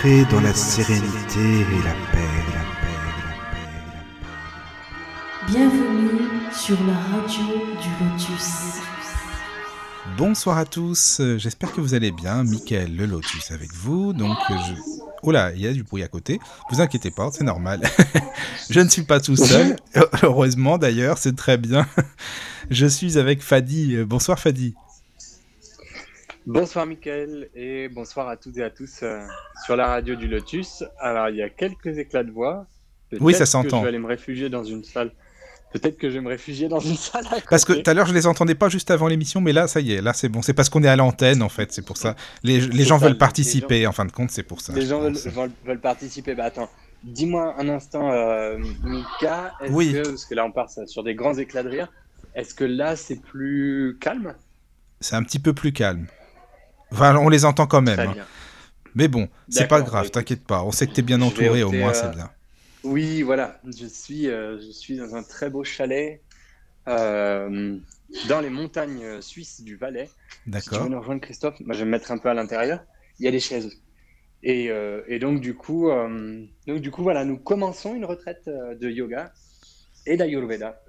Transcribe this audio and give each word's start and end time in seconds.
Entrez 0.00 0.24
dans 0.30 0.40
la 0.40 0.54
sérénité 0.54 1.40
et 1.40 1.82
la 1.84 1.92
paix, 1.92 2.24
la 2.48 2.64
paix, 2.80 2.96
la 3.04 3.12
paix, 3.20 3.66
la 3.86 4.00
paix. 4.32 5.52
Bienvenue 5.52 6.50
sur 6.50 6.78
la 6.86 6.94
radio 6.94 7.44
du 7.82 7.90
Lotus. 8.02 8.80
Bonsoir 10.16 10.56
à 10.56 10.64
tous, 10.64 11.20
j'espère 11.36 11.72
que 11.72 11.82
vous 11.82 11.92
allez 11.92 12.12
bien. 12.12 12.44
Michael 12.44 12.96
le 12.96 13.04
Lotus 13.04 13.50
avec 13.50 13.74
vous. 13.74 14.14
Donc, 14.14 14.38
je... 14.48 14.72
Oh 15.22 15.32
là, 15.32 15.52
il 15.54 15.60
y 15.60 15.66
a 15.66 15.72
du 15.74 15.82
bruit 15.82 16.02
à 16.02 16.08
côté. 16.08 16.40
Vous 16.70 16.80
inquiétez 16.80 17.10
pas, 17.10 17.28
c'est 17.30 17.44
normal. 17.44 17.82
je 18.70 18.80
ne 18.80 18.88
suis 18.88 19.02
pas 19.04 19.20
tout 19.20 19.36
seul. 19.36 19.76
Heureusement 20.22 20.78
d'ailleurs, 20.78 21.18
c'est 21.18 21.36
très 21.36 21.58
bien. 21.58 21.86
je 22.70 22.86
suis 22.86 23.18
avec 23.18 23.42
Fadi. 23.42 23.98
Bonsoir 24.04 24.38
Fadi. 24.38 24.74
Bonsoir 26.46 26.86
Mickaël 26.86 27.50
et 27.54 27.88
bonsoir 27.88 28.28
à 28.28 28.36
toutes 28.36 28.56
et 28.56 28.62
à 28.62 28.70
tous 28.70 29.02
euh, 29.02 29.20
sur 29.64 29.76
la 29.76 29.86
radio 29.86 30.14
du 30.16 30.26
Lotus. 30.26 30.82
Alors 30.98 31.28
il 31.28 31.36
y 31.36 31.42
a 31.42 31.50
quelques 31.50 31.98
éclats 31.98 32.24
de 32.24 32.30
voix. 32.30 32.66
Oui, 33.20 33.34
ça 33.34 33.44
s'entend. 33.44 33.78
Je 33.78 33.82
vais 33.82 33.88
aller 33.88 33.98
me 33.98 34.06
réfugier 34.06 34.48
dans 34.48 34.64
une 34.64 34.82
salle. 34.84 35.12
Peut-être 35.72 35.98
que 35.98 36.08
je 36.08 36.14
vais 36.14 36.20
me 36.20 36.28
réfugier 36.28 36.68
dans 36.68 36.80
une 36.80 36.96
salle. 36.96 37.26
à 37.30 37.40
Parce 37.48 37.64
que 37.64 37.74
tout 37.74 37.88
à 37.88 37.94
l'heure, 37.94 38.06
je 38.06 38.14
les 38.14 38.26
entendais 38.26 38.54
pas 38.54 38.68
juste 38.68 38.90
avant 38.90 39.06
l'émission, 39.06 39.40
mais 39.40 39.52
là, 39.52 39.68
ça 39.68 39.80
y 39.80 39.92
est, 39.92 40.00
là, 40.00 40.12
c'est 40.12 40.28
bon. 40.28 40.42
C'est 40.42 40.54
parce 40.54 40.68
qu'on 40.68 40.82
est 40.82 40.88
à 40.88 40.96
l'antenne, 40.96 41.42
en 41.42 41.48
fait, 41.48 41.72
c'est 41.72 41.84
pour 41.84 41.96
ça. 41.96 42.16
Les, 42.42 42.60
gens 42.84 42.98
ça, 42.98 43.06
veulent 43.06 43.18
participer, 43.18 43.86
en 43.86 43.92
fin 43.92 44.04
de 44.04 44.10
compte, 44.10 44.30
c'est 44.30 44.42
pour 44.42 44.60
ça. 44.60 44.72
les 44.72 44.86
gens 44.86 45.00
veulent, 45.00 45.80
participer. 45.80 46.34
Bah 46.34 46.44
attends, 46.44 46.70
dis-moi 47.04 47.54
un 47.58 47.68
instant, 47.68 48.10
euh, 48.10 48.58
Mika, 48.82 49.52
est-ce 49.60 49.72
Oui. 49.72 49.92
que, 49.92 50.08
parce 50.08 50.24
que 50.24 50.34
là 50.34 50.44
on 50.44 50.52
part 50.52 50.70
sur 50.86 51.04
des 51.04 51.14
grands 51.14 51.36
éclats 51.36 51.62
de 51.62 51.68
rire, 51.68 51.92
est-ce 52.34 52.54
que 52.54 52.64
là 52.64 52.96
c'est 52.96 53.20
plus 53.20 53.96
calme? 54.00 54.34
C'est 55.00 55.16
un 55.16 55.22
petit 55.22 55.38
peu 55.38 55.52
plus 55.52 55.72
calme. 55.72 56.06
Enfin, 56.92 57.16
on 57.16 57.28
les 57.28 57.44
entend 57.44 57.66
quand 57.66 57.82
même. 57.82 57.98
Hein. 58.00 58.16
Mais 58.94 59.08
bon, 59.08 59.28
c'est 59.48 59.68
pas 59.68 59.78
D'accord, 59.78 59.90
grave, 59.90 60.10
t'inquiète 60.10 60.44
pas. 60.44 60.64
On 60.64 60.72
sait 60.72 60.86
que 60.86 60.92
t'es 60.92 61.02
bien 61.02 61.20
entouré, 61.22 61.62
au 61.62 61.72
moins, 61.72 61.90
euh, 61.90 61.94
c'est 61.94 62.10
bien. 62.10 62.30
Oui, 62.82 63.22
voilà, 63.22 63.60
je 63.64 63.86
suis, 63.86 64.28
euh, 64.28 64.58
je 64.60 64.70
suis 64.70 64.96
dans 64.96 65.14
un 65.14 65.22
très 65.22 65.50
beau 65.50 65.64
chalet 65.64 66.20
euh, 66.88 67.78
dans 68.28 68.40
les 68.40 68.50
montagnes 68.50 69.20
suisses 69.20 69.60
du 69.62 69.76
Valais. 69.76 70.08
Si 70.08 70.44
tu 70.44 70.50
D'accord. 70.50 70.82
veux 70.84 70.88
nous 70.88 70.98
rejoindre, 70.98 71.20
Christophe, 71.20 71.60
moi, 71.60 71.74
je 71.74 71.80
vais 71.80 71.84
me 71.84 71.90
mettre 71.90 72.10
un 72.10 72.18
peu 72.18 72.28
à 72.28 72.34
l'intérieur. 72.34 72.80
Il 73.18 73.24
y 73.24 73.28
a 73.28 73.30
des 73.30 73.40
chaises. 73.40 73.70
Et, 74.42 74.70
euh, 74.70 75.02
et 75.06 75.18
donc, 75.18 75.40
du 75.40 75.54
coup, 75.54 75.90
donc, 76.66 76.80
du 76.80 76.90
coup, 76.90 77.02
voilà, 77.02 77.24
nous 77.24 77.38
commençons 77.38 77.94
une 77.94 78.06
retraite 78.06 78.46
de 78.46 78.90
yoga 78.90 79.32
et 80.06 80.16
d'Ayurveda. 80.16 80.80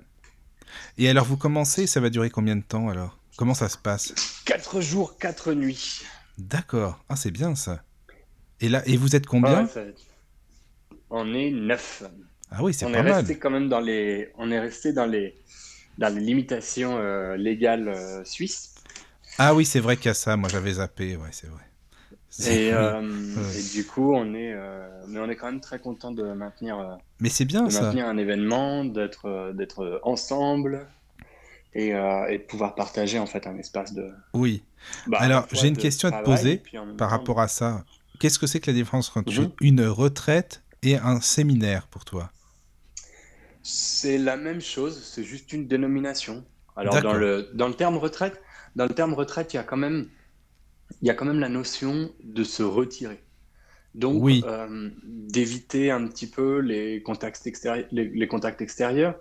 Et 0.97 1.09
alors, 1.09 1.25
vous 1.25 1.37
commencez, 1.37 1.85
ça 1.87 1.99
va 1.99 2.09
durer 2.09 2.29
combien 2.29 2.55
de 2.55 2.63
temps, 2.63 2.89
alors? 2.89 3.20
Comment 3.37 3.53
ça 3.53 3.69
se 3.69 3.77
passe 3.77 4.13
Quatre 4.45 4.81
jours, 4.81 5.17
quatre 5.17 5.53
nuits. 5.53 6.01
D'accord. 6.37 7.03
Ah, 7.09 7.15
c'est 7.15 7.31
bien, 7.31 7.55
ça. 7.55 7.83
Et 8.59 8.69
là, 8.69 8.83
et 8.85 8.97
vous 8.97 9.15
êtes 9.15 9.25
combien 9.25 9.67
ça- 9.67 9.81
On 11.09 11.33
est 11.33 11.51
neuf. 11.51 12.03
Ah 12.51 12.63
oui, 12.63 12.73
c'est 12.73 12.85
On 12.85 12.91
pas 12.91 12.99
est 12.99 13.03
mal. 13.03 13.13
resté 13.13 13.37
quand 13.39 13.49
même 13.49 13.69
dans 13.69 13.79
les, 13.79 14.29
on 14.37 14.51
est 14.51 14.59
resté 14.59 14.93
dans 14.93 15.05
les, 15.05 15.35
dans 15.97 16.13
les 16.13 16.21
limitations 16.21 16.97
euh, 16.97 17.35
légales 17.37 17.87
euh, 17.89 18.23
suisses. 18.23 18.75
Ah 19.37 19.55
oui, 19.55 19.65
c'est 19.65 19.79
vrai 19.79 19.97
qu'il 19.97 20.07
y 20.07 20.09
a 20.09 20.13
ça. 20.13 20.35
Moi, 20.37 20.49
j'avais 20.49 20.73
zappé, 20.73 21.15
ouais, 21.15 21.29
c'est 21.31 21.47
vrai. 21.47 21.63
Et, 22.47 22.71
euh, 22.73 23.01
Ouais. 23.01 23.59
et 23.59 23.63
du 23.73 23.85
coup, 23.85 24.13
on 24.13 24.33
est, 24.33 24.53
euh, 24.53 24.87
mais 25.07 25.19
on 25.19 25.29
est 25.29 25.35
quand 25.35 25.47
même 25.51 25.59
très 25.61 25.79
content 25.79 26.11
de 26.11 26.23
maintenir, 26.33 26.79
euh, 26.79 26.95
Mais 27.19 27.29
c'est 27.29 27.45
bien, 27.45 27.63
de 27.65 27.69
ça. 27.69 27.81
maintenir 27.83 28.07
un 28.07 28.17
événement, 28.17 28.85
d'être, 28.85 29.51
d'être 29.53 29.99
ensemble 30.03 30.87
et, 31.73 31.93
euh, 31.95 32.27
et 32.27 32.39
de 32.39 32.43
pouvoir 32.43 32.75
partager 32.75 33.19
en 33.19 33.25
fait 33.25 33.47
un 33.47 33.57
espace 33.57 33.93
de. 33.93 34.09
Oui. 34.33 34.63
bah, 35.07 35.19
Alors, 35.21 35.47
j'ai 35.51 35.67
une 35.67 35.77
question 35.77 36.09
à 36.09 36.11
te 36.11 36.23
poser 36.23 36.63
par 36.97 37.09
rapport 37.09 37.39
à 37.39 37.47
ça. 37.47 37.83
Qu'est-ce 38.19 38.39
que 38.39 38.47
c'est 38.47 38.59
que 38.59 38.69
la 38.71 38.75
différence 38.75 39.15
entre 39.15 39.31
Mhm. 39.31 39.51
une 39.61 39.85
retraite 39.85 40.63
et 40.83 40.97
un 40.97 41.21
séminaire 41.21 41.87
pour 41.87 42.05
toi? 42.05 42.31
C'est 43.63 44.17
la 44.17 44.37
même 44.37 44.61
chose, 44.61 45.03
c'est 45.03 45.23
juste 45.23 45.53
une 45.53 45.67
dénomination. 45.67 46.45
Alors 46.75 46.99
dans 47.01 47.13
le, 47.13 47.49
dans 47.53 47.67
le 47.67 47.73
terme 47.75 47.97
retraite, 47.97 48.41
dans 48.75 48.85
le 48.85 48.93
terme 48.93 49.13
retraite, 49.13 49.53
il 49.53 49.57
y 49.57 49.59
a 49.59 49.63
quand 49.63 49.77
même, 49.77 50.09
il 51.01 51.07
y 51.07 51.11
a 51.11 51.13
quand 51.15 51.25
même 51.25 51.39
la 51.39 51.49
notion 51.49 52.11
de 52.23 52.43
se 52.43 52.63
retirer. 52.63 53.23
Donc 53.93 54.23
Oui. 54.23 54.43
euh, 54.43 54.89
d'éviter 55.03 55.91
un 55.91 56.07
petit 56.07 56.29
peu 56.29 56.59
les 56.59 57.03
contacts 57.03 57.45
extérieurs, 57.45 57.87
les, 57.91 58.05
les 58.05 58.27
contacts 58.27 58.61
extérieurs. 58.61 59.19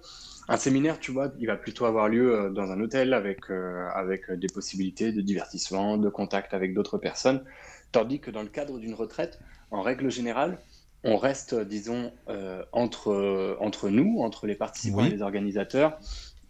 Un 0.48 0.56
séminaire, 0.56 0.98
tu 1.00 1.12
vois, 1.12 1.32
il 1.38 1.46
va 1.46 1.56
plutôt 1.56 1.86
avoir 1.86 2.08
lieu 2.08 2.34
euh, 2.34 2.50
dans 2.50 2.70
un 2.70 2.80
hôtel 2.80 3.12
avec, 3.14 3.50
euh, 3.50 3.88
avec 3.94 4.30
des 4.30 4.48
possibilités 4.48 5.12
de 5.12 5.20
divertissement, 5.20 5.96
de 5.98 6.08
contact 6.08 6.54
avec 6.54 6.74
d'autres 6.74 6.98
personnes. 6.98 7.44
Tandis 7.92 8.20
que 8.20 8.30
dans 8.30 8.42
le 8.42 8.48
cadre 8.48 8.78
d'une 8.78 8.94
retraite, 8.94 9.40
en 9.70 9.82
règle 9.82 10.10
générale, 10.10 10.62
on 11.02 11.16
reste, 11.16 11.54
disons, 11.54 12.12
euh, 12.28 12.64
entre, 12.72 13.56
entre 13.60 13.88
nous, 13.90 14.20
entre 14.20 14.46
les 14.46 14.54
participants 14.54 15.02
Oui. 15.02 15.06
et 15.06 15.10
les 15.10 15.22
organisateurs, 15.22 15.98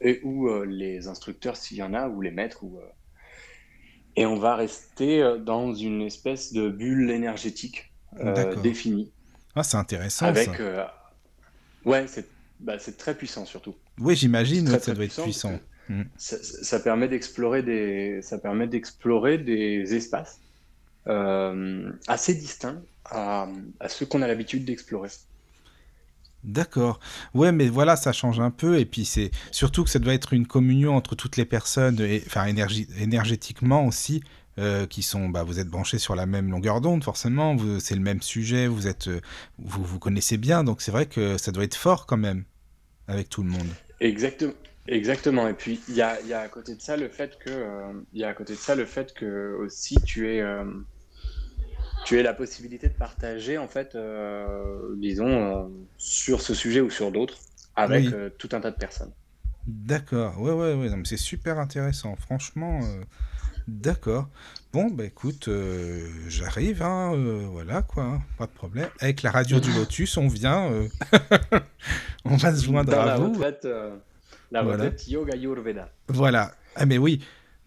et 0.00 0.20
ou 0.24 0.48
euh, 0.48 0.64
les 0.66 1.06
instructeurs 1.08 1.56
s'il 1.56 1.78
y 1.78 1.82
en 1.82 1.94
a, 1.94 2.08
ou 2.08 2.20
les 2.20 2.30
maîtres. 2.30 2.64
Ou, 2.64 2.78
euh, 2.78 2.82
Et 4.16 4.24
on 4.26 4.36
va 4.36 4.54
rester 4.56 5.38
dans 5.40 5.74
une 5.74 6.02
espèce 6.02 6.52
de 6.52 6.68
bulle 6.68 7.10
énergétique 7.10 7.89
euh, 8.18 8.54
définie. 8.56 9.10
Ah, 9.54 9.62
c'est 9.62 9.76
intéressant, 9.76 10.26
Avec, 10.26 10.56
ça. 10.56 10.62
euh, 10.62 10.84
Ouais, 11.84 12.06
c'est 12.06 12.28
bah, 12.60 12.76
très 12.98 13.14
puissant 13.16 13.44
surtout. 13.46 13.74
Oui, 13.98 14.16
j'imagine 14.16 14.64
que 14.66 14.78
ça 14.78 14.78
très 14.78 14.94
doit 14.94 15.04
être 15.04 15.22
puissant, 15.22 15.58
Mm. 15.88 16.02
Ça, 16.16 16.36
ça 16.40 16.78
permet 16.78 17.08
d'explorer 17.08 17.64
des, 17.64 18.22
ça 18.22 18.38
permet 18.38 18.68
d'explorer 18.68 19.38
des 19.38 19.92
espaces 19.94 20.38
euh, 21.08 21.92
assez 22.06 22.34
distincts 22.34 22.82
à, 23.06 23.48
à 23.80 23.88
ceux 23.88 24.06
qu'on 24.06 24.22
a 24.22 24.28
l'habitude 24.28 24.64
d'explorer. 24.64 25.08
D'accord. 26.42 27.00
Ouais, 27.34 27.52
mais 27.52 27.68
voilà, 27.68 27.96
ça 27.96 28.12
change 28.12 28.40
un 28.40 28.50
peu. 28.50 28.78
Et 28.78 28.86
puis, 28.86 29.04
c'est 29.04 29.30
surtout 29.50 29.84
que 29.84 29.90
ça 29.90 29.98
doit 29.98 30.14
être 30.14 30.32
une 30.32 30.46
communion 30.46 30.96
entre 30.96 31.14
toutes 31.14 31.36
les 31.36 31.44
personnes, 31.44 32.00
et, 32.00 32.22
enfin, 32.26 32.46
énergie, 32.46 32.88
énergétiquement 32.98 33.86
aussi, 33.86 34.22
euh, 34.58 34.86
qui 34.86 35.02
sont, 35.02 35.28
bah, 35.28 35.42
vous 35.42 35.58
êtes 35.58 35.68
branchés 35.68 35.98
sur 35.98 36.14
la 36.14 36.26
même 36.26 36.50
longueur 36.50 36.80
d'onde, 36.80 37.04
forcément. 37.04 37.56
C'est 37.78 37.94
le 37.94 38.00
même 38.00 38.20
sujet, 38.22 38.66
vous 38.66 38.86
êtes, 38.86 39.08
euh, 39.08 39.20
vous 39.58 39.84
vous 39.84 39.98
connaissez 39.98 40.36
bien. 40.36 40.64
Donc, 40.64 40.82
c'est 40.82 40.90
vrai 40.90 41.06
que 41.06 41.38
ça 41.38 41.52
doit 41.52 41.64
être 41.64 41.76
fort 41.76 42.06
quand 42.06 42.16
même, 42.18 42.44
avec 43.08 43.28
tout 43.28 43.42
le 43.42 43.50
monde. 43.50 43.68
Exactement. 44.00 44.52
Exactement. 44.88 45.46
Et 45.46 45.54
puis 45.54 45.80
il 45.88 45.94
y 45.94 46.02
a, 46.02 46.20
il 46.22 46.26
y 46.26 46.32
a 46.32 46.40
à 46.40 46.48
côté 46.48 46.74
de 46.74 46.80
ça 46.80 46.96
le 46.96 47.08
fait 47.08 47.38
que, 47.38 47.50
euh, 47.50 47.92
il 48.12 48.20
y 48.20 48.24
a 48.24 48.28
à 48.28 48.34
côté 48.34 48.54
de 48.54 48.58
ça 48.58 48.74
le 48.74 48.86
fait 48.86 49.12
que 49.14 49.54
aussi 49.60 49.94
tu 50.04 50.28
es, 50.34 50.40
euh, 50.40 50.64
tu 52.04 52.18
aies 52.18 52.22
la 52.22 52.32
possibilité 52.34 52.88
de 52.88 52.94
partager 52.94 53.58
en 53.58 53.68
fait, 53.68 53.94
euh, 53.94 54.94
disons, 54.96 55.28
euh, 55.28 55.68
sur 55.98 56.40
ce 56.40 56.54
sujet 56.54 56.80
ou 56.80 56.90
sur 56.90 57.12
d'autres 57.12 57.38
avec 57.76 58.06
Oui. 58.06 58.10
euh, 58.14 58.30
tout 58.38 58.48
un 58.52 58.60
tas 58.60 58.70
de 58.70 58.76
personnes. 58.76 59.12
D'accord. 59.66 60.40
Ouais, 60.40 60.52
ouais, 60.52 60.74
ouais. 60.74 60.90
c'est 61.04 61.16
super 61.18 61.58
intéressant. 61.58 62.16
Franchement, 62.16 62.80
euh, 62.82 63.04
d'accord. 63.70 64.28
Bon, 64.72 64.88
bah 64.90 65.04
écoute, 65.04 65.48
euh, 65.48 66.06
j'arrive, 66.28 66.82
hein, 66.82 67.12
euh, 67.14 67.46
voilà 67.50 67.82
quoi, 67.82 68.20
pas 68.38 68.46
de 68.46 68.52
problème. 68.52 68.88
Avec 69.00 69.22
la 69.22 69.30
radio 69.32 69.58
du 69.58 69.72
Lotus, 69.72 70.16
on 70.16 70.28
vient, 70.28 70.70
euh, 70.70 70.88
on 72.24 72.36
va 72.36 72.54
se 72.54 72.64
joindre 72.64 72.90
Dans 72.92 73.00
à 73.00 73.06
la 73.06 73.16
vous. 73.18 73.32
retraite, 73.32 73.66
la 74.52 74.62
Voilà. 74.62 74.84
retraite 74.84 75.08
yoga 75.08 75.34
Ayurveda. 75.34 75.90
Voilà. 76.08 76.52
Ah 76.76 76.86
mais 76.86 76.98
oui. 76.98 77.20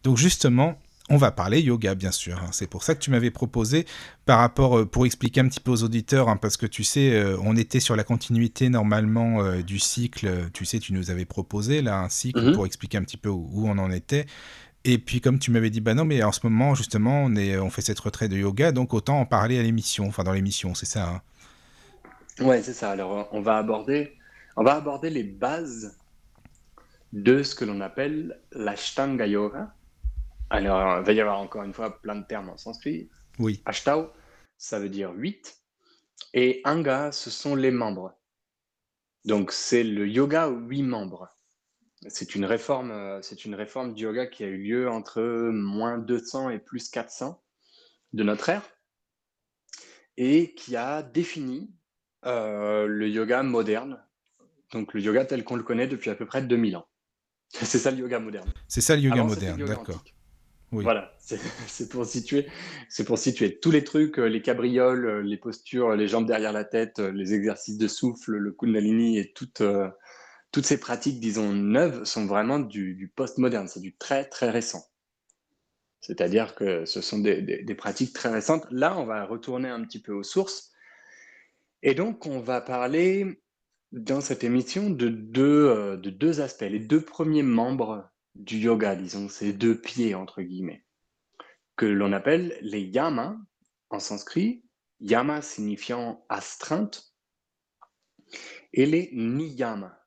Donc 0.03 0.17
justement, 0.17 0.79
on 1.09 1.17
va 1.17 1.31
parler 1.31 1.59
yoga, 1.61 1.93
bien 1.95 2.11
sûr. 2.11 2.37
hein. 2.37 2.49
C'est 2.53 2.67
pour 2.67 2.83
ça 2.83 2.95
que 2.95 2.99
tu 3.01 3.11
m'avais 3.11 3.31
proposé, 3.31 3.85
par 4.25 4.39
rapport, 4.39 4.79
euh, 4.79 4.85
pour 4.85 5.05
expliquer 5.05 5.41
un 5.41 5.49
petit 5.49 5.59
peu 5.59 5.71
aux 5.71 5.83
auditeurs, 5.83 6.29
hein, 6.29 6.37
parce 6.37 6.55
que 6.55 6.65
tu 6.65 6.85
sais, 6.85 7.11
euh, 7.13 7.37
on 7.43 7.57
était 7.57 7.81
sur 7.81 7.97
la 7.97 8.05
continuité 8.05 8.69
normalement 8.69 9.43
euh, 9.43 9.61
du 9.61 9.79
cycle. 9.79 10.49
Tu 10.53 10.63
sais, 10.63 10.79
tu 10.79 10.93
nous 10.93 11.11
avais 11.11 11.25
proposé 11.25 11.81
là 11.81 11.99
un 11.99 12.07
cycle 12.09 12.41
Mhm. 12.41 12.53
pour 12.53 12.65
expliquer 12.65 12.97
un 12.97 13.03
petit 13.03 13.17
peu 13.17 13.27
où, 13.29 13.49
où 13.51 13.67
on 13.67 13.77
en 13.77 13.91
était. 13.91 14.25
Et 14.85 14.97
puis 14.97 15.21
comme 15.21 15.39
tu 15.39 15.51
m'avais 15.51 15.69
dit, 15.69 15.79
bah 15.81 15.93
non, 15.93 16.05
mais 16.05 16.21
en 16.23 16.31
ce 16.31 16.41
moment 16.43 16.75
justement, 16.75 17.23
on 17.23 17.35
est, 17.35 17.57
on 17.57 17.69
fait 17.69 17.81
cette 17.81 17.99
retraite 17.99 18.31
de 18.31 18.37
yoga, 18.37 18.71
donc 18.71 18.93
autant 18.93 19.19
en 19.19 19.25
parler 19.25 19.57
à 19.59 19.63
l'émission, 19.63 20.07
enfin 20.07 20.23
dans 20.23 20.33
l'émission, 20.33 20.75
c'est 20.75 20.85
ça. 20.85 21.09
hein. 21.09 21.21
Ouais, 22.39 22.61
c'est 22.63 22.73
ça. 22.73 22.91
Alors, 22.91 23.29
on 23.31 23.41
va 23.41 23.57
aborder, 23.57 24.17
on 24.55 24.63
va 24.63 24.73
aborder 24.75 25.09
les 25.09 25.23
bases 25.23 25.97
de 27.13 27.43
ce 27.43 27.53
que 27.53 27.63
l'on 27.63 27.79
appelle 27.79 28.41
l'Ashtanga 28.51 29.27
Yoga. 29.27 29.73
Alors, 30.49 30.99
il 30.99 31.05
va 31.05 31.13
y 31.13 31.21
avoir 31.21 31.39
encore 31.39 31.63
une 31.63 31.73
fois 31.73 32.01
plein 32.01 32.15
de 32.15 32.25
termes 32.25 32.49
en 32.49 32.57
sanskrit. 32.57 33.09
Oui. 33.39 33.61
Ashtau, 33.65 34.11
ça 34.57 34.79
veut 34.79 34.89
dire 34.89 35.11
8. 35.15 35.55
Et 36.33 36.61
Anga, 36.65 37.11
ce 37.11 37.29
sont 37.29 37.55
les 37.55 37.71
membres. 37.71 38.13
Donc, 39.25 39.51
c'est 39.51 39.83
le 39.83 40.07
yoga 40.07 40.49
aux 40.49 40.57
8 40.59 40.81
membres. 40.83 41.29
C'est 42.09 42.35
une 42.35 42.45
réforme, 42.45 42.91
euh, 42.91 43.21
c'est 43.21 43.45
une 43.45 43.55
réforme 43.55 43.93
du 43.93 44.03
yoga 44.03 44.25
qui 44.25 44.43
a 44.43 44.47
eu 44.47 44.57
lieu 44.57 44.89
entre 44.89 45.21
moins 45.21 45.97
200 45.97 46.49
et 46.49 46.59
plus 46.59 46.89
400 46.89 47.41
de 48.13 48.23
notre 48.23 48.49
ère 48.49 48.63
et 50.17 50.53
qui 50.53 50.75
a 50.75 51.01
défini 51.01 51.71
euh, 52.25 52.85
le 52.85 53.09
yoga 53.09 53.43
moderne, 53.43 54.03
donc 54.71 54.93
le 54.93 55.01
yoga 55.01 55.25
tel 55.25 55.43
qu'on 55.43 55.55
le 55.55 55.63
connaît 55.63 55.87
depuis 55.87 56.09
à 56.09 56.15
peu 56.15 56.25
près 56.25 56.41
2000 56.41 56.77
ans. 56.77 56.87
C'est 57.49 57.79
ça 57.79 57.91
le 57.91 57.97
yoga 57.97 58.19
moderne. 58.19 58.51
C'est 58.67 58.81
ça 58.81 58.95
le 58.95 59.01
yoga 59.01 59.21
Avant, 59.21 59.29
moderne, 59.29 59.63
d'accord. 59.65 60.03
Oui. 60.71 60.83
Voilà, 60.83 61.13
c'est 61.19 61.87
pour 61.87 62.03
situer, 62.03 62.47
c'est 62.89 63.03
pour 63.03 63.19
situer 63.19 63.59
tous 63.59 63.69
les 63.69 63.83
trucs, 63.83 64.17
euh, 64.17 64.25
les 64.25 64.41
cabrioles, 64.41 65.19
les 65.19 65.37
postures, 65.37 65.95
les 65.95 66.07
jambes 66.07 66.25
derrière 66.25 66.51
la 66.51 66.63
tête, 66.63 66.97
les 66.97 67.35
exercices 67.35 67.77
de 67.77 67.87
souffle, 67.87 68.31
le 68.31 68.51
kundalini 68.51 69.19
et 69.19 69.31
toutes, 69.33 69.61
euh, 69.61 69.87
toutes 70.53 70.65
ces 70.65 70.79
pratiques, 70.79 71.19
disons, 71.19 71.51
neuves 71.51 72.05
sont 72.05 72.25
vraiment 72.25 72.59
du, 72.59 73.11
post-moderne, 73.15 73.67
c'est 73.67 73.81
du 73.81 73.97
très 73.97 74.23
très 74.23 74.49
récent. 74.49 74.85
C'est-à-dire 75.99 76.53
que 76.53 76.85
ce 76.85 77.01
sont 77.01 77.19
des 77.19 77.75
pratiques 77.75 78.13
très 78.13 78.29
récentes. 78.29 78.65
Là, 78.69 78.97
on 78.97 79.05
va 79.05 79.25
retourner 79.25 79.69
un 79.69 79.83
petit 79.83 80.01
peu 80.01 80.13
aux 80.13 80.23
sources. 80.23 80.71
Et 81.81 81.95
donc, 81.95 82.27
on 82.27 82.39
va 82.39 82.61
parler 82.61 83.41
dans 83.91 84.21
cette 84.21 84.43
émission 84.43 84.89
de 84.89 85.09
deux, 85.09 85.67
euh, 85.67 85.97
de 85.97 86.09
deux 86.09 86.39
aspects. 86.39 86.61
Les 86.61 86.79
deux 86.79 87.01
premiers 87.01 87.43
membres 87.43 88.09
du 88.35 88.57
yoga, 88.57 88.95
disons, 88.95 89.29
ces 89.29 89.53
deux 89.53 89.79
pieds, 89.79 90.15
entre 90.15 90.41
guillemets, 90.41 90.83
que 91.75 91.85
l'on 91.85 92.13
appelle 92.13 92.57
les 92.61 92.81
yamas 92.81 93.37
en 93.89 93.99
sanskrit, 93.99 94.63
yama 94.99 95.41
signifiant 95.41 96.25
astreinte, 96.29 97.13
et 98.73 98.85
les 98.85 99.09
niyamas, 99.13 100.02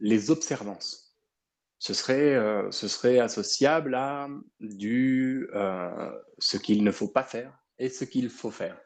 les 0.00 0.30
observances. 0.30 1.16
Ce 1.78 1.94
serait, 1.94 2.34
euh, 2.34 2.70
ce 2.70 2.88
serait 2.88 3.18
associable 3.20 3.94
à 3.94 4.28
du 4.60 5.48
euh, 5.54 6.12
ce 6.38 6.58
qu'il 6.58 6.84
ne 6.84 6.90
faut 6.90 7.08
pas 7.08 7.24
faire 7.24 7.58
et 7.78 7.88
ce 7.88 8.04
qu'il 8.04 8.28
faut 8.28 8.50
faire. 8.50 8.78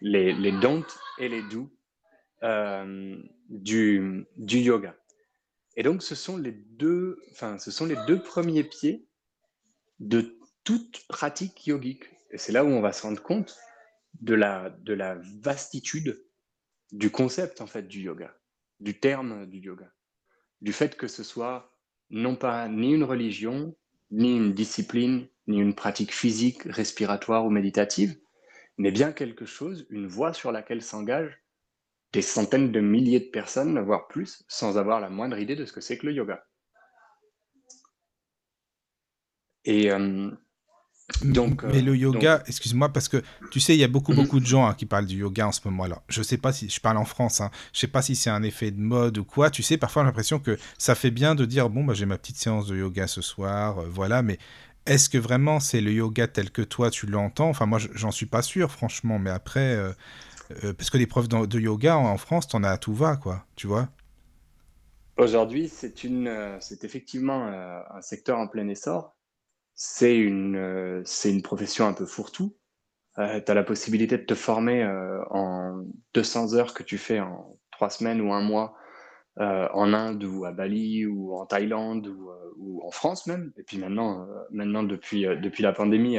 Les, 0.00 0.32
les 0.32 0.52
don't 0.52 0.86
et 1.18 1.28
les 1.28 1.42
do 1.42 1.70
euh, 2.42 3.20
du, 3.48 4.26
du 4.36 4.58
yoga. 4.58 4.96
Et 5.76 5.82
donc, 5.82 6.02
ce 6.02 6.14
sont 6.14 6.36
les 6.36 6.52
deux, 6.52 7.18
enfin, 7.32 7.58
ce 7.58 7.70
sont 7.70 7.86
les 7.86 7.96
deux 8.06 8.22
premiers 8.22 8.64
pieds 8.64 9.06
de 9.98 10.38
toute 10.64 11.06
pratique 11.08 11.66
yogique. 11.66 12.04
Et 12.30 12.38
c'est 12.38 12.52
là 12.52 12.64
où 12.64 12.68
on 12.68 12.80
va 12.80 12.92
se 12.92 13.02
rendre 13.02 13.22
compte 13.22 13.56
de 14.20 14.34
la, 14.34 14.70
de 14.70 14.94
la 14.94 15.16
vastitude 15.40 16.24
du 16.92 17.10
concept 17.10 17.60
en 17.60 17.66
fait 17.66 17.86
du 17.86 18.00
yoga, 18.00 18.36
du 18.80 18.98
terme 18.98 19.46
du 19.46 19.58
yoga, 19.58 19.92
du 20.60 20.72
fait 20.72 20.96
que 20.96 21.08
ce 21.08 21.22
soit 21.22 21.74
non 22.10 22.36
pas 22.36 22.68
ni 22.68 22.92
une 22.92 23.04
religion, 23.04 23.76
ni 24.10 24.36
une 24.36 24.52
discipline, 24.52 25.28
ni 25.46 25.58
une 25.60 25.74
pratique 25.74 26.12
physique, 26.12 26.62
respiratoire 26.64 27.44
ou 27.46 27.50
méditative, 27.50 28.18
mais 28.78 28.90
bien 28.90 29.12
quelque 29.12 29.44
chose, 29.44 29.86
une 29.90 30.06
voie 30.06 30.32
sur 30.32 30.52
laquelle 30.52 30.82
s'engagent 30.82 31.38
des 32.12 32.22
centaines 32.22 32.72
de 32.72 32.80
milliers 32.80 33.20
de 33.20 33.30
personnes, 33.30 33.78
voire 33.80 34.08
plus, 34.08 34.44
sans 34.48 34.78
avoir 34.78 35.00
la 35.00 35.10
moindre 35.10 35.38
idée 35.38 35.56
de 35.56 35.64
ce 35.64 35.72
que 35.72 35.80
c'est 35.80 35.98
que 35.98 36.06
le 36.06 36.12
yoga. 36.12 36.44
Euh, 39.68 40.30
donc, 41.22 41.64
Mais 41.66 41.82
euh, 41.82 41.82
le 41.82 41.94
donc, 42.12 42.28
yoga, 42.28 42.42
excuse-moi, 42.46 42.92
parce 42.92 43.08
que 43.08 43.22
tu 43.50 43.60
sais, 43.60 43.74
il 43.76 43.80
y 43.80 43.84
a 43.84 43.88
beaucoup, 43.88 44.12
mhm, 44.12 44.14
beaucoup 44.14 44.40
de 44.40 44.46
gens 44.46 44.66
hein, 44.66 44.74
qui 44.74 44.86
parlent 44.86 45.06
du 45.06 45.18
yoga 45.18 45.46
en 45.48 45.52
ce 45.52 45.60
moment. 45.64 45.84
Alors, 45.84 46.02
je 46.08 46.22
sais 46.22 46.38
pas 46.38 46.52
si, 46.52 46.68
je 46.70 46.80
parle 46.80 46.96
en 46.96 47.04
France, 47.04 47.40
hein, 47.40 47.50
je 47.72 47.80
sais 47.80 47.86
pas 47.88 48.02
si 48.02 48.16
c'est 48.16 48.30
un 48.30 48.42
effet 48.42 48.70
de 48.70 48.80
mode 48.80 49.18
ou 49.18 49.24
quoi. 49.24 49.50
Tu 49.50 49.62
sais, 49.62 49.76
parfois, 49.76 50.02
j'ai 50.02 50.06
l'impression 50.06 50.38
que 50.38 50.58
ça 50.78 50.94
fait 50.94 51.10
bien 51.10 51.34
de 51.34 51.44
dire, 51.44 51.68
bon, 51.70 51.84
bah, 51.84 51.94
j'ai 51.94 52.06
ma 52.06 52.18
petite 52.18 52.36
séance 52.38 52.66
de 52.66 52.76
yoga 52.76 53.06
ce 53.06 53.20
soir, 53.22 53.78
euh, 53.80 53.86
voilà, 53.90 54.22
mais 54.22 54.38
est-ce 54.86 55.08
que 55.10 55.18
vraiment 55.18 55.60
c'est 55.60 55.80
le 55.80 55.92
yoga 55.92 56.26
tel 56.26 56.50
que 56.50 56.62
toi 56.62 56.90
tu 56.90 57.06
l'entends? 57.06 57.48
Enfin, 57.50 57.66
moi, 57.66 57.78
je- 57.78 57.88
j'en 57.94 58.10
suis 58.10 58.26
pas 58.26 58.42
sûr, 58.42 58.70
franchement, 58.70 59.18
mais 59.18 59.30
après, 59.30 59.74
euh, 59.76 59.92
euh, 60.64 60.74
parce 60.74 60.90
que 60.90 60.98
les 60.98 61.06
profs 61.08 61.28
de, 61.28 61.46
de 61.46 61.60
yoga 61.60 61.96
en, 61.98 62.06
en 62.06 62.18
France, 62.18 62.48
t'en 62.48 62.64
as 62.64 62.70
à 62.70 62.78
tout 62.78 62.94
va, 62.94 63.16
quoi, 63.16 63.46
tu 63.56 63.66
vois? 63.68 63.88
Aujourd'hui, 65.18 65.68
c'est 65.68 66.02
une, 66.02 66.26
euh, 66.26 66.58
c'est 66.60 66.82
effectivement 66.82 67.46
euh, 67.46 67.80
un 67.90 68.00
secteur 68.02 68.38
en 68.38 68.48
plein 68.48 68.66
essor. 68.66 69.14
C'est 69.82 70.14
une, 70.14 70.56
euh, 70.56 71.00
c'est 71.06 71.30
une 71.30 71.40
profession 71.40 71.86
un 71.86 71.94
peu 71.94 72.04
fourre-tout. 72.04 72.54
Euh, 73.18 73.40
tu 73.40 73.50
as 73.50 73.54
la 73.54 73.62
possibilité 73.64 74.18
de 74.18 74.24
te 74.24 74.34
former 74.34 74.82
euh, 74.82 75.24
en 75.30 75.86
200 76.12 76.52
heures 76.52 76.74
que 76.74 76.82
tu 76.82 76.98
fais 76.98 77.18
en 77.18 77.56
trois 77.72 77.88
semaines 77.88 78.20
ou 78.20 78.30
un 78.34 78.42
mois 78.42 78.76
euh, 79.38 79.68
en 79.72 79.94
Inde 79.94 80.22
ou 80.22 80.44
à 80.44 80.52
Bali 80.52 81.06
ou 81.06 81.34
en 81.34 81.46
Thaïlande 81.46 82.08
ou, 82.08 82.82
en 82.84 82.90
France 82.90 83.26
même. 83.26 83.54
Et 83.56 83.62
puis 83.62 83.78
maintenant, 83.78 84.28
maintenant 84.50 84.82
depuis, 84.82 85.22
depuis 85.22 85.62
la 85.62 85.72
pandémie, 85.72 86.18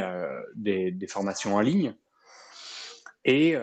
des, 0.55 1.07
formations 1.07 1.53
en 1.53 1.61
ligne. 1.61 1.93
Et, 3.25 3.55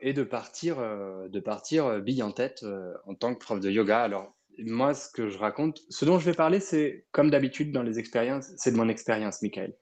et 0.00 0.12
de 0.12 0.22
partir, 0.22 0.76
de 0.76 1.40
partir 1.40 2.00
bille 2.00 2.22
en 2.22 2.30
tête 2.30 2.64
en 3.06 3.14
tant 3.16 3.34
que 3.34 3.40
prof 3.40 3.58
de 3.58 3.68
yoga. 3.68 4.02
Alors, 4.02 4.32
moi, 4.64 4.94
ce 4.94 5.10
que 5.10 5.28
je 5.28 5.38
raconte, 5.38 5.80
ce 5.88 6.04
dont 6.04 6.18
je 6.18 6.24
vais 6.24 6.34
parler, 6.34 6.60
c'est 6.60 7.06
comme 7.12 7.30
d'habitude 7.30 7.72
dans 7.72 7.82
les 7.82 7.98
expériences, 7.98 8.50
c'est 8.56 8.72
de 8.72 8.76
mon 8.76 8.88
expérience, 8.88 9.42
Michael. 9.42 9.76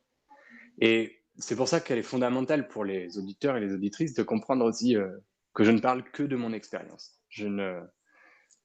Et 0.80 1.22
c'est 1.38 1.56
pour 1.56 1.69
ça 1.69 1.80
qu'elle 1.80 1.98
est 1.98 2.02
fondamentale 2.02 2.69
pour 2.69 2.84
les 2.84 3.19
auditeurs 3.19 3.56
et 3.56 3.60
les 3.60 3.72
auditrices 3.72 4.14
de 4.14 4.22
comprendre 4.22 4.64
aussi 4.64 4.96
euh, 4.96 5.08
que 5.54 5.64
je 5.64 5.70
ne 5.70 5.80
parle 5.80 6.02
que 6.10 6.22
de 6.22 6.36
mon 6.36 6.52
expérience. 6.52 7.19
Je 7.28 7.46
ne, 7.46 7.80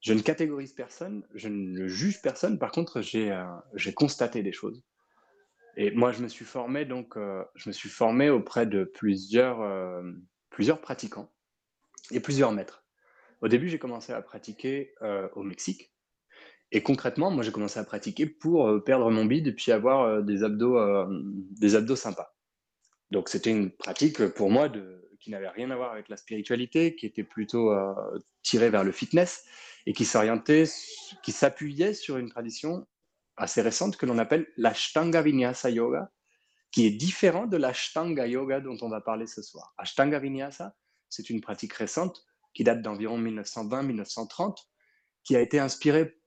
je 0.02 0.14
ne 0.14 0.22
catégorise 0.22 0.74
personne, 0.74 1.24
je 1.34 1.50
ne 1.50 1.88
juge 1.88 2.22
personne. 2.22 2.58
Par 2.60 2.72
contre, 2.72 3.02
j'ai 3.02 3.32
euh, 3.32 3.46
j'ai 3.76 3.94
constaté 3.94 4.44
des 4.44 4.54
choses. 4.54 4.84
Et 5.76 5.92
moi, 5.92 6.12
je 6.12 6.22
me 6.22 6.28
suis 6.28 6.46
formé 6.46 6.86
donc, 6.86 7.18
euh, 7.18 7.44
je 7.56 7.70
me 7.70 7.74
suis 7.74 7.90
formé 7.90 8.30
auprès 8.30 8.68
de 8.68 8.84
plusieurs, 8.84 10.04
plusieurs 10.52 10.82
pratiquants 10.82 11.32
et 12.12 12.20
plusieurs 12.20 12.52
maîtres. 12.52 12.84
Au 13.42 13.48
début, 13.48 13.70
j'ai 13.70 13.80
commencé 13.80 14.14
à 14.14 14.22
pratiquer 14.22 14.94
au 15.36 15.42
Mexique. 15.42 15.93
Et 16.76 16.82
concrètement, 16.82 17.30
moi, 17.30 17.44
j'ai 17.44 17.52
commencé 17.52 17.80
à 17.80 17.84
pratiquer 17.84 18.26
pour 18.26 18.68
euh, 18.68 18.84
perdre 18.84 19.10
mon 19.12 19.26
bide 19.26 19.46
et 19.46 19.52
puis 19.52 19.72
avoir 19.72 20.02
euh, 20.02 20.22
des 20.24 20.44
abdos, 20.44 20.80
euh, 20.80 21.06
des 21.52 21.76
abdos 21.76 21.96
sympas. 21.96 22.36
Donc, 23.12 23.30
c'était 23.30 23.52
une 23.52 23.70
pratique 23.70 24.26
pour 24.30 24.50
moi 24.50 24.72
qui 25.20 25.30
n'avait 25.30 25.50
rien 25.50 25.70
à 25.70 25.76
voir 25.76 25.92
avec 25.92 26.10
la 26.10 26.18
spiritualité, 26.18 26.96
qui 26.96 27.06
était 27.06 27.24
plutôt 27.24 27.72
tirée 28.42 28.72
vers 28.72 28.84
le 28.84 28.92
fitness 28.92 29.46
et 29.86 29.94
qui 29.94 30.08
qui 31.22 31.32
s'appuyait 31.32 31.94
sur 31.94 32.18
une 32.18 32.30
tradition 32.30 32.88
assez 33.38 33.62
récente 33.62 33.98
que 33.98 34.08
l'on 34.08 34.18
appelle 34.18 34.48
l'Ashtanga 34.58 35.22
Vinyasa 35.22 35.70
Yoga, 35.70 36.12
qui 36.72 36.88
est 36.88 36.92
différent 36.92 37.46
de 37.46 37.56
l'Ashtanga 37.56 38.26
Yoga 38.26 38.62
dont 38.62 38.78
on 38.82 38.90
va 38.90 39.00
parler 39.00 39.28
ce 39.28 39.44
soir. 39.44 39.76
Ashtanga 39.78 40.18
Vinyasa, 40.18 40.76
c'est 41.08 41.30
une 41.30 41.40
pratique 41.40 41.74
récente 41.74 42.26
qui 42.56 42.64
date 42.64 42.82
d'environ 42.82 43.22
1920-1930, 43.22 44.58
qui 45.24 45.36
a 45.36 45.40
été 45.40 45.60
inspirée 45.60 46.18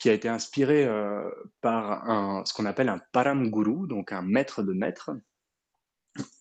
qui 0.00 0.08
a 0.08 0.14
été 0.14 0.28
inspiré 0.28 0.84
euh, 0.84 1.30
par 1.60 2.08
un, 2.10 2.42
ce 2.46 2.54
qu'on 2.54 2.64
appelle 2.64 2.88
un 2.88 3.00
param 3.12 3.50
guru, 3.50 3.86
donc 3.86 4.12
un 4.12 4.22
maître 4.22 4.62
de 4.62 4.72
maître, 4.72 5.10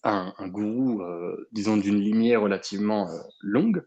un, 0.03 0.33
un 0.35 0.47
gourou, 0.47 1.01
euh, 1.03 1.47
disons, 1.51 1.75
d'une 1.77 1.99
lignée 1.99 2.37
relativement 2.37 3.07
euh, 3.11 3.19
longue, 3.41 3.85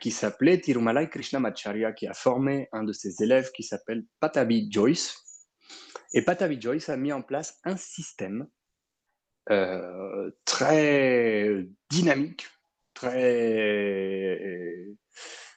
qui 0.00 0.12
s'appelait 0.12 0.60
Tirumalai 0.60 1.08
Krishnamacharya, 1.10 1.92
qui 1.92 2.06
a 2.06 2.14
formé 2.14 2.68
un 2.70 2.84
de 2.84 2.92
ses 2.92 3.24
élèves 3.24 3.50
qui 3.50 3.64
s'appelle 3.64 4.04
Patabi 4.20 4.70
Joyce. 4.70 5.16
Et 6.14 6.22
Patabi 6.22 6.60
Joyce 6.60 6.88
a 6.88 6.96
mis 6.96 7.12
en 7.12 7.22
place 7.22 7.58
un 7.64 7.76
système 7.76 8.46
très 10.44 11.66
dynamique, 11.90 12.46
très, 12.94 14.38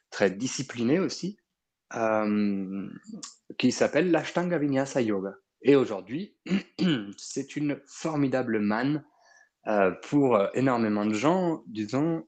très 0.10 0.32
discipliné 0.32 0.98
aussi, 1.00 1.38
euh, 1.96 2.88
qui 3.58 3.72
s'appelle 3.72 4.12
l'Ashtanga 4.12 4.58
Vinyasa 4.58 5.02
Yoga. 5.02 5.36
Et 5.62 5.76
aujourd'hui, 5.76 6.36
c'est 7.18 7.56
une 7.56 7.82
formidable 7.88 8.60
manne 8.60 9.04
euh, 9.68 9.92
pour 10.04 10.36
euh, 10.36 10.48
énormément 10.54 11.06
de 11.06 11.14
gens, 11.14 11.64
disons, 11.68 12.28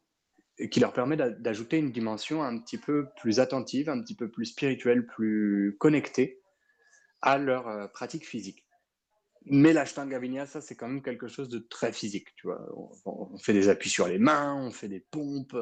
qui 0.69 0.79
leur 0.79 0.93
permet 0.93 1.17
d'a- 1.17 1.29
d'ajouter 1.31 1.77
une 1.77 1.91
dimension 1.91 2.43
un 2.43 2.59
petit 2.59 2.77
peu 2.77 3.07
plus 3.19 3.39
attentive, 3.39 3.89
un 3.89 4.01
petit 4.01 4.15
peu 4.15 4.29
plus 4.29 4.45
spirituelle, 4.45 5.05
plus 5.07 5.75
connectée 5.79 6.41
à 7.21 7.37
leur 7.37 7.91
pratique 7.91 8.27
physique. 8.27 8.65
Mais 9.45 9.73
l'Ashtanga 9.73 10.19
Vinyasa, 10.19 10.61
c'est 10.61 10.75
quand 10.75 10.87
même 10.87 11.01
quelque 11.01 11.27
chose 11.27 11.49
de 11.49 11.59
très 11.59 11.91
physique, 11.91 12.27
tu 12.35 12.47
vois. 12.47 12.61
On, 13.05 13.33
on 13.33 13.37
fait 13.37 13.53
des 13.53 13.67
appuis 13.67 13.89
sur 13.89 14.07
les 14.07 14.19
mains, 14.19 14.55
on 14.55 14.71
fait 14.71 14.87
des 14.87 14.99
pompes. 14.99 15.55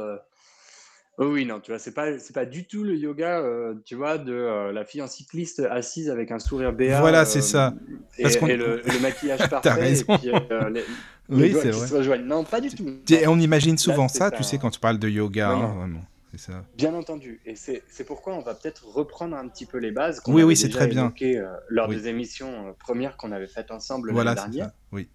Oui, 1.30 1.46
non, 1.46 1.60
tu 1.60 1.72
vois, 1.72 1.80
c'est 1.80 1.94
pas, 1.94 2.18
c'est 2.20 2.34
pas 2.34 2.46
du 2.46 2.66
tout 2.66 2.84
le 2.84 2.96
yoga, 2.96 3.40
euh, 3.42 3.76
tu 3.86 3.96
vois, 3.96 4.18
de 4.18 4.32
euh, 4.34 4.72
la 4.72 4.86
fille 4.86 5.02
en 5.02 5.08
cycliste 5.08 5.60
assise 5.60 6.10
avec 6.10 6.32
un 6.32 6.40
sourire 6.40 6.74
béat 6.74 7.00
Voilà, 7.02 7.26
c'est 7.26 7.40
euh, 7.40 7.42
ça. 7.42 7.74
et, 8.18 8.24
qu'on- 8.38 8.48
et 8.48 8.56
le, 8.58 8.82
le 8.86 9.00
maquillage 9.00 9.40
T'as 9.50 9.50
parfait 9.50 9.70
et 9.70 9.84
raison. 9.84 10.18
puis 10.18 10.32
les, 10.72 10.84
Oui, 11.30 11.54
c'est 11.62 11.72
vrai. 11.72 11.88
se 11.88 11.94
rejoignent. 11.94 12.26
Non, 12.26 12.44
pas 12.44 12.62
du 12.62 12.70
tout. 12.70 12.84
Non. 12.84 13.00
On 13.28 13.40
imagine 13.40 13.78
souvent 13.78 14.08
c'est 14.08 14.20
ça, 14.20 14.32
tu 14.32 14.42
sais, 14.44 14.58
quand 14.58 14.72
tu 14.72 14.80
parles 14.80 15.00
de 15.00 15.10
yoga, 15.10 15.50
Non, 15.50 15.64
hein, 15.64 15.74
vraiment. 15.76 16.02
C'est 16.32 16.40
ça. 16.40 16.64
Bien 16.78 16.94
entendu. 16.94 17.42
Et 17.46 17.56
c'est 17.58 17.84
c'est 17.90 18.06
pourquoi 18.06 18.34
on 18.36 18.42
va 18.42 18.56
peut-être 18.56 18.86
reprendre 18.88 19.36
un 19.36 19.50
petit 19.50 19.66
peu 19.66 19.80
les 19.80 19.92
bases 19.92 20.22
qu'on 20.22 20.34
Oui, 20.34 20.44
oui, 20.44 20.56
c'est 20.56 20.68
déjà 20.68 20.80
très 20.80 20.88
bien. 20.88 21.02
évoquées, 21.04 21.44
lors 21.68 21.90
Oui. 21.90 21.98
des 21.98 22.08
émissions 22.08 22.74
premières 22.80 23.18
qu'on 23.18 23.34
avait 23.34 23.48
faites 23.48 23.70
ensemble 23.70 24.14
Voilà, 24.14 24.34
l'année 24.34 24.42
c'est 24.46 24.58
dernière. 24.58 24.68
ça. 24.74 24.76
Oui. 24.94 25.10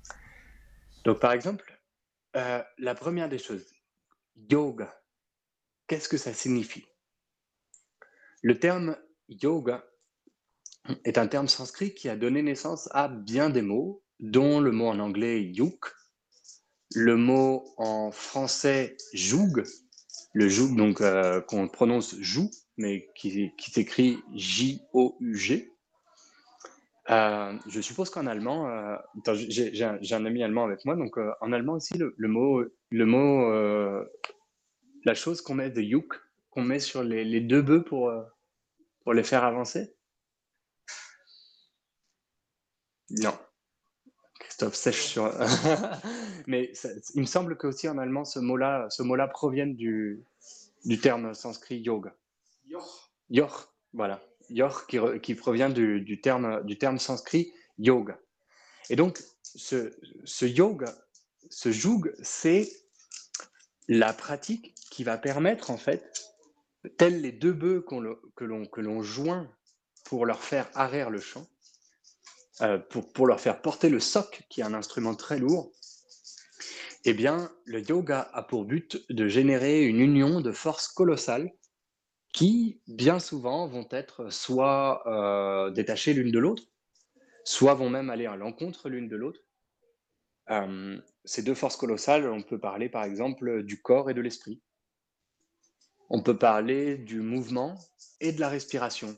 Donc, 1.05 1.19
par 1.21 1.33
exemple, 1.33 1.65
la 2.35 2.95
première 2.95 3.31
des 3.31 3.39
choses, 3.39 3.65
yoga. 4.51 4.93
Qu'est-ce 5.87 6.09
que 6.09 6.17
ça 6.17 6.35
signifie? 6.35 6.85
Le 8.43 8.59
terme 8.59 8.97
yoga 9.29 9.85
est 11.05 11.19
un 11.19 11.27
terme 11.27 11.49
sanskrit 11.49 11.95
qui 11.95 12.09
a 12.09 12.17
donné 12.17 12.43
naissance 12.43 12.89
à 12.93 13.09
bien 13.09 13.51
des 13.51 13.63
mots 13.63 14.03
dont 14.21 14.61
le 14.61 14.73
mot 14.73 14.89
en 14.89 14.99
anglais 14.99 15.43
yuk, 15.43 15.85
le 16.95 17.17
mot 17.17 17.65
en 17.77 18.11
français 18.11 18.97
joug, 19.13 19.63
le 20.33 20.49
joug 20.49 20.75
donc 20.77 21.01
euh, 21.01 21.41
qu'on 21.41 21.69
prononce 21.69 22.17
joug, 22.21 22.51
mais 22.77 23.09
qui, 23.15 23.53
qui 23.57 23.71
s'écrit 23.71 24.19
J-O-U-G. 24.35 25.73
Euh, 27.11 27.53
je 27.69 27.81
suppose 27.81 28.11
qu'en 28.11 28.27
allemand, 28.27 28.69
euh, 28.69 28.97
j'ai 29.35 29.85
un, 29.85 29.99
un, 30.11 30.25
ami 30.25 30.43
allemand 30.43 30.65
avec 30.65 30.85
moi, 30.85 30.97
donc 30.97 31.17
en 31.41 31.53
allemand 31.53 31.75
aussi, 31.75 31.97
le, 31.97 32.15
le 32.17 32.29
mot, 32.29 32.65
le 32.91 33.07
mot 33.07 33.53
la 35.07 35.15
chose 35.15 35.41
qu'on 35.41 35.55
met 35.55 35.71
de 35.71 35.81
yuk, 35.81 36.13
qu'on 36.51 36.63
met 36.63 36.81
sur 36.81 37.03
les, 37.03 37.25
les 37.25 37.41
deux 37.41 37.63
bœufs 37.63 37.85
pour, 37.85 38.13
pour 39.01 39.15
les 39.15 39.23
faire 39.23 39.45
avancer? 39.45 39.95
Non. 43.11 43.39
Christophe 44.41 44.75
sèche 44.75 45.07
sur. 45.07 45.33
Mais 46.49 46.73
il 47.15 47.21
me 47.21 47.27
semble 47.27 47.57
que 47.57 47.69
aussi 47.69 47.89
en 47.89 47.99
allemand, 47.99 48.25
ce 48.25 48.41
mot-là, 48.41 48.89
ce 48.91 49.05
mot-là 49.05 49.29
provient 49.29 49.69
du, 49.69 50.25
du 50.85 50.99
terme 50.99 51.35
sanskrit 51.35 51.79
yoga. 51.79 52.15
Yor. 52.67 53.13
Yor, 53.31 53.73
voilà. 53.93 54.21
Yor 54.51 54.89
qui, 54.89 54.99
qui 55.23 55.37
provient 55.37 55.71
du, 55.71 56.01
du, 56.01 56.21
terme, 56.21 56.65
du 56.65 56.79
terme 56.79 56.99
sanskrit 56.99 57.53
yoga. 57.79 58.19
Et 58.91 58.97
donc, 58.97 59.23
ce, 59.43 59.93
ce 60.25 60.47
yoga, 60.47 60.93
ce 61.49 61.69
yoga, 61.69 62.11
c'est 62.23 62.69
la 63.89 64.13
pratique 64.13 64.76
qui 64.97 65.05
va 65.05 65.19
permettre, 65.19 65.71
en 65.71 65.77
fait, 65.77 66.33
tels 66.97 67.21
les 67.21 67.31
deux 67.31 67.53
bœufs 67.53 67.85
que 67.85 68.81
l'on 68.81 69.03
joint 69.03 69.47
pour 70.07 70.25
leur 70.25 70.43
faire 70.43 70.71
arrière 70.73 71.11
le 71.11 71.21
chant, 71.21 71.47
euh, 72.63 72.79
pour, 72.79 73.13
pour, 73.13 73.27
leur 73.27 73.39
faire 73.39 73.61
porter 73.61 73.91
le 73.91 74.01
soc, 74.01 74.45
qui 74.49 74.63
est 74.63 74.65
un 74.65 74.73
instrument 74.73 75.15
très 75.15 75.39
lourd, 75.39 75.71
eh 77.05 77.13
bien, 77.13 77.53
le 77.67 77.83
yoga 77.83 78.31
a 78.33 78.43
pour 78.43 78.65
but 78.65 79.05
de 79.13 79.29
générer 79.29 79.85
une 79.85 80.01
union 80.01 80.41
de 80.41 80.51
forces 80.51 80.89
colossales 80.89 81.53
qui, 82.33 82.81
bien 82.87 83.19
souvent, 83.19 83.69
vont 83.69 83.89
être 83.91 84.33
soit 84.33 85.07
euh, 85.07 85.71
détachées 85.73 86.15
l'une 86.15 86.33
de 86.33 86.39
l'autre, 86.39 86.63
soit 87.45 87.75
vont 87.75 87.91
même 87.91 88.09
aller 88.09 88.25
à 88.25 88.37
l'encontre 88.37 88.89
l'une 88.89 89.11
de 89.11 89.17
l'autre. 89.17 89.41
Euh, 90.49 90.99
ces 91.27 91.43
deux 91.43 91.55
forces 91.55 91.77
colossales, 91.77 92.27
on 92.31 92.41
peut 92.41 92.59
parler 92.59 92.89
par 92.89 93.05
exemple 93.05 93.63
du 93.63 93.83
corps 93.83 94.09
et 94.09 94.15
de 94.15 94.23
l'esprit. 94.23 94.63
On 96.09 96.23
peut 96.23 96.39
parler 96.39 96.97
du 96.97 97.21
mouvement 97.21 97.77
et 98.21 98.33
de 98.33 98.41
la 98.41 98.49
respiration. 98.49 99.17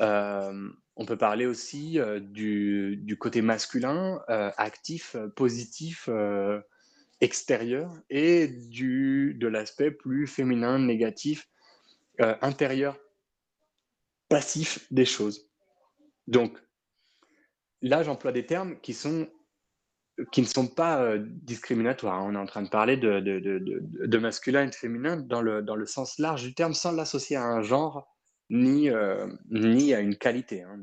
Euh, 0.00 0.70
on 0.96 1.06
peut 1.06 1.16
parler 1.16 1.46
aussi 1.46 1.98
euh, 1.98 2.20
du, 2.20 3.16
côté 3.18 3.42
masculin, 3.42 4.20
euh, 4.28 4.50
actif, 4.56 5.16
positif, 5.36 6.08
extérieur, 7.20 7.92
et 8.10 8.48
du, 8.48 9.34
de 9.34 9.48
l'aspect 9.48 9.90
plus 9.90 10.26
féminin, 10.26 10.78
négatif, 10.78 11.48
intérieur, 12.18 12.98
passif 14.28 14.86
des 14.92 15.04
choses. 15.04 15.48
Donc, 16.26 16.58
là, 17.80 18.02
j'emploie 18.02 18.32
des 18.32 18.44
termes 18.44 18.80
qui 18.80 18.92
sont 18.92 19.28
qui 20.32 20.40
ne 20.40 20.46
sont 20.46 20.66
pas 20.66 21.00
euh, 21.00 21.18
discriminatoires. 21.20 22.24
On 22.24 22.34
est 22.34 22.38
en 22.38 22.46
train 22.46 22.62
de 22.62 22.68
parler 22.68 22.96
de, 22.96 23.20
de, 23.20 23.38
de, 23.40 24.18
masculin 24.18 24.64
et 24.64 24.70
de 24.70 24.74
féminin 24.74 25.16
dans 25.16 25.42
le, 25.42 25.62
dans 25.62 25.76
le 25.76 25.86
sens 25.86 26.18
large 26.18 26.42
du 26.42 26.54
terme, 26.54 26.74
sans 26.74 26.92
l'associer 26.92 27.36
à 27.36 27.44
un 27.44 27.62
genre 27.62 28.14
ni, 28.50 28.90
euh, 28.90 29.28
ni 29.50 29.94
à 29.94 30.00
une 30.00 30.16
qualité. 30.16 30.62
Hein. 30.62 30.82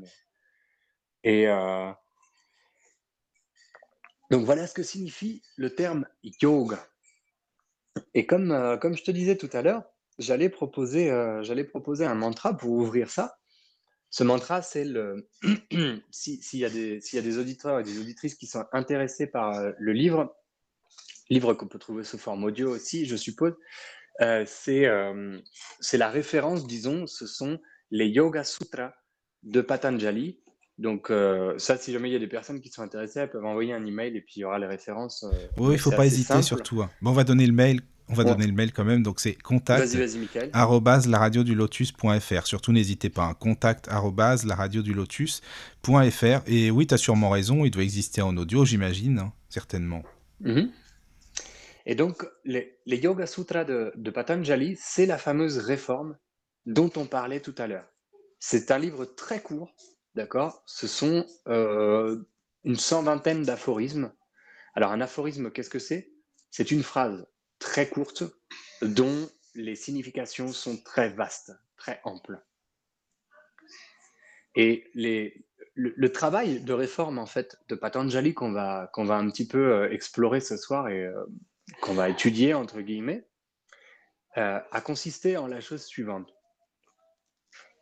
Et 1.24 1.48
euh... 1.48 1.90
donc 4.30 4.44
voilà 4.44 4.66
ce 4.66 4.74
que 4.74 4.82
signifie 4.82 5.42
le 5.56 5.74
terme 5.74 6.06
yoga. 6.22 6.86
Et 8.14 8.26
comme, 8.26 8.78
comme 8.80 8.96
je 8.96 9.02
te 9.02 9.10
disais 9.10 9.36
tout 9.36 9.50
à 9.52 9.62
l'heure, 9.62 9.82
j'allais 10.18 10.48
proposer, 10.48 11.10
proposer 11.70 12.04
un 12.04 12.14
mantra 12.14 12.56
pour 12.56 12.70
ouvrir 12.70 13.10
ça. 13.10 13.38
Ce 14.10 14.24
mantra, 14.24 14.62
c'est 14.62 14.84
le. 14.84 15.28
S'il 16.10 16.60
y, 16.60 16.64
a 16.64 16.70
des, 16.70 17.00
y 17.12 17.18
a 17.18 17.22
des 17.22 17.38
auditeurs 17.38 17.80
et 17.80 17.82
des 17.82 17.98
auditrices 17.98 18.34
qui 18.34 18.46
sont 18.46 18.64
intéressés 18.72 19.26
par 19.26 19.58
euh, 19.58 19.72
le 19.78 19.92
livre, 19.92 20.34
livre 21.28 21.54
qu'on 21.54 21.68
peut 21.68 21.78
trouver 21.78 22.04
sous 22.04 22.18
forme 22.18 22.44
audio 22.44 22.70
aussi, 22.70 23.06
je 23.06 23.16
suppose, 23.16 23.54
euh, 24.22 24.44
c'est 24.46 24.86
euh, 24.86 25.38
la 25.92 26.08
référence, 26.08 26.66
disons, 26.66 27.06
ce 27.06 27.26
sont 27.26 27.58
les 27.90 28.08
Yoga 28.08 28.44
Sutras 28.44 28.92
de 29.42 29.60
Patanjali. 29.60 30.40
Donc, 30.78 31.10
euh, 31.10 31.58
ça, 31.58 31.76
si 31.78 31.92
jamais 31.92 32.10
il 32.10 32.12
y 32.12 32.16
a 32.16 32.20
des 32.20 32.26
personnes 32.26 32.60
qui 32.60 32.70
sont 32.70 32.82
intéressées, 32.82 33.20
elles 33.20 33.30
peuvent 33.30 33.44
envoyer 33.44 33.72
un 33.72 33.84
email 33.84 34.16
et 34.16 34.20
puis 34.20 34.34
il 34.36 34.40
y 34.40 34.44
aura 34.44 34.58
les 34.58 34.66
références. 34.66 35.24
Oui, 35.56 35.68
il 35.68 35.72
ne 35.72 35.76
faut 35.78 35.90
pas 35.90 36.06
hésiter 36.06 36.34
simple. 36.34 36.44
surtout. 36.44 36.82
Hein. 36.82 36.90
Bon, 37.00 37.10
on 37.10 37.14
va 37.14 37.24
donner 37.24 37.46
le 37.46 37.52
mail 37.52 37.80
on 38.08 38.14
va 38.14 38.24
ouais. 38.24 38.30
donner 38.30 38.46
le 38.46 38.52
mail 38.52 38.72
quand 38.72 38.84
même, 38.84 39.02
donc 39.02 39.20
c'est 39.20 39.34
contact 39.34 39.92
lotus.fr. 41.54 42.46
Surtout 42.46 42.72
n'hésitez 42.72 43.10
pas, 43.10 43.24
hein. 43.24 43.34
contact 43.34 43.88
lotus.fr. 44.94 46.42
Et 46.46 46.70
oui, 46.70 46.86
tu 46.86 46.94
as 46.94 46.98
sûrement 46.98 47.30
raison, 47.30 47.64
il 47.64 47.70
doit 47.70 47.82
exister 47.82 48.22
en 48.22 48.36
audio, 48.36 48.64
j'imagine, 48.64 49.18
hein, 49.18 49.32
certainement. 49.48 50.02
Mm 50.40 50.50
-hmm. 50.50 50.70
Et 51.86 51.94
donc, 51.94 52.26
les, 52.44 52.78
les 52.84 52.98
Yoga 52.98 53.26
Sutras 53.26 53.64
de, 53.64 53.92
de 53.94 54.10
Patanjali, 54.10 54.76
c'est 54.78 55.06
la 55.06 55.18
fameuse 55.18 55.58
réforme 55.58 56.16
dont 56.66 56.90
on 56.96 57.06
parlait 57.06 57.40
tout 57.40 57.54
à 57.58 57.68
l'heure. 57.68 57.88
C'est 58.40 58.70
un 58.72 58.78
livre 58.78 59.04
très 59.04 59.40
court, 59.40 59.70
d'accord? 60.14 60.62
Ce 60.66 60.88
sont 60.88 61.24
euh, 61.46 62.24
une 62.64 62.76
cent 62.76 63.02
vingtaine 63.04 63.44
d'aphorismes. 63.44 64.12
Alors, 64.74 64.90
un 64.90 65.00
aphorisme, 65.00 65.50
qu'est-ce 65.52 65.70
que 65.70 65.78
c'est? 65.78 66.12
C'est 66.50 66.70
une 66.72 66.82
phrase 66.82 67.24
très 67.58 67.88
courte 67.88 68.24
dont 68.82 69.28
les 69.54 69.76
significations 69.76 70.48
sont 70.48 70.76
très 70.76 71.08
vastes, 71.08 71.52
très 71.76 72.00
amples. 72.04 72.40
Et 74.54 74.90
les, 74.94 75.46
le, 75.76 76.10
travail 76.10 76.60
de 76.60 76.72
réforme 76.72 77.18
en 77.18 77.26
fait 77.26 77.58
de 77.68 77.74
Patanjali 77.74 78.34
qu'on 78.34 78.52
va, 78.52 78.90
qu'on 78.92 79.04
va 79.04 79.16
un 79.16 79.30
petit 79.30 79.46
peu 79.46 79.72
euh, 79.72 79.90
explorer 79.90 80.40
ce 80.40 80.56
soir 80.56 80.88
et 80.88 81.04
euh, 81.04 81.24
qu'on 81.82 81.94
va 81.94 82.08
étudier 82.08 82.54
entre 82.54 82.80
guillemets 82.80 83.26
euh, 84.38 84.58
a 84.70 84.80
consisté 84.80 85.36
en 85.36 85.46
la 85.46 85.60
chose 85.60 85.84
suivante. 85.84 86.34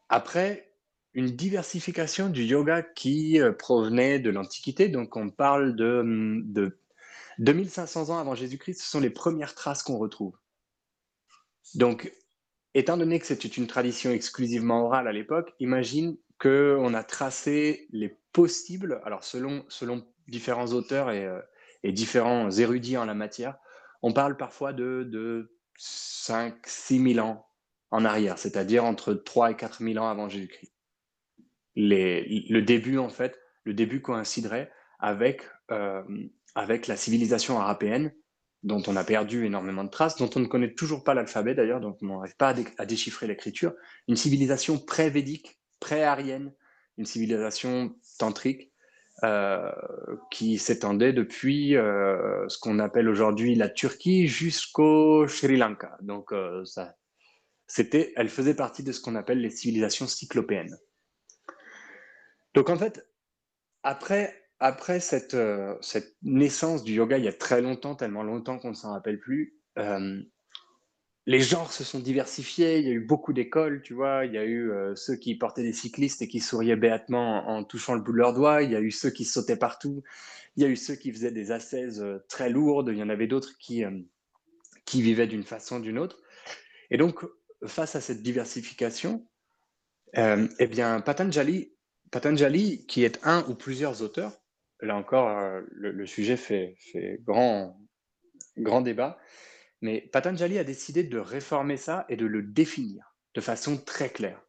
Après 0.09 0.73
une 1.15 1.31
diversification 1.31 2.29
du 2.29 2.43
yoga 2.43 2.83
qui 2.83 3.39
provenait 3.57 4.19
de 4.19 4.31
l'Antiquité, 4.31 4.89
donc 4.89 5.15
on 5.17 5.31
parle 5.31 5.77
de, 5.77 6.03
de 6.45 6.81
2500 7.39 8.11
ans 8.11 8.19
avant 8.19 8.35
Jésus-Christ, 8.35 8.81
ce 8.81 8.91
sont 8.91 9.01
les 9.01 9.11
premières 9.11 9.55
traces 9.55 9.83
qu'on 9.83 9.99
retrouve. 9.99 10.37
Donc, 11.75 12.13
étant 12.75 12.97
donné 12.97 13.19
que 13.19 13.27
c'était 13.27 13.49
une 13.49 13.67
tradition 13.67 14.11
exclusivement 14.11 14.85
orale 14.87 15.09
à 15.09 15.13
l'époque, 15.13 15.55
imagine 15.61 16.17
qu'on 16.39 16.95
a 16.95 17.05
tracé 17.05 17.87
les 17.91 18.19
possibles, 18.33 19.01
alors 19.05 19.25
selon, 19.25 19.65
selon 19.69 20.07
différents 20.29 20.73
auteurs 20.73 21.11
et, 21.11 21.25
euh, 21.25 21.41
différents 21.85 22.51
érudits 22.51 22.97
en 22.97 23.05
la 23.05 23.15
matière, 23.15 23.59
on 24.03 24.13
parle 24.13 24.37
parfois 24.37 24.73
de, 24.73 25.05
de 25.05 25.57
5 25.77 26.67
6 26.67 27.15
000 27.15 27.27
ans 27.27 27.47
en 27.91 28.05
arrière, 28.05 28.39
c'est-à-dire 28.39 28.85
entre 28.85 29.15
3 29.15 29.53
et 29.53 29.57
4 29.57 29.83
000 29.83 30.03
ans 30.03 30.09
avant 30.09 30.29
Jésus-Christ. 30.29 30.73
Le 31.77 32.61
début, 32.61 32.99
en 32.99 33.09
fait, 33.09 33.39
le 33.65 33.75
début 33.75 34.01
coïnciderait 34.01 34.71
avec 34.99 35.43
euh, 35.71 36.03
avec 36.55 36.87
la 36.87 36.97
civilisation 36.97 37.61
arapéenne, 37.61 38.13
dont 38.63 38.83
on 38.87 38.97
a 38.97 39.05
perdu 39.05 39.45
énormément 39.45 39.85
de 39.85 39.91
traces, 39.91 40.17
dont 40.17 40.31
on 40.37 40.41
ne 40.41 40.47
connaît 40.47 40.75
toujours 40.75 41.05
pas 41.05 41.15
l'alphabet 41.15 41.55
d'ailleurs, 41.55 41.81
donc 41.81 41.99
on 42.03 42.07
n'arrive 42.07 42.37
pas 42.37 42.49
à, 42.49 42.55
dé 42.55 42.65
à, 42.79 42.87
déchiffrer 42.87 43.27
l'écriture, 43.27 43.75
une 44.09 44.17
civilisation 44.17 44.79
pré-védique, 44.79 45.61
pré-arienne, 45.81 46.53
une 46.97 47.05
civilisation 47.05 47.95
tantrique 48.19 48.73
euh, 49.23 49.71
qui 50.31 50.59
s'étendait 50.59 51.13
depuis 51.13 51.77
euh, 51.77 52.49
ce 52.49 52.59
qu'on 52.59 52.79
appelle 52.79 53.09
aujourd'hui 53.09 53.55
la 53.55 53.69
Turquie 53.69 54.29
jusqu'au 54.29 55.29
Sri 55.29 55.57
Lanka. 55.57 55.97
Donc 56.01 56.33
euh, 56.33 56.65
ça, 56.65 56.97
elle 58.17 58.29
faisait 58.29 58.55
partie 58.55 58.83
de 58.83 58.93
ce 58.93 59.01
qu'on 59.01 59.15
appelle 59.15 59.41
les 59.41 59.51
civilisations 59.51 60.07
cyclopéennes. 60.07 60.77
Donc 62.55 62.71
en 62.71 62.77
fait, 62.77 63.07
après 63.83 64.44
après 64.65 64.99
cette, 64.99 65.35
euh, 65.35 65.75
cette, 65.83 66.17
naissance 66.23 66.85
du 66.85 66.95
yoga 66.95 67.19
il 67.19 67.25
y 67.25 67.29
a 67.29 67.35
très 67.35 67.61
longtemps, 67.61 67.95
tellement 67.95 68.23
longtemps 68.23 68.59
qu'on 68.59 68.71
ne 68.71 68.75
s'en 68.75 68.93
rappelle 68.93 69.21
plus, 69.21 69.59
euh, 69.79 70.23
les 71.27 71.41
genres 71.41 71.71
se 71.71 71.85
sont 71.85 72.01
diversifiés, 72.01 72.79
il 72.79 72.87
y 72.87 72.89
a 72.89 72.95
eu 72.95 73.05
beaucoup 73.05 73.35
d'écoles, 73.35 73.83
tu 73.83 73.93
vois, 73.93 74.25
il 74.25 74.33
y 74.33 74.39
a 74.39 74.45
eu 74.45 74.71
euh, 74.71 74.97
ceux 74.97 75.17
qui 75.17 75.35
portaient 75.35 75.63
des 75.63 75.75
cyclistes 75.75 76.23
et 76.23 76.29
qui 76.29 76.41
souriaient 76.41 76.77
béatement 76.77 77.47
en, 77.47 77.63
touchant 77.63 77.95
le 77.95 78.01
bout 78.01 78.13
de 78.13 78.17
leurs 78.17 78.33
doigts, 78.33 78.63
il 78.63 78.71
y 78.71 78.75
a 78.75 78.81
eu 78.81 78.91
ceux 78.91 79.11
qui 79.11 79.27
sautaient 79.27 79.59
partout, 79.59 80.03
il 80.57 80.63
y 80.63 80.67
a 80.67 80.71
eu 80.71 80.77
ceux 80.77 80.95
qui 80.95 81.13
faisaient 81.13 81.31
des 81.31 81.51
euh, 81.51 82.19
très 82.31 82.49
lourdes, 82.49 82.89
il 82.91 82.97
y 82.97 83.03
en 83.03 83.11
avait 83.11 83.27
d'autres 83.27 83.59
qui, 83.59 83.85
qui 84.87 85.03
vivaient 85.03 85.27
d'une 85.27 85.45
façon 85.45 85.77
ou 85.77 85.83
d'une 85.83 85.99
autre. 85.99 86.23
Et 86.91 86.97
donc, 86.97 87.21
face 87.67 87.97
à 87.97 88.01
cette 88.01 88.23
diversification, 88.23 89.27
eh 90.17 90.67
bien, 90.69 91.01
Patanjali, 91.01 91.75
Patanjali, 92.11 92.87
qui 92.87 93.05
est 93.05 93.19
un 93.25 93.45
ou 93.49 93.55
plusieurs 93.55 94.01
auteurs, 94.01 94.44
là 94.81 94.97
encore, 94.97 95.29
euh, 95.29 95.61
le, 95.73 95.93
le 95.93 96.07
sujet 96.07 96.37
fait, 96.37 96.77
fait 96.93 97.19
grand, 97.23 97.79
grand 98.57 98.81
débat. 98.81 99.19
Mais 99.81 100.01
Patanjali 100.13 100.59
a 100.59 100.65
décidé 100.65 101.05
de 101.05 101.19
réformer 101.19 101.77
ça 101.77 102.07
et 102.09 102.17
de 102.17 102.27
le 102.27 102.43
définir 102.43 103.15
de 103.35 103.41
façon 103.41 103.77
très 103.77 104.09
claire. 104.09 104.41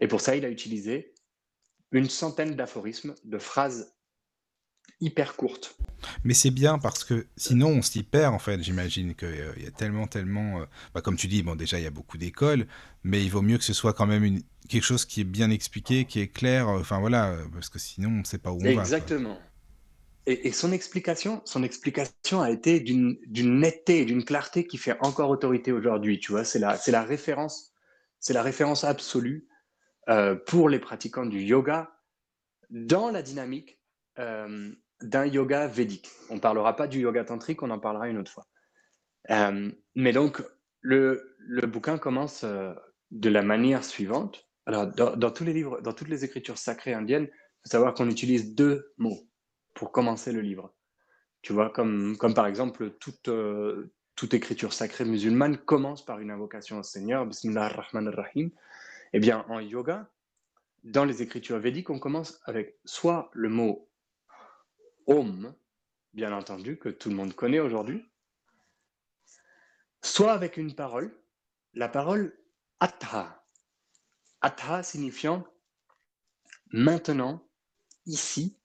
Et 0.00 0.08
pour 0.08 0.20
ça, 0.20 0.36
il 0.36 0.44
a 0.44 0.50
utilisé 0.50 1.14
une 1.92 2.10
centaine 2.10 2.56
d'aphorismes, 2.56 3.14
de 3.24 3.38
phrases 3.38 3.94
hyper 5.00 5.36
courtes. 5.36 5.76
Mais 6.24 6.34
c'est 6.34 6.50
bien 6.50 6.78
parce 6.78 7.04
que 7.04 7.26
sinon 7.36 7.68
on 7.68 7.82
s'y 7.82 8.02
perd 8.02 8.34
en 8.34 8.38
fait. 8.38 8.62
J'imagine 8.62 9.14
qu'il 9.14 9.54
y 9.62 9.66
a 9.66 9.70
tellement, 9.70 10.06
tellement. 10.06 10.60
euh, 10.60 10.66
bah, 10.94 11.00
comme 11.00 11.16
tu 11.16 11.26
dis, 11.26 11.42
bon, 11.42 11.54
déjà 11.56 11.78
il 11.78 11.84
y 11.84 11.86
a 11.86 11.90
beaucoup 11.90 12.18
d'écoles, 12.18 12.66
mais 13.02 13.22
il 13.24 13.30
vaut 13.30 13.42
mieux 13.42 13.58
que 13.58 13.64
ce 13.64 13.72
soit 13.72 13.92
quand 13.94 14.06
même 14.06 14.24
une... 14.24 14.42
quelque 14.68 14.84
chose 14.84 15.04
qui 15.04 15.20
est 15.22 15.24
bien 15.24 15.50
expliqué, 15.50 16.04
qui 16.06 16.20
est 16.20 16.28
clair. 16.28 16.68
euh, 16.68 16.80
Enfin 16.80 17.00
voilà, 17.00 17.30
euh, 17.32 17.44
parce 17.52 17.68
que 17.68 17.78
sinon 17.78 18.08
on 18.10 18.18
ne 18.20 18.24
sait 18.24 18.38
pas 18.38 18.52
où 18.52 18.64
on 18.66 18.72
va. 18.72 18.72
Exactement. 18.82 19.38
Et, 20.28 20.50
son 20.50 20.72
explication, 20.72 21.40
son 21.44 21.62
explication 21.62 22.42
a 22.42 22.50
été 22.50 22.80
d'une 22.80 23.20
netteté 23.60 24.00
et 24.00 24.04
d'une 24.04 24.24
clarté 24.24 24.66
qui 24.66 24.76
fait 24.76 24.96
encore 25.00 25.30
autorité 25.30 25.70
aujourd'hui. 25.70 26.18
Tu 26.18 26.32
vois, 26.32 26.42
c'est 26.42 26.58
la, 26.58 27.02
référence, 27.02 27.72
c'est 28.18 28.32
la 28.32 28.42
référence 28.42 28.82
absolue 28.82 29.46
euh, 30.08 30.34
pour 30.34 30.68
les 30.68 30.80
pratiquants 30.80 31.26
du 31.26 31.40
yoga 31.40 31.92
dans 32.70 33.10
la 33.10 33.22
dynamique 33.22 33.78
euh, 34.18 34.72
d'un 35.00 35.26
yoga 35.26 35.68
védique. 35.68 36.08
On 36.28 36.40
parlera 36.40 36.74
pas 36.74 36.88
du 36.88 36.98
yoga 36.98 37.24
tantrique, 37.24 37.62
on 37.62 37.70
en 37.70 37.78
parlera 37.78 38.08
une 38.08 38.18
autre 38.18 38.32
fois. 38.32 38.48
Euh, 39.30 39.70
mais 39.94 40.12
donc, 40.12 40.42
le, 40.80 41.36
bouquin 41.68 41.98
commence 41.98 42.44
de 42.44 43.28
la 43.28 43.42
manière 43.42 43.84
suivante. 43.84 44.48
Alors, 44.66 44.88
dans, 44.88 45.16
dans 45.16 45.30
tous 45.30 45.44
les 45.44 45.52
livres, 45.52 45.80
dans 45.82 45.92
toutes 45.92 46.08
les 46.08 46.24
écritures 46.24 46.58
sacrées 46.58 46.94
indiennes, 46.94 47.28
faut 47.62 47.70
savoir 47.70 47.94
qu'on 47.94 48.10
utilise 48.10 48.56
deux 48.56 48.92
mots 48.98 49.28
pour 49.76 49.92
commencer 49.92 50.32
le 50.32 50.40
livre. 50.40 50.74
Tu 51.42 51.52
vois, 51.52 51.70
comme, 51.70 52.16
comme 52.16 52.34
par 52.34 52.46
exemple, 52.46 52.90
toute, 52.98 53.28
euh, 53.28 53.92
toute 54.16 54.34
écriture 54.34 54.72
sacrée 54.72 55.04
musulmane 55.04 55.58
commence 55.58 56.04
par 56.04 56.18
une 56.18 56.30
invocation 56.32 56.80
au 56.80 56.82
Seigneur, 56.82 57.26
Bismillah 57.26 57.66
ar-Rahman 57.66 58.08
ar-Rahim. 58.08 58.50
Eh 59.12 59.20
bien, 59.20 59.44
en 59.48 59.60
yoga, 59.60 60.10
dans 60.82 61.04
les 61.04 61.22
écritures 61.22 61.58
védiques, 61.58 61.90
on 61.90 62.00
commence 62.00 62.40
avec 62.46 62.78
soit 62.84 63.30
le 63.32 63.48
mot 63.48 63.88
Om, 65.06 65.54
bien 66.14 66.32
entendu, 66.32 66.78
que 66.78 66.88
tout 66.88 67.10
le 67.10 67.14
monde 67.14 67.34
connaît 67.34 67.60
aujourd'hui, 67.60 68.10
soit 70.02 70.32
avec 70.32 70.56
une 70.56 70.74
parole, 70.74 71.16
la 71.74 71.88
parole 71.88 72.36
Atha. 72.80 73.44
Atha 74.40 74.82
signifiant 74.82 75.46
maintenant, 76.72 77.46
ici, 78.06 78.58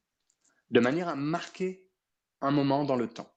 de 0.72 0.80
manière 0.80 1.10
à 1.10 1.16
marquer 1.16 1.90
un 2.42 2.52
moment 2.52 2.84
dans 2.86 2.96
le 2.96 3.08
temps, 3.08 3.32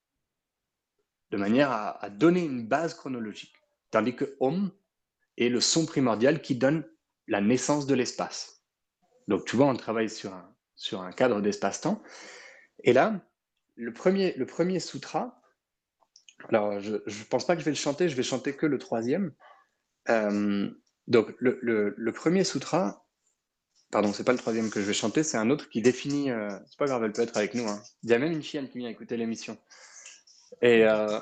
de 1.31 1.37
manière 1.37 1.71
à, 1.71 2.09
donner 2.11 2.45
une 2.45 2.67
base 2.67 2.95
chronologique. 2.95 3.55
Tandis 3.91 4.17
que 4.17 4.37
Om 4.41 4.71
est 5.37 5.49
le 5.49 5.61
son 5.61 5.85
primordial 5.87 6.41
qui 6.41 6.55
donne 6.55 6.85
la 7.27 7.41
naissance 7.41 7.87
de 7.87 7.95
l'espace. 7.95 8.63
Donc 9.29 9.45
tu 9.45 9.57
vois, 9.57 9.67
on 9.67 9.77
travaille 9.77 10.11
sur 10.11 10.33
un, 10.33 10.55
sur 10.77 11.01
un 11.03 11.13
cadre 11.13 11.41
d'espace-temps. 11.41 12.03
Et 12.85 12.93
là, 12.93 13.21
le 13.77 13.93
premier, 13.93 14.35
le 14.37 14.47
premier 14.47 14.81
sutra, 14.81 15.41
alors 16.49 16.81
je 16.81 16.93
ne 16.97 17.25
pense 17.25 17.47
pas 17.47 17.55
que 17.55 17.61
je 17.61 17.65
vais 17.65 17.71
le 17.71 17.77
chanter, 17.77 18.09
je 18.09 18.17
vais 18.17 18.23
chanter 18.23 18.55
que 18.55 18.67
le 18.67 18.79
troisième. 18.79 19.33
Euh, 20.09 20.71
donc 21.07 21.35
le, 21.39 21.59
le- 21.63 21.95
le 21.97 22.13
premier 22.13 22.45
sutra, 22.45 23.04
pardon, 23.95 24.13
c'est 24.13 24.25
pas 24.25 24.33
le 24.33 24.39
troisième 24.39 24.71
que 24.71 24.81
je 24.81 24.87
vais 24.87 24.93
chanter, 24.93 25.23
c'est 25.23 25.37
un 25.37 25.51
autre 25.51 25.71
qui 25.71 25.81
définit, 25.81 26.29
euh, 26.33 26.51
c'est 26.69 26.77
pas 26.77 26.87
grave, 26.87 27.05
elle 27.05 27.13
peut 27.13 27.23
être 27.23 27.37
avec 27.37 27.55
nous. 27.55 27.69
hein. 27.69 27.81
Il 28.03 28.11
y 28.11 28.13
a 28.13 28.19
même 28.19 28.33
une 28.33 28.43
chienne 28.43 28.69
qui 28.69 28.79
vient 28.79 28.89
écouter 28.89 29.17
l'émission. 29.17 29.57
Et, 30.63 30.83
euh, 30.83 31.21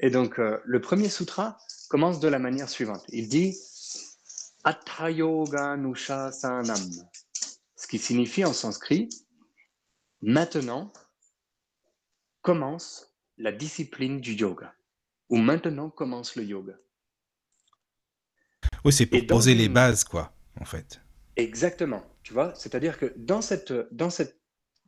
et 0.00 0.10
donc 0.10 0.40
euh, 0.40 0.58
le 0.64 0.80
premier 0.80 1.08
sutra 1.08 1.56
commence 1.88 2.18
de 2.18 2.26
la 2.26 2.40
manière 2.40 2.68
suivante. 2.68 3.04
Il 3.10 3.28
dit 3.28 3.56
Atha 4.64 5.12
Yoga 5.12 5.76
Sanam, 6.32 6.90
ce 7.76 7.86
qui 7.86 8.00
signifie 8.00 8.44
en 8.44 8.52
sanskrit 8.52 9.08
maintenant 10.20 10.92
commence 12.42 13.14
la 13.38 13.52
discipline 13.52 14.20
du 14.20 14.32
yoga, 14.32 14.74
ou 15.28 15.36
maintenant 15.36 15.90
commence 15.90 16.34
le 16.34 16.42
yoga. 16.42 16.74
Oui, 18.84 18.92
c'est 18.92 19.06
pour 19.06 19.24
poser 19.28 19.54
les 19.54 19.68
bases, 19.68 20.02
quoi, 20.02 20.32
en 20.60 20.64
fait. 20.64 21.00
Exactement, 21.36 22.02
tu 22.22 22.32
vois, 22.32 22.54
c'est-à-dire 22.54 22.98
que 22.98 23.14
dans 23.16 23.40
cette, 23.40 23.72
dans 23.92 24.10
cette, 24.10 24.40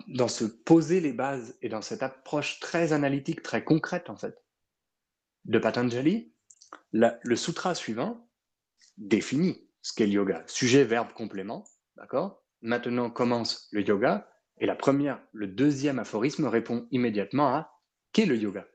dans 0.09 0.29
ce 0.29 0.45
poser 0.45 1.01
les 1.01 1.13
bases 1.13 1.57
et 1.63 1.69
dans 1.69 1.83
cette 1.83 2.03
approche 2.03 2.61
très 2.61 2.93
analytique, 2.93 3.43
très 3.43 3.65
concrète 3.65 4.11
en 4.11 4.17
fait, 4.17 4.43
de 5.45 5.59
Patanjali, 5.59 6.33
le 6.93 7.37
sutra 7.37 7.75
suivant 7.75 8.29
définit 8.99 9.69
ce 9.83 9.93
qu'est 9.93 10.07
le 10.07 10.13
yoga. 10.13 10.45
Sujet, 10.47 10.85
verbe, 10.85 11.13
complément, 11.13 11.65
d'accord? 11.97 12.45
Maintenant 12.61 13.11
commence 13.11 13.69
le 13.73 13.83
yoga 13.83 14.29
et 14.59 14.67
la 14.67 14.77
première, 14.77 15.21
le 15.33 15.47
deuxième 15.47 15.99
aphorisme 15.99 16.47
répond 16.47 16.87
immédiatement 16.91 17.49
à 17.49 17.81
qu'est 18.13 18.27
le 18.27 18.37
yoga? 18.37 18.67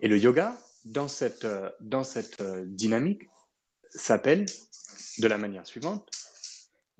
Et 0.00 0.08
le 0.08 0.18
yoga, 0.18 0.56
dans 0.84 1.08
cette, 1.08 1.46
dans 1.80 2.04
cette 2.04 2.40
euh, 2.40 2.64
dynamique, 2.66 3.28
s'appelle 3.90 4.46
de 5.18 5.26
la 5.26 5.38
manière 5.38 5.66
suivante 5.66 6.10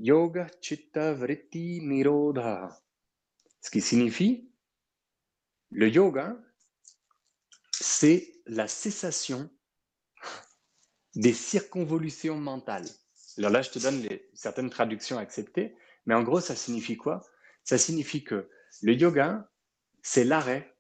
Yoga 0.03 0.47
Chitta 0.63 1.13
Vritti 1.13 1.83
Nirodha. 1.83 2.83
Ce 3.61 3.71
qui 3.71 3.83
signifie 3.83 4.51
le 5.71 5.89
yoga, 5.89 6.37
c'est 7.71 8.33
la 8.47 8.67
cessation 8.67 9.51
des 11.15 11.35
circonvolutions 11.35 12.39
mentales. 12.39 12.89
Alors 13.37 13.51
là, 13.51 13.61
je 13.61 13.71
te 13.71 13.79
donne 13.79 14.09
certaines 14.33 14.71
traductions 14.71 15.19
acceptées, 15.19 15.77
mais 16.07 16.15
en 16.15 16.23
gros, 16.23 16.41
ça 16.41 16.57
signifie 16.57 16.97
quoi? 16.97 17.21
Ça 17.63 17.77
signifie 17.77 18.25
que 18.25 18.49
le 18.81 18.95
yoga, 18.95 19.53
c'est 20.03 20.25
l'arrêt 20.25 20.79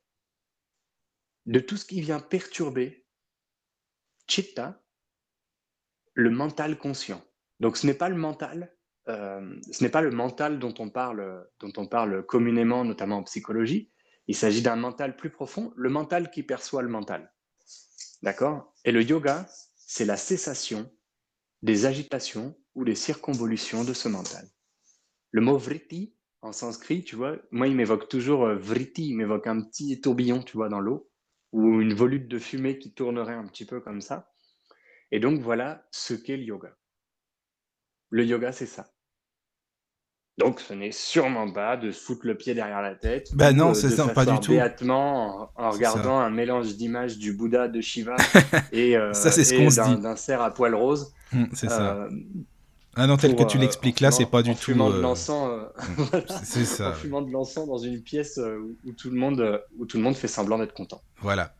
de 1.44 1.60
tout 1.60 1.76
ce 1.76 1.84
qui 1.84 2.00
vient 2.00 2.20
perturber 2.20 3.06
chitta, 4.26 4.82
le 6.14 6.30
mental 6.30 6.78
conscient. 6.78 7.22
Donc 7.60 7.76
ce 7.76 7.86
n'est 7.86 7.94
pas 7.94 8.08
le 8.08 8.16
mental, 8.16 8.74
ce 9.70 9.82
n'est 9.82 9.90
pas 9.90 10.02
le 10.02 10.10
mental 10.10 10.58
dont 10.58 10.74
on 10.78 10.90
parle, 10.90 11.46
dont 11.60 11.72
on 11.76 11.86
parle 11.86 12.24
communément, 12.24 12.84
notamment 12.84 13.18
en 13.18 13.22
psychologie. 13.24 13.90
Il 14.26 14.36
s'agit 14.36 14.62
d'un 14.62 14.76
mental 14.76 15.16
plus 15.16 15.30
profond, 15.30 15.72
le 15.76 15.90
mental 15.90 16.30
qui 16.30 16.42
perçoit 16.42 16.82
le 16.82 16.88
mental. 16.88 17.32
D'accord? 18.22 18.74
Et 18.84 18.92
le 18.92 19.02
yoga, 19.02 19.46
c'est 19.76 20.04
la 20.04 20.16
cessation 20.16 20.90
des 21.62 21.86
agitations 21.86 22.56
ou 22.74 22.84
des 22.84 22.94
circonvolutions 22.94 23.84
de 23.84 23.92
ce 23.92 24.08
mental. 24.08 24.48
Le 25.30 25.40
mot 25.40 25.58
vritti 25.58 26.14
en 26.42 26.52
sanskrit, 26.52 27.04
tu 27.04 27.16
vois, 27.16 27.36
moi 27.50 27.68
il 27.68 27.76
m'évoque 27.76 28.08
toujours 28.08 28.46
euh, 28.46 28.56
vritti, 28.56 29.08
il 29.08 29.16
m'évoque 29.16 29.46
un 29.46 29.60
petit 29.62 30.00
tourbillon, 30.00 30.42
tu 30.42 30.56
vois, 30.56 30.68
dans 30.68 30.80
l'eau, 30.80 31.10
ou 31.52 31.80
une 31.80 31.92
volute 31.92 32.28
de 32.28 32.38
fumée 32.38 32.78
qui 32.78 32.94
tournerait 32.94 33.34
un 33.34 33.46
petit 33.46 33.66
peu 33.66 33.80
comme 33.80 34.00
ça. 34.00 34.32
Et 35.10 35.20
donc 35.20 35.40
voilà 35.40 35.86
ce 35.90 36.14
qu'est 36.14 36.36
le 36.36 36.44
yoga. 36.44 36.76
Le 38.10 38.24
yoga, 38.24 38.52
c'est 38.52 38.66
ça. 38.66 38.92
Donc 40.40 40.60
ce 40.60 40.72
n'est 40.74 40.90
sûrement 40.92 41.50
pas 41.50 41.76
de 41.76 41.90
se 41.92 42.00
foutre 42.02 42.26
le 42.26 42.34
pied 42.36 42.54
derrière 42.54 42.82
la 42.82 42.94
tête. 42.94 43.28
Bah 43.34 43.52
non, 43.52 43.74
c'est 43.74 43.90
ça, 43.90 44.08
pas 44.08 44.24
du 44.26 44.38
tout. 44.40 44.52
béatement 44.52 45.50
en, 45.56 45.64
en 45.66 45.70
regardant 45.70 46.18
un 46.18 46.30
mélange 46.30 46.74
d'images 46.76 47.18
du 47.18 47.32
Bouddha, 47.32 47.68
de 47.68 47.80
Shiva 47.80 48.16
et, 48.72 48.96
euh, 48.96 49.12
Ça, 49.12 49.30
c'est 49.30 49.44
ce 49.44 50.00
d'un 50.00 50.16
cerf 50.16 50.40
à 50.42 50.52
poil 50.52 50.74
rose. 50.74 51.12
Hum, 51.32 51.48
c'est 51.52 51.68
ça. 51.68 51.94
euh, 52.04 52.10
Ah 52.96 53.06
non, 53.06 53.16
tel 53.16 53.36
pour, 53.36 53.46
que 53.46 53.50
tu 53.52 53.58
euh, 53.58 53.60
l'expliques 53.60 54.00
là, 54.00 54.10
c'est 54.10 54.26
pas 54.26 54.42
du 54.42 54.50
en 54.50 54.54
tout. 54.54 54.60
fumant 54.60 54.90
de 54.90 54.96
euh, 54.96 55.00
l'encens, 55.02 55.48
euh, 55.48 55.64
voilà, 55.96 56.24
C'est 56.42 56.64
ça. 56.76 56.90
en 56.90 56.94
fumant 56.94 57.22
de 57.22 57.30
l'encens 57.30 57.66
dans 57.68 57.78
une 57.78 58.02
pièce 58.02 58.38
où, 58.38 58.76
où 58.84 58.92
tout 58.92 59.10
le 59.10 59.16
monde, 59.16 59.62
où 59.78 59.86
tout 59.86 59.96
le 59.98 60.02
monde 60.02 60.16
fait 60.16 60.28
semblant 60.28 60.58
d'être 60.58 60.74
content. 60.74 61.02
Voilà. 61.20 61.54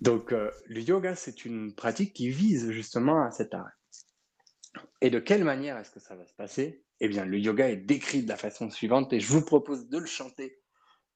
Donc, 0.00 0.30
le 0.32 0.80
yoga, 0.80 1.14
c'est 1.16 1.44
une 1.44 1.72
pratique 1.74 2.12
qui 2.12 2.28
vise 2.30 2.70
justement 2.70 3.22
à 3.24 3.30
cet 3.32 3.52
arrêt. 3.54 3.70
Et 5.00 5.10
de 5.10 5.18
quelle 5.18 5.44
manière 5.44 5.76
est-ce 5.78 5.90
que 5.90 6.00
ça 6.00 6.14
va 6.16 6.26
se 6.26 6.34
passer? 6.34 6.82
Eh 7.00 7.08
bien, 7.08 7.24
le 7.24 7.38
yoga 7.38 7.68
est 7.68 7.76
décrit 7.76 8.22
de 8.22 8.28
la 8.28 8.36
façon 8.36 8.70
suivante, 8.70 9.12
et 9.12 9.20
je 9.20 9.28
vous 9.28 9.42
propose 9.44 9.88
de 9.88 9.98
le 9.98 10.06
chanter 10.06 10.58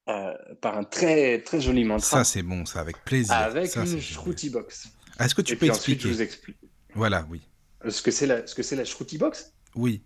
euh, 0.09 0.33
par 0.61 0.77
un 0.79 0.85
très 0.85 1.41
très 1.43 1.61
joli 1.61 1.85
mantra 1.85 2.19
Ça, 2.19 2.25
c'est 2.25 2.43
bon, 2.43 2.65
ça, 2.67 2.81
avec 2.81 3.05
plaisir. 3.05 3.35
avec 3.35 3.67
Ça, 3.67 3.85
une 3.85 4.01
shruti 4.01 4.51
box. 4.51 4.88
Ah, 5.19 5.27
Est-ce 5.27 5.35
que 5.35 5.43
tu 5.43 5.53
et 5.53 5.57
peux 5.57 5.67
puis 5.67 5.71
ensuite, 5.71 6.01
je 6.01 6.09
expliquer 6.09 6.15
vous 6.15 6.23
explique 6.23 6.59
Voilà, 6.95 7.27
oui. 7.31 7.41
ce 7.88 8.01
que 8.03 8.11
c'est 8.11 8.27
la, 8.27 8.47
ce 8.47 8.55
que 8.55 8.62
c'est 8.62 8.77
la 8.77 8.85
shruti 8.85 9.19
box? 9.19 9.53
Oui. 9.75 10.05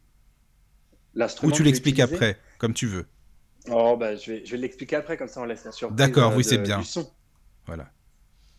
Ou 1.42 1.50
tu 1.50 1.62
l'expliques 1.62 2.00
après, 2.00 2.38
comme 2.58 2.74
tu 2.74 2.86
veux. 2.86 3.06
Oh, 3.70 3.96
bah, 3.96 4.16
je 4.16 4.32
vais, 4.32 4.44
je 4.46 4.52
vais 4.52 4.58
l'expliquer 4.58 4.96
après, 4.96 5.16
comme 5.16 5.28
ça 5.28 5.40
on 5.40 5.44
laisse 5.44 5.64
la 5.64 5.72
surprise 5.72 5.96
D'accord, 5.96 6.32
euh, 6.32 6.36
oui, 6.36 6.44
c'est 6.44 6.58
bien. 6.58 6.78
du 6.78 6.84
son. 6.84 7.10
Voilà. 7.66 7.90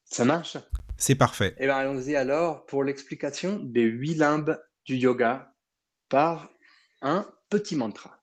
Ça 0.06 0.26
marche? 0.26 0.58
C'est 0.98 1.16
parfait. 1.16 1.56
Eh 1.60 1.66
bien, 1.66 1.76
allons-y 1.78 2.16
alors 2.16 2.66
pour 2.66 2.84
l'explication 2.84 3.60
des 3.60 3.84
huit 3.84 4.16
limbes 4.16 4.58
du 4.88 4.96
yoga 4.96 5.54
par 6.10 6.50
un 7.02 7.28
petit 7.50 7.76
mantra. 7.76 8.18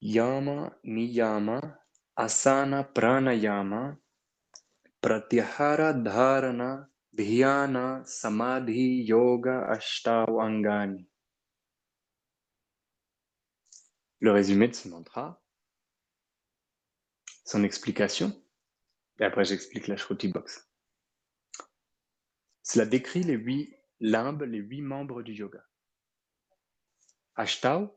Yama, 0.00 0.72
niyama, 0.84 1.60
asana, 2.16 2.84
pranayama, 2.84 3.98
pratyahara, 5.02 5.92
dharana, 5.92 6.88
dhyana, 7.18 8.02
samadhi, 8.04 9.02
yoga, 9.02 9.68
ashtavangani. 9.68 11.08
Le 14.20 14.32
résumé 14.32 14.68
de 14.68 14.74
ce 14.74 14.88
mantra, 14.88 15.42
son 17.44 17.64
explication, 17.64 18.32
et 19.18 19.24
après 19.24 19.44
j'explique 19.44 19.86
la 19.88 19.96
Shruti 19.96 20.28
Box. 20.28 20.68
Cela 22.62 22.86
décrit 22.86 23.22
les 23.22 23.34
huit 23.34 23.74
limbes, 24.00 24.42
les 24.42 24.58
huit 24.58 24.82
membres 24.82 25.22
du 25.22 25.32
yoga. 25.32 25.64
Ashtav, 27.34 27.90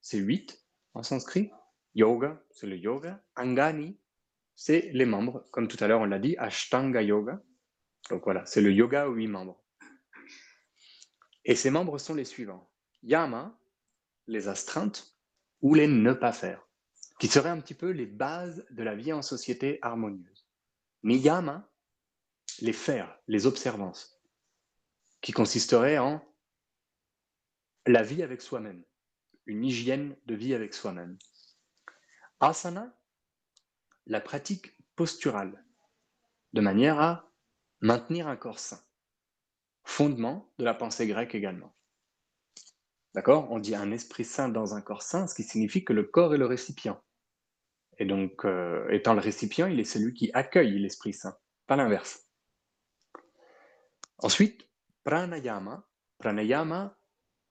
c'est 0.00 0.18
huit 0.18 0.64
en 0.94 1.02
sanskrit. 1.02 1.50
Yoga, 1.94 2.42
c'est 2.50 2.66
le 2.66 2.76
yoga. 2.76 3.24
Angani, 3.36 3.98
c'est 4.54 4.90
les 4.92 5.06
membres. 5.06 5.46
Comme 5.50 5.68
tout 5.68 5.82
à 5.82 5.86
l'heure, 5.86 6.00
on 6.00 6.06
l'a 6.06 6.18
dit, 6.18 6.36
Ashtanga 6.36 7.00
Yoga. 7.00 7.42
Donc 8.10 8.24
voilà, 8.24 8.46
c'est 8.46 8.60
le 8.60 8.72
yoga 8.72 9.08
aux 9.08 9.14
huit 9.14 9.28
membres. 9.28 9.62
Et 11.44 11.54
ces 11.54 11.70
membres 11.70 11.98
sont 11.98 12.14
les 12.14 12.24
suivants. 12.24 12.70
Yama, 13.02 13.58
les 14.26 14.48
astreintes, 14.48 15.16
ou 15.62 15.74
les 15.74 15.86
ne 15.86 16.12
pas 16.12 16.32
faire, 16.32 16.66
qui 17.18 17.28
seraient 17.28 17.50
un 17.50 17.60
petit 17.60 17.74
peu 17.74 17.90
les 17.90 18.06
bases 18.06 18.64
de 18.70 18.82
la 18.82 18.94
vie 18.94 19.12
en 19.12 19.22
société 19.22 19.78
harmonieuse. 19.82 20.46
Niyama, 21.02 21.70
les 22.60 22.72
faire, 22.72 23.18
les 23.26 23.46
observances, 23.46 24.20
qui 25.20 25.32
consisteraient 25.32 25.98
en 25.98 26.22
la 27.86 28.02
vie 28.02 28.22
avec 28.22 28.42
soi-même, 28.42 28.84
une 29.46 29.64
hygiène 29.64 30.16
de 30.26 30.34
vie 30.34 30.54
avec 30.54 30.74
soi-même. 30.74 31.18
Asana, 32.40 32.96
la 34.06 34.20
pratique 34.20 34.76
posturale, 34.96 35.64
de 36.52 36.60
manière 36.60 37.00
à 37.00 37.25
maintenir 37.86 38.26
un 38.26 38.36
corps 38.36 38.58
sain. 38.58 38.80
Fondement 39.84 40.52
de 40.58 40.64
la 40.64 40.74
pensée 40.74 41.06
grecque 41.06 41.36
également. 41.36 41.72
D'accord? 43.14 43.50
On 43.50 43.60
dit 43.60 43.76
un 43.76 43.92
esprit 43.92 44.24
sain 44.24 44.48
dans 44.48 44.74
un 44.74 44.80
corps 44.80 45.02
sain, 45.02 45.26
ce 45.26 45.34
qui 45.34 45.44
signifie 45.44 45.84
que 45.84 45.92
le 45.92 46.02
corps 46.02 46.34
est 46.34 46.38
le 46.38 46.46
récipient. 46.46 47.00
Et 47.98 48.04
donc, 48.04 48.44
euh, 48.44 48.88
étant 48.90 49.14
le 49.14 49.20
récipient, 49.20 49.68
il 49.68 49.80
est 49.80 49.84
celui 49.84 50.12
qui 50.12 50.30
accueille 50.34 50.78
l'esprit 50.78 51.14
saint, 51.14 51.38
pas 51.66 51.76
l'inverse. 51.76 52.28
Ensuite, 54.18 54.68
pranayama. 55.04 55.88
Pranayama, 56.18 56.98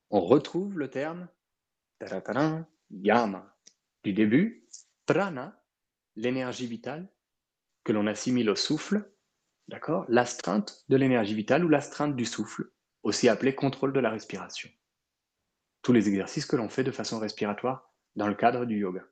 on 0.10 0.20
retrouve 0.20 0.78
le 0.78 0.90
terme 0.90 1.30
yama 2.92 3.56
du 4.04 4.14
début, 4.14 4.68
prana, 5.06 5.64
l'énergie 6.16 6.68
vitale 6.68 7.10
que 7.84 7.94
l'on 7.94 8.06
assimile 8.06 8.50
au 8.50 8.56
souffle, 8.56 9.15
d'accord? 9.68 10.06
L'astreinte 10.10 10.84
de 10.90 10.96
l'énergie 10.96 11.36
vitale 11.36 11.66
ou 11.66 11.70
l'astreinte 11.70 12.16
du 12.16 12.26
souffle, 12.26 12.72
aussi 13.04 13.30
appelée 13.30 13.56
contrôle 13.56 13.94
de 13.94 14.00
la 14.00 14.10
respiration. 14.10 14.70
Tous 15.82 15.94
les 15.94 16.10
exercices 16.10 16.46
que 16.46 16.56
l'on 16.56 16.70
fait 16.70 16.84
de 16.84 16.92
façon 16.92 17.20
respiratoire 17.20 17.94
dans 18.16 18.28
le 18.28 18.36
cadre 18.36 18.66
du 18.66 18.80
yoga. 18.80 19.04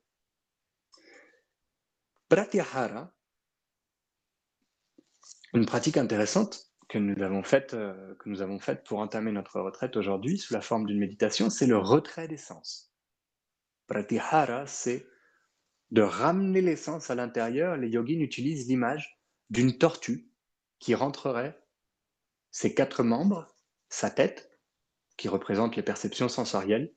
Pratyahara, 2.28 3.14
une 5.52 5.66
pratique 5.66 5.96
intéressante 5.96 6.70
que 6.88 6.98
nous 6.98 7.22
avons 7.22 7.42
faite, 7.42 7.74
euh, 7.74 8.14
que 8.16 8.84
pour 8.84 8.98
entamer 8.98 9.30
notre 9.30 9.60
retraite 9.60 9.96
aujourd'hui 9.96 10.38
sous 10.38 10.52
la 10.52 10.60
forme 10.60 10.86
d'une 10.86 10.98
méditation, 10.98 11.50
c'est 11.50 11.66
le 11.66 11.78
retrait 11.78 12.28
des 12.28 12.36
sens. 12.36 12.92
Pratyahara, 13.86 14.66
c'est 14.66 15.06
de 15.90 16.02
ramener 16.02 16.60
les 16.60 16.76
sens 16.76 17.10
à 17.10 17.14
l'intérieur. 17.14 17.76
Les 17.76 17.88
yogis 17.88 18.20
utilisent 18.20 18.66
l'image 18.66 19.20
d'une 19.50 19.78
tortue 19.78 20.28
qui 20.84 20.94
rentrerait 20.94 21.58
ses 22.50 22.74
quatre 22.74 23.02
membres, 23.02 23.56
sa 23.88 24.10
tête, 24.10 24.50
qui 25.16 25.28
représente 25.28 25.76
les 25.76 25.82
perceptions 25.82 26.28
sensorielles, 26.28 26.92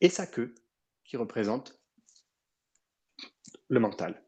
et 0.00 0.08
sa 0.08 0.26
queue, 0.26 0.56
qui 1.04 1.16
représente 1.16 1.80
le 3.68 3.78
mental. 3.78 4.24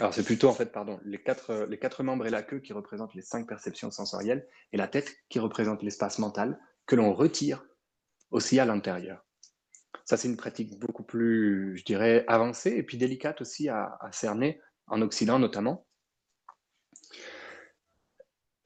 Alors 0.00 0.14
c'est 0.14 0.24
plutôt 0.24 0.48
en 0.48 0.54
fait, 0.54 0.72
pardon, 0.72 0.98
les 1.04 1.22
quatre, 1.22 1.66
les 1.68 1.78
quatre 1.78 2.02
membres 2.02 2.26
et 2.26 2.30
la 2.30 2.42
queue 2.42 2.60
qui 2.60 2.72
représentent 2.72 3.12
les 3.12 3.20
cinq 3.20 3.46
perceptions 3.46 3.90
sensorielles, 3.90 4.48
et 4.72 4.78
la 4.78 4.88
tête 4.88 5.14
qui 5.28 5.38
représente 5.38 5.82
l'espace 5.82 6.18
mental, 6.18 6.58
que 6.86 6.96
l'on 6.96 7.12
retire 7.12 7.62
aussi 8.30 8.58
à 8.58 8.64
l'intérieur. 8.64 9.22
Ça, 10.06 10.16
c'est 10.16 10.28
une 10.28 10.38
pratique 10.38 10.78
beaucoup 10.78 11.04
plus, 11.04 11.76
je 11.76 11.84
dirais, 11.84 12.24
avancée 12.26 12.70
et 12.70 12.82
puis 12.82 12.96
délicate 12.96 13.42
aussi 13.42 13.68
à, 13.68 13.98
à 14.00 14.12
cerner, 14.12 14.62
en 14.86 15.02
Occident 15.02 15.38
notamment. 15.38 15.86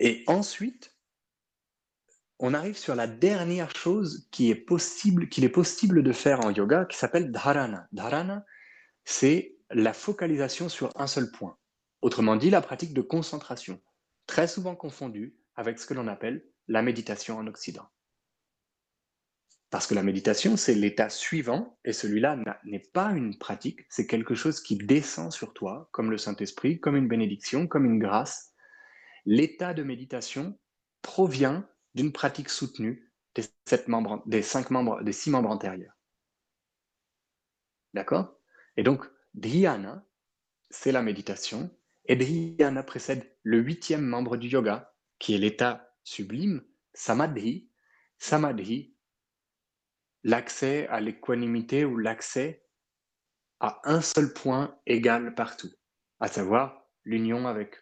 Et 0.01 0.25
ensuite, 0.27 0.97
on 2.39 2.55
arrive 2.55 2.79
sur 2.79 2.95
la 2.95 3.07
dernière 3.07 3.77
chose 3.77 4.27
qu'il 4.31 4.51
est 4.51 4.55
possible 4.55 5.29
de 6.03 6.13
faire 6.13 6.41
en 6.41 6.51
yoga, 6.51 6.87
qui 6.87 6.97
s'appelle 6.97 7.31
dharana. 7.31 7.87
Dharana, 7.93 8.47
c'est 9.05 9.57
la 9.71 9.93
focalisation 9.93 10.71
sur 10.71 10.91
un 10.99 11.07
seul 11.07 11.31
point. 11.31 11.59
Autrement 12.01 12.37
dit, 12.37 12.49
la 12.49 12.63
pratique 12.63 12.95
de 12.95 13.03
concentration, 13.03 13.79
très 14.27 14.49
souvent 14.49 14.75
confondue 14.75 15.37
avec 15.55 15.79
ce 15.79 15.87
que 15.87 15.93
l'on 15.93 16.09
appelle 16.09 16.47
la 16.67 16.81
méditation 16.81 17.37
en 17.37 17.47
Occident. 17.47 17.87
Parce 19.69 19.87
que 19.87 19.95
la 19.95 20.03
méditation, 20.03 20.57
c'est 20.57 20.75
l'état 20.75 21.11
suivant, 21.11 21.79
et 21.85 21.93
celui-là 21.93 22.39
n'est 22.65 22.89
pas 22.93 23.11
une 23.11 23.39
pratique, 23.39 23.81
c'est 23.91 24.07
quelque 24.07 24.35
chose 24.35 24.63
qui 24.63 24.77
descend 24.77 25.31
sur 25.31 25.53
toi, 25.53 25.91
comme 25.93 26.11
le 26.11 26.19
Saint-Esprit, 26.19 26.81
comme 26.81 26.97
une 26.97 27.07
bénédiction, 27.07 27.67
comme 27.67 27.85
une 27.85 27.99
grâce. 27.99 28.50
L'état 29.27 29.75
de 29.75 29.83
méditation 29.83 30.59
provient 31.03 31.69
d'une 31.95 32.13
pratique 32.13 32.49
soutenue 32.49 33.13
des, 33.35 33.45
cinq 33.67 33.89
membres, 34.71 35.03
des 35.03 35.13
six 35.13 35.31
membres 35.31 35.51
antérieurs. 35.51 35.97
D'accord? 37.95 38.39
Et 38.77 38.83
donc, 38.83 39.05
Dhyana, 39.35 40.07
c'est 40.71 40.93
la 40.93 41.03
méditation, 41.03 41.71
et 42.07 42.17
Dhyana 42.17 42.83
précède 42.83 43.37
le 43.43 43.59
huitième 43.59 44.07
membre 44.07 44.37
du 44.37 44.49
yoga, 44.49 44.95
qui 45.19 45.35
est 45.35 45.39
l'état 45.39 45.95
sublime, 46.05 46.65
Samadhi. 46.95 47.71
Samadhi, 48.19 48.95
l'accès 50.25 50.87
à 50.89 51.01
l'équanimité 51.01 51.85
ou 51.85 51.97
l'accès 51.97 52.67
à 53.61 53.81
un 53.85 54.01
seul 54.01 54.33
point 54.33 54.79
égal 54.87 55.35
partout, 55.35 55.71
à 56.19 56.29
savoir 56.29 56.87
l'union 57.05 57.47
avec 57.47 57.77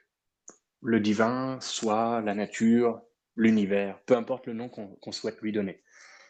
le 0.83 1.01
divin, 1.01 1.59
soit 1.61 2.21
la 2.21 2.35
nature, 2.35 3.03
l'univers, 3.37 4.01
peu 4.05 4.17
importe 4.17 4.47
le 4.47 4.53
nom 4.53 4.69
qu'on 4.69 5.13
souhaite 5.13 5.41
lui 5.41 5.53
donner. 5.53 5.83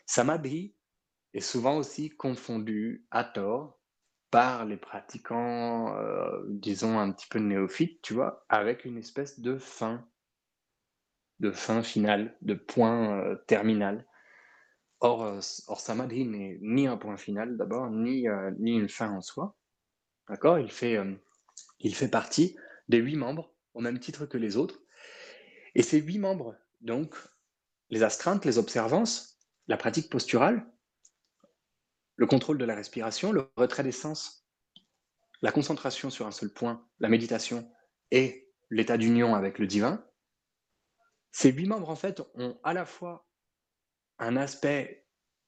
Samadhi 0.06 0.74
est 1.34 1.40
souvent 1.40 1.76
aussi 1.76 2.10
confondu 2.10 3.06
à 3.10 3.24
tort 3.24 3.78
par 4.30 4.66
les 4.66 4.76
pratiquants, 4.76 5.96
euh, 5.96 6.42
disons 6.48 6.98
un 6.98 7.12
petit 7.12 7.26
peu 7.28 7.38
néophytes, 7.38 8.02
tu 8.02 8.14
vois, 8.14 8.44
avec 8.48 8.84
une 8.84 8.98
espèce 8.98 9.40
de 9.40 9.58
fin, 9.58 10.06
de 11.40 11.50
fin 11.50 11.82
finale, 11.82 12.36
de 12.42 12.54
point 12.54 13.18
euh, 13.18 13.36
terminal. 13.46 14.06
Or, 15.00 15.24
euh, 15.24 15.40
or 15.68 15.80
Samadhi 15.80 16.26
n'est 16.26 16.58
ni 16.60 16.86
un 16.86 16.98
point 16.98 17.16
final 17.16 17.56
d'abord, 17.56 17.90
ni, 17.90 18.26
ni 18.58 18.72
une 18.72 18.88
fin 18.88 19.10
en 19.10 19.22
soi. 19.22 19.56
D'accord? 20.28 20.58
Il, 20.58 20.70
il 21.80 21.94
fait 21.94 22.10
partie 22.10 22.56
des 22.88 22.98
huit 22.98 23.16
membres, 23.16 23.54
au 23.78 23.80
même 23.80 24.00
titre 24.00 24.26
que 24.26 24.36
les 24.36 24.56
autres. 24.56 24.82
Et 25.76 25.84
ces 25.84 26.00
huit 26.00 26.18
membres, 26.18 26.56
donc, 26.80 27.14
les 27.90 28.02
astreintes, 28.02 28.44
les 28.44 28.58
observances, 28.58 29.40
la 29.68 29.76
pratique 29.76 30.10
posturale, 30.10 30.68
le 32.16 32.26
contrôle 32.26 32.58
de 32.58 32.64
la 32.64 32.74
respiration, 32.74 33.30
le 33.30 33.48
retrait 33.56 33.84
des 33.84 33.92
sens, 33.92 34.44
la 35.42 35.52
concentration 35.52 36.10
sur 36.10 36.26
un 36.26 36.32
seul 36.32 36.52
point, 36.52 36.84
la 36.98 37.08
méditation 37.08 37.72
et 38.10 38.52
l'état 38.68 38.98
d'union 38.98 39.36
avec 39.36 39.60
le 39.60 39.68
divin, 39.68 40.04
ces 41.30 41.52
huit 41.52 41.68
membres, 41.68 41.90
en 41.90 41.96
fait, 41.96 42.20
ont 42.34 42.58
à 42.64 42.74
la 42.74 42.84
fois 42.84 43.28
un 44.18 44.36
aspect 44.36 45.06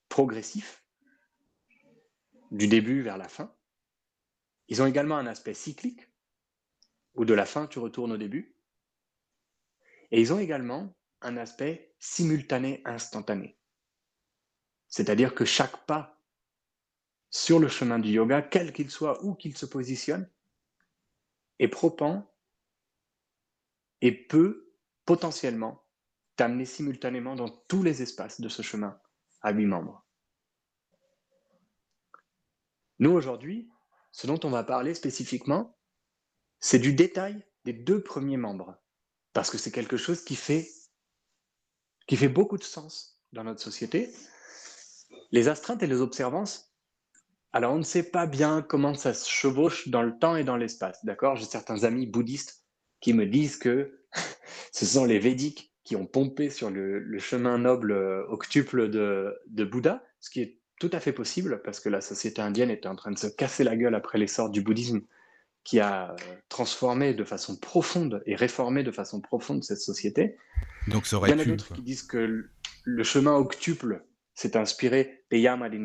progressif, 0.09 0.85
du 2.53 2.69
début 2.69 3.03
vers 3.03 3.19
la 3.19 3.29
fin. 3.29 3.57
Ils 4.69 4.83
ont 4.83 4.87
également 4.87 5.17
un 5.17 5.27
aspect 5.27 5.55
cyclique, 5.55 6.10
où 7.15 7.25
de 7.25 7.35
la 7.35 7.47
fin 7.47 7.67
tu 7.67 7.79
retournes 7.79 8.13
au 8.13 8.17
début. 8.17 8.55
Et 10.11 10.21
ils 10.21 10.33
ont 10.33 10.39
également 10.39 10.95
un 11.21 11.37
aspect 11.37 11.95
simultané, 11.99 12.83
instantané. 12.85 13.59
C'est-à-dire 14.89 15.35
que 15.35 15.45
chaque 15.45 15.87
pas 15.87 16.21
sur 17.31 17.61
le 17.61 17.69
chemin 17.69 17.99
du 17.99 18.11
yoga, 18.11 18.43
quel 18.43 18.73
qu'il 18.73 18.91
soit, 18.91 19.25
où 19.25 19.35
qu'il 19.35 19.57
se 19.57 19.67
positionne, 19.67 20.29
est 21.59 21.69
propend 21.69 22.29
et 24.01 24.13
peut 24.13 24.73
potentiellement 25.05 25.85
t'amener 26.37 26.65
simultanément 26.65 27.37
dans 27.37 27.49
tous 27.49 27.83
les 27.83 28.03
espaces 28.03 28.41
de 28.41 28.49
ce 28.49 28.63
chemin 28.63 29.01
à 29.43 29.53
huit 29.53 29.67
membres. 29.67 30.05
Nous, 32.99 33.11
aujourd'hui, 33.11 33.71
ce 34.11 34.27
dont 34.27 34.41
on 34.43 34.51
va 34.51 34.65
parler 34.65 34.95
spécifiquement, 34.95 35.79
c'est 36.61 36.79
du 36.79 36.93
détail 36.93 37.45
des 37.65 37.73
deux 37.73 38.03
premiers 38.03 38.37
membres, 38.37 38.77
parce 39.33 39.51
que 39.51 39.59
c'est 39.59 39.71
quelque 39.71 39.97
chose 39.97 40.23
qui 40.23 40.37
fait, 40.37 40.69
qui 42.07 42.17
fait 42.17 42.29
beaucoup 42.29 42.59
de 42.59 42.65
sens 42.65 43.21
dans 43.33 43.45
notre 43.45 43.61
société. 43.61 44.13
Les 45.33 45.49
astreintes 45.49 45.83
et 45.83 45.87
les 45.87 46.01
observances 46.01 46.71
alors, 47.53 47.75
on 47.75 47.79
ne 47.79 47.83
sait 47.83 48.05
pas 48.05 48.27
bien 48.27 48.63
comment 48.63 48.95
ça 48.95 49.13
se 49.13 49.29
chevauche 49.29 49.89
dans 49.89 50.03
le 50.03 50.17
temps 50.17 50.37
et 50.37 50.45
dans 50.45 50.57
l'espace, 50.57 51.05
d'accord? 51.05 51.35
J'ai 51.35 51.47
certains 51.47 51.83
amis 51.83 52.07
bouddhistes 52.07 52.65
qui 53.01 53.13
me 53.13 53.27
disent 53.27 53.57
que 53.57 53.99
ce 54.73 54.87
sont 54.87 55.05
les 55.05 55.19
Védiques 55.19 55.73
qui 55.83 55.97
ont 55.97 56.07
pompé 56.07 56.51
sur 56.51 56.71
le, 56.71 57.19
chemin 57.19 57.59
noble 57.59 57.91
euh, 57.91 58.25
octuple 58.29 58.89
de, 58.89 59.37
de, 59.49 59.65
Bouddha, 59.65 60.05
ce 60.21 60.31
qui 60.31 60.43
est 60.43 60.61
tout 60.79 60.91
à 60.93 61.01
fait 61.01 61.13
possible 61.13 61.61
parce 61.65 61.81
que 61.81 61.89
la 61.89 62.01
société 62.01 62.41
indienne 62.41 62.71
était 62.71 62.87
en 62.87 62.95
train 62.95 63.11
de 63.11 63.19
se 63.19 63.27
casser 63.27 63.65
la 63.65 63.77
gueule 63.77 63.97
après 63.97 64.19
l'essor 64.19 64.51
du 64.51 64.63
bouddhisme 64.63 65.01
qui 65.65 65.79
a 65.81 66.13
euh, 66.13 66.17
transformé 66.49 67.15
de 67.15 67.25
façon 67.25 67.57
profonde 67.57 68.23
et 68.27 68.35
réformé 68.35 68.83
de 68.83 68.91
façon 68.91 69.21
profonde 69.21 69.63
cette 69.63 69.81
société. 69.81 70.37
Donc 70.89 71.07
ça 71.07 71.17
aurait 71.17 71.31
Il 71.31 71.33
y 71.33 71.37
en 71.37 71.39
a 71.41 71.45
d'autres 71.45 71.75
qui 71.75 71.83
disent 71.83 72.03
que 72.03 72.51
le 72.85 73.05
chemin 73.05 73.35
octuple 73.35 74.05
s'est 74.35 74.57
inspiré 74.57 75.25
des 75.31 75.41
yama 75.41 75.69
des 75.69 75.79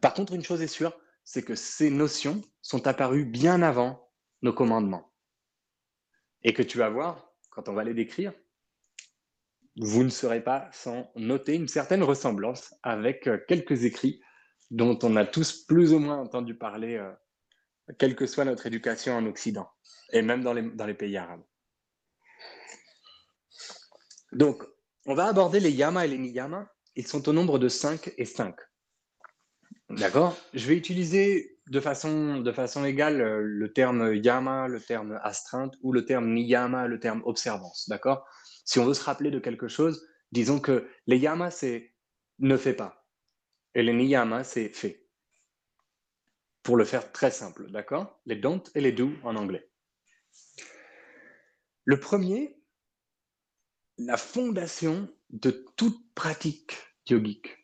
par 0.00 0.14
contre, 0.14 0.34
une 0.34 0.44
chose 0.44 0.62
est 0.62 0.66
sûre, 0.66 0.96
c'est 1.24 1.42
que 1.42 1.54
ces 1.54 1.90
notions 1.90 2.42
sont 2.62 2.86
apparues 2.86 3.24
bien 3.24 3.62
avant 3.62 4.10
nos 4.42 4.52
commandements. 4.52 5.12
Et 6.42 6.52
que 6.52 6.62
tu 6.62 6.78
vas 6.78 6.90
voir, 6.90 7.32
quand 7.50 7.68
on 7.68 7.72
va 7.72 7.84
les 7.84 7.94
décrire, 7.94 8.32
vous 9.78 10.04
ne 10.04 10.08
serez 10.08 10.42
pas 10.42 10.68
sans 10.72 11.10
noter 11.16 11.54
une 11.54 11.68
certaine 11.68 12.02
ressemblance 12.02 12.74
avec 12.82 13.26
euh, 13.26 13.38
quelques 13.48 13.84
écrits 13.84 14.20
dont 14.70 14.98
on 15.02 15.16
a 15.16 15.26
tous 15.26 15.64
plus 15.64 15.92
ou 15.92 15.98
moins 15.98 16.18
entendu 16.18 16.56
parler, 16.56 16.96
euh, 16.96 17.12
quelle 17.98 18.16
que 18.16 18.26
soit 18.26 18.44
notre 18.44 18.66
éducation 18.66 19.16
en 19.16 19.26
Occident, 19.26 19.68
et 20.12 20.22
même 20.22 20.42
dans 20.42 20.52
les, 20.52 20.94
pays 20.94 21.16
arabes. 21.16 21.44
Donc, 24.32 24.64
on 25.06 25.14
va 25.14 25.26
aborder 25.26 25.60
les 25.60 25.70
yamas 25.70 26.04
et 26.04 26.08
les 26.08 26.18
niyamas. 26.18 26.66
Ils 26.96 27.06
sont 27.06 27.28
au 27.28 27.32
nombre 27.32 27.58
de 27.58 27.68
5 27.68 28.12
et 28.16 28.24
5. 28.24 28.56
D'accord? 29.90 30.36
Je 30.52 30.66
vais 30.66 30.76
utiliser 30.76 31.58
de 31.68 31.80
façon, 31.80 32.84
égale 32.84 33.20
euh, 33.20 33.40
le 33.42 33.72
terme 33.72 34.14
yama, 34.14 34.68
le 34.68 34.80
terme 34.80 35.18
astreinte 35.22 35.74
ou 35.82 35.92
le 35.92 36.04
terme 36.04 36.32
niyama, 36.32 36.86
le 36.86 36.98
terme 36.98 37.22
observance. 37.24 37.88
D'accord? 37.88 38.26
Si 38.64 38.78
on 38.78 38.84
veut 38.84 38.94
se 38.94 39.04
rappeler 39.04 39.30
de 39.30 39.38
quelque 39.38 39.68
chose, 39.68 40.06
disons 40.32 40.58
que 40.58 40.88
les 41.06 41.18
yama, 41.18 41.50
c'est 41.50 41.94
ne 42.38 42.56
fais 42.56 42.74
pas. 42.74 43.06
Et 43.74 43.82
les 43.82 43.92
niyama, 43.92 44.42
c'est 44.42 44.70
fait. 44.70 45.05
Pour 46.66 46.76
le 46.76 46.84
faire 46.84 47.12
très 47.12 47.30
simple, 47.30 47.70
d'accord? 47.70 48.20
Les 48.26 48.34
don't 48.34 48.60
et 48.74 48.80
les 48.80 48.90
do 48.90 49.12
en 49.22 49.36
anglais. 49.36 49.70
Le 51.84 52.00
premier, 52.00 52.60
la 53.98 54.16
fondation 54.16 55.08
de 55.30 55.52
toute 55.76 56.12
pratique 56.16 56.72
yogique 57.08 57.56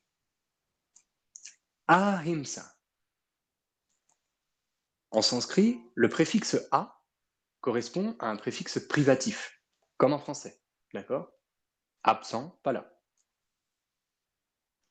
Ahimsa. 1.88 2.76
En 5.10 5.20
sanskrit, 5.20 5.80
le 5.96 6.08
préfixe 6.08 6.64
a 6.70 7.04
correspond 7.60 8.14
à 8.20 8.28
un 8.28 8.36
préfixe 8.36 8.78
privatif, 8.78 9.60
comme 9.96 10.12
en 10.12 10.20
français. 10.20 10.62
D'accord? 10.94 11.28
Absent, 12.04 12.56
pas 12.62 12.70
là. 12.70 12.96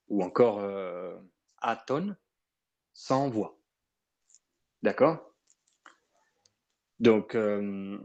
Ou 0.10 0.22
encore 0.22 0.60
euh, 0.60 1.18
aton, 1.62 2.14
sans 2.92 3.30
voix. 3.30 3.61
D'accord? 4.84 5.20
Donc, 7.00 7.36
euh, 7.36 7.98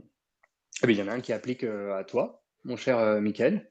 eh 0.83 0.91
il 0.91 0.97
y 0.97 1.03
en 1.03 1.09
a 1.09 1.13
un 1.13 1.21
qui 1.21 1.33
applique 1.33 1.65
euh, 1.65 1.97
à 1.97 2.05
toi, 2.05 2.43
mon 2.65 2.77
cher 2.77 2.99
euh, 2.99 3.21
Michael. 3.21 3.71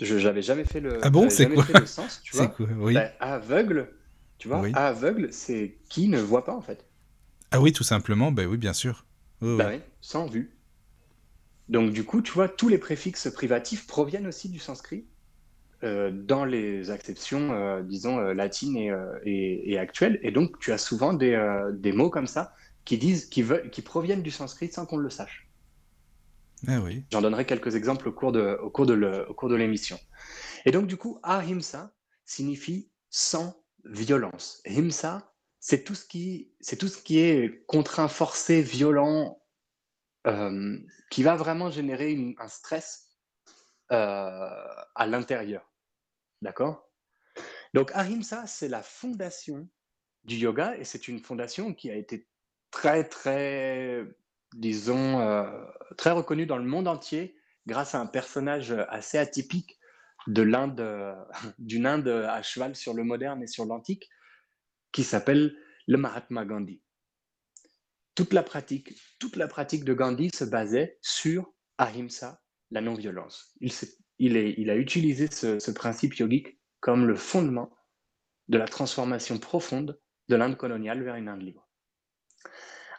Je 0.00 0.16
n'avais 0.16 0.42
jamais 0.42 0.64
fait 0.64 0.80
le, 0.80 1.00
ah 1.02 1.10
bon, 1.10 1.28
c'est 1.28 1.48
quoi 1.48 1.64
le 1.74 1.86
sens, 1.86 2.20
tu 2.24 2.36
vois? 2.36 2.48
Quoi? 2.48 2.66
Oui. 2.76 2.94
Ben, 2.94 3.10
aveugle, 3.18 3.90
tu 4.38 4.48
vois, 4.48 4.64
aveugle, 4.74 5.32
c'est 5.32 5.78
qui 5.88 6.08
ne 6.08 6.20
voit 6.20 6.44
pas 6.44 6.54
en 6.54 6.60
fait. 6.62 6.84
Ah 7.50 7.60
oui, 7.60 7.72
tout 7.72 7.82
simplement, 7.84 8.30
ben 8.30 8.46
oui, 8.46 8.58
bien 8.58 8.72
sûr. 8.72 9.04
bah 9.40 9.70
oui, 9.70 9.80
sans 10.00 10.26
vue. 10.26 10.54
Donc 11.68 11.92
du 11.92 12.04
coup, 12.04 12.22
tu 12.22 12.32
vois, 12.32 12.48
tous 12.48 12.68
les 12.68 12.78
préfixes 12.78 13.30
privatifs 13.32 13.86
proviennent 13.86 14.26
aussi 14.26 14.48
du 14.48 14.58
sanskrit? 14.58 15.06
Euh, 15.84 16.10
dans 16.12 16.44
les 16.44 16.90
acceptions, 16.90 17.52
euh, 17.52 17.82
disons, 17.82 18.18
euh, 18.18 18.34
latines 18.34 18.76
et, 18.76 19.72
et, 19.72 19.78
actuelles. 19.78 20.18
Et 20.22 20.30
donc, 20.30 20.58
tu 20.58 20.72
as 20.72 20.78
souvent 20.78 21.12
des, 21.12 21.38
des 21.74 21.92
mots 21.92 22.10
comme 22.10 22.26
ça 22.26 22.52
qui 22.84 22.98
disent, 22.98 23.26
qui, 23.26 23.42
veulent, 23.42 23.70
qui 23.70 23.82
proviennent 23.82 24.22
du 24.22 24.30
sanskrit 24.30 24.70
sans 24.72 24.86
qu'on 24.86 24.96
le 24.96 25.10
sache. 25.10 25.48
Ah 26.66 26.80
oui. 26.80 27.04
J'en 27.12 27.22
donnerai 27.22 27.44
quelques 27.44 27.76
exemples 27.76 28.08
au 28.08 28.12
cours 28.12 28.32
de, 28.32 28.58
au 28.60 28.70
cours 28.70 29.48
l'émission. 29.50 29.98
Et 30.64 30.72
donc, 30.72 30.86
du 30.86 30.96
coup, 30.96 31.20
ahimsa 31.22 31.92
signifie 32.24 32.90
sans 33.10 33.54
violence. 33.84 34.60
Himsa, 34.66 35.32
c'est 35.60 35.84
tout 35.84 35.94
ce 35.94 36.04
qui, 36.04 36.50
tout 36.78 36.88
ce 36.88 37.00
qui 37.00 37.20
est 37.20 37.64
contraint, 37.66 38.08
forcé, 38.08 38.62
violent, 38.62 39.40
qui 41.10 41.22
va 41.22 41.36
vraiment 41.36 41.70
générer 41.70 42.34
un 42.38 42.48
stress 42.48 43.08
euh, 43.90 44.50
à 44.94 45.06
l'intérieur. 45.06 45.67
D'accord? 46.42 46.88
Donc 47.74 47.90
Ahimsa, 47.94 48.46
c'est 48.46 48.68
la 48.68 48.82
fondation 48.82 49.68
du 50.24 50.36
yoga 50.36 50.76
et 50.76 50.84
c'est 50.84 51.08
une 51.08 51.20
fondation 51.20 51.74
qui 51.74 51.90
a 51.90 51.96
été 51.96 52.28
très, 52.70 53.04
très, 53.04 54.04
disons, 54.54 55.20
euh, 55.20 55.44
très 55.96 56.10
reconnue 56.10 56.46
dans 56.46 56.58
le 56.58 56.64
monde 56.64 56.88
entier 56.88 57.36
grâce 57.66 57.94
à 57.94 58.00
un 58.00 58.06
personnage 58.06 58.72
assez 58.88 59.18
atypique 59.18 59.78
de 60.26 60.42
l'Inde, 60.42 61.16
d'une 61.58 61.86
Inde 61.86 62.08
à 62.08 62.42
cheval 62.42 62.74
sur 62.76 62.94
le 62.94 63.04
moderne 63.04 63.42
et 63.42 63.46
sur 63.46 63.64
l'antique, 63.64 64.08
qui 64.92 65.04
s'appelle 65.04 65.56
le 65.86 65.96
Mahatma 65.96 66.44
Gandhi. 66.44 66.82
Toute 68.14 68.32
la 68.32 68.42
pratique, 68.42 68.94
toute 69.18 69.36
la 69.36 69.46
pratique 69.46 69.84
de 69.84 69.94
Gandhi 69.94 70.30
se 70.34 70.44
basait 70.44 70.98
sur 71.02 71.52
ahimsa, 71.78 72.42
la 72.70 72.80
non-violence. 72.80 73.54
Il, 73.60 73.72
il, 74.18 74.36
il, 74.36 74.70
a 74.70 74.76
utilisé 74.76 75.28
ce, 75.30 75.58
ce 75.58 75.70
principe 75.70 76.14
yogique 76.14 76.58
comme 76.80 77.06
le 77.06 77.14
fondement 77.14 77.70
de 78.48 78.58
la 78.58 78.66
transformation 78.66 79.38
profonde 79.38 80.00
de 80.28 80.36
l'Inde 80.36 80.56
coloniale 80.56 81.02
vers 81.02 81.16
une 81.16 81.28
Inde 81.28 81.42
libre. 81.42 81.68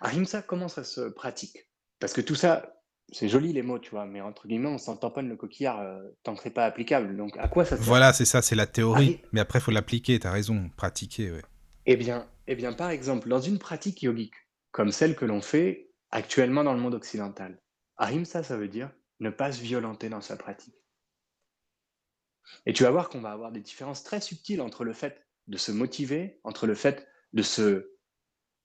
Ahimsa, 0.01 0.41
comment 0.41 0.67
ça 0.67 0.83
se 0.83 1.01
pratique? 1.09 1.69
Parce 1.99 2.13
que 2.13 2.21
tout 2.21 2.35
ça, 2.35 2.81
c'est 3.11 3.27
joli 3.27 3.53
les 3.53 3.61
mots, 3.61 3.79
tu 3.79 3.91
vois, 3.91 4.05
mais 4.05 4.21
entre 4.21 4.47
guillemets, 4.47 4.69
on 4.69 4.77
s'en 4.77 4.95
tamponne 4.95 5.27
le 5.27 5.35
coquillard 5.35 5.81
euh, 5.81 6.01
tant 6.23 6.35
que 6.35 6.43
c'est 6.43 6.49
pas 6.49 6.65
applicable. 6.65 7.17
Donc 7.17 7.35
à 7.37 7.47
quoi 7.47 7.65
ça 7.65 7.75
sert? 7.75 7.85
Voilà, 7.85 8.13
c'est 8.13 8.25
ça, 8.25 8.41
c'est 8.41 8.55
la 8.55 8.67
théorie. 8.67 9.19
Ah, 9.23 9.27
Mais 9.33 9.39
après, 9.41 9.59
il 9.59 9.61
faut 9.61 9.71
l'appliquer, 9.71 10.19
t'as 10.19 10.31
raison, 10.31 10.69
pratiquer, 10.77 11.31
ouais. 11.31 11.43
Eh 11.85 11.97
bien, 11.97 12.27
eh 12.47 12.55
bien, 12.55 12.73
par 12.73 12.91
exemple, 12.91 13.29
dans 13.29 13.41
une 13.41 13.59
pratique 13.59 14.01
yogique, 14.01 14.35
comme 14.71 14.91
celle 14.91 15.15
que 15.15 15.25
l'on 15.25 15.41
fait 15.41 15.89
actuellement 16.11 16.63
dans 16.63 16.73
le 16.73 16.79
monde 16.79 16.93
occidental, 16.93 17.59
ahimsa, 17.97 18.43
ça 18.43 18.57
veut 18.57 18.67
dire 18.67 18.91
ne 19.19 19.29
pas 19.29 19.51
se 19.51 19.61
violenter 19.61 20.07
dans 20.07 20.21
sa 20.21 20.37
pratique. 20.37 20.75
Et 22.65 22.73
tu 22.73 22.83
vas 22.83 22.91
voir 22.91 23.09
qu'on 23.09 23.21
va 23.21 23.31
avoir 23.31 23.51
des 23.51 23.61
différences 23.61 24.03
très 24.03 24.21
subtiles 24.21 24.61
entre 24.61 24.83
le 24.83 24.93
fait 24.93 25.25
de 25.47 25.57
se 25.57 25.71
motiver, 25.71 26.39
entre 26.43 26.67
le 26.67 26.75
fait 26.75 27.07
de 27.33 27.41
se, 27.41 27.91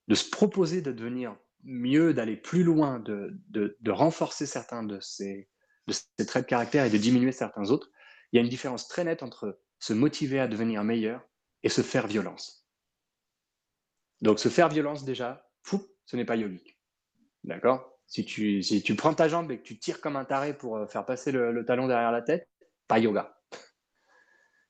de 0.09 0.15
se 0.15 0.29
proposer 0.31 0.83
de 0.83 0.93
devenir 0.93 1.37
mieux, 1.63 2.13
d'aller 2.13 2.37
plus 2.37 2.63
loin, 2.63 3.01
de, 3.01 3.31
de, 3.49 3.77
de 3.81 3.91
renforcer 3.91 4.47
certains 4.47 4.83
de 4.83 5.01
ces, 5.01 5.49
de 5.87 5.95
ces 5.95 6.27
traits 6.27 6.45
de 6.45 6.49
caractère 6.49 6.85
et 6.85 6.91
de 6.91 6.99
diminuer 6.99 7.33
certains 7.33 7.71
autres. 7.71 7.91
Il 8.33 8.37
y 8.37 8.39
a 8.39 8.43
une 8.43 8.51
différence 8.51 8.89
très 8.89 9.05
nette 9.05 9.23
entre 9.23 9.61
se 9.79 9.93
motiver 9.93 10.41
à 10.41 10.49
devenir 10.49 10.85
meilleur 10.85 11.27
et 11.63 11.69
se 11.69 11.81
faire 11.83 12.07
violence. 12.07 12.67
Donc 14.21 14.39
se 14.39 14.49
faire 14.49 14.69
violence 14.69 15.05
déjà, 15.05 15.49
fou, 15.63 15.87
ce 16.07 16.17
n'est 16.17 16.25
pas 16.25 16.37
yogique. 16.37 16.79
D'accord? 17.45 17.99
Si 18.07 18.25
tu, 18.25 18.63
si 18.63 18.83
tu 18.83 18.95
prends 18.95 19.15
ta 19.15 19.29
jambe 19.29 19.51
et 19.51 19.59
que 19.59 19.63
tu 19.63 19.79
tires 19.79 20.01
comme 20.01 20.17
un 20.17 20.25
taré 20.25 20.57
pour 20.57 20.77
euh, 20.77 20.87
faire 20.87 21.07
passer 21.07 21.33
le, 21.33 21.53
le 21.53 21.65
talon 21.65 21.87
derrière 21.87 22.13
la 22.13 22.23
tête, 22.23 22.49
pas 22.87 22.99
yoga. 22.99 23.39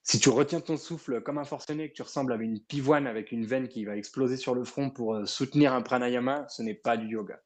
Si 0.04 0.20
tu 0.20 0.28
retiens 0.28 0.60
ton 0.60 0.76
souffle 0.76 1.22
comme 1.22 1.38
un 1.38 1.44
forcené, 1.44 1.88
que 1.88 1.94
tu 1.94 2.02
ressembles 2.02 2.32
à 2.32 2.36
une 2.36 2.60
pivoine 2.60 3.06
avec 3.06 3.32
une 3.32 3.46
veine 3.46 3.68
qui 3.68 3.84
va 3.86 3.96
exploser 3.96 4.36
sur 4.36 4.54
le 4.54 4.64
front 4.64 4.90
pour 4.90 5.14
euh, 5.14 5.24
soutenir 5.24 5.72
un 5.72 5.80
pranayama, 5.80 6.46
ce 6.48 6.62
n'est 6.62 6.74
pas 6.74 6.98
du 6.98 7.08
yoga. 7.08 7.40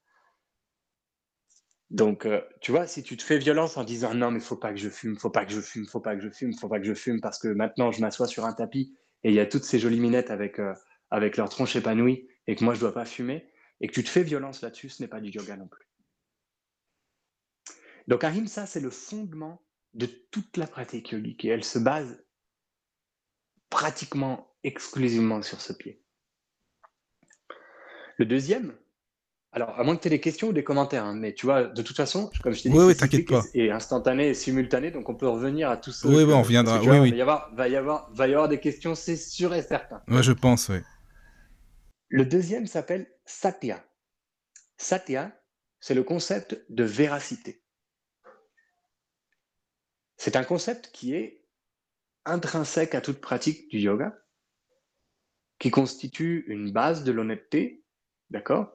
Donc, 1.90 2.26
euh, 2.26 2.42
tu 2.60 2.72
vois, 2.72 2.86
si 2.86 3.04
tu 3.04 3.16
te 3.16 3.22
fais 3.22 3.38
violence 3.38 3.76
en 3.76 3.84
disant 3.84 4.12
non, 4.12 4.32
mais 4.32 4.40
faut 4.40 4.56
pas 4.56 4.72
que 4.72 4.78
je 4.78 4.88
fume, 4.90 5.16
faut 5.16 5.30
pas 5.30 5.46
que 5.46 5.52
je 5.52 5.60
fume, 5.60 5.86
faut 5.86 6.00
pas 6.00 6.16
que 6.16 6.20
je 6.20 6.28
fume, 6.28 6.52
faut 6.52 6.68
pas 6.68 6.80
que 6.80 6.84
je 6.84 6.94
fume, 6.94 7.20
parce 7.20 7.38
que 7.38 7.48
maintenant 7.48 7.92
je 7.92 8.00
m'assois 8.00 8.26
sur 8.26 8.44
un 8.44 8.52
tapis 8.52 8.92
et 9.22 9.30
il 9.30 9.34
y 9.34 9.40
a 9.40 9.46
toutes 9.46 9.64
ces 9.64 9.78
jolies 9.78 10.00
minettes 10.00 10.30
avec, 10.30 10.58
euh, 10.58 10.74
avec 11.10 11.36
leur 11.36 11.48
tronche 11.48 11.76
épanouie 11.76 12.28
et 12.48 12.56
que 12.56 12.64
moi 12.64 12.74
je 12.74 12.80
dois 12.80 12.92
pas 12.92 13.04
fumer, 13.04 13.48
et 13.80 13.86
que 13.86 13.92
tu 13.92 14.02
te 14.02 14.08
fais 14.08 14.24
violence 14.24 14.62
là-dessus, 14.62 14.88
ce 14.88 15.02
n'est 15.02 15.08
pas 15.08 15.20
du 15.20 15.30
yoga 15.30 15.56
non 15.56 15.68
plus. 15.68 15.88
Donc, 18.08 18.24
Ahimsa, 18.24 18.66
c'est 18.66 18.80
le 18.80 18.90
fondement 18.90 19.62
de 19.94 20.06
toute 20.06 20.56
la 20.56 20.66
pratique 20.66 21.12
yogique 21.12 21.44
et 21.44 21.48
elle 21.48 21.64
se 21.64 21.78
base 21.78 22.24
pratiquement 23.70 24.54
exclusivement 24.64 25.42
sur 25.42 25.60
ce 25.60 25.72
pied. 25.72 26.02
Le 28.16 28.26
deuxième, 28.26 28.74
alors 29.52 29.78
à 29.78 29.84
moins 29.84 29.96
que 29.96 30.02
tu 30.02 30.08
aies 30.08 30.10
des 30.10 30.20
questions 30.20 30.48
ou 30.48 30.52
des 30.52 30.64
commentaires, 30.64 31.04
hein, 31.04 31.14
mais 31.14 31.34
tu 31.34 31.46
vois, 31.46 31.64
de 31.64 31.82
toute 31.82 31.96
façon, 31.96 32.30
comme 32.42 32.52
je 32.52 32.62
t'ai 32.62 32.68
dit, 32.70 32.76
Oui, 32.76 32.84
oui, 32.84 32.92
c'est 32.92 33.00
t'inquiète 33.00 33.20
cyclique 33.20 33.42
pas. 33.42 33.44
et, 33.54 33.70
instantané 33.70 34.28
et 34.28 34.34
simultané, 34.34 34.90
donc 34.90 35.08
on 35.08 35.14
peut 35.14 35.28
revenir 35.28 35.70
à 35.70 35.76
tout 35.76 35.92
ça. 35.92 36.08
Oui, 36.08 36.24
oui, 36.24 36.32
on 36.32 36.42
reviendra, 36.42 36.80
oui, 36.80 36.98
oui. 36.98 37.10
Va 37.10 37.16
y 37.16 37.20
avoir, 37.22 37.54
va 37.54 37.68
y 37.68 37.76
avoir, 37.76 38.10
va 38.12 38.28
y 38.28 38.32
avoir 38.32 38.48
des 38.48 38.60
questions, 38.60 38.94
c'est 38.94 39.16
sûr 39.16 39.54
et 39.54 39.62
certain. 39.62 40.02
Ouais, 40.08 40.22
je 40.22 40.32
pense, 40.32 40.68
oui. 40.68 40.78
Le 42.08 42.24
deuxième 42.24 42.66
s'appelle 42.66 43.06
Satya. 43.24 43.84
Satya, 44.76 45.32
c'est 45.80 45.94
le 45.94 46.02
concept 46.02 46.64
de 46.68 46.84
véracité. 46.84 47.62
C'est 50.16 50.34
un 50.34 50.44
concept 50.44 50.90
qui 50.92 51.14
est 51.14 51.37
intrinsèque 52.28 52.94
à 52.94 53.00
toute 53.00 53.20
pratique 53.20 53.68
du 53.68 53.78
yoga, 53.78 54.16
qui 55.58 55.70
constitue 55.70 56.44
une 56.48 56.70
base 56.70 57.04
de 57.04 57.12
l'honnêteté, 57.12 57.84
d'accord 58.30 58.72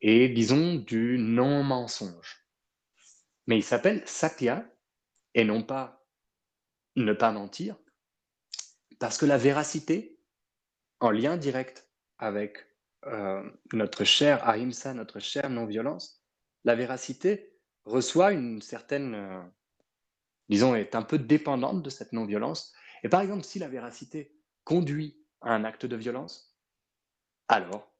Et 0.00 0.28
disons 0.28 0.74
du 0.74 1.18
non-mensonge. 1.18 2.46
Mais 3.46 3.56
il 3.58 3.64
s'appelle 3.64 4.02
Satya, 4.06 4.64
et 5.34 5.44
non 5.44 5.62
pas 5.62 6.06
ne 6.96 7.12
pas 7.12 7.32
mentir, 7.32 7.76
parce 9.00 9.18
que 9.18 9.26
la 9.26 9.38
véracité, 9.38 10.18
en 11.00 11.10
lien 11.10 11.36
direct 11.36 11.90
avec 12.18 12.66
euh, 13.06 13.42
notre 13.72 14.04
cher 14.04 14.48
ahimsa, 14.48 14.94
notre 14.94 15.18
chère 15.18 15.50
non-violence, 15.50 16.24
la 16.64 16.74
véracité 16.74 17.52
reçoit 17.84 18.32
une 18.32 18.62
certaine, 18.62 19.14
euh, 19.14 19.42
disons, 20.48 20.74
est 20.74 20.94
un 20.94 21.02
peu 21.02 21.18
dépendante 21.18 21.82
de 21.82 21.90
cette 21.90 22.12
non-violence. 22.12 22.72
Et 23.02 23.08
par 23.08 23.20
exemple, 23.20 23.44
si 23.44 23.58
la 23.58 23.68
véracité 23.68 24.34
conduit 24.64 25.18
à 25.40 25.54
un 25.54 25.64
acte 25.64 25.86
de 25.86 25.96
violence, 25.96 26.56
alors 27.48 27.92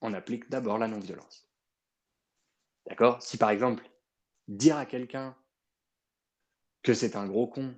on 0.00 0.12
applique 0.12 0.50
d'abord 0.50 0.78
la 0.78 0.88
non-violence. 0.88 1.48
D'accord? 2.86 3.22
Si 3.22 3.38
par 3.38 3.50
exemple, 3.50 3.88
dire 4.48 4.76
à 4.76 4.86
quelqu'un 4.86 5.36
que 6.82 6.94
c'est 6.94 7.16
un 7.16 7.26
gros 7.26 7.46
con 7.46 7.74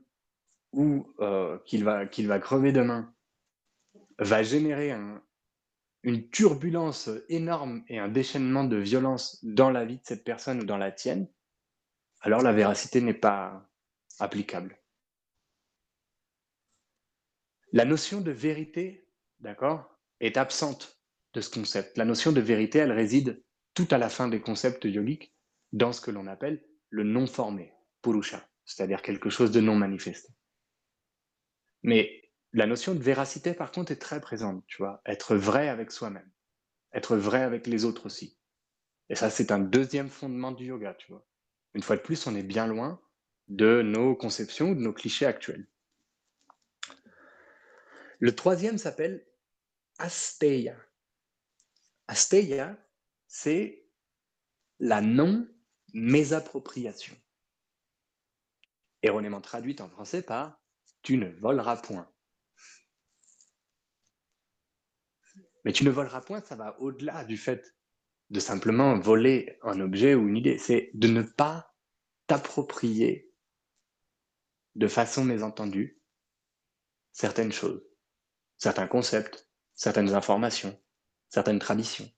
ou 0.73 1.15
euh, 1.21 1.59
qu'il 1.67 1.85
va, 1.85 2.07
qu'il 2.07 2.27
va 2.27 2.39
crever 2.39 2.73
demain 2.73 3.15
va 4.19 4.43
générer 4.43 4.91
un- 4.93 5.23
une 6.03 6.29
turbulence 6.31 7.11
énorme 7.29 7.85
et 7.89 7.99
un 7.99 8.09
déchaînement 8.09 8.65
de 8.65 8.77
violence 8.77 9.45
dans 9.45 9.71
la 9.71 9.85
vie 9.85 9.99
de 9.99 10.05
cette 10.05 10.25
personne 10.25 10.61
ou 10.61 10.65
dans 10.65 10.77
la 10.79 10.91
tienne, 10.91 11.29
alors 12.21 12.43
la 12.43 12.53
véracité 12.53 13.01
n'est 13.01 13.15
pas 13.15 13.69
applicable. 14.19 14.79
La 17.73 17.85
notion 17.85 18.21
de 18.21 18.31
vérité, 18.31 19.09
d'accord, 19.41 19.99
est 20.21 20.37
absente 20.37 21.03
de 21.35 21.41
ce 21.41 21.51
concept. 21.51 21.99
La 21.99 22.05
notion 22.05 22.33
de 22.33 22.41
vérité, 22.41 22.79
elle 22.79 22.93
réside 22.93 23.45
tout 23.75 23.89
à 23.91 23.99
la 23.99 24.09
fin 24.09 24.29
des 24.29 24.41
concepts 24.41 24.85
yogiques 24.85 25.35
dans 25.73 25.93
ce 25.93 26.01
que 26.01 26.11
l'on 26.11 26.27
appelle 26.27 26.65
le 26.89 27.03
non 27.03 27.27
formé, 27.27 27.75
purusha, 28.03 28.49
c'est-à-dire 28.65 29.03
quelque 29.03 29.29
chose 29.29 29.51
de 29.51 29.61
non 29.61 29.77
manifesté. 29.77 30.33
Mais 31.83 32.23
la 32.53 32.67
notion 32.67 32.95
de 32.95 33.03
véracité, 33.03 33.53
par 33.53 33.71
contre, 33.71 33.93
est 33.93 34.01
très 34.01 34.21
présente, 34.21 34.65
tu 34.67 34.79
vois, 34.79 35.03
être 35.05 35.37
vrai 35.37 35.69
avec 35.69 35.93
soi-même, 35.93 36.31
être 36.93 37.17
vrai 37.17 37.43
avec 37.43 37.67
les 37.67 37.85
autres 37.85 38.07
aussi. 38.07 38.39
Et 39.09 39.15
ça, 39.15 39.29
c'est 39.29 39.53
un 39.53 39.59
deuxième 39.59 40.09
fondement 40.09 40.53
du 40.53 40.67
yoga, 40.67 40.95
tu 40.95 41.13
vois. 41.13 41.27
Une 41.75 41.83
fois 41.83 41.97
de 41.97 42.03
plus, 42.03 42.27
on 42.27 42.35
est 42.35 42.43
bien 42.43 42.67
loin 42.67 43.01
de 43.49 43.83
nos 43.83 44.15
conceptions 44.15 44.71
ou 44.71 44.75
de 44.75 44.81
nos 44.81 44.93
clichés 44.93 45.27
actuels. 45.27 45.67
Le 48.19 48.35
troisième 48.35 48.79
s'appelle 48.79 49.27
asteya. 49.99 50.77
Asteya, 52.09 52.77
c'est 53.27 53.87
la 54.79 55.01
non-mésappropriation. 55.01 57.17
Erronément 59.03 59.41
traduite 59.41 59.81
en 59.81 59.89
français 59.89 60.23
par 60.23 60.63
tu 61.03 61.17
ne 61.19 61.29
voleras 61.29 61.77
point. 61.77 62.11
Mais 65.65 65.73
tu 65.73 65.85
ne 65.85 65.91
voleras 65.91 66.21
point, 66.21 66.43
ça 66.43 66.57
va 66.57 66.81
au-delà 66.81 67.25
du 67.25 67.37
fait 67.37 67.77
de 68.31 68.41
simplement 68.41 68.99
voler 68.99 69.59
un 69.63 69.81
objet 69.81 70.15
ou 70.15 70.29
une 70.29 70.37
idée. 70.37 70.59
C'est 70.59 70.91
de 70.95 71.09
ne 71.09 71.23
pas 71.23 71.75
t'approprier 72.27 73.26
de 74.77 74.89
façon 74.89 75.25
mésentendue 75.25 76.01
certaines 77.13 77.53
choses, 77.53 77.83
certains 78.59 78.87
concepts, 78.87 79.49
certaines 79.75 80.15
informations, 80.15 80.79
certaines 81.29 81.59
traditions. 81.59 82.09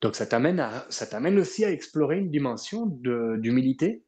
Donc 0.00 0.16
ça 0.16 0.26
t'amène 0.26 0.60
à, 0.60 0.86
ça 0.90 1.06
t'amène 1.06 1.38
aussi 1.38 1.64
à 1.64 1.70
explorer 1.70 2.18
une 2.18 2.30
dimension 2.30 2.86
de- 2.86 3.36
d'humilité 3.38 4.06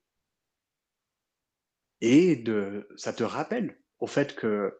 et 2.00 2.36
de, 2.36 2.88
ça 2.96 3.12
te 3.12 3.22
rappelle 3.22 3.78
au 3.98 4.06
fait 4.06 4.34
que 4.34 4.76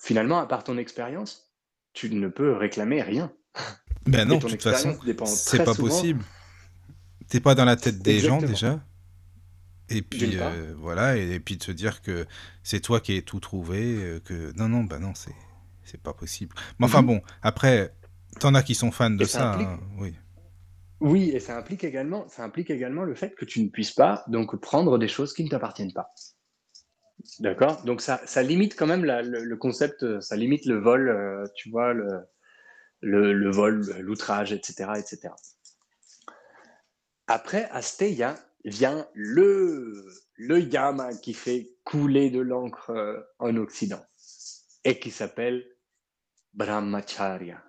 finalement, 0.00 0.38
à 0.40 0.46
part 0.46 0.64
ton 0.64 0.78
expérience, 0.78 1.52
tu 1.92 2.10
ne 2.10 2.28
peux 2.28 2.52
réclamer 2.56 3.02
rien. 3.02 3.32
Ben 4.06 4.26
non, 4.26 4.36
de 4.38 4.40
toute 4.48 4.62
façon, 4.62 4.98
c'est 5.26 5.58
pas 5.64 5.74
souvent- 5.74 5.88
possible. 5.88 6.24
T'es 7.28 7.40
pas 7.40 7.54
dans 7.54 7.64
la 7.64 7.76
tête 7.76 7.98
des 8.00 8.18
gens 8.20 8.38
déjà. 8.38 8.84
Et 9.90 10.02
puis 10.02 10.36
euh, 10.38 10.74
voilà, 10.78 11.16
et, 11.16 11.32
et 11.32 11.40
puis 11.40 11.56
de 11.56 11.62
se 11.62 11.70
dire 11.72 12.00
que 12.02 12.26
c'est 12.62 12.80
toi 12.80 13.00
qui 13.00 13.14
ai 13.16 13.22
tout 13.22 13.40
trouvé, 13.40 13.80
euh, 14.02 14.20
que 14.20 14.52
non, 14.56 14.68
non, 14.68 14.84
bah 14.84 14.98
non, 14.98 15.14
c'est 15.14 15.34
c'est 15.84 16.00
pas 16.00 16.14
possible. 16.14 16.56
Mais 16.78 16.86
enfin 16.86 17.02
Mhm. 17.02 17.06
bon, 17.06 17.22
après, 17.42 17.94
t'en 18.40 18.54
as 18.54 18.62
qui 18.62 18.74
sont 18.74 18.90
fans 18.90 19.10
de 19.10 19.26
ça 19.26 19.38
ça, 19.38 19.52
implique- 19.52 19.68
hein, 19.68 19.80
oui. 19.98 20.14
Oui, 21.00 21.30
et 21.30 21.40
ça 21.40 21.56
implique 21.58 21.84
également, 21.84 22.26
ça 22.28 22.44
implique 22.44 22.70
également 22.70 23.04
le 23.04 23.14
fait 23.14 23.34
que 23.34 23.44
tu 23.44 23.62
ne 23.62 23.68
puisses 23.68 23.92
pas 23.92 24.24
donc 24.28 24.56
prendre 24.60 24.96
des 24.98 25.08
choses 25.08 25.34
qui 25.34 25.44
ne 25.44 25.50
t'appartiennent 25.50 25.92
pas. 25.92 26.08
D'accord? 27.40 27.82
Donc 27.84 28.00
ça, 28.00 28.20
ça 28.26 28.42
limite 28.42 28.76
quand 28.76 28.86
même 28.86 29.04
la- 29.04 29.22
le, 29.22 29.44
le 29.44 29.56
concept, 29.56 30.02
euh, 30.02 30.20
ça 30.20 30.36
limite 30.36 30.64
le 30.66 30.78
vol, 30.78 31.08
euh, 31.08 31.46
tu 31.54 31.70
vois, 31.70 31.92
le, 31.92 32.08
le, 33.00 33.32
le 33.32 33.50
vol, 33.50 33.80
l'outrage, 34.00 34.52
etc., 34.52 34.92
etc. 34.98 35.34
Après, 37.26 37.64
Asteya 37.70 38.34
vient 38.64 39.06
le, 39.14 40.06
le 40.36 40.60
yama 40.60 41.14
qui 41.14 41.34
fait 41.34 41.68
couler 41.84 42.30
de 42.30 42.40
l'encre 42.40 42.90
euh, 42.90 43.20
en 43.38 43.56
Occident 43.56 44.04
et 44.84 44.98
qui 44.98 45.10
s'appelle 45.10 45.66
Brahmacharya. 46.54 47.62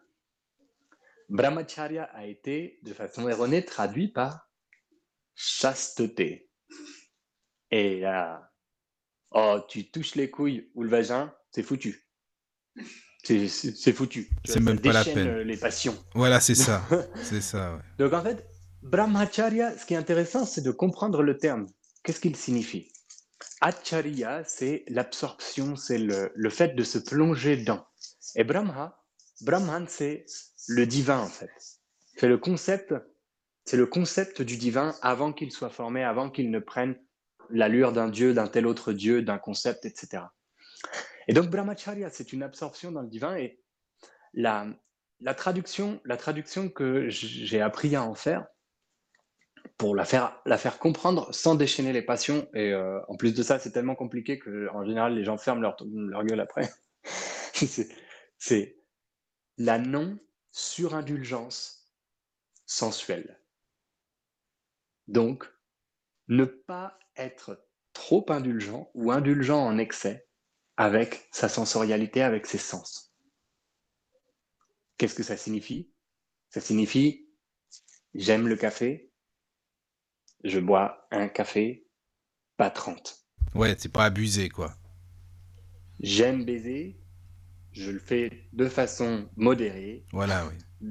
Brahmacharya 1.30 2.04
a 2.14 2.26
été, 2.26 2.80
de 2.84 2.94
façon 2.94 3.28
erronée, 3.28 3.66
traduit 3.66 4.10
par 4.10 4.50
chasteté. 5.34 6.50
Et 7.72 8.00
là, 8.00 8.52
oh, 9.32 9.60
tu 9.68 9.90
touches 9.90 10.16
les 10.16 10.30
couilles 10.30 10.70
ou 10.76 10.84
le 10.84 10.90
vagin, 10.90 11.34
c'est 11.52 11.64
foutu. 11.64 12.08
C'est- 13.24 13.92
foutu. 13.94 14.26
Tu 14.28 14.34
C'est 14.46 14.54
ça 14.54 14.60
même 14.60 14.80
pas 14.80 14.94
la 14.94 15.04
peine. 15.04 15.28
euh, 15.28 15.44
les 15.44 15.58
passions. 15.58 15.98
Voilà, 16.14 16.40
c'est 16.40 16.54
ça. 16.54 16.84
C'est 17.24 17.42
ça, 17.42 17.74
ouais. 17.76 17.82
Donc 17.98 18.14
en 18.14 18.22
fait, 18.22 18.46
brahmacharya, 18.86 19.78
ce 19.78 19.86
qui 19.86 19.94
est 19.94 19.98
intéressant, 19.98 20.46
c'est 20.46 20.62
de 20.62 20.72
comprendre 20.72 21.24
le 21.24 21.38
terme. 21.38 21.68
Qu'est-ce 22.04 22.20
qu'il 22.20 22.36
signifie? 22.36 22.92
Acharya, 23.62 24.44
c'est 24.46 24.84
l'absorption, 24.88 25.76
c'est 25.76 25.98
le, 25.98 26.32
le 26.36 26.50
fait 26.50 26.76
de 26.76 26.84
se 26.84 27.00
plonger 27.00 27.58
dedans. 27.58 27.86
Et 28.36 28.44
Brahma, 28.44 29.04
Brahman, 29.42 29.88
c'est 29.88 30.26
le 30.68 30.86
divin 30.86 31.20
en 31.20 31.28
fait. 31.28 31.52
C'est 32.18 32.28
le 32.28 32.38
concept, 32.38 32.94
c'est 33.66 33.78
le 33.78 33.88
concept 33.88 34.42
du 34.42 34.58
divin 34.58 34.96
avant 35.02 35.34
qu'il 35.34 35.52
soit 35.52 35.70
formé, 35.70 36.04
avant 36.04 36.30
qu'il 36.30 36.52
ne 36.52 36.60
prenne 36.60 36.96
l'allure 37.50 37.92
d'un 37.92 38.10
dieu, 38.10 38.34
d'un 38.34 38.48
tel 38.48 38.68
autre 38.68 38.94
dieu, 38.94 39.22
d'un 39.22 39.38
concept, 39.38 39.86
etc. 39.86 40.24
Et 41.28 41.34
donc 41.34 41.50
brahmacharya, 41.50 42.10
c'est 42.12 42.34
une 42.34 42.44
absorption 42.44 42.92
dans 42.92 43.02
le 43.02 43.10
divin 43.10 43.36
et 43.36 43.60
la, 44.34 44.68
la 45.22 45.34
traduction, 45.34 46.00
la 46.06 46.18
traduction 46.18 46.70
que 46.70 47.10
j'ai 47.10 47.62
appris 47.62 47.96
à 47.96 48.04
en 48.04 48.14
faire 48.14 48.46
pour 49.78 49.96
la 49.96 50.06
faire, 50.06 50.40
la 50.46 50.58
faire 50.58 50.80
comprendre 50.80 51.34
sans 51.34 51.56
déchaîner 51.56 51.94
les 51.94 52.02
passions. 52.02 52.48
Et 52.54 52.72
euh, 52.72 53.00
en 53.08 53.16
plus 53.18 53.34
de 53.34 53.44
ça, 53.44 53.60
c'est 53.60 53.72
tellement 53.72 53.96
compliqué 53.96 54.40
que 54.40 54.70
en 54.74 54.86
général, 54.86 55.16
les 55.16 55.24
gens 55.24 55.38
ferment 55.38 55.62
leur, 55.62 55.78
leur 55.86 56.24
gueule 56.24 56.40
après. 56.40 56.72
c'est, 58.40 58.78
la 59.58 59.80
non-surindulgence 59.80 61.94
sensuelle. 62.66 63.40
Donc, 65.08 65.46
ne 66.28 66.46
pas 66.46 66.98
être 67.16 67.66
trop 67.94 68.26
indulgent 68.30 68.90
ou 68.94 69.12
indulgent 69.12 69.64
en 69.64 69.78
excès 69.78 70.28
avec 70.78 71.30
sa 71.32 71.48
sensorialité, 71.48 72.22
avec 72.22 72.46
ses 72.46 72.58
sens. 72.58 73.16
Qu'est-ce 74.98 75.16
que 75.16 75.24
ça 75.24 75.38
signifie? 75.38 75.94
Ça 76.50 76.60
signifie 76.60 77.26
j'aime 78.16 78.48
le 78.48 78.56
café, 78.56 79.12
je 80.46 80.60
bois 80.60 81.08
un 81.12 81.28
café, 81.28 81.86
pas 82.56 82.70
30. 82.70 83.26
Ouais, 83.56 83.76
c'est 83.78 83.92
pas 83.92 84.06
abusé, 84.06 84.48
quoi. 84.50 84.74
J'aime 86.00 86.46
baiser, 86.46 86.98
je 87.72 87.92
le 87.92 88.00
fais 88.00 88.48
de 88.54 88.68
façon 88.68 89.28
modérée, 89.36 90.06
Voilà, 90.12 90.46
oui. 90.48 90.88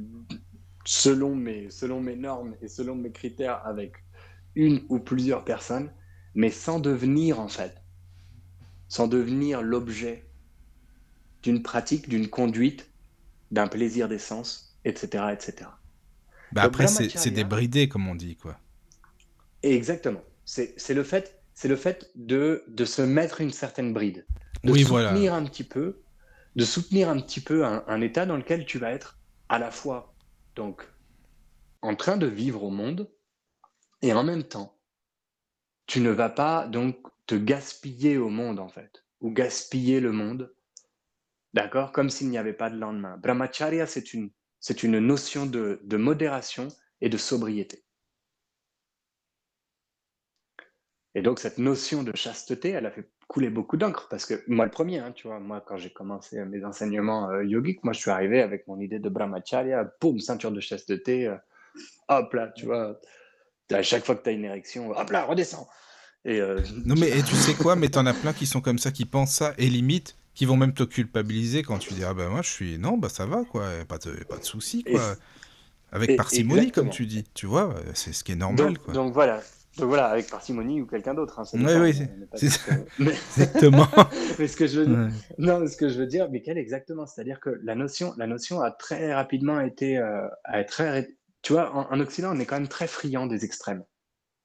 selon 0.84 1.34
mes, 1.36 1.70
selon 1.70 2.00
mes 2.00 2.16
normes 2.16 2.56
et 2.62 2.68
selon 2.68 2.94
mes 2.96 3.12
critères 3.12 3.64
avec 3.66 3.92
une 4.54 4.84
ou 4.88 4.98
plusieurs 4.98 5.44
personnes, 5.44 5.90
mais 6.34 6.50
sans 6.50 6.80
devenir 6.80 7.38
en 7.38 7.48
fait, 7.48 7.80
sans 8.88 9.08
devenir 9.08 9.62
l'objet 9.62 10.24
d'une 11.42 11.62
pratique, 11.62 12.08
d'une 12.08 12.28
conduite, 12.28 12.90
d'un 13.50 13.68
plaisir 13.68 14.08
des 14.08 14.18
sens, 14.18 14.76
etc. 14.84 15.26
etc. 15.32 15.70
Bah 16.52 16.62
après, 16.62 16.86
c'est 16.88 17.30
débridé, 17.30 17.88
comme 17.88 18.08
on 18.08 18.14
dit, 18.14 18.36
quoi. 18.36 18.58
Et 19.64 19.74
exactement. 19.74 20.22
C'est 20.44 20.94
le 20.94 21.02
fait, 21.02 21.42
c'est 21.54 21.66
le 21.68 21.74
fait 21.76 22.12
de, 22.14 22.62
de 22.68 22.84
se 22.84 23.02
mettre 23.02 23.40
une 23.40 23.50
certaine 23.50 23.92
bride, 23.92 24.28
de 24.62 24.72
Oui, 24.72 24.80
soutenir 24.84 25.32
voilà. 25.32 25.34
un 25.34 25.44
petit 25.44 25.64
peu, 25.64 26.04
de 26.54 26.64
soutenir 26.64 27.08
un 27.08 27.18
petit 27.20 27.40
peu 27.40 27.64
un, 27.64 27.82
un 27.88 28.00
état 28.00 28.26
dans 28.26 28.36
lequel 28.36 28.64
tu 28.66 28.78
vas 28.78 28.92
être 28.92 29.18
à 29.48 29.58
la 29.58 29.72
fois 29.72 30.14
donc 30.54 30.86
en 31.82 31.96
train 31.96 32.16
de 32.16 32.26
vivre 32.26 32.62
au 32.64 32.70
monde 32.70 33.10
et 34.02 34.12
en 34.12 34.24
même 34.24 34.44
temps 34.44 34.78
tu 35.86 36.00
ne 36.00 36.10
vas 36.10 36.28
pas 36.28 36.66
donc 36.68 36.98
te 37.26 37.34
gaspiller 37.34 38.18
au 38.18 38.28
monde 38.28 38.58
en 38.60 38.68
fait 38.68 39.04
ou 39.22 39.30
gaspiller 39.30 40.00
le 40.00 40.12
monde, 40.12 40.54
d'accord, 41.54 41.92
comme 41.92 42.10
s'il 42.10 42.28
n'y 42.28 42.36
avait 42.38 42.52
pas 42.52 42.68
de 42.70 42.76
lendemain. 42.78 43.16
Brahmacharya 43.16 43.86
c'est 43.86 44.12
une 44.14 44.30
c'est 44.60 44.82
une 44.82 44.98
notion 44.98 45.46
de, 45.46 45.80
de 45.84 45.96
modération 45.96 46.68
et 47.00 47.08
de 47.08 47.16
sobriété. 47.18 47.83
Et 51.14 51.22
donc, 51.22 51.38
cette 51.38 51.58
notion 51.58 52.02
de 52.02 52.14
chasteté, 52.16 52.70
elle 52.70 52.86
a 52.86 52.90
fait 52.90 53.08
couler 53.28 53.48
beaucoup 53.48 53.76
d'encre 53.76 54.08
parce 54.08 54.26
que 54.26 54.42
moi, 54.48 54.64
le 54.64 54.70
premier, 54.70 54.98
hein, 54.98 55.12
tu 55.12 55.28
vois, 55.28 55.38
moi, 55.38 55.62
quand 55.66 55.76
j'ai 55.76 55.90
commencé 55.92 56.44
mes 56.44 56.64
enseignements 56.64 57.30
euh, 57.30 57.44
yogiques, 57.44 57.84
moi, 57.84 57.92
je 57.92 58.00
suis 58.00 58.10
arrivé 58.10 58.42
avec 58.42 58.66
mon 58.66 58.78
idée 58.80 58.98
de 58.98 59.08
brahmacharya, 59.08 59.90
boum, 60.00 60.18
ceinture 60.18 60.50
de 60.50 60.60
chasteté, 60.60 61.28
euh, 61.28 61.36
hop 62.08 62.32
là, 62.34 62.48
tu 62.48 62.66
vois, 62.66 63.00
à 63.70 63.82
chaque 63.82 64.04
fois 64.04 64.16
que 64.16 64.24
tu 64.24 64.30
as 64.30 64.32
une 64.32 64.44
érection, 64.44 64.90
hop 64.90 65.10
là, 65.10 65.24
redescends. 65.24 65.68
Et, 66.24 66.40
euh, 66.40 66.60
Non, 66.84 66.96
mais 66.98 67.10
et 67.10 67.22
tu 67.22 67.36
sais 67.36 67.54
quoi, 67.54 67.76
mais 67.76 67.88
t'en 67.88 68.06
as 68.06 68.14
plein 68.14 68.32
qui 68.32 68.46
sont 68.46 68.60
comme 68.60 68.78
ça, 68.78 68.90
qui 68.90 69.04
pensent 69.04 69.34
ça, 69.34 69.54
et 69.56 69.68
limite, 69.68 70.16
qui 70.34 70.46
vont 70.46 70.56
même 70.56 70.74
te 70.74 70.82
culpabiliser 70.82 71.62
quand 71.62 71.78
tu 71.78 71.94
dis 71.94 72.02
Ah 72.02 72.12
bah 72.12 72.28
moi 72.28 72.42
je 72.42 72.50
suis. 72.50 72.78
Non, 72.78 72.98
bah 72.98 73.08
ça 73.08 73.24
va, 73.24 73.44
quoi, 73.44 73.68
pas 73.88 73.98
de, 73.98 74.12
pas 74.24 74.38
de 74.38 74.44
souci, 74.44 74.82
Et- 74.86 74.92
quoi. 74.92 75.14
Avec 75.92 76.16
parcimonie, 76.16 76.72
comme 76.72 76.90
tu 76.90 77.06
dis, 77.06 77.24
tu 77.34 77.46
vois, 77.46 77.72
c'est 77.94 78.12
ce 78.12 78.24
qui 78.24 78.32
est 78.32 78.36
normal, 78.36 78.74
donc, 78.74 78.78
quoi. 78.78 78.94
donc 78.94 79.12
voilà. 79.12 79.40
Donc 79.78 79.88
voilà, 79.88 80.06
avec 80.06 80.28
parcimonie 80.30 80.80
ou 80.80 80.86
quelqu'un 80.86 81.14
d'autre. 81.14 81.40
Hein, 81.40 81.44
Oui, 81.54 81.72
oui, 81.80 81.94
c'est- 82.34 82.48
ça. 82.48 82.72
euh, 82.72 82.76
mais- 82.98 83.10
Exactement. 83.10 83.86
mais 84.38 84.46
ce 84.46 84.56
que 84.56 84.66
je 84.66 84.80
veux 84.80 85.04
Ouais. 85.06 85.10
Non, 85.38 85.66
ce 85.66 85.76
que 85.76 85.88
je 85.88 85.98
veux 85.98 86.06
dire, 86.06 86.30
Michael, 86.30 86.58
exactement. 86.58 87.06
C'est-à-dire 87.06 87.40
que 87.40 87.50
la 87.64 87.74
notion, 87.74 88.14
la 88.16 88.26
notion 88.26 88.60
a 88.60 88.70
très 88.70 89.12
rapidement 89.12 89.60
été, 89.60 89.98
euh, 89.98 90.28
a 90.44 90.62
très, 90.64 91.08
tu 91.42 91.52
vois, 91.54 91.74
en, 91.74 91.92
en 91.92 92.00
Occident, 92.00 92.36
on 92.36 92.38
est 92.38 92.46
quand 92.46 92.56
même 92.58 92.68
très 92.68 92.86
friand 92.86 93.26
des 93.26 93.44
extrêmes. 93.44 93.84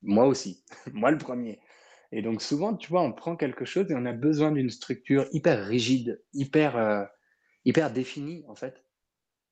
Moi 0.01 0.25
aussi, 0.25 0.63
moi 0.93 1.11
le 1.11 1.17
premier. 1.17 1.59
Et 2.11 2.23
donc 2.23 2.41
souvent, 2.41 2.73
tu 2.75 2.89
vois, 2.89 3.01
on 3.03 3.11
prend 3.13 3.36
quelque 3.36 3.65
chose 3.65 3.86
et 3.91 3.95
on 3.95 4.05
a 4.07 4.13
besoin 4.13 4.51
d'une 4.51 4.71
structure 4.71 5.27
hyper 5.32 5.63
rigide, 5.63 6.23
hyper, 6.34 6.75
euh, 6.75 7.03
hyper 7.65 7.91
définie 7.91 8.43
en 8.47 8.55
fait, 8.55 8.84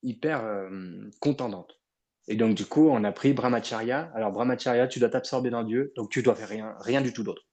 hyper 0.02 0.44
euh, 0.44 1.08
contendante. 1.20 1.80
Et 2.28 2.36
donc 2.36 2.56
du 2.56 2.66
coup, 2.66 2.90
on 2.90 3.04
a 3.04 3.12
pris 3.12 3.34
Brahmacharya. 3.34 4.12
Alors 4.14 4.32
Brahmacharya, 4.32 4.88
tu 4.88 5.00
dois 5.00 5.10
t'absorber 5.10 5.50
dans 5.50 5.64
Dieu, 5.64 5.94
donc 5.96 6.10
tu 6.10 6.22
dois 6.22 6.36
faire 6.36 6.50
rien, 6.50 6.76
rien 6.80 7.02
du 7.02 7.14
tout 7.14 7.24
d'autre. 7.24 7.44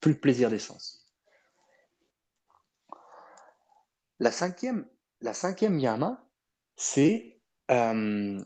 Plus 0.00 0.12
le 0.12 0.20
plaisir 0.20 0.50
des 0.50 0.58
sens. 0.58 1.06
La 4.18 4.32
cinquième, 4.32 4.88
la 5.20 5.34
cinquième 5.34 5.78
yama, 5.78 6.28
c'est 6.76 7.40
euh, 7.70 8.42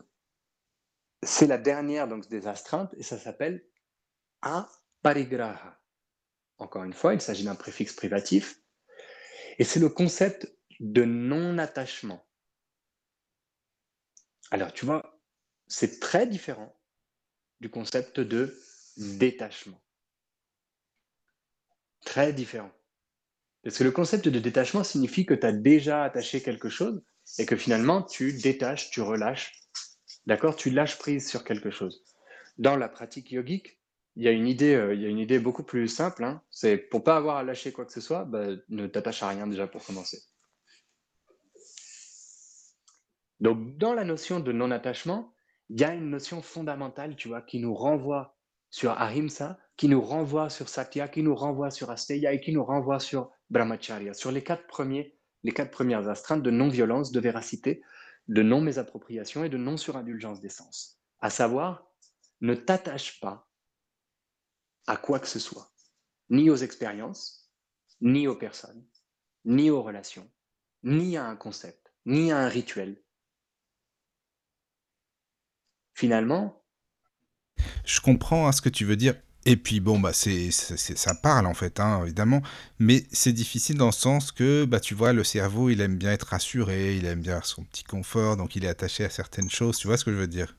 la 1.41 1.57
dernière 1.57 2.07
donc, 2.07 2.27
des 2.27 2.47
astreintes 2.47 2.93
et 2.97 3.03
ça 3.03 3.17
s'appelle 3.17 3.65
aparigraha. 4.41 5.79
Encore 6.57 6.83
une 6.83 6.93
fois, 6.93 7.13
il 7.13 7.21
s'agit 7.21 7.45
d'un 7.45 7.55
préfixe 7.55 7.93
privatif 7.93 8.59
et 9.57 9.63
c'est 9.63 9.79
le 9.79 9.89
concept 9.89 10.53
de 10.79 11.03
non-attachement. 11.03 12.25
Alors, 14.51 14.73
tu 14.73 14.85
vois, 14.85 15.12
c'est 15.73 15.99
très 15.99 16.27
différent 16.27 16.71
du 17.59 17.67
concept 17.67 18.19
de 18.19 18.55
détachement. 18.95 19.81
Très 22.05 22.31
différent. 22.31 22.71
Parce 23.63 23.79
que 23.79 23.83
le 23.83 23.91
concept 23.91 24.27
de 24.27 24.39
détachement 24.39 24.83
signifie 24.83 25.25
que 25.25 25.33
tu 25.33 25.47
as 25.47 25.51
déjà 25.51 26.03
attaché 26.03 26.43
quelque 26.43 26.69
chose 26.69 27.01
et 27.39 27.47
que 27.47 27.55
finalement 27.55 28.03
tu 28.03 28.33
détaches, 28.33 28.91
tu 28.91 29.01
relâches, 29.01 29.61
d'accord? 30.27 30.55
Tu 30.55 30.69
lâches 30.69 30.99
prise 30.99 31.27
sur 31.27 31.43
quelque 31.43 31.71
chose. 31.71 32.03
Dans 32.59 32.75
la 32.75 32.87
pratique 32.87 33.31
yogique, 33.31 33.79
il 34.15 34.23
y 34.23 34.27
a 34.27 34.31
une 34.31 34.47
idée, 34.47 34.75
euh, 34.75 34.93
il 34.93 35.01
y 35.01 35.05
a 35.05 35.09
une 35.09 35.17
idée 35.17 35.39
beaucoup 35.39 35.63
plus 35.63 35.87
simple. 35.87 36.23
hein. 36.23 36.43
C'est 36.51 36.77
pour 36.77 37.03
pas 37.03 37.17
avoir 37.17 37.37
à 37.37 37.43
lâcher 37.43 37.71
quoi 37.71 37.85
que 37.85 37.93
ce 37.93 38.01
soit, 38.01 38.25
bah, 38.25 38.45
ne 38.69 38.85
t'attache 38.85 39.23
à 39.23 39.29
rien 39.29 39.47
déjà 39.47 39.65
pour 39.65 39.83
commencer. 39.83 40.21
Donc, 43.39 43.77
dans 43.77 43.95
la 43.95 44.03
notion 44.03 44.39
de 44.39 44.51
non-attachement, 44.51 45.32
il 45.69 45.79
y 45.79 45.83
a 45.83 45.93
une 45.93 46.09
notion 46.09 46.41
fondamentale, 46.41 47.15
tu 47.15 47.27
vois, 47.27 47.41
qui 47.41 47.59
nous 47.59 47.73
renvoie 47.73 48.35
sur 48.69 48.91
Ahimsa, 48.99 49.59
qui 49.77 49.87
nous 49.87 50.01
renvoie 50.01 50.49
sur 50.49 50.69
Satya, 50.69 51.07
qui 51.07 51.23
nous 51.23 51.35
renvoie 51.35 51.71
sur 51.71 51.89
Asteya 51.91 52.33
et 52.33 52.41
qui 52.41 52.51
nous 52.51 52.63
renvoie 52.63 52.99
sur 52.99 53.31
Brahmacharya, 53.49 54.13
sur 54.13 54.31
les 54.31 54.43
quatre, 54.43 54.65
premiers, 54.67 55.17
les 55.43 55.51
quatre 55.51 55.71
premières 55.71 56.07
astreintes 56.09 56.43
de 56.43 56.51
non-violence, 56.51 57.11
de 57.11 57.19
véracité, 57.19 57.83
de 58.27 58.41
non-mésappropriation 58.41 59.43
et 59.43 59.49
de 59.49 59.57
non-surindulgence 59.57 60.41
des 60.41 60.49
sens. 60.49 60.99
À 61.19 61.29
savoir, 61.29 61.87
ne 62.41 62.55
t'attache 62.55 63.19
pas 63.19 63.47
à 64.87 64.97
quoi 64.97 65.19
que 65.19 65.27
ce 65.27 65.39
soit, 65.39 65.71
ni 66.29 66.49
aux 66.49 66.55
expériences, 66.55 67.51
ni 68.01 68.27
aux 68.27 68.35
personnes, 68.35 68.85
ni 69.45 69.69
aux 69.69 69.83
relations, 69.83 70.29
ni 70.83 71.17
à 71.17 71.25
un 71.25 71.35
concept, 71.35 71.93
ni 72.05 72.31
à 72.31 72.39
un 72.39 72.47
rituel. 72.47 73.02
Finalement, 75.93 76.63
Je 77.85 77.99
comprends 77.99 78.47
hein, 78.47 78.51
ce 78.51 78.61
que 78.61 78.69
tu 78.69 78.85
veux 78.85 78.95
dire. 78.95 79.15
Et 79.45 79.57
puis 79.57 79.81
bon, 79.81 79.99
bah 79.99 80.13
c'est, 80.13 80.51
ça 80.51 81.15
parle 81.15 81.47
en 81.47 81.53
fait, 81.53 81.81
hein, 81.81 82.01
évidemment, 82.03 82.41
mais 82.79 83.03
c'est 83.11 83.33
difficile 83.33 83.77
dans 83.77 83.87
le 83.87 83.91
sens 83.91 84.31
que, 84.31 84.63
bah 84.63 84.79
tu 84.79 84.93
vois, 84.93 85.11
le 85.11 85.25
cerveau, 85.25 85.69
il 85.69 85.81
aime 85.81 85.97
bien 85.97 86.13
être 86.13 86.27
rassuré, 86.27 86.95
il 86.95 87.05
aime 87.05 87.19
bien 87.19 87.41
son 87.43 87.65
petit 87.65 87.83
confort, 87.83 88.37
donc 88.37 88.55
il 88.55 88.63
est 88.63 88.69
attaché 88.69 89.03
à 89.03 89.09
certaines 89.09 89.49
choses, 89.49 89.77
tu 89.77 89.87
vois 89.87 89.97
ce 89.97 90.05
que 90.05 90.11
je 90.11 90.15
veux 90.15 90.27
dire? 90.27 90.55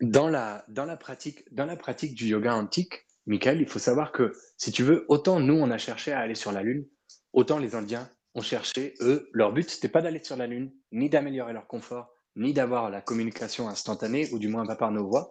Dans 0.00 0.28
la, 0.28 0.64
dans 0.66 0.84
la 0.84 0.96
pratique, 0.96 1.44
dans 1.54 1.64
la 1.64 1.76
pratique 1.76 2.16
du 2.16 2.26
yoga 2.26 2.52
antique, 2.56 3.06
Michael, 3.26 3.60
il 3.60 3.68
faut 3.68 3.78
savoir 3.78 4.10
que, 4.10 4.32
si 4.56 4.72
tu 4.72 4.82
veux, 4.82 5.04
autant 5.06 5.38
nous, 5.38 5.54
on 5.54 5.70
a 5.70 5.78
cherché 5.78 6.12
à 6.12 6.18
aller 6.18 6.34
sur 6.34 6.50
la 6.50 6.64
Lune, 6.64 6.84
autant 7.32 7.58
les 7.58 7.76
Indiens 7.76 8.10
ont 8.34 8.42
cherché, 8.42 8.94
eux, 9.00 9.30
leur 9.32 9.52
but, 9.52 9.70
c'était 9.70 9.88
pas 9.88 10.02
d'aller 10.02 10.22
sur 10.24 10.36
la 10.36 10.48
Lune, 10.48 10.72
ni 10.90 11.08
d'améliorer 11.08 11.52
leur 11.52 11.68
confort, 11.68 12.13
ni 12.36 12.52
d'avoir 12.52 12.90
la 12.90 13.00
communication 13.00 13.68
instantanée, 13.68 14.28
ou 14.32 14.38
du 14.38 14.48
moins 14.48 14.66
pas 14.66 14.76
par 14.76 14.90
nos 14.90 15.06
voix. 15.06 15.30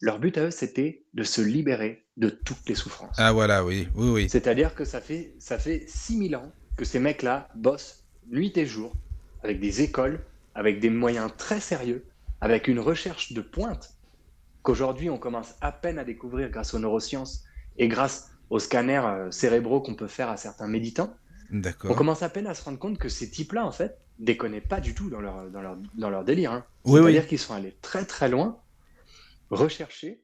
Leur 0.00 0.18
but 0.18 0.36
à 0.38 0.46
eux, 0.46 0.50
c'était 0.50 1.04
de 1.14 1.22
se 1.22 1.40
libérer 1.40 2.06
de 2.16 2.28
toutes 2.28 2.68
les 2.68 2.74
souffrances. 2.74 3.16
Ah 3.18 3.32
voilà, 3.32 3.64
oui, 3.64 3.88
oui, 3.94 4.10
oui. 4.10 4.28
C'est-à-dire 4.28 4.74
que 4.74 4.84
ça 4.84 5.00
fait, 5.00 5.34
ça 5.38 5.58
fait 5.58 5.84
6000 5.88 6.36
ans 6.36 6.52
que 6.76 6.84
ces 6.84 6.98
mecs-là 6.98 7.48
bossent 7.54 8.04
nuit 8.28 8.52
et 8.56 8.66
jour, 8.66 8.94
avec 9.42 9.60
des 9.60 9.82
écoles, 9.82 10.20
avec 10.54 10.80
des 10.80 10.90
moyens 10.90 11.30
très 11.36 11.60
sérieux, 11.60 12.04
avec 12.40 12.68
une 12.68 12.80
recherche 12.80 13.32
de 13.32 13.40
pointe 13.40 13.96
qu'aujourd'hui 14.66 15.08
on 15.10 15.18
commence 15.18 15.54
à 15.60 15.70
peine 15.70 15.96
à 15.96 16.04
découvrir 16.04 16.50
grâce 16.50 16.74
aux 16.74 16.80
neurosciences 16.80 17.44
et 17.78 17.86
grâce 17.86 18.32
aux 18.50 18.58
scanners 18.58 19.04
euh, 19.04 19.30
cérébraux 19.30 19.80
qu'on 19.80 19.94
peut 19.94 20.08
faire 20.08 20.28
à 20.28 20.36
certains 20.36 20.66
méditants. 20.66 21.14
On 21.84 21.94
commence 21.94 22.22
à 22.22 22.28
peine 22.28 22.48
à 22.48 22.54
se 22.54 22.64
rendre 22.64 22.78
compte 22.78 22.98
que 22.98 23.08
ces 23.08 23.30
types-là, 23.30 23.64
en 23.64 23.70
fait, 23.70 23.96
déconnaient 24.18 24.60
pas 24.60 24.80
du 24.80 24.94
tout 24.94 25.10
dans 25.10 25.20
leur, 25.20 25.50
dans 25.50 25.60
leur, 25.62 25.76
dans 25.94 26.10
leur 26.10 26.24
délire. 26.24 26.52
hein. 26.52 26.66
Oui, 26.84 27.00
oui. 27.00 27.12
C'est-à-dire 27.12 27.28
qu'ils 27.28 27.38
sont 27.38 27.54
allés 27.54 27.76
très 27.82 28.04
très 28.06 28.28
loin, 28.28 28.62
rechercher 29.50 30.22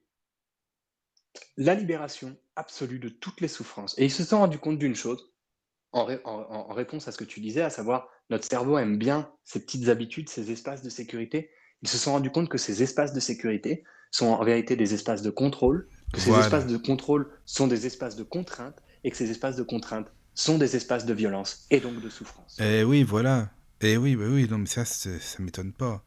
la 1.57 1.75
libération 1.75 2.37
absolue 2.57 2.99
de 2.99 3.09
toutes 3.09 3.41
les 3.41 3.49
souffrances. 3.49 3.95
Et 3.99 4.05
ils 4.05 4.11
se 4.11 4.25
sont 4.25 4.39
rendus 4.39 4.59
compte 4.59 4.79
d'une 4.79 4.95
chose, 4.95 5.33
en, 5.93 6.05
ré- 6.05 6.21
en- 6.25 6.41
en- 6.49 6.71
en 6.71 6.75
réponse 6.75 7.09
à 7.09 7.13
ce 7.13 7.19
que 7.19 7.25
tu 7.25 7.41
disais, 7.41 7.63
à 7.63 7.71
savoir 7.71 8.09
notre 8.31 8.47
cerveau 8.47 8.79
aime 8.79 8.97
bien 8.99 9.31
ces 9.45 9.61
petites 9.61 9.89
habitudes, 9.89 10.29
ces 10.29 10.51
espaces 10.51 10.83
de 10.83 10.91
sécurité. 10.91 11.51
Ils 11.83 11.89
se 11.89 11.99
sont 11.99 12.13
rendus 12.13 12.31
compte 12.31 12.49
que 12.49 12.59
ces 12.59 12.83
espaces 12.83 13.13
de 13.13 13.21
sécurité 13.21 13.85
sont 14.11 14.27
en 14.27 14.45
vérité 14.45 14.77
des 14.77 14.95
espaces 14.95 15.23
de 15.23 15.31
contrôle, 15.31 15.89
que 16.13 16.21
ces 16.21 16.29
Voilà. 16.31 16.45
espaces 16.45 16.67
de 16.67 16.77
contrôle 16.77 17.31
sont 17.47 17.67
des 17.67 17.87
espaces 17.87 18.17
de 18.17 18.23
contrainte, 18.23 18.83
et 19.05 19.11
que 19.11 19.17
ces 19.17 19.31
espaces 19.31 19.57
de 19.57 19.63
contrainte 19.63 20.07
sont 20.35 20.59
des 20.59 20.77
espaces 20.77 21.07
de 21.07 21.13
violence 21.15 21.67
et 21.71 21.81
donc 21.81 22.01
de 22.01 22.09
souffrance. 22.09 22.57
Eh 22.61 22.85
oui, 22.85 23.03
voilà. 23.03 23.51
Eh 23.83 23.97
oui, 23.97 24.17
bah 24.17 24.25
oui, 24.29 24.47
non, 24.49 24.59
mais 24.59 24.67
ça, 24.67 24.85
ça 24.85 25.11
m'étonne 25.41 25.73
pas. 25.73 26.03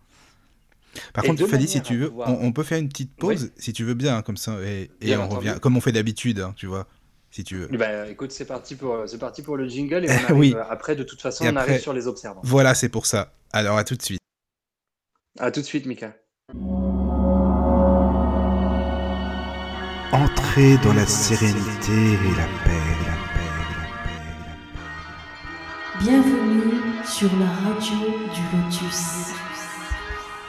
Par 1.13 1.25
Et 1.25 1.27
contre, 1.27 1.45
Fadi, 1.45 1.67
si 1.67 1.81
tu 1.81 1.97
veux, 1.97 2.09
pouvoir- 2.09 2.29
on, 2.29 2.45
on 2.47 2.51
peut 2.53 2.63
faire 2.63 2.77
une 2.79 2.87
petite 2.87 3.13
pause, 3.17 3.51
si 3.57 3.73
tu 3.73 3.83
veux 3.83 3.95
bien, 3.95 4.17
hein, 4.17 4.21
comme 4.21 4.37
ça, 4.37 4.61
et, 4.63 4.89
et 5.01 5.15
on 5.17 5.23
entendu. 5.23 5.49
revient, 5.49 5.59
comme 5.61 5.75
on 5.75 5.81
fait 5.81 5.91
d'habitude, 5.91 6.39
hein, 6.39 6.53
tu 6.55 6.67
vois, 6.67 6.87
si 7.31 7.43
tu 7.43 7.57
veux. 7.57 7.67
Ben, 7.67 8.09
écoute, 8.09 8.31
c'est 8.31 8.45
parti 8.45 8.75
pour 8.75 9.03
c'est 9.07 9.17
parti 9.17 9.41
pour 9.41 9.57
le 9.57 9.67
jingle 9.67 10.05
et 10.05 10.07
on 10.09 10.13
arrive, 10.13 10.35
oui. 10.37 10.53
euh, 10.55 10.63
après 10.69 10.95
de 10.95 11.03
toute 11.03 11.21
façon 11.21 11.43
Et 11.43 11.49
on 11.49 11.55
après- 11.57 11.71
arrive 11.71 11.81
sur 11.81 11.91
les 11.93 12.07
observants. 12.07 12.39
Voilà, 12.45 12.73
c'est 12.75 12.87
pour 12.89 13.05
ça. 13.07 13.33
Alors, 13.51 13.77
à 13.77 13.83
tout 13.83 13.95
de 13.95 14.01
suite. 14.01 14.21
À 15.37 15.51
tout 15.51 15.59
de 15.59 15.65
suite, 15.65 15.85
Mika. 15.85 16.15
Entrez 20.13 20.77
dans 20.81 20.93
la 20.93 21.05
sérénité 21.05 21.91
et 21.91 22.35
la 22.37 22.45
paix, 22.63 22.79
la 23.05 23.17
paix, 23.33 23.49
la 23.51 23.67
paix, 23.67 24.79
la 24.95 25.03
paix. 25.99 26.05
Bienvenue 26.05 26.74
sur 27.07 27.29
la 27.37 27.47
radio 27.47 27.95
du 28.33 28.57
Lotus. 28.57 29.33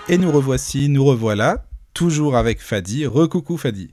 Et 0.09 0.17
nous 0.17 0.33
revoici, 0.33 0.89
nous 0.89 1.05
revoilà, 1.05 1.67
toujours 1.93 2.37
avec 2.37 2.61
Fadi. 2.61 3.07
Recoucou 3.07 3.57
Fadi. 3.57 3.91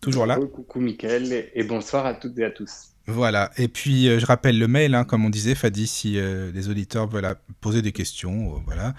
Toujours 0.00 0.26
là 0.26 0.36
Coucou 0.36 0.80
Mickaël 0.80 1.50
et, 1.54 1.64
bonsoir 1.64 2.04
à 2.04 2.14
toutes 2.14 2.38
et 2.38 2.44
à 2.44 2.50
tous. 2.50 2.88
Voilà. 3.06 3.50
Et 3.56 3.68
puis, 3.68 4.08
euh, 4.08 4.18
je 4.18 4.26
rappelle 4.26 4.58
le 4.58 4.68
mail, 4.68 4.94
hein, 4.94 5.04
comme 5.04 5.24
on 5.24 5.30
disait, 5.30 5.54
Fadi, 5.54 5.86
si 5.86 6.18
euh, 6.18 6.50
les 6.52 6.68
auditeurs 6.68 7.08
veulent 7.08 7.36
poser 7.60 7.80
des 7.80 7.92
questions. 7.92 8.56
euh, 8.56 8.58
voilà. 8.66 8.94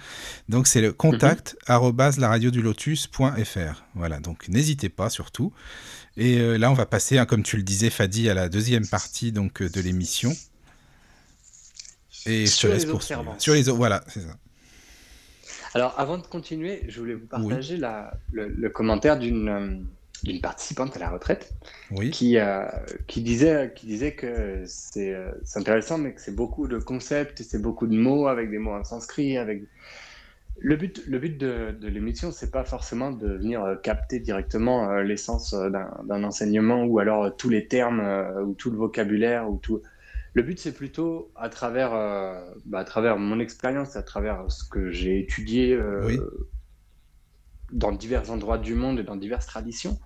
Donc, 0.48 0.66
c'est 0.66 0.80
le 0.80 0.92
contact 0.92 1.56
arobase 1.66 2.18
laradiodulotus.fr. 2.18 3.84
Voilà. 3.94 4.20
Donc, 4.20 4.48
n'hésitez 4.48 4.88
pas, 4.88 5.10
surtout. 5.10 5.52
Et 6.18 6.40
euh, 6.40 6.58
là, 6.58 6.70
on 6.70 6.74
va 6.74 6.84
passer, 6.84 7.16
hein, 7.16 7.26
comme 7.26 7.44
tu 7.44 7.56
le 7.56 7.62
disais, 7.62 7.90
Fadi, 7.90 8.28
à 8.28 8.34
la 8.34 8.48
deuxième 8.48 8.86
partie 8.86 9.30
donc, 9.30 9.62
euh, 9.62 9.68
de 9.68 9.80
l'émission. 9.80 10.32
Et 12.26 12.46
je 12.46 12.50
te 12.52 12.56
Sur 12.56 12.68
laisse 12.70 12.84
les 12.84 12.90
poursuivre. 12.90 13.20
observances. 13.20 13.42
Sur 13.42 13.54
les... 13.54 13.62
Voilà, 13.62 14.02
c'est 14.08 14.20
ça. 14.20 14.36
Alors 15.74 15.94
avant 15.98 16.18
de 16.18 16.26
continuer, 16.26 16.82
je 16.88 16.98
voulais 17.00 17.14
vous 17.14 17.26
partager 17.26 17.76
la- 17.76 18.14
le, 18.32 18.48
le 18.48 18.70
commentaire 18.70 19.18
d'une 19.18 19.48
euh, 19.48 19.76
d'une 20.24 20.40
participante 20.40 20.96
à 20.96 20.98
la 20.98 21.10
retraite 21.10 21.54
Oui. 21.92 22.10
qui, 22.10 22.38
euh, 22.38 22.64
qui, 23.06 23.22
disait, 23.22 23.72
qui 23.76 23.86
disait 23.86 24.14
que 24.14 24.64
c'est 24.66 25.14
euh, 25.14 25.30
c'est 25.44 25.60
intéressant 25.60 25.96
mais 25.98 26.12
que 26.12 26.20
c'est 26.20 26.34
beaucoup 26.34 26.66
de 26.66 26.78
concepts, 26.78 27.42
c'est 27.42 27.62
beaucoup 27.62 27.86
de 27.86 27.96
mots 27.96 28.26
avec 28.26 28.50
des 28.50 28.58
mots 28.58 28.72
en 28.72 28.82
sanskrit. 28.82 29.36
Avec... 29.38 29.62
Le 30.60 30.74
but, 30.74 31.04
le 31.06 31.20
but 31.20 31.38
de, 31.38 31.70
de 31.80 31.86
l'émission, 31.86 32.32
c'est 32.32 32.50
pas 32.50 32.64
forcément 32.64 33.12
de 33.12 33.28
venir 33.28 33.62
euh, 33.62 33.76
capter 33.76 34.18
directement 34.18 34.90
euh, 34.90 35.02
l'essence 35.04 35.52
euh, 35.52 35.70
d'un 35.70 35.88
d'un 36.04 36.24
enseignement 36.24 36.82
ou 36.84 36.98
alors 36.98 37.24
euh, 37.26 37.30
tous 37.30 37.48
les 37.48 37.68
termes 37.68 38.00
euh, 38.00 38.42
ou 38.42 38.54
tout 38.54 38.70
le 38.72 38.76
vocabulaire 38.76 39.48
ou 39.48 39.58
tout. 39.62 39.82
Le 40.38 40.44
but, 40.44 40.60
c'est 40.60 40.70
plutôt 40.70 41.32
à 41.34 41.48
travers, 41.48 41.92
euh, 41.92 42.40
bah, 42.64 42.78
à 42.78 42.84
travers 42.84 43.18
mon 43.18 43.40
expérience, 43.40 43.96
à 43.96 44.04
travers 44.04 44.48
ce 44.48 44.62
que 44.62 44.88
j'ai 44.88 45.18
étudié 45.18 45.72
euh, 45.72 46.00
Oui. 46.04 46.20
dans 47.72 47.90
divers 47.90 48.30
endroits 48.30 48.56
du 48.56 48.76
monde 48.76 49.00
et 49.00 49.02
dans 49.02 49.16
diverses 49.16 49.46
traditions, 49.46 49.98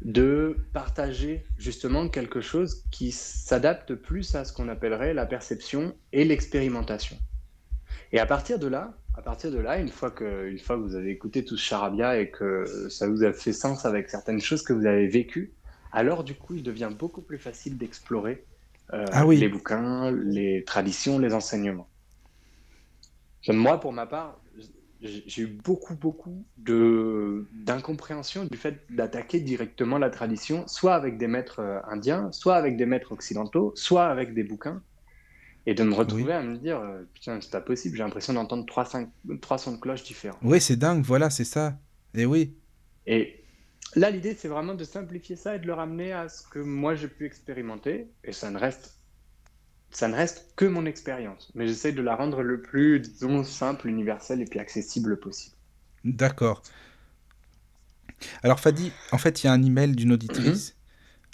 de 0.00 0.56
partager 0.72 1.44
justement 1.58 2.08
quelque 2.08 2.40
chose 2.40 2.84
qui 2.92 3.10
s'adapte 3.10 3.96
plus 3.96 4.36
à 4.36 4.44
ce 4.44 4.52
qu'on 4.52 4.68
appellerait 4.68 5.12
la 5.12 5.26
perception 5.26 5.96
et 6.12 6.24
l'expérimentation. 6.24 7.16
Et 8.12 8.20
à 8.20 8.26
partir 8.26 8.60
de 8.60 8.68
là, 8.68 8.96
à 9.16 9.22
partir 9.22 9.50
de 9.50 9.58
là, 9.58 9.80
une 9.80 9.88
fois 9.88 10.12
que, 10.12 10.46
une 10.46 10.60
fois 10.60 10.76
que 10.76 10.82
vous 10.82 10.94
avez 10.94 11.10
écouté 11.10 11.44
tout 11.44 11.56
ce 11.56 11.64
charabia 11.64 12.20
et 12.20 12.30
que 12.30 12.64
ça 12.90 13.08
vous 13.08 13.24
a 13.24 13.32
fait 13.32 13.52
sens 13.52 13.86
avec 13.86 14.08
certaines 14.08 14.40
choses 14.40 14.62
que 14.62 14.72
vous 14.72 14.86
avez 14.86 15.08
vécues, 15.08 15.56
alors 15.90 16.22
du 16.22 16.36
coup, 16.36 16.54
il 16.54 16.62
devient 16.62 16.92
beaucoup 16.96 17.22
plus 17.22 17.38
facile 17.38 17.76
d'explorer 17.76 18.46
Ah 18.90 19.26
oui. 19.26 19.36
les 19.36 19.48
bouquins, 19.48 20.10
les 20.10 20.64
traditions, 20.64 21.18
les 21.18 21.34
enseignements. 21.34 21.88
Moi, 23.48 23.78
pour 23.80 23.92
ma 23.92 24.06
part, 24.06 24.40
j'ai 25.00 25.42
eu 25.42 25.46
beaucoup, 25.46 25.94
beaucoup 25.94 26.44
d'incompréhension 26.56 28.44
du 28.44 28.56
fait 28.56 28.84
d'attaquer 28.90 29.40
directement 29.40 29.98
la 29.98 30.10
tradition, 30.10 30.66
soit 30.66 30.94
avec 30.94 31.18
des 31.18 31.26
maîtres 31.28 31.60
euh, 31.60 31.78
indiens, 31.88 32.32
soit 32.32 32.56
avec 32.56 32.76
des 32.76 32.86
maîtres 32.86 33.12
occidentaux, 33.12 33.72
soit 33.76 34.06
avec 34.06 34.34
des 34.34 34.42
bouquins, 34.42 34.82
et 35.66 35.74
de 35.74 35.82
me 35.84 35.94
retrouver 35.94 36.24
Oui. 36.24 36.32
à 36.32 36.42
me 36.42 36.56
dire, 36.56 36.80
euh, 36.80 37.02
putain, 37.14 37.40
c'est 37.40 37.50
pas 37.50 37.60
possible, 37.60 37.96
j'ai 37.96 38.02
l'impression 38.02 38.32
d'entendre 38.32 38.66
trois, 38.66 38.88
trois 39.40 39.58
sons 39.58 39.72
de 39.72 39.78
cloche 39.80 40.02
différents. 40.04 40.38
Oui, 40.42 40.60
c'est 40.60 40.76
dingue, 40.76 41.04
voilà, 41.04 41.30
c'est 41.30 41.44
ça. 41.44 41.78
Et 42.14 42.24
oui. 42.26 42.54
Et 43.06 43.45
là, 43.96 44.10
l'idée, 44.10 44.36
c'est 44.38 44.48
vraiment 44.48 44.74
de 44.74 44.84
simplifier 44.84 45.36
ça 45.36 45.56
et 45.56 45.58
de 45.58 45.66
le 45.66 45.74
ramener 45.74 46.12
à 46.12 46.28
ce 46.28 46.46
que 46.46 46.58
moi 46.58 46.94
j'ai 46.94 47.08
pu 47.08 47.26
expérimenter, 47.26 48.08
et 48.22 48.32
ça 48.32 48.50
ne 48.50 48.58
reste 48.58 48.92
ça 49.90 50.08
ne 50.08 50.14
reste 50.14 50.52
que 50.56 50.66
mon 50.66 50.84
expérience, 50.84 51.50
mais 51.54 51.66
j'essaie 51.66 51.92
de 51.92 52.02
la 52.02 52.16
rendre 52.16 52.42
le 52.42 52.60
plus, 52.60 53.00
disons, 53.00 53.44
simple, 53.44 53.88
universel 53.88 54.42
et 54.42 54.44
puis 54.44 54.58
accessible 54.58 55.18
possible. 55.18 55.56
D'accord. 56.04 56.62
Alors 58.42 58.60
Fadi, 58.60 58.92
en 59.12 59.18
fait, 59.18 59.42
il 59.42 59.46
y 59.46 59.48
a 59.48 59.52
un 59.52 59.62
email 59.62 59.92
d'une 59.96 60.12
auditrice. 60.12 60.75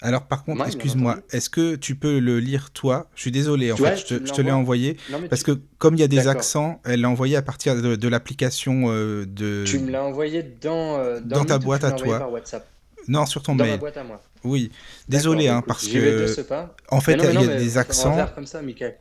Alors 0.03 0.23
par 0.27 0.43
contre. 0.43 0.59
Ouais, 0.61 0.67
excuse-moi, 0.67 1.17
est-ce 1.31 1.49
que 1.49 1.75
tu 1.75 1.95
peux 1.95 2.19
le 2.19 2.39
lire 2.39 2.69
toi? 2.71 3.07
Je 3.15 3.21
suis 3.21 3.31
désolé, 3.31 3.71
en 3.71 3.77
Ouais, 3.77 3.95
fait, 3.95 3.97
je 3.97 4.05
te, 4.05 4.21
me 4.21 4.25
je 4.27 4.33
te 4.33 4.41
l'ai 4.41 4.51
envoyé 4.51 4.97
Non, 5.09 5.19
parce 5.29 5.43
tu, 5.43 5.55
que 5.55 5.59
comme 5.77 5.95
il 5.95 6.01
y 6.01 6.03
a 6.03 6.07
des 6.07 6.27
accents, 6.27 6.81
elle 6.85 7.01
l'a 7.01 7.09
envoyé 7.09 7.35
à 7.37 7.41
partir 7.41 7.81
de, 7.81 7.95
de 7.95 8.07
l'application 8.09 8.83
euh, 8.87 9.25
de. 9.25 9.63
tu 9.65 9.79
me 9.79 9.89
l'as 9.89 10.03
envoyé 10.03 10.43
dans, 10.61 10.97
euh, 10.99 11.19
Dans 11.21 11.37
dans 11.39 11.45
ta 11.45 11.57
boîte 11.57 11.83
à 11.85 11.91
toi. 11.93 12.19
par 12.19 12.31
WhatsApp? 12.31 12.67
Non, 13.07 13.25
sur 13.25 13.41
ton 13.43 13.55
Dans 13.55 13.63
ma 13.63 13.71
mail. 13.71 13.79
boîte 13.79 13.97
à 13.97 14.03
moi. 14.03 14.21
Oui. 14.43 14.71
Désolé, 15.07 15.47
hein, 15.47 15.63
parce 15.65 15.87
que 15.87 16.27
ce 16.27 16.41
pas. 16.41 16.75
en 16.89 16.99
fait, 17.01 17.15
non, 17.15 17.23
il 17.33 17.41
y 17.41 17.49
a 17.49 17.55
des 17.57 17.77
accents. 17.77 18.15
comme 18.35 18.45
ça, 18.45 18.61
Michael. 18.61 18.95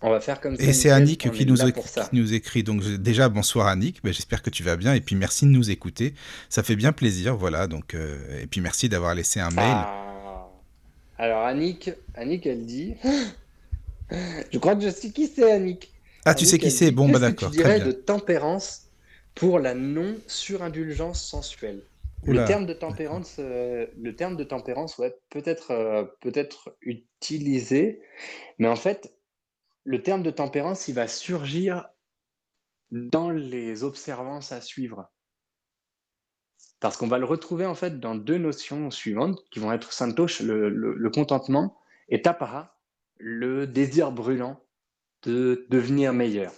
On 0.00 0.10
va 0.10 0.20
faire 0.20 0.40
comme 0.40 0.56
ça. 0.56 0.62
Et 0.62 0.72
c'est 0.72 0.90
Annick 0.90 1.20
qui 1.30 1.46
nous, 1.46 1.56
qui 1.56 2.34
écrit. 2.34 2.62
Donc 2.62 2.84
déjà, 2.84 3.28
bonsoir 3.28 3.66
Annick. 3.66 4.02
Ben, 4.04 4.12
J'espère 4.12 4.42
que 4.42 4.50
tu 4.50 4.62
vas 4.62 4.76
bien. 4.76 4.94
Et 4.94 5.00
puis 5.00 5.16
merci 5.16 5.44
de 5.44 5.50
nous 5.50 5.70
écouter. 5.70 6.14
Ça 6.48 6.62
fait 6.62 6.76
bien 6.76 6.92
plaisir. 6.92 7.36
Voilà. 7.36 7.66
Donc, 7.66 7.94
euh, 7.94 8.40
et 8.40 8.46
puis 8.46 8.60
merci 8.60 8.88
d'avoir 8.88 9.14
laissé 9.14 9.40
un 9.40 9.50
mail. 9.50 9.64
Ah. 9.66 10.48
Alors 11.18 11.42
Annick, 11.44 11.90
Annick, 12.14 12.46
elle 12.46 12.64
dit. 12.64 12.94
Je 14.52 14.58
crois 14.58 14.74
que 14.74 14.82
je 14.82 14.88
sais 14.88 15.10
qui 15.10 15.26
c'est, 15.26 15.50
Annick. 15.50 15.92
Ah, 16.24 16.34
tu 16.34 16.46
sais 16.46 16.58
qui 16.58 16.70
c'est 16.70 16.90
Bon, 16.90 17.08
bah 17.08 17.18
d'accord. 17.18 17.50
tu 17.50 17.58
Très 17.58 17.64
dirais 17.64 17.78
bien. 17.80 17.88
de 17.88 17.92
tempérance 17.92 18.84
pour 19.34 19.58
la 19.58 19.74
non-surindulgence 19.74 21.22
sensuelle? 21.22 21.82
Oula. 22.26 22.42
Le 22.42 22.46
terme 22.46 22.66
de 22.66 22.72
tempérance, 22.72 23.36
euh, 23.38 23.86
le 24.00 24.16
terme 24.16 24.36
de 24.36 24.44
tempérance, 24.44 24.98
ouais, 24.98 25.14
peut-être 25.30 25.70
euh, 25.70 26.04
peut-être 26.20 26.76
utilisé, 26.82 28.00
mais 28.58 28.66
en 28.66 28.74
fait, 28.76 29.12
le 29.88 30.02
terme 30.02 30.22
de 30.22 30.30
tempérance, 30.30 30.86
il 30.88 30.94
va 30.94 31.08
surgir 31.08 31.88
dans 32.90 33.30
les 33.30 33.84
observances 33.84 34.52
à 34.52 34.60
suivre. 34.60 35.10
Parce 36.78 36.98
qu'on 36.98 37.08
va 37.08 37.16
le 37.16 37.24
retrouver 37.24 37.64
en 37.64 37.74
fait 37.74 37.98
dans 37.98 38.14
deux 38.14 38.36
notions 38.36 38.90
suivantes 38.90 39.42
qui 39.50 39.60
vont 39.60 39.72
être 39.72 39.94
santosh, 39.94 40.40
le, 40.42 40.68
le- 40.68 41.08
contentement, 41.08 41.80
et 42.10 42.20
tapara, 42.20 42.78
le 43.16 43.66
désir 43.66 44.12
brûlant 44.12 44.62
de 45.22 45.66
devenir 45.70 46.12
meilleur. 46.12 46.52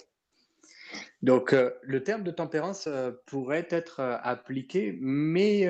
Donc 1.22 1.52
euh, 1.52 1.70
le 1.82 2.02
terme 2.02 2.24
de 2.24 2.32
tempérance 2.32 2.88
euh, 2.88 3.12
pourrait 3.26 3.68
être 3.70 4.00
euh, 4.00 4.16
appliqué, 4.24 4.98
mais 5.00 5.68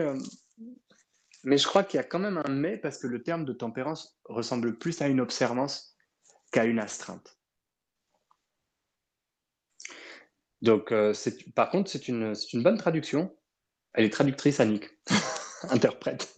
je 1.45 1.67
crois 1.67 1.85
qu'il 1.85 1.99
y 1.99 2.01
a 2.01 2.05
quand 2.05 2.21
même 2.21 2.39
un 2.43 2.51
mais 2.51 2.79
parce 2.79 2.97
que 2.97 3.07
le 3.07 3.23
terme 3.23 3.45
de 3.45 3.53
tempérance 3.53 4.19
ressemble 4.25 4.79
plus 4.79 5.03
à 5.03 5.09
une 5.09 5.21
observance 5.21 5.95
qu'à 6.53 6.65
une 6.65 6.79
astreinte. 6.79 7.37
Donc, 10.63 10.93
euh, 10.93 11.15
par 11.55 11.71
contre, 11.71 11.91
c'est 11.91 12.09
une, 12.09 12.35
bonne 12.55 12.77
traduction. 12.77 13.35
Elle 13.95 14.05
est 14.05 14.11
traductrice, 14.11 14.61
Annick, 14.61 14.91
interprète. 15.71 16.35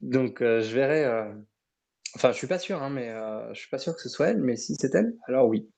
Donc, 0.00 0.42
euh, 0.42 0.60
je 0.60 0.74
verrai. 0.74 1.04
euh, 1.04 1.32
Enfin, 2.16 2.30
je 2.30 2.36
suis 2.38 2.46
pas 2.46 2.60
sûr, 2.60 2.80
hein, 2.80 2.90
mais 2.90 3.08
je 3.52 3.58
suis 3.58 3.68
pas 3.68 3.78
sûr 3.78 3.92
que 3.96 4.00
ce 4.00 4.08
soit 4.08 4.28
elle, 4.28 4.40
mais 4.40 4.56
si 4.56 4.76
c'est 4.76 4.94
elle, 4.94 5.16
alors 5.26 5.48
oui. 5.48 5.68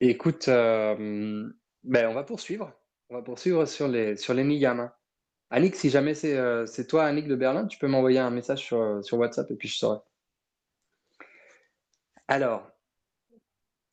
Écoute, 0.00 0.48
ben, 0.48 1.54
on 1.84 2.12
va 2.12 2.24
poursuivre. 2.24 2.74
On 3.08 3.14
va 3.14 3.22
poursuivre 3.22 3.64
sur 3.64 3.88
les, 3.88 4.16
sur. 4.16 4.34
Annick, 5.48 5.76
si 5.76 5.88
jamais 5.88 6.14
c'est 6.14 6.86
toi, 6.88 7.06
Annick 7.06 7.26
de 7.26 7.36
Berlin, 7.36 7.66
tu 7.66 7.78
peux 7.78 7.88
m'envoyer 7.88 8.18
un 8.18 8.30
message 8.30 8.60
sur, 8.66 9.02
sur 9.02 9.16
WhatsApp 9.16 9.50
et 9.50 9.56
puis 9.56 9.68
je 9.68 9.78
saurai. 9.78 10.00
Alors, 12.30 12.70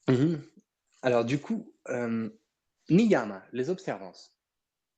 mhm. 0.08 0.40
Alors 1.02 1.26
du 1.26 1.40
coup, 1.40 1.74
euh, 1.90 2.30
niyama, 2.88 3.44
les 3.52 3.72
observances. 3.72 4.38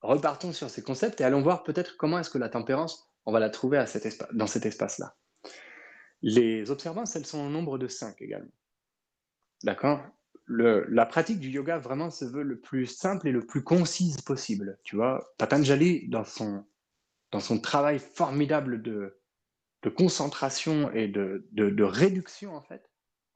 Repartons 0.01 0.51
sur 0.51 0.69
ces 0.69 0.83
concepts 0.83 1.21
et 1.21 1.23
allons 1.23 1.41
voir 1.41 1.63
peut-être 1.63 1.95
comment 1.95 2.19
est-ce 2.19 2.29
que 2.29 2.37
la 2.37 2.49
tempérance, 2.49 3.09
on 3.25 3.31
va 3.31 3.39
la 3.39 3.49
trouver 3.49 3.77
à 3.77 3.85
cet 3.85 4.05
espa- 4.05 4.27
dans 4.33 4.45
cet 4.45 4.65
espace-là. 4.65 5.15
Les 6.21 6.69
observances, 6.69 7.15
elles 7.15 7.25
sont 7.25 7.39
au 7.39 7.49
nombre 7.49 7.77
de 7.77 7.87
cinq 7.87 8.21
également. 8.21 8.51
D'accord? 9.63 10.01
La 10.47 11.05
pratique 11.05 11.39
du 11.39 11.49
yoga 11.49 11.77
vraiment 11.77 12.09
se 12.09 12.25
veut 12.25 12.43
le 12.43 12.59
plus 12.59 12.87
simple 12.87 13.29
et 13.29 13.31
le 13.31 13.45
plus 13.45 13.63
concise 13.63 14.19
possible. 14.19 14.79
Tu 14.83 14.97
vois, 14.97 15.33
Patanjali, 15.37 16.09
dans 16.09 16.25
son, 16.25 16.65
dans 17.31 17.39
son 17.39 17.59
travail 17.59 17.99
formidable 17.99 18.81
de, 18.81 19.17
de 19.83 19.89
concentration 19.89 20.91
et 20.91 21.07
de, 21.07 21.47
de, 21.53 21.69
de 21.69 21.83
réduction, 21.83 22.53
en 22.53 22.61
fait, 22.61 22.88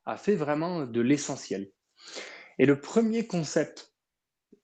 a 0.05 0.17
fait 0.17 0.35
vraiment 0.35 0.85
de 0.85 1.01
l'essentiel. 1.01 1.71
Et 2.59 2.65
le 2.65 2.79
premier 2.79 3.25
concept, 3.27 3.93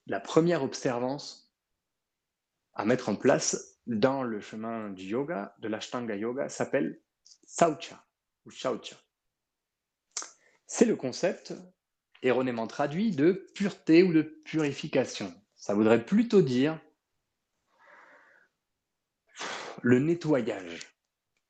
la 0.05 0.19
première 0.19 0.63
observance 0.63 1.53
à 2.73 2.85
mettre 2.85 3.09
en 3.09 3.15
place 3.15 3.79
dans 3.87 4.23
le 4.23 4.39
chemin 4.39 4.89
du 4.89 5.03
yoga, 5.03 5.55
de 5.59 5.67
l'ashtanga 5.67 6.15
yoga, 6.15 6.49
s'appelle 6.49 7.01
saucha 7.45 8.05
ou 8.45 8.51
shaucha. 8.51 8.95
C'est 10.67 10.85
le 10.85 10.95
concept 10.95 11.53
erronément 12.21 12.67
traduit 12.67 13.11
de 13.11 13.47
pureté 13.55 14.03
ou 14.03 14.13
de 14.13 14.21
purification. 14.21 15.33
Ça 15.55 15.73
voudrait 15.73 16.05
plutôt 16.05 16.41
dire 16.41 16.79
le 19.81 19.99
nettoyage 19.99 20.95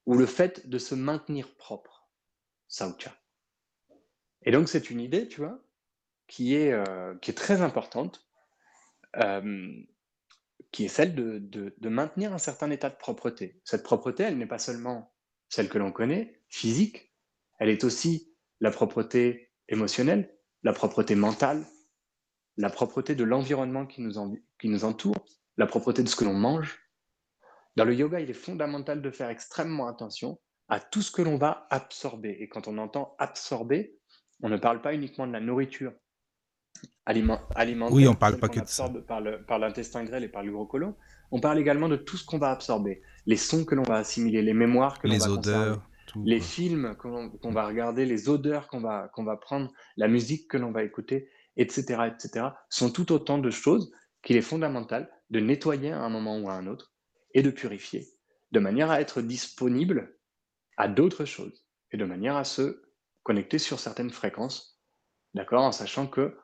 ou 0.06 0.16
le 0.16 0.26
fait 0.26 0.68
de 0.70 0.78
se 0.78 0.96
maintenir 0.96 1.56
propre. 1.56 2.10
Saucha. 2.68 3.18
Et 4.44 4.52
donc 4.52 4.70
c'est 4.70 4.90
une 4.90 5.00
idée, 5.02 5.28
tu 5.28 5.42
vois, 5.42 5.60
qui 6.28 6.56
est, 6.56 6.72
euh, 6.72 7.16
qui 7.18 7.32
est 7.32 7.36
très 7.36 7.62
importante, 7.62 8.28
euh, 9.18 9.74
qui 10.72 10.86
est 10.86 10.90
celle 10.90 11.16
de, 11.16 11.40
de- 11.40 11.90
maintenir 11.90 12.34
un 12.34 12.38
certain 12.38 12.70
état 12.70 12.90
de 12.90 12.96
propreté. 12.96 13.60
Cette 13.64 13.84
propreté, 13.84 14.24
elle 14.24 14.38
n'est 14.38 14.46
pas 14.46 14.60
seulement 14.60 15.14
celle 15.50 15.68
que 15.70 15.80
l'on 15.80 15.92
connaît, 15.92 16.42
physique, 16.48 17.14
elle 17.58 17.70
est 17.70 17.84
aussi 17.84 18.36
la 18.60 18.72
propreté 18.72 19.52
émotionnelle, 19.68 20.38
la 20.64 20.74
propreté 20.74 21.16
mentale, 21.16 21.66
la 22.58 22.70
propreté 22.70 23.16
de 23.16 23.24
l'environnement 23.24 23.86
qui 23.88 24.04
qui 24.60 24.70
nous 24.70 24.86
entoure, 24.86 25.26
la 25.58 25.66
propreté 25.66 26.04
de 26.04 26.08
ce 26.08 26.16
que 26.16 26.26
l'on 26.26 26.34
mange. 26.34 26.80
Dans 27.76 27.86
le 27.86 27.96
yoga, 27.96 28.20
il 28.20 28.30
est 28.30 28.34
fondamental 28.34 29.02
de 29.02 29.12
faire 29.12 29.30
extrêmement 29.30 29.88
attention 29.88 30.40
à 30.68 30.80
tout 30.80 31.02
ce 31.02 31.12
que 31.12 31.22
l'on 31.22 31.38
va 31.38 31.68
absorber. 31.70 32.38
Et 32.40 32.48
quand 32.50 32.68
on 32.68 32.78
entend 32.78 33.16
absorber, 33.18 33.99
on 34.42 34.50
ne 34.50 34.58
parle 34.58 34.82
pas 34.82 34.94
uniquement 34.94 35.28
de 35.28 35.34
la 35.34 35.40
nourriture 35.40 35.92
aliment- 37.06 37.42
alimentaire, 37.56 37.96
Oui, 37.96 38.08
on 38.08 38.16
parle 38.16 38.38
pas 38.40 38.50
que 38.50 38.60
de 38.60 38.66
ça. 38.66 38.90
par 39.48 39.60
l'intestin 39.60 40.04
grêle 40.04 40.24
et 40.24 40.30
par 40.30 40.44
le 40.44 40.52
gros 40.52 40.66
côlon. 40.66 40.96
On 41.32 41.40
parle 41.40 41.60
également 41.60 41.90
de 41.90 41.96
tout 41.96 42.18
ce 42.18 42.26
qu'on 42.26 42.40
va 42.40 42.52
absorber, 42.52 43.02
les 43.26 43.38
sons 43.38 43.66
que 43.66 43.76
l'on 43.76 43.84
va 43.84 43.96
assimiler, 43.98 44.42
les 44.42 44.54
mémoires 44.54 45.00
que 45.00 45.08
l'on 45.08 45.14
Les 45.14 45.20
va 45.20 45.32
odeurs, 45.32 45.82
tout. 46.08 46.24
les 46.26 46.40
quoi. 46.40 46.48
films 46.48 46.96
qu'on 46.96 47.52
va 47.52 47.68
regarder, 47.68 48.06
les 48.06 48.30
odeurs 48.30 48.68
qu'on 48.68 48.80
va, 48.82 49.10
qu'on 49.14 49.24
va 49.24 49.38
prendre, 49.38 49.72
la 49.98 50.08
musique 50.08 50.48
que 50.50 50.58
l'on 50.58 50.72
va 50.72 50.84
écouter, 50.84 51.30
etc., 51.56 51.84
etc., 52.08 52.48
sont 52.70 52.90
tout 52.92 53.12
autant 53.12 53.38
de 53.38 53.52
choses 53.52 53.92
qu'il 54.24 54.38
est 54.38 54.42
fondamental 54.42 55.12
de 55.30 55.40
nettoyer 55.40 55.92
à 55.92 56.02
un 56.02 56.10
moment 56.10 56.40
ou 56.40 56.50
à 56.50 56.54
un 56.54 56.66
autre 56.68 56.94
et 57.36 57.44
de 57.44 57.52
purifier, 57.52 58.08
de 58.52 58.60
manière 58.60 58.90
à 58.90 59.00
être 59.02 59.22
disponible 59.22 60.18
à 60.78 60.88
d'autres 60.88 61.26
choses 61.26 61.64
et 61.92 61.98
de 61.98 62.06
manière 62.06 62.38
à 62.38 62.44
se 62.44 62.82
connecter 63.30 63.60
sur 63.60 63.80
certaines 63.80 64.10
fréquences, 64.10 64.82
d'accord, 65.36 65.62
en 65.62 65.72
sachant 65.72 66.08
que 66.08 66.36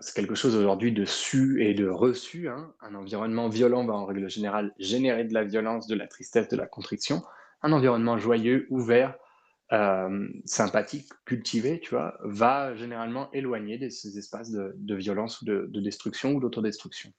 c'est 0.00 0.16
quelque 0.16 0.34
chose 0.34 0.56
aujourd'hui 0.56 0.90
de 0.90 1.04
su 1.04 1.64
et 1.64 1.74
de 1.74 1.86
reçu. 1.86 2.48
hein. 2.48 2.74
Un 2.80 2.96
environnement 2.96 3.48
violent 3.48 3.86
va 3.86 3.94
en 3.94 4.04
règle 4.04 4.28
générale 4.28 4.74
générer 4.80 5.22
de 5.22 5.32
la 5.32 5.44
violence, 5.44 5.86
de 5.86 5.94
la 5.94 6.08
tristesse, 6.08 6.48
de 6.48 6.56
la 6.56 6.66
contrition. 6.66 7.22
Un 7.62 7.70
environnement 7.70 8.18
joyeux, 8.18 8.66
ouvert, 8.68 9.16
euh, 9.70 10.28
sympathique, 10.44 11.08
cultivé, 11.24 11.78
tu 11.78 11.90
vois, 11.90 12.18
va 12.24 12.74
généralement 12.74 13.30
éloigner 13.30 13.78
de 13.78 13.88
ces 13.88 14.18
espaces 14.18 14.50
de, 14.50 14.72
de 14.74 14.94
violence 14.96 15.40
ou 15.40 15.44
de, 15.44 15.66
de 15.70 15.80
destruction 15.80 16.32
ou 16.32 16.40
d'autodestruction. 16.40 17.12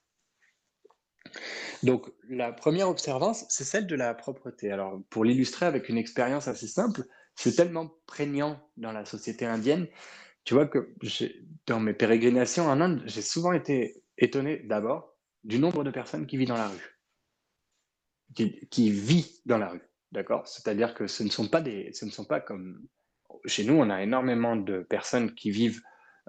Donc, 1.83 2.11
la 2.27 2.51
première 2.51 2.89
observance, 2.89 3.45
c'est 3.47 3.63
celle 3.63 3.87
de 3.87 3.95
la 3.95 4.13
propreté. 4.13 4.73
Alors, 4.73 4.99
pour 5.09 5.23
l'illustrer 5.23 5.65
avec 5.67 5.87
une 5.87 5.97
expérience 5.97 6.49
assez 6.49 6.67
simple, 6.67 7.03
c'est 7.39 7.55
tellement 7.55 7.89
prégnant 8.05 8.59
dans 8.75 8.91
la 8.91 9.05
société 9.05 9.45
indienne, 9.45 9.87
tu 10.43 10.55
vois 10.55 10.67
que 10.67 10.93
dans 11.67 11.79
mes 11.79 11.93
pérégrinations 11.93 12.65
en 12.65 12.81
Inde, 12.81 13.01
j'ai 13.05 13.21
souvent 13.21 13.53
été 13.53 14.03
étonné 14.17 14.57
d'abord 14.57 15.15
du 15.45 15.57
nombre 15.57 15.85
de 15.85 15.89
personnes 15.89 16.27
qui 16.27 16.35
vivent 16.35 16.49
dans 16.49 16.55
la 16.55 16.67
rue, 16.67 16.99
qui, 18.35 18.67
qui 18.67 18.91
vit 18.91 19.41
dans 19.45 19.57
la 19.57 19.69
rue, 19.69 19.81
d'accord? 20.11 20.45
C'est-à-dire 20.49 20.93
que 20.93 21.07
ce 21.07 21.23
ne 21.23 21.29
sont 21.29 21.47
pas 21.47 21.61
des, 21.61 21.93
ce 21.93 22.03
ne 22.03 22.11
sont 22.11 22.25
pas 22.25 22.41
comme 22.41 22.85
chez 23.45 23.63
nous, 23.63 23.75
on 23.75 23.89
a 23.89 24.03
énormément 24.03 24.57
de 24.57 24.81
personnes 24.81 25.33
qui 25.33 25.49
vivent 25.49 25.81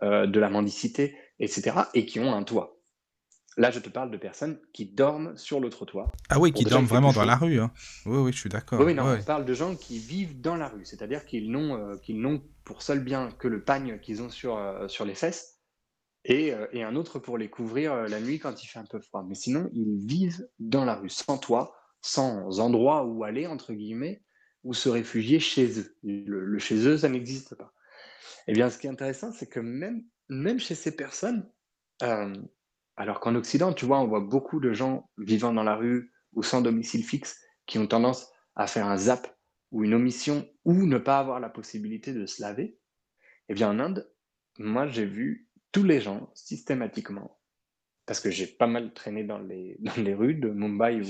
euh, 0.04 0.28
de 0.28 0.38
la 0.38 0.48
mendicité, 0.48 1.16
etc., 1.40 1.76
et 1.92 2.06
qui 2.06 2.20
ont 2.20 2.32
un 2.32 2.44
toit. 2.44 2.79
Là, 3.56 3.70
je 3.70 3.80
te 3.80 3.88
parle 3.88 4.10
de 4.10 4.16
personnes 4.16 4.58
qui 4.72 4.86
dorment 4.86 5.36
sur 5.36 5.58
le 5.60 5.70
trottoir. 5.70 6.12
Ah 6.28 6.38
oui, 6.38 6.52
qui 6.52 6.64
dorment 6.64 6.86
vraiment 6.86 7.12
dans 7.12 7.24
la 7.24 7.36
rue. 7.36 7.58
Hein. 7.60 7.72
Oui, 8.06 8.18
oui, 8.18 8.32
je 8.32 8.38
suis 8.38 8.48
d'accord. 8.48 8.80
Oui, 8.80 8.94
non, 8.94 9.04
Ouais. 9.04 9.18
on 9.20 9.24
parle 9.24 9.44
de 9.44 9.54
gens 9.54 9.74
qui 9.74 9.98
vivent 9.98 10.40
dans 10.40 10.56
la 10.56 10.68
rue, 10.68 10.84
c'est-à-dire 10.84 11.24
qu'ils 11.26 11.50
n'ont 11.50 11.76
euh, 11.76 12.38
pour 12.64 12.82
seul 12.82 13.00
bien 13.00 13.30
que 13.32 13.48
le 13.48 13.64
pagne 13.64 13.98
qu'ils 13.98 14.22
ont 14.22 14.30
sur, 14.30 14.56
euh, 14.56 14.86
sur 14.86 15.04
les 15.04 15.16
fesses 15.16 15.58
et, 16.24 16.54
euh, 16.54 16.66
et 16.72 16.84
un 16.84 16.94
autre 16.94 17.18
pour 17.18 17.38
les 17.38 17.50
couvrir 17.50 17.94
la 18.08 18.20
nuit 18.20 18.38
quand 18.38 18.62
il 18.62 18.66
fait 18.68 18.78
un 18.78 18.84
peu 18.84 19.00
froid. 19.00 19.24
Mais 19.28 19.34
sinon, 19.34 19.68
ils 19.72 20.06
vivent 20.06 20.46
dans 20.60 20.84
la 20.84 20.94
rue, 20.94 21.10
sans 21.10 21.36
toit, 21.36 21.74
sans 22.02 22.60
endroit 22.60 23.04
où 23.04 23.24
aller, 23.24 23.46
entre 23.48 23.72
guillemets, 23.72 24.22
ou 24.62 24.74
se 24.74 24.88
réfugier 24.88 25.40
chez 25.40 25.80
eux. 25.80 25.96
Le, 26.04 26.44
le 26.44 26.58
chez 26.60 26.86
eux, 26.86 26.98
ça 26.98 27.08
n'existe 27.08 27.56
pas. 27.56 27.72
Eh 28.46 28.52
bien, 28.52 28.70
ce 28.70 28.78
qui 28.78 28.86
est 28.86 28.90
intéressant, 28.90 29.32
c'est 29.32 29.48
que 29.48 29.60
même, 29.60 30.04
même 30.28 30.60
chez 30.60 30.74
ces 30.76 30.94
personnes, 30.94 31.50
alors 33.00 33.18
qu'en 33.18 33.34
Occident, 33.34 33.72
tu 33.72 33.86
vois, 33.86 33.98
on 33.98 34.06
voit 34.06 34.20
beaucoup 34.20 34.60
de 34.60 34.74
gens 34.74 35.08
vivant 35.16 35.54
dans 35.54 35.62
la 35.62 35.74
rue 35.74 36.12
ou 36.34 36.42
sans 36.42 36.60
domicile 36.60 37.02
fixe 37.02 37.40
qui 37.64 37.78
ont 37.78 37.86
tendance 37.86 38.30
à 38.56 38.66
faire 38.66 38.88
un 38.88 38.98
zap 38.98 39.34
ou 39.70 39.84
une 39.84 39.94
omission 39.94 40.46
ou 40.66 40.84
ne 40.84 40.98
pas 40.98 41.18
avoir 41.18 41.40
la 41.40 41.48
possibilité 41.48 42.12
de 42.12 42.26
se 42.26 42.42
laver. 42.42 42.78
Eh 43.48 43.54
bien, 43.54 43.70
en 43.70 43.78
Inde, 43.78 44.12
moi, 44.58 44.86
j'ai 44.86 45.06
vu 45.06 45.48
tous 45.72 45.82
les 45.82 46.02
gens 46.02 46.30
systématiquement, 46.34 47.40
parce 48.04 48.20
que 48.20 48.30
j'ai 48.30 48.46
pas 48.46 48.66
mal 48.66 48.92
traîné 48.92 49.24
dans 49.24 49.38
les, 49.38 49.78
dans 49.80 49.96
les 49.96 50.12
rues 50.12 50.34
de 50.34 50.50
Mumbai 50.50 51.00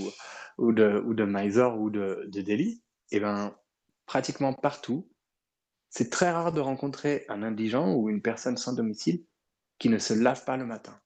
ou, 0.58 0.72
de, 0.72 1.02
ou 1.04 1.12
de 1.12 1.24
Mysore 1.24 1.80
ou 1.80 1.90
de, 1.90 2.24
de 2.28 2.40
Delhi, 2.40 2.84
eh 3.10 3.18
bien, 3.18 3.56
pratiquement 4.06 4.54
partout, 4.54 5.10
c'est 5.88 6.08
très 6.08 6.30
rare 6.30 6.52
de 6.52 6.60
rencontrer 6.60 7.24
un 7.28 7.42
indigent 7.42 7.96
ou 7.96 8.08
une 8.08 8.22
personne 8.22 8.58
sans 8.58 8.74
domicile 8.74 9.24
qui 9.80 9.88
ne 9.88 9.98
se 9.98 10.14
lave 10.14 10.44
pas 10.44 10.56
le 10.56 10.66
matin. 10.66 10.96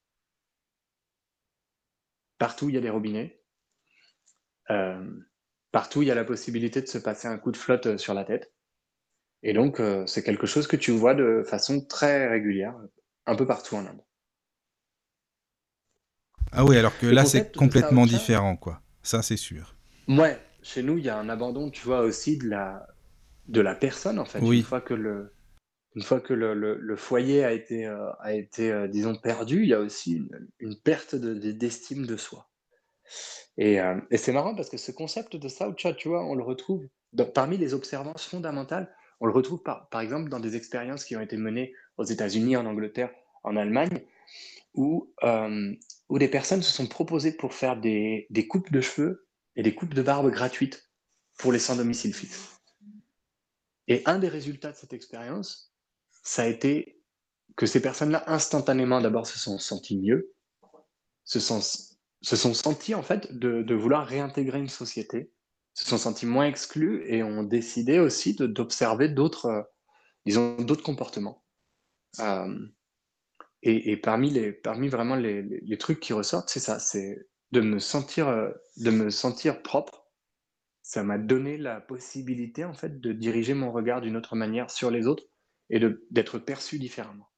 Partout, 2.39 2.69
il 2.69 2.75
y 2.75 2.79
a 2.79 2.81
des 2.81 2.91
robinets. 2.91 3.41
Euh, 4.71 5.21
partout, 5.73 6.03
il 6.03 6.09
y 6.09 6.11
a 6.11 6.15
la 6.15 6.25
possibilité 6.25 6.81
de 6.81 6.87
se 6.87 6.99
passer 6.99 7.29
un 7.29 7.39
coup 7.39 7.53
de 7.53 7.57
flotte 7.57 7.87
euh, 7.87 7.99
sur 7.99 8.15
la 8.15 8.25
tête. 8.25 8.53
Et 9.43 9.53
donc, 9.53 9.79
euh, 9.81 10.07
c'est 10.07 10.23
quelque 10.23 10.47
chose 10.47 10.67
que 10.67 10.77
tu 10.77 10.91
vois 10.91 11.15
de 11.15 11.43
façon 11.47 11.85
très 11.85 12.29
régulière, 12.29 12.75
un 13.27 13.37
peu 13.37 13.47
partout 13.47 13.77
en 13.77 13.87
Inde. 13.87 14.03
Ah 16.51 16.65
oui, 16.65 16.79
alors 16.79 16.97
que 16.99 17.07
là, 17.07 17.25
c'est 17.25 17.55
complètement 17.55 18.07
différent, 18.07 18.57
quoi. 18.57 18.81
Ça, 19.03 19.23
c'est 19.23 19.37
sûr. 19.37 19.75
Ouais, 20.09 20.39
chez 20.63 20.83
nous, 20.83 20.99
il 20.99 21.05
y 21.05 21.09
a 21.11 21.19
un 21.19 21.29
abandon, 21.29 21.71
tu 21.71 21.85
vois, 21.85 22.01
aussi 22.01 22.39
de 22.39 22.49
la, 22.49 22.87
de 23.49 23.61
la 23.61 23.75
personne, 23.75 24.19
en 24.19 24.25
fait. 24.25 24.39
Oui. 24.41 24.59
Une 24.59 24.65
fois 24.65 24.81
que 24.81 24.95
le, 24.95 25.34
une 25.95 26.03
fois 26.03 26.21
que 26.21 26.35
le, 26.35 26.97
foyer 26.97 27.45
a 27.45 27.53
été, 27.53 27.87
euh, 27.87 28.11
a 28.21 28.35
été 28.35 28.73
euh, 28.73 28.89
disons, 28.89 29.15
perdu, 29.15 29.63
il 29.63 29.69
y 29.69 29.75
a 29.75 29.81
aussi 29.81 30.21
une, 30.59 30.77
perte 30.81 31.15
de- 31.15 31.35
de- 31.35 31.53
d'estime 31.53 32.07
de 32.07 32.17
soi. 32.17 32.49
Et, 33.57 33.81
euh, 33.81 34.01
et 34.11 34.17
c'est 34.17 34.33
marrant 34.33 34.55
parce 34.57 34.71
que 34.71 34.77
ce 34.77 34.91
concept 34.91 35.37
de 35.37 35.49
Saucha, 35.49 35.93
tu 35.95 36.09
vois, 36.09 36.25
on 36.25 36.35
le 36.35 36.43
retrouve 36.43 36.89
parmi 37.35 37.57
les 37.59 37.75
observances 37.75 38.27
fondamentales. 38.27 38.93
On 39.21 39.27
le 39.27 39.33
retrouve 39.33 39.63
par, 39.63 39.89
par 39.89 40.01
exemple 40.01 40.29
dans 40.29 40.41
des 40.41 40.57
expériences 40.57 41.05
qui 41.05 41.17
ont 41.17 41.21
été 41.21 41.37
menées 41.37 41.73
aux 41.97 42.05
États-Unis, 42.05 42.57
en 42.57 42.67
Angleterre, 42.67 43.15
en 43.45 43.57
Allemagne, 43.57 44.05
où, 44.75 45.15
où 46.09 46.19
des 46.19 46.29
personnes 46.29 46.63
se 46.63 46.73
sont 46.73 46.89
proposées 46.89 47.31
pour 47.33 47.55
faire 47.55 47.81
des, 47.81 48.27
des 48.31 48.49
coupes 48.49 48.73
de 48.73 48.81
cheveux 48.81 49.29
et 49.55 49.63
des 49.63 49.73
coupes 49.73 49.95
de 49.95 50.03
barbe 50.03 50.31
gratuites 50.31 50.91
pour 51.39 51.53
les 51.53 51.61
sans 51.61 51.77
domicile 51.77 52.13
fixe. 52.13 52.61
Et 53.87 54.03
un 54.07 54.19
des 54.19 54.29
résultats 54.29 54.73
de 54.73 54.77
cette 54.77 54.93
expérience, 54.93 55.74
ça 56.25 56.43
a 56.43 56.47
été 56.47 57.01
que 57.57 57.67
ces 57.67 57.81
personnes-là, 57.81 58.25
instantanément, 58.27 59.01
d'abord, 59.01 59.27
se 59.27 59.39
sont 59.39 59.59
senties 59.59 59.99
mieux, 59.99 60.33
se 61.25 61.39
sont, 61.39 61.61
se 61.61 62.37
sont 62.37 62.55
senties, 62.55 62.95
en 62.95 63.03
fait, 63.03 63.33
de, 63.33 63.75
vouloir 63.75 64.07
réintégrer 64.07 64.59
une 64.59 64.69
société, 64.69 65.31
se 65.75 65.85
sont 65.85 65.99
senties 65.99 66.27
moins 66.27 66.47
exclues 66.47 67.05
et 67.07 67.23
ont 67.23 67.45
décidé 67.45 68.01
aussi 68.01 68.35
d'observer 68.35 69.09
d'autres, 69.09 69.47
euh, 69.47 69.63
disons, 70.27 70.57
d'autres 70.57 70.83
comportements. 70.83 71.45
Euh, 72.21 72.59
et, 73.63 73.97
parmi, 73.97 74.31
les, 74.31 74.53
parmi 74.53 74.89
vraiment 74.89 75.17
les 75.17 75.79
trucs 75.79 76.01
qui 76.01 76.13
ressortent, 76.13 76.51
c'est 76.51 76.61
ça, 76.61 76.79
c'est 76.79 77.27
de 77.53 77.61
me 77.61 77.79
sentir, 77.79 78.29
euh, 78.29 78.51
de 78.77 78.91
me 78.91 79.11
sentir 79.11 79.63
propre. 79.63 80.07
Ça 80.83 81.03
m'a 81.03 81.17
donné 81.17 81.57
la 81.57 81.81
possibilité, 81.81 82.65
en 82.65 82.75
fait, 82.75 83.01
de 83.01 83.13
diriger 83.13 83.55
mon 83.55 83.73
regard 83.73 84.03
d'une 84.03 84.17
autre 84.17 84.37
manière 84.37 84.71
sur 84.71 84.91
les 84.91 85.07
autres 85.07 85.25
et 85.71 85.81
d'être 86.11 86.39
perçu 86.39 86.79
différemment. 86.79 87.29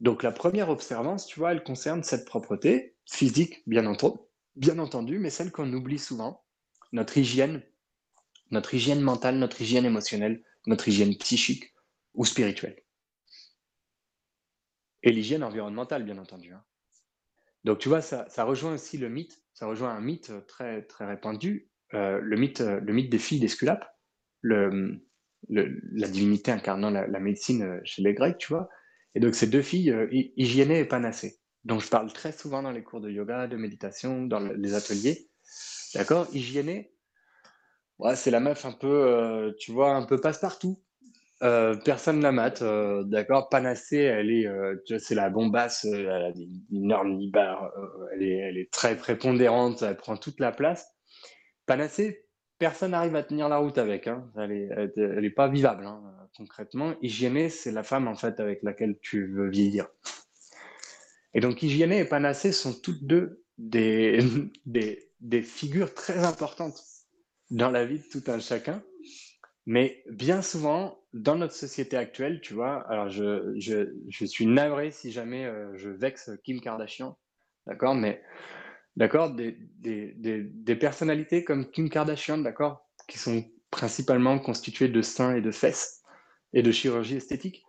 Donc 0.00 0.22
la 0.22 0.32
première 0.32 0.70
observance, 0.70 1.26
tu 1.26 1.38
vois, 1.38 1.52
elle 1.52 1.62
concerne 1.62 2.02
cette 2.02 2.24
propreté 2.24 2.96
physique, 3.06 3.62
bien 3.66 3.86
entendu, 3.86 4.18
bien 4.56 4.78
entendu, 4.78 5.18
mais 5.18 5.30
celle 5.30 5.52
qu'on 5.52 5.72
oublie 5.72 5.98
souvent, 5.98 6.44
notre 6.92 7.18
hygiène, 7.18 7.62
notre 8.50 8.74
hygiène 8.74 9.00
mentale, 9.00 9.36
notre 9.36 9.60
hygiène 9.60 9.84
émotionnelle, 9.84 10.42
notre 10.66 10.88
hygiène 10.88 11.16
psychique 11.16 11.74
ou 12.14 12.24
spirituelle. 12.24 12.82
Et 15.02 15.12
l'hygiène 15.12 15.44
environnementale, 15.44 16.04
bien 16.04 16.18
entendu. 16.18 16.52
hein. 16.52 16.64
Donc 17.64 17.78
tu 17.78 17.88
vois, 17.88 18.00
ça, 18.00 18.26
rejoint 18.44 18.74
aussi 18.74 18.96
le 18.96 19.08
mythe, 19.08 19.42
ça 19.52 19.66
rejoint 19.66 19.90
un 19.90 20.00
mythe 20.00 20.32
très, 20.46 20.82
très 20.82 21.06
répandu, 21.06 21.70
euh, 21.92 22.20
le, 22.22 22.36
mythe, 22.36 22.62
des 22.62 23.18
filles 23.18 23.40
d'Esculape, 23.40 23.86
la 25.48 26.08
divinité 26.08 26.52
incarnant 26.52 26.90
la, 26.90 27.06
médecine 27.20 27.62
euh, 27.62 27.80
chez 27.84 28.02
les 28.02 28.14
Grecs, 28.14 28.38
tu 28.38 28.48
vois. 28.52 28.68
Et 29.14 29.20
donc 29.20 29.34
ces 29.34 29.46
deux 29.46 29.62
filles, 29.62 29.90
euh, 29.90 30.06
hy- 30.12 30.32
hygiénées 30.36 30.80
et 30.80 30.84
panacées, 30.84 31.38
dont 31.64 31.78
je 31.78 31.88
parle 31.88 32.12
très 32.12 32.32
souvent 32.32 32.62
dans 32.62 32.70
les 32.70 32.82
cours 32.82 33.00
de 33.00 33.10
yoga, 33.10 33.46
de 33.46 33.56
méditation, 33.56 34.26
dans 34.26 34.40
le- 34.40 34.54
les 34.54 34.74
ateliers. 34.74 35.28
D'accord? 35.94 36.28
Hygiénée, 36.32 36.92
c'est 38.14 38.30
la 38.30 38.40
meuf 38.40 38.64
un 38.64 38.72
peu, 38.72 38.88
euh, 38.88 39.52
tu 39.58 39.72
vois, 39.72 39.94
un 39.94 40.04
peu 40.06 40.20
passe-partout. 40.20 40.82
Personne 41.84 42.20
la 42.20 42.32
mate, 42.32 42.62
d'accord? 43.06 43.48
Panacée, 43.48 43.98
elle 43.98 44.30
est, 44.30 44.46
c'est 44.98 45.14
la 45.14 45.30
bombasse, 45.30 45.86
elle 45.86 46.08
a 46.10 46.30
euh, 47.76 48.06
elle 48.12 48.22
est, 48.22 48.36
elle 48.36 48.58
est 48.58 48.70
très 48.70 48.96
prépondérante, 48.96 49.82
elle 49.82 49.96
prend 49.96 50.16
toute 50.18 50.38
la 50.38 50.52
place. 50.52 50.86
Panacée, 51.66 52.26
personne 52.60 52.92
n'arrive 52.92 53.16
à 53.16 53.24
tenir 53.24 53.48
la 53.48 53.56
route 53.56 53.78
avec, 53.78 54.06
hein. 54.06 54.30
Elle 54.36 54.52
est, 54.52 54.68
elle, 54.96 55.24
est- 55.24 55.30
pas 55.30 55.48
vivable, 55.48 55.86
hein, 55.86 56.00
concrètement. 56.36 56.94
Hygiénée, 57.02 57.48
c'est 57.48 57.72
la 57.72 57.82
femme 57.82 58.06
en 58.06 58.14
fait 58.14 58.38
avec 58.38 58.62
laquelle 58.62 58.98
tu 59.00 59.26
veux 59.26 59.48
vieillir. 59.48 59.88
Et 61.34 61.40
donc 61.40 61.62
Hygiénée 61.62 62.00
et 62.00 62.04
Panacée 62.04 62.52
sont 62.52 62.74
toutes 62.74 63.04
deux 63.04 63.42
des, 63.58 65.42
figures 65.42 65.94
très 65.94 66.24
importantes 66.24 66.82
dans 67.50 67.70
la 67.70 67.84
vie 67.84 67.98
de 67.98 68.04
tout 68.04 68.30
un 68.30 68.38
chacun. 68.38 68.82
Mais 69.66 70.02
bien 70.10 70.42
souvent, 70.42 70.98
dans 71.14 71.36
notre 71.36 71.54
société 71.54 71.96
actuelle, 71.96 72.40
tu 72.42 72.54
vois, 72.54 72.86
alors 72.90 73.08
je 73.08 73.56
suis 74.26 74.46
navré 74.46 74.90
si 74.90 75.12
jamais 75.12 75.46
euh, 75.46 75.74
je 75.76 75.88
vexe 75.88 76.30
Kim 76.44 76.60
Kardashian, 76.60 77.16
d'accord, 77.66 77.94
mais 77.94 78.22
d'accord, 78.96 79.30
des, 79.30 79.56
des, 79.78 80.14
des, 80.16 80.76
personnalités 80.76 81.44
comme 81.44 81.70
Kim 81.70 81.88
Kardashian, 81.88 82.38
d'accord, 82.38 82.88
qui 83.08 83.18
sont 83.18 83.44
principalement 83.70 84.38
constituées 84.38 84.88
de 84.88 85.02
seins 85.02 85.34
et 85.34 85.40
de 85.40 85.50
fesses 85.50 86.02
et 86.52 86.62
de 86.62 86.72
chirurgie 86.72 87.16
esthétique, 87.16 87.64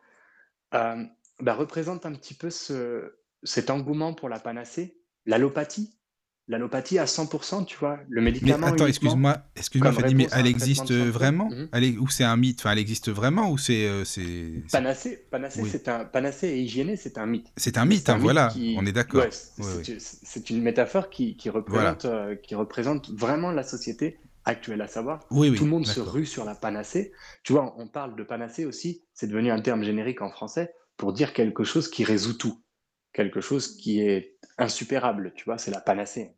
euh, 0.73 1.03
bah, 1.39 1.53
représentent 1.53 2.05
un 2.05 2.13
petit 2.13 2.33
peu 2.33 2.49
ce, 2.49 3.17
cet 3.43 3.69
engouement 3.69 4.13
pour 4.13 4.29
la 4.29 4.39
panacée, 4.39 4.97
l'allopathie, 5.25 5.97
l'allopathie 6.47 6.99
à 6.99 7.07
100%, 7.07 7.63
tu 7.63 7.77
vois, 7.77 7.99
le 8.09 8.21
Mais 8.21 8.25
médicament 8.31 8.67
attends, 8.67 8.85
uniquement. 8.85 8.87
excuse-moi, 8.89 9.37
excuse-moi, 9.55 9.91
Fadi, 9.91 10.15
mais 10.15 10.27
elle 10.33 10.47
existe 10.47 10.91
vraiment? 10.91 11.49
Elle 11.71 11.83
est... 11.83 11.97
Ou 11.97 12.07
c'est 12.09 12.23
un 12.23 12.35
mythe? 12.35 12.59
Enfin, 12.59 12.71
elle 12.71 12.79
existe 12.79 13.09
vraiment 13.09 13.49
ou 13.51 13.57
c'est. 13.57 13.85
euh, 13.87 14.03
Panacée, 14.71 15.17
panacée, 15.29 15.61
Oui. 15.61 15.69
c'est 15.71 15.87
un, 15.87 16.05
panacée 16.05 16.47
et 16.49 16.59
hygiéné, 16.61 16.95
c'est 16.97 17.17
un 17.17 17.25
mythe. 17.25 17.47
C'est 17.57 17.77
un 17.77 17.85
Mais 17.85 17.95
mythe, 17.95 18.09
un 18.09 18.13
hein, 18.13 18.17
mythe 18.17 18.23
voilà, 18.23 18.49
qui- 18.53 18.75
on 18.77 18.85
est 18.85 18.91
d'accord. 18.91 19.21
Ouais, 19.21 19.29
c'est 19.31 19.63
Ouais, 19.63 19.83
c'est- 19.83 19.99
c'est 19.99 20.49
une 20.49 20.61
métaphore 20.61 21.09
qui, 21.09 21.37
qui 21.37 21.49
représente, 21.49 22.05
euh, 22.05 22.35
qui 22.35 22.55
représente 22.55 23.09
vraiment 23.11 23.51
la 23.51 23.63
société 23.63 24.17
actuelle, 24.45 24.81
à 24.81 24.87
savoir 24.87 25.19
Oui, 25.29 25.49
oui. 25.49 25.57
tout 25.57 25.63
le 25.65 25.69
monde 25.69 25.85
se 25.85 25.99
rue 25.99 26.25
sur 26.25 26.45
la 26.45 26.55
panacée. 26.55 27.11
Tu 27.43 27.53
vois, 27.53 27.75
on 27.77 27.87
parle 27.87 28.15
de 28.15 28.23
panacée 28.23 28.65
aussi, 28.65 29.03
c'est 29.13 29.27
devenu 29.27 29.51
un 29.51 29.61
terme 29.61 29.83
générique 29.83 30.21
en 30.21 30.29
français 30.31 30.73
pour 30.97 31.13
dire 31.13 31.33
quelque 31.33 31.63
chose 31.63 31.89
qui 31.89 32.03
résout 32.03 32.33
tout, 32.33 32.61
quelque 33.13 33.41
chose 33.41 33.75
qui 33.77 34.01
est 34.01 34.30
insupérable, 34.61 35.33
tu 35.35 35.45
vois, 35.45 35.57
c'est 35.57 35.71
la 35.71 35.81
panacée. 35.81 36.31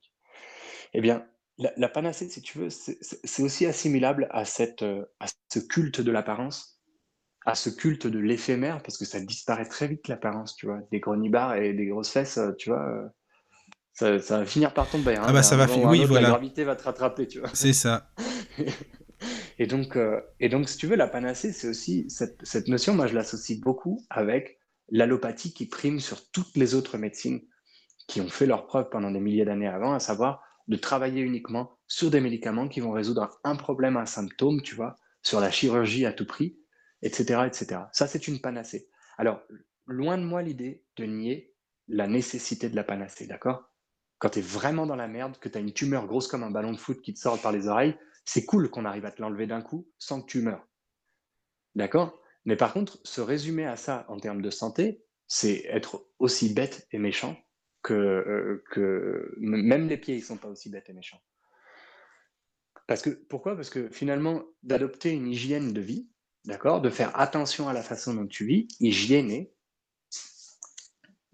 Eh 0.93 1.01
bien, 1.01 1.25
la, 1.57 1.71
la 1.77 1.89
panacée, 1.89 2.29
si 2.29 2.41
tu 2.41 2.57
veux, 2.59 2.69
c'est 2.69 3.43
aussi 3.43 3.65
assimilable 3.65 4.27
à, 4.31 4.45
cette, 4.45 4.83
euh, 4.83 5.05
à 5.19 5.27
ce 5.51 5.59
culte 5.59 6.01
de 6.01 6.11
l'apparence, 6.11 6.81
à 7.45 7.55
ce 7.55 7.69
culte 7.69 8.07
de 8.07 8.19
l'éphémère, 8.19 8.81
parce 8.83 8.97
que 8.97 9.05
ça 9.05 9.19
disparaît 9.21 9.67
très 9.67 9.87
vite 9.87 10.07
l'apparence, 10.07 10.55
tu 10.55 10.67
vois. 10.67 10.79
Des 10.91 10.99
gros 10.99 11.15
nibards 11.15 11.55
et 11.57 11.73
des 11.73 11.87
grosses 11.87 12.11
fesses, 12.11 12.37
euh, 12.37 12.53
tu 12.57 12.69
vois, 12.69 12.87
euh, 12.87 13.07
ça, 13.93 14.19
ça 14.19 14.39
va 14.39 14.45
finir 14.45 14.73
par 14.73 14.89
tomber. 14.89 15.15
hein. 15.15 15.23
Ah 15.27 15.33
bah, 15.33 15.43
ça 15.43 15.55
va 15.55 15.67
moment 15.67 15.79
fi- 15.79 15.85
ou 15.85 15.87
un 15.87 15.91
oui, 15.91 15.99
autre, 15.99 16.07
voilà. 16.09 16.27
La 16.29 16.33
gravité 16.35 16.63
va 16.63 16.75
te 16.75 16.83
rattraper, 16.83 17.27
tu 17.27 17.39
vois. 17.39 17.51
C'est 17.53 17.73
ça. 17.73 18.09
et, 19.59 19.67
donc, 19.67 19.95
euh, 19.97 20.21
et 20.39 20.49
donc, 20.49 20.69
si 20.69 20.77
tu 20.77 20.87
veux, 20.87 20.95
la 20.95 21.07
panacée, 21.07 21.53
c'est 21.53 21.67
aussi 21.67 22.09
cette, 22.09 22.39
cette 22.45 22.67
notion, 22.67 22.95
moi 22.95 23.07
je 23.07 23.15
l'associe 23.15 23.59
beaucoup 23.59 24.05
avec 24.09 24.59
l'allopathie 24.89 25.53
qui 25.53 25.67
prime 25.67 25.99
sur 25.99 26.29
toutes 26.31 26.55
les 26.55 26.75
autres 26.75 26.97
médecines 26.97 27.41
qui 28.07 28.21
ont 28.21 28.29
fait 28.29 28.45
leur 28.45 28.65
preuve 28.65 28.89
pendant 28.89 29.11
des 29.11 29.19
milliers 29.19 29.45
d'années 29.45 29.67
avant, 29.67 29.93
à 29.93 29.99
savoir 29.99 30.43
de 30.67 30.77
travailler 30.77 31.21
uniquement 31.21 31.77
sur 31.87 32.09
des 32.09 32.21
médicaments 32.21 32.67
qui 32.67 32.79
vont 32.79 32.91
résoudre 32.91 33.39
un 33.43 33.55
problème, 33.55 33.97
un 33.97 34.05
symptôme, 34.05 34.61
tu 34.61 34.75
vois, 34.75 34.95
sur 35.21 35.39
la 35.39 35.51
chirurgie 35.51 36.05
à 36.05 36.13
tout 36.13 36.25
prix, 36.25 36.57
etc. 37.01 37.41
etc. 37.45 37.81
Ça, 37.91 38.07
c'est 38.07 38.27
une 38.27 38.39
panacée. 38.39 38.89
Alors, 39.17 39.41
loin 39.85 40.17
de 40.17 40.23
moi 40.23 40.41
l'idée 40.41 40.83
de 40.95 41.05
nier 41.05 41.53
la 41.87 42.07
nécessité 42.07 42.69
de 42.69 42.75
la 42.75 42.83
panacée, 42.83 43.27
d'accord? 43.27 43.69
Quand 44.19 44.29
tu 44.29 44.39
es 44.39 44.41
vraiment 44.41 44.85
dans 44.85 44.95
la 44.95 45.07
merde, 45.07 45.37
que 45.37 45.49
tu 45.49 45.57
as 45.57 45.61
une 45.61 45.73
tumeur 45.73 46.07
grosse 46.07 46.27
comme 46.27 46.43
un 46.43 46.51
ballon 46.51 46.71
de 46.71 46.77
foot 46.77 47.01
qui 47.01 47.13
te 47.13 47.19
sort 47.19 47.41
par 47.41 47.51
les 47.51 47.67
oreilles, 47.67 47.97
c'est 48.23 48.45
cool 48.45 48.69
qu'on 48.69 48.85
arrive 48.85 49.05
à 49.05 49.11
te 49.11 49.21
l'enlever 49.21 49.47
d'un 49.47 49.61
coup 49.61 49.89
sans 49.99 50.21
que 50.21 50.27
tu 50.27 50.41
meurs. 50.41 50.65
D'accord? 51.75 52.21
Mais 52.45 52.55
par 52.55 52.73
contre, 52.73 52.99
se 53.03 53.19
résumer 53.19 53.65
à 53.65 53.75
ça 53.75 54.05
en 54.07 54.17
termes 54.17 54.41
de 54.41 54.49
santé, 54.49 55.03
c'est 55.27 55.65
être 55.65 56.05
aussi 56.19 56.53
bête 56.53 56.87
et 56.91 56.99
méchant 56.99 57.37
que, 57.83 58.63
euh, 58.77 59.35
même 59.37 59.87
les 59.87 59.97
pieds, 59.97 60.15
ils 60.15 60.23
sont 60.23 60.37
pas 60.37 60.47
aussi 60.47 60.69
bêtes 60.69 60.89
et 60.89 60.93
méchants. 60.93 61.21
Parce 62.87 63.01
que, 63.01 63.09
pourquoi? 63.09 63.55
Parce 63.55 63.69
que 63.69 63.89
finalement, 63.89 64.43
d'adopter 64.63 65.11
une 65.11 65.27
hygiène 65.27 65.73
de 65.73 65.81
vie, 65.81 66.09
d'accord, 66.45 66.81
de 66.81 66.89
faire 66.89 67.17
attention 67.19 67.69
à 67.69 67.73
la 67.73 67.83
façon 67.83 68.13
dont 68.13 68.27
tu 68.27 68.45
vis, 68.45 68.67
hygiène, 68.79 69.47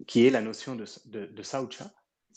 qui 0.06 0.26
est 0.26 0.30
la 0.30 0.42
notion 0.42 0.76
de, 0.76 0.84
de, 1.06 1.26
de 1.26 1.42
Saucha, 1.42 1.92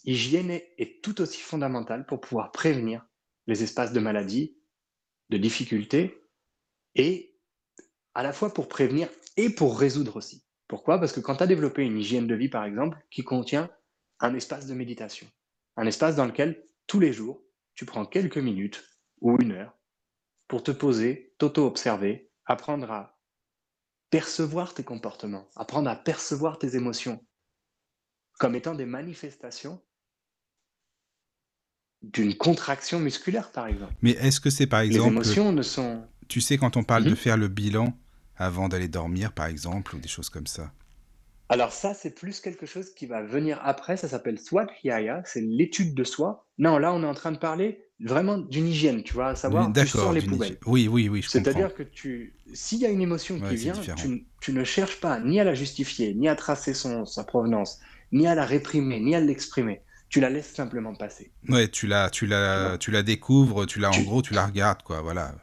est 0.06 1.02
tout 1.04 1.22
aussi 1.22 1.40
fondamentale 1.40 2.06
pour 2.06 2.20
pouvoir 2.22 2.52
prévenir 2.52 3.06
les 3.48 3.64
espaces 3.64 3.94
de 3.94 4.00
maladie, 4.00 4.58
de 5.30 5.38
difficultés, 5.38 6.22
et 6.96 7.36
à 8.14 8.24
la 8.24 8.34
fois 8.34 8.54
pour 8.54 8.68
prévenir 8.68 9.10
et 9.38 9.50
pour 9.50 9.80
résoudre 9.80 10.18
aussi. 10.18 10.46
Pourquoi? 10.68 11.00
Parce 11.00 11.14
que 11.14 11.20
quand 11.20 11.38
tu 11.38 11.44
as 11.44 11.48
développé 11.48 11.84
une 11.84 11.98
hygiène 11.98 12.28
de 12.28 12.36
vie, 12.36 12.50
par 12.50 12.66
exemple, 12.66 12.98
qui 13.10 13.24
contient 13.24 13.70
un 14.24 14.34
espace 14.34 14.66
de 14.66 14.74
méditation, 14.74 15.28
un 15.78 15.86
espace 15.86 16.16
dans 16.16 16.26
lequel 16.26 16.66
tous 16.88 17.00
les 17.00 17.14
jours, 17.14 17.44
tu 17.76 17.86
prends 17.86 18.06
quelques 18.06 18.38
minutes 18.38 18.84
ou 19.22 19.38
une 19.40 19.52
heure 19.52 19.78
pour 20.48 20.64
te 20.64 20.72
poser, 20.72 21.36
t'auto-observer, 21.38 22.32
apprendre 22.46 22.90
à 22.92 23.20
percevoir 24.10 24.74
tes 24.74 24.84
comportements, 24.84 25.50
apprendre 25.56 25.90
à 25.90 25.96
percevoir 25.96 26.58
tes 26.58 26.76
émotions, 26.76 27.26
comme 28.40 28.56
étant 28.56 28.76
des 28.76 28.86
manifestations 28.86 29.84
d'une 32.02 32.36
contraction 32.36 33.00
musculaire, 33.00 33.52
par 33.52 33.68
exemple. 33.68 33.94
Mais 34.02 34.12
est-ce 34.12 34.40
que 34.40 34.50
c'est 34.50 34.68
par 34.68 34.82
Les 34.82 34.88
exemple, 34.88 35.14
émotions 35.14 35.52
ne 35.52 35.62
sont... 35.62 36.06
tu 36.28 36.42
sais, 36.42 36.58
quand 36.58 36.78
on 36.78 36.84
parle 36.84 37.04
de 37.06 37.10
Mhm. 37.12 37.16
faire 37.16 37.38
le 37.38 37.48
bilan 37.48 37.98
avant 38.36 38.68
d'aller 38.70 38.88
dormir, 38.90 39.34
par 39.34 39.48
exemple, 39.48 39.96
ou 39.96 40.00
des 40.00 40.10
choses 40.10 40.30
comme 40.30 40.48
ça? 40.48 40.74
Alors 41.54 41.72
ça, 41.72 41.94
c'est 41.94 42.16
plus 42.16 42.40
quelque 42.40 42.66
chose 42.66 42.96
qui 42.96 43.06
va 43.06 43.22
venir 43.22 43.60
après, 43.64 43.96
ça 43.96 44.08
s'appelle 44.08 44.40
Swadhyaya, 44.40 45.22
c'est 45.24 45.40
l'étude 45.40 45.94
de 45.94 46.04
soi. 46.04 46.48
Non, 46.58 46.80
là, 46.80 46.92
on 46.92 47.04
est 47.04 47.06
en 47.06 47.14
train 47.14 47.32
de 47.32 47.38
parler 47.38 47.86
vraiment 48.00 48.40
d'une 48.40 48.68
hygiène, 48.68 49.04
tu 49.04 49.14
vois, 49.14 49.28
à 49.28 49.36
savoir, 49.36 49.72
tu 49.72 49.88
sors 49.88 50.14
les 50.14 50.24
poubelles. 50.24 50.58
Oui, 50.66 50.88
oui, 50.88 51.10
oui. 51.10 51.24
C'est-à-dire 51.28 51.76
que 51.76 51.84
tu, 51.84 52.36
s'il 52.56 52.80
y 52.80 52.88
a 52.88 52.90
une 52.90 53.02
émotion 53.02 53.36
Ouais, 53.36 53.50
qui 53.50 53.56
vient, 53.56 53.74
tu, 53.74 54.26
tu 54.42 54.52
ne 54.52 54.64
cherches 54.64 55.00
pas 55.00 55.20
ni 55.20 55.40
à 55.40 55.44
la 55.44 55.54
justifier, 55.54 56.16
ni 56.16 56.28
à 56.28 56.36
tracer 56.36 56.74
son, 56.74 57.06
sa 57.06 57.24
provenance, 57.24 57.80
ni 58.12 58.26
à 58.26 58.34
la 58.34 58.46
réprimer, 58.46 59.00
ni 59.00 59.14
à 59.14 59.20
l'exprimer. 59.20 59.84
Tu 60.10 60.20
la 60.22 60.32
laisses 60.32 60.54
simplement 60.54 60.96
passer. 60.96 61.32
Ouais, 61.50 61.68
tu 61.68 61.86
la, 61.86 62.10
tu 62.10 62.26
la, 62.26 62.78
tu 62.80 62.90
la 62.90 63.04
découvres, 63.04 63.68
tu 63.68 63.80
la, 63.80 63.92
en 63.92 64.02
gros, 64.02 64.24
tu 64.24 64.34
la 64.34 64.48
regardes, 64.48 64.82
quoi. 64.82 65.02
Voilà, 65.02 65.36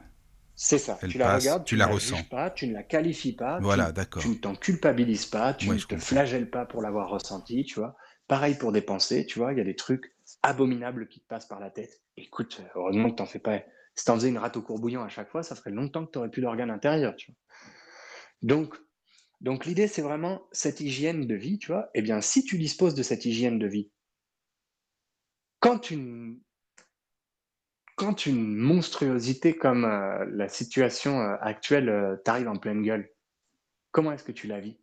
C'est 0.63 0.77
ça. 0.77 0.99
Elle 1.01 1.13
tu 1.13 1.17
la 1.17 1.37
regardes, 1.39 1.65
tu 1.65 1.71
tu 1.71 1.77
la 1.79 1.87
ne 1.87 1.89
la 1.89 1.95
ressens. 1.95 2.23
pas, 2.25 2.51
tu 2.51 2.67
ne 2.67 2.75
la 2.75 2.83
qualifies 2.83 3.33
pas, 3.35 3.57
tu- 3.57 3.63
voilà, 3.65 3.93
d'accord. 3.93 4.23
tu 4.23 4.29
ne 4.29 4.35
t'en 4.35 4.55
culpabilises 4.55 5.25
pas, 5.25 5.55
tu 5.55 5.71
Ouais, 5.71 5.77
ne 5.77 5.81
te 5.81 5.87
comprends. 5.87 6.05
flagelles 6.05 6.51
pas 6.51 6.67
pour 6.67 6.83
l'avoir 6.83 7.09
ressenti, 7.09 7.65
tu 7.65 7.77
vois. 7.81 7.97
Pareil 8.29 8.57
pour 8.59 8.71
des 8.71 8.83
pensées, 8.83 9.25
tu 9.25 9.39
vois, 9.39 9.53
il 9.55 9.59
y 9.59 9.63
a 9.63 9.65
des 9.65 9.75
trucs 9.75 10.15
abominables 10.43 11.09
qui 11.09 11.21
te 11.21 11.27
passent 11.27 11.49
par 11.49 11.61
la 11.61 11.71
tête. 11.71 12.03
Écoute, 12.19 12.61
heureusement 12.75 13.11
que 13.11 13.17
t'en 13.17 13.25
fais 13.25 13.39
pas. 13.39 13.63
Si 13.95 14.05
t'en 14.05 14.17
faisais 14.17 14.29
une 14.29 14.37
rate 14.37 14.59
au 14.59 14.63
courbouillon 14.63 15.03
à 15.03 15.09
chaque 15.09 15.31
fois, 15.31 15.43
ça 15.43 15.57
ferait 15.57 15.71
longtemps 15.71 16.05
que 16.05 16.11
tu 16.13 16.19
n'aurais 16.19 16.31
plus 16.31 16.43
d'organes 16.43 16.71
intérieurs, 16.71 17.17
tu 17.17 17.31
vois. 17.33 17.39
Donc, 18.43 18.77
donc 19.41 19.65
l'idée, 19.65 19.89
c'est 19.89 20.03
vraiment 20.03 20.43
cette 20.53 20.81
hygiène 20.81 21.27
de 21.27 21.35
vie, 21.35 21.59
tu 21.59 21.69
vois. 21.69 21.89
Eh 21.95 22.03
bien, 22.03 22.21
si 22.21 22.45
tu 22.45 22.59
disposes 22.59 22.95
de 22.95 23.03
cette 23.03 23.25
hygiène 23.25 23.59
de 23.59 23.67
vie, 23.67 23.91
quand 25.59 25.91
une, 25.91 26.39
quand 28.01 28.25
une 28.25 28.57
monstruosité 28.57 29.55
comme 29.55 29.85
euh, 29.85 30.25
la 30.31 30.49
situation 30.49 31.21
euh, 31.21 31.37
actuelle 31.43 31.91
euh, 31.91 32.17
t'arrive 32.25 32.49
en 32.49 32.57
pleine 32.57 32.83
gueule, 32.83 33.11
comment 33.91 34.11
est-ce 34.11 34.25
que 34.25 34.33
tu 34.33 34.47
la 34.47 34.59
vis? 34.59 34.81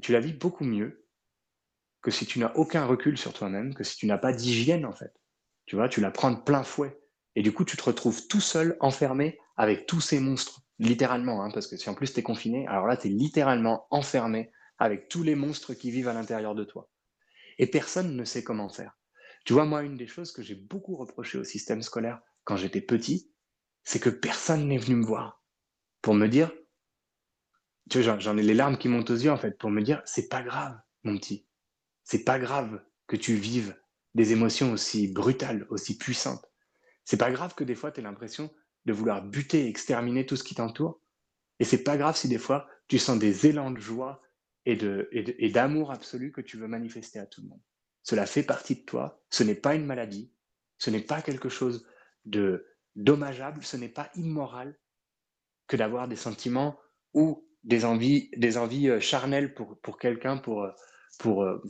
Tu 0.00 0.12
la 0.12 0.20
vis 0.20 0.32
beaucoup 0.32 0.64
mieux 0.64 1.06
que 2.00 2.10
si 2.10 2.24
tu 2.24 2.38
n'as 2.38 2.54
aucun 2.54 2.86
recul 2.86 3.18
sur 3.18 3.34
toi-même, 3.34 3.74
que 3.74 3.84
si 3.84 3.98
tu 3.98 4.06
n'as 4.06 4.16
pas 4.16 4.32
d'hygiène 4.32 4.86
en 4.86 4.94
fait. 4.94 5.12
Tu 5.66 5.76
vois, 5.76 5.90
tu 5.90 6.00
la 6.00 6.10
prends 6.10 6.30
de 6.30 6.40
plein 6.40 6.62
fouet. 6.62 6.98
Et 7.34 7.42
du 7.42 7.52
coup, 7.52 7.66
tu 7.66 7.76
te 7.76 7.84
retrouves 7.84 8.28
tout 8.28 8.40
seul, 8.40 8.78
enfermé 8.80 9.38
avec 9.58 9.84
tous 9.84 10.00
ces 10.00 10.20
monstres, 10.20 10.62
littéralement, 10.78 11.44
hein, 11.44 11.50
parce 11.52 11.66
que 11.66 11.76
si 11.76 11.90
en 11.90 11.94
plus 11.94 12.14
tu 12.14 12.20
es 12.20 12.22
confiné, 12.22 12.66
alors 12.66 12.86
là, 12.86 12.96
tu 12.96 13.08
es 13.08 13.10
littéralement 13.10 13.86
enfermé 13.90 14.50
avec 14.78 15.08
tous 15.08 15.22
les 15.22 15.34
monstres 15.34 15.74
qui 15.74 15.90
vivent 15.90 16.08
à 16.08 16.14
l'intérieur 16.14 16.54
de 16.54 16.64
toi. 16.64 16.88
Et 17.58 17.66
personne 17.66 18.16
ne 18.16 18.24
sait 18.24 18.42
comment 18.42 18.70
faire. 18.70 18.96
Tu 19.44 19.52
vois, 19.52 19.64
moi, 19.64 19.82
une 19.82 19.96
des 19.96 20.06
choses 20.06 20.32
que 20.32 20.42
j'ai 20.42 20.54
beaucoup 20.54 20.96
reproché 20.96 21.38
au 21.38 21.44
système 21.44 21.82
scolaire 21.82 22.20
quand 22.44 22.56
j'étais 22.56 22.80
petit, 22.80 23.32
c'est 23.82 24.00
que 24.00 24.10
personne 24.10 24.68
n'est 24.68 24.78
venu 24.78 24.96
me 24.96 25.04
voir 25.06 25.42
pour 26.02 26.14
me 26.14 26.28
dire, 26.28 26.52
tu 27.90 28.00
vois, 28.00 28.18
j'en- 28.18 28.36
ai 28.36 28.42
les 28.42 28.54
larmes 28.54 28.78
qui 28.78 28.88
montent 28.88 29.10
aux 29.10 29.16
yeux 29.16 29.30
en 29.30 29.36
fait, 29.36 29.58
pour 29.58 29.70
me 29.70 29.82
dire, 29.82 30.02
c'est 30.04 30.28
pas 30.28 30.42
grave, 30.42 30.78
mon 31.02 31.16
petit, 31.18 31.46
c'est 32.04 32.24
pas 32.24 32.38
grave 32.38 32.82
que 33.08 33.16
tu 33.16 33.34
vives 33.34 33.76
des 34.14 34.32
émotions 34.32 34.72
aussi 34.72 35.08
brutales, 35.12 35.66
aussi 35.70 35.98
puissantes. 35.98 36.46
C'est 37.04 37.18
pas 37.18 37.32
grave 37.32 37.54
que 37.54 37.64
des 37.64 37.74
fois 37.74 37.92
tu 37.92 38.00
aies 38.00 38.04
l'impression 38.04 38.50
de 38.86 38.92
vouloir 38.92 39.22
buter 39.24 39.68
exterminer 39.68 40.26
tout 40.26 40.36
ce 40.36 40.44
qui 40.44 40.54
t'entoure. 40.54 41.02
Et 41.60 41.64
c'est 41.64 41.84
pas 41.84 41.96
grave 41.98 42.16
si 42.16 42.28
des 42.28 42.38
fois 42.38 42.68
tu 42.88 42.98
sens 42.98 43.18
des 43.18 43.46
élans 43.46 43.70
de 43.72 43.80
joie 43.80 44.22
et 44.66 44.76
d'amour 45.50 45.92
absolu 45.92 46.32
que 46.32 46.40
tu 46.42 46.56
veux 46.58 46.68
manifester 46.68 47.18
à 47.18 47.26
tout 47.26 47.42
le 47.42 47.48
monde. 47.48 47.62
Cela 48.04 48.26
fait 48.26 48.44
partie 48.44 48.76
de 48.76 48.82
toi. 48.82 49.20
Ce 49.30 49.42
n'est 49.42 49.56
pas 49.56 49.74
une 49.74 49.86
maladie. 49.86 50.32
Ce 50.78 50.90
n'est 50.90 51.00
pas 51.02 51.22
quelque 51.22 51.48
chose 51.48 51.86
de 52.26 52.66
dommageable. 52.94 53.64
Ce 53.64 53.76
n'est 53.76 53.88
pas 53.88 54.10
immoral 54.14 54.78
que 55.66 55.76
d'avoir 55.76 56.08
des 56.08 56.16
sentiments 56.16 56.78
ou 57.14 57.46
des 57.64 57.84
envies, 57.84 58.30
des 58.36 58.58
envies 58.58 58.90
euh, 58.90 59.00
charnelles 59.00 59.54
pour, 59.54 59.80
pour 59.80 59.98
quelqu'un, 59.98 60.36
pour, 60.36 60.64
euh, 60.64 60.70
pour, 61.18 61.42
euh, 61.44 61.62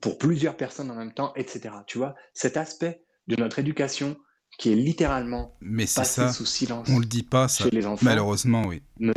pour 0.00 0.18
plusieurs 0.18 0.56
personnes 0.56 0.90
en 0.90 0.94
même 0.94 1.12
temps, 1.12 1.32
etc. 1.34 1.74
Tu 1.86 1.98
vois, 1.98 2.14
cet 2.34 2.56
aspect 2.56 3.04
de 3.28 3.36
notre 3.36 3.58
éducation 3.58 4.16
qui 4.58 4.72
est 4.72 4.76
littéralement 4.76 5.56
Mais 5.60 5.86
passé 5.86 6.22
ça, 6.22 6.32
sous 6.32 6.46
silence 6.46 6.88
on 6.90 6.98
le 6.98 7.06
dit 7.06 7.22
pas, 7.22 7.48
ça. 7.48 7.64
chez 7.64 7.70
les 7.70 7.86
enfants, 7.86 8.04
Malheureusement, 8.04 8.64
oui. 8.66 8.82
me, 8.98 9.14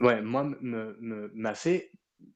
ouais, 0.00 0.22
moi, 0.22 0.44
me, 0.44 0.96
me- 1.00 1.30
m'a 1.34 1.54
fait, 1.54 1.90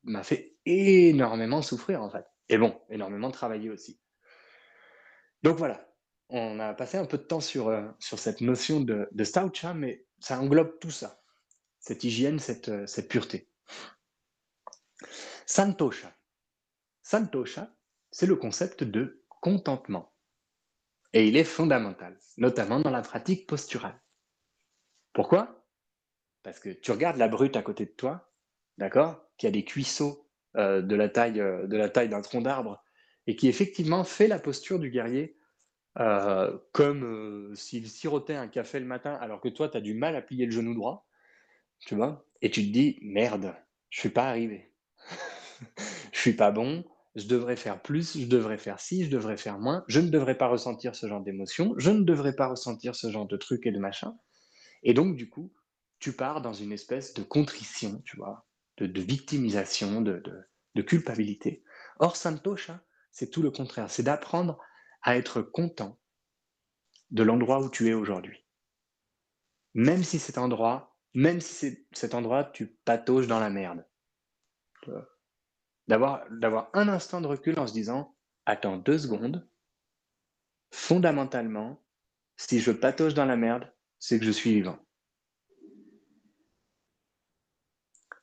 m'a 0.05 0.23
fait 0.23 0.57
énormément 0.67 1.63
souffrir, 1.63 2.03
en 2.03 2.11
fait. 2.11 2.25
Et 2.49 2.59
bon, 2.59 2.81
énormément 2.89 3.31
travailler 3.31 3.71
aussi. 3.71 4.01
Donc 5.43 5.57
voilà, 5.59 5.89
on 6.29 6.59
a 6.61 6.75
passé 6.75 6.99
un 6.99 7.07
peu 7.07 7.19
de 7.19 7.23
temps 7.23 7.41
sur, 7.41 7.69
euh, 7.69 7.87
sur 7.99 8.19
cette 8.19 8.41
notion 8.41 8.81
de, 8.81 9.09
de 9.13 9.25
Staucha, 9.25 9.75
mais 9.75 10.07
ça 10.19 10.41
englobe 10.41 10.79
tout 10.79 10.91
ça. 10.91 11.23
Cette 11.79 12.05
hygiène, 12.05 12.39
cette, 12.39 12.69
euh, 12.69 12.87
cette 12.87 13.09
pureté. 13.09 13.51
Santosha. 15.47 16.15
Santosha, 17.03 17.75
c'est 18.11 18.27
le 18.27 18.37
concept 18.37 18.85
de 18.85 19.25
contentement. 19.41 20.13
Et 21.13 21.27
il 21.27 21.37
est 21.37 21.45
fondamental, 21.45 22.19
notamment 22.37 22.81
dans 22.81 22.91
la 22.91 23.01
pratique 23.01 23.47
posturale. 23.47 23.99
Pourquoi? 25.15 25.65
Parce 26.43 26.61
que 26.61 26.71
tu 26.71 26.91
regardes 26.91 27.17
la 27.17 27.29
brute 27.29 27.57
à 27.57 27.63
côté 27.63 27.87
de 27.87 27.93
toi, 27.93 28.31
d'accord? 28.77 29.25
Qui 29.39 29.47
a 29.47 29.51
des 29.51 29.65
cuisseaux 29.65 30.28
euh, 30.59 30.83
de 30.83 30.97
la 30.97 31.09
taille, 31.09 31.41
euh, 31.41 31.67
de 31.67 31.77
la 31.77 31.89
taille 31.89 32.09
d'un 32.09 32.21
tronc 32.21 32.43
d'arbre 32.43 32.83
et 33.27 33.37
qui 33.37 33.49
effectivement 33.49 34.05
fait 34.05 34.29
la 34.29 34.39
posture 34.39 34.79
du 34.79 34.91
guerrier 34.91 35.37
euh, 35.99 36.57
comme 36.73 37.55
s'il 37.55 37.89
sirotait 37.89 38.35
un 38.35 38.49
café 38.49 38.81
le 38.81 38.87
matin 38.87 39.15
alors 39.21 39.41
que 39.41 39.49
toi, 39.49 39.69
tu 39.69 39.77
as 39.77 39.81
du 39.81 39.95
mal 39.95 40.17
à 40.17 40.23
plier 40.23 40.47
le 40.47 40.53
genou 40.53 40.75
droit, 40.75 41.09
tu 41.81 41.95
vois 41.95 42.27
Et 42.43 42.51
tu 42.51 42.67
te 42.67 42.73
dis, 42.73 42.99
merde, 43.03 43.55
je 43.91 44.01
suis 44.01 44.09
pas 44.11 44.29
arrivé. 44.29 44.73
je 46.13 46.19
suis 46.19 46.35
pas 46.35 46.51
bon, 46.51 46.85
je 47.15 47.27
devrais 47.27 47.57
faire 47.57 47.83
plus, 47.83 48.19
je 48.19 48.27
devrais 48.27 48.59
faire 48.59 48.81
ci, 48.81 49.05
je 49.05 49.11
devrais 49.11 49.37
faire 49.37 49.59
moins, 49.59 49.85
je 49.89 50.01
ne 50.01 50.09
devrais 50.09 50.37
pas 50.37 50.49
ressentir 50.49 50.95
ce 50.95 51.07
genre 51.09 51.23
d'émotion, 51.23 51.75
je 51.79 51.91
ne 51.91 52.03
devrais 52.03 52.35
pas 52.35 52.47
ressentir 52.47 52.95
ce 52.95 53.11
genre 53.11 53.27
de 53.27 53.37
trucs 53.37 53.67
et 53.67 53.73
de 53.73 53.79
machin. 53.79 54.17
Et 54.83 54.95
donc, 54.95 55.17
du 55.17 55.29
coup, 55.29 55.53
tu 55.99 56.13
pars 56.13 56.41
dans 56.41 56.53
une 56.53 56.73
espèce 56.73 57.15
de 57.15 57.23
contrition, 57.23 58.03
tu 58.05 58.17
vois, 58.17 58.47
de, 58.79 59.01
victimisation, 59.01 60.01
de- 60.01 60.23
de 60.75 60.83
culpabilité. 60.83 61.65
Or, 61.99 62.17
Santosha, 62.17 62.83
c'est 63.11 63.31
tout 63.31 63.43
le 63.43 63.51
contraire, 63.51 63.91
c'est 63.91 64.03
d'apprendre 64.03 64.59
à 65.03 65.17
être 65.17 65.43
content 65.43 65.99
de 67.11 67.23
l'endroit 67.23 67.61
où 67.61 67.71
tu 67.71 67.89
es 67.89 67.95
aujourd'hui. 67.95 68.47
Même 69.75 70.03
si 70.05 70.19
cet 70.19 70.39
endroit, 70.39 70.97
même 71.15 71.41
si 71.41 71.87
cet 71.93 72.15
endroit, 72.15 72.45
tu 72.45 72.79
patauges 72.85 73.27
dans 73.27 73.41
la 73.41 73.51
merde. 73.51 73.87
D'avoir, 75.89 76.29
d'avoir 76.31 76.71
un 76.75 76.89
instant 76.89 77.21
de 77.21 77.27
recul 77.27 77.59
en 77.59 77.67
se 77.67 77.73
disant, 77.73 78.17
attends 78.47 78.77
deux 78.77 78.99
secondes, 78.99 79.49
fondamentalement, 80.71 81.83
si 82.37 82.61
je 82.61 82.71
patauge 82.71 83.15
dans 83.15 83.25
la 83.25 83.37
merde, 83.37 83.73
c'est 83.99 84.19
que 84.19 84.25
je 84.25 84.31
suis 84.31 84.53
vivant. 84.53 84.79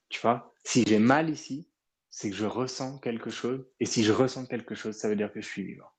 Tu 0.10 0.22
vois, 0.22 0.54
si 0.64 0.86
j'ai 0.86 1.00
mal 1.00 1.30
ici, 1.30 1.70
c'est 2.16 2.30
que 2.30 2.36
je 2.38 2.46
ressens 2.46 2.98
quelque 3.00 3.30
chose. 3.30 3.68
Et 3.82 3.86
si 3.86 4.06
je 4.06 4.14
ressens 4.14 4.46
quelque 4.46 4.74
chose, 4.74 4.96
ça 4.96 5.10
veut 5.10 5.18
dire 5.18 5.34
que 5.34 5.42
je 5.42 5.48
suis 5.48 5.66
vivant. 5.66 5.90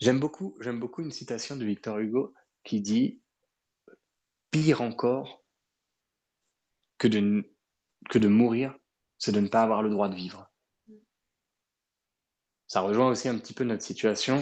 J'aime 0.00 0.20
beaucoup, 0.20 0.56
une 1.02 1.10
citation 1.10 1.56
de 1.56 1.64
Victor 1.64 1.98
Hugo 1.98 2.32
qui 2.62 2.80
dit 2.80 3.20
Pire 4.52 4.80
encore 4.80 5.44
que 6.98 7.08
de, 7.08 7.18
n- 7.18 7.44
que 8.10 8.20
de 8.20 8.28
mourir, 8.28 8.78
c'est 9.18 9.32
de 9.32 9.40
ne 9.40 9.48
pas 9.48 9.62
avoir 9.62 9.82
le 9.82 9.90
droit 9.90 10.08
de 10.08 10.14
vivre. 10.14 10.48
Ça 12.68 12.80
rejoint 12.80 13.10
aussi 13.10 13.28
un 13.28 13.38
petit 13.38 13.54
peu 13.54 13.64
notre 13.64 13.82
situation. 13.82 14.40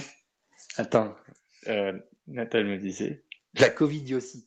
Attends, 0.77 1.17
euh, 1.69 1.99
Nathalie 2.27 2.69
me 2.69 2.77
disait 2.79 3.25
la 3.55 3.71
Covid 3.71 4.15
aussi. 4.15 4.47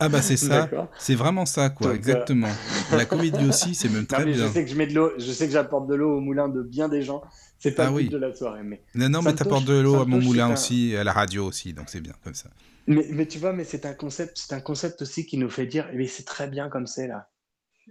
Ah 0.00 0.08
bah 0.08 0.22
c'est 0.22 0.36
ça, 0.36 0.68
c'est 0.98 1.14
vraiment 1.14 1.46
ça, 1.46 1.70
quoi, 1.70 1.86
Donc, 1.88 1.94
euh, 1.94 1.96
exactement. 1.98 2.48
La 2.92 3.04
Covid 3.06 3.32
aussi, 3.48 3.74
c'est 3.74 3.88
même 3.88 4.06
très 4.06 4.24
mais 4.24 4.34
bien. 4.34 4.46
je 4.46 4.52
sais 4.52 4.64
que 4.64 4.70
je 4.70 4.76
mets 4.76 4.86
de 4.86 4.94
l'eau, 4.94 5.10
je 5.18 5.32
sais 5.32 5.46
que 5.46 5.52
j'apporte 5.52 5.86
de 5.88 5.94
l'eau 5.94 6.16
au 6.16 6.20
moulin 6.20 6.48
de 6.48 6.62
bien 6.62 6.88
des 6.88 7.02
gens. 7.02 7.22
C'est 7.58 7.74
pas 7.74 7.86
Ah 7.86 7.90
le 7.90 7.94
oui. 7.94 8.08
de 8.08 8.16
la 8.16 8.34
soirée, 8.34 8.62
mais 8.64 8.82
Non, 8.94 9.08
non, 9.08 9.22
mais 9.22 9.34
t'apportes 9.34 9.64
de 9.64 9.74
l'eau 9.80 9.96
à 10.00 10.04
mon 10.04 10.20
moulin 10.20 10.48
un- 10.48 10.52
aussi, 10.52 10.96
à 10.96 11.04
la 11.04 11.12
radio 11.12 11.46
aussi, 11.46 11.72
donc 11.72 11.86
c'est 11.88 12.00
bien 12.00 12.14
comme 12.24 12.34
ça. 12.34 12.50
Mais, 12.86 13.06
mais 13.10 13.26
tu 13.26 13.38
vois, 13.38 13.52
mais 13.52 13.64
c'est 13.64 13.86
un 13.86 13.94
concept, 13.94 14.36
c'est 14.36 14.54
un 14.54 14.60
concept 14.60 15.00
aussi 15.02 15.24
qui 15.26 15.38
nous 15.38 15.48
fait 15.48 15.66
dire, 15.66 15.88
eh 15.92 15.96
bien, 15.96 16.06
c'est 16.08 16.24
très 16.26 16.48
bien 16.48 16.68
comme 16.68 16.86
c'est 16.86 17.06
là. 17.06 17.30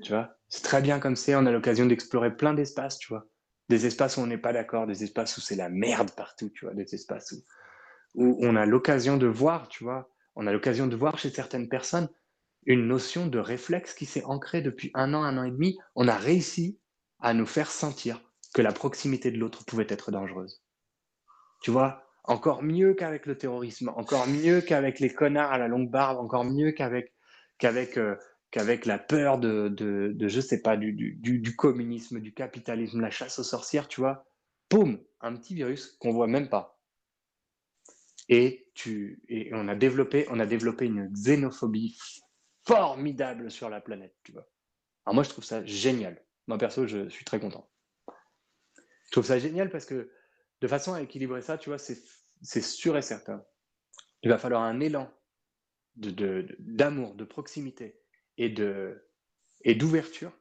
Tu 0.03 0.11
vois, 0.11 0.35
c'est 0.49 0.63
très 0.63 0.81
bien 0.81 0.99
comme 0.99 1.15
c'est. 1.15 1.35
On 1.35 1.45
a 1.45 1.51
l'occasion 1.51 1.85
d'explorer 1.85 2.35
plein 2.35 2.53
d'espaces, 2.53 2.97
tu 2.99 3.09
vois. 3.09 3.25
Des 3.69 3.85
espaces 3.85 4.17
où 4.17 4.21
on 4.21 4.27
n'est 4.27 4.37
pas 4.37 4.53
d'accord, 4.53 4.87
des 4.87 5.03
espaces 5.03 5.37
où 5.37 5.41
c'est 5.41 5.55
la 5.55 5.69
merde 5.69 6.11
partout, 6.11 6.49
tu 6.49 6.65
vois, 6.65 6.73
des 6.73 6.93
espaces 6.93 7.33
où, 7.33 8.25
où 8.25 8.37
on 8.41 8.55
a 8.55 8.65
l'occasion 8.65 9.17
de 9.17 9.27
voir, 9.27 9.67
tu 9.69 9.83
vois. 9.83 10.09
On 10.35 10.47
a 10.47 10.51
l'occasion 10.51 10.87
de 10.87 10.95
voir 10.95 11.17
chez 11.17 11.29
certaines 11.29 11.69
personnes 11.69 12.09
une 12.65 12.87
notion 12.87 13.27
de 13.27 13.39
réflexe 13.39 13.93
qui 13.93 14.05
s'est 14.05 14.23
ancrée 14.23 14.61
depuis 14.61 14.91
un 14.93 15.13
an, 15.13 15.23
un 15.23 15.37
an 15.37 15.43
et 15.43 15.51
demi. 15.51 15.77
On 15.95 16.07
a 16.07 16.15
réussi 16.15 16.79
à 17.19 17.33
nous 17.33 17.45
faire 17.45 17.71
sentir 17.71 18.21
que 18.53 18.61
la 18.61 18.71
proximité 18.71 19.31
de 19.31 19.37
l'autre 19.37 19.65
pouvait 19.65 19.87
être 19.89 20.11
dangereuse. 20.11 20.61
Tu 21.61 21.71
vois, 21.71 22.03
encore 22.23 22.63
mieux 22.63 22.93
qu'avec 22.93 23.25
le 23.25 23.37
terrorisme, 23.37 23.91
encore 23.95 24.27
mieux 24.27 24.61
qu'avec 24.61 24.99
les 24.99 25.13
connards 25.13 25.51
à 25.51 25.57
la 25.57 25.67
longue 25.67 25.89
barbe, 25.89 26.17
encore 26.19 26.45
mieux 26.45 26.71
qu'avec 26.71 27.11
euh, 27.97 28.15
la 28.85 28.97
peur 28.97 29.39
de, 29.39 29.67
de, 29.69 30.11
de, 30.15 30.27
je 30.27 30.39
sais 30.39 30.61
pas, 30.61 30.77
du, 30.77 30.93
du, 30.93 31.39
du, 31.39 31.55
communisme, 31.55 32.19
du 32.19 32.33
capitalisme, 32.33 33.01
la 33.01 33.09
chasse 33.09 33.39
aux 33.39 33.43
sorcières, 33.43 33.87
tu 33.87 34.01
vois. 34.01 34.25
Boum, 34.69 34.99
un 35.21 35.35
petit 35.35 35.55
virus 35.55 35.97
qu'on 35.99 36.13
voit 36.13 36.27
même 36.27 36.49
pas. 36.49 36.79
Et, 38.29 38.71
tu, 38.73 39.21
et 39.27 39.53
on, 39.53 39.67
a 39.67 39.75
développé, 39.75 40.25
on 40.29 40.39
a 40.39 40.45
développé 40.45 40.85
une 40.85 41.09
xénophobie 41.09 41.97
formidable 42.65 43.51
sur 43.51 43.69
la 43.69 43.81
planète, 43.81 44.15
tu 44.23 44.31
vois. 44.31 44.47
Alors 45.05 45.15
moi, 45.15 45.23
je 45.23 45.29
trouve 45.29 45.43
ça 45.43 45.65
génial. 45.65 46.23
Moi, 46.47 46.57
perso, 46.57 46.87
je 46.87 47.09
suis 47.09 47.25
très 47.25 47.39
content. 47.39 47.69
Je 49.05 49.11
trouve 49.11 49.25
ça 49.25 49.39
génial 49.39 49.69
parce 49.69 49.85
que 49.85 50.11
de 50.61 50.67
façon 50.67 50.93
à 50.93 51.01
équilibrer 51.01 51.41
ça, 51.41 51.57
tu 51.57 51.69
vois, 51.69 51.77
c'est 51.77 52.61
sûr 52.61 52.97
et 52.97 53.01
certain. 53.01 53.45
Il 54.21 54.29
va 54.29 54.37
falloir 54.37 54.63
un 54.63 54.79
élan 54.79 55.11
d'amour, 55.95 57.09
de, 57.11 57.13
de, 57.13 57.17
de, 57.17 57.23
proximité 57.25 57.99
et 58.37 58.49
de 58.49 59.05
et 59.65 59.75
d'ouverture, 59.75 60.31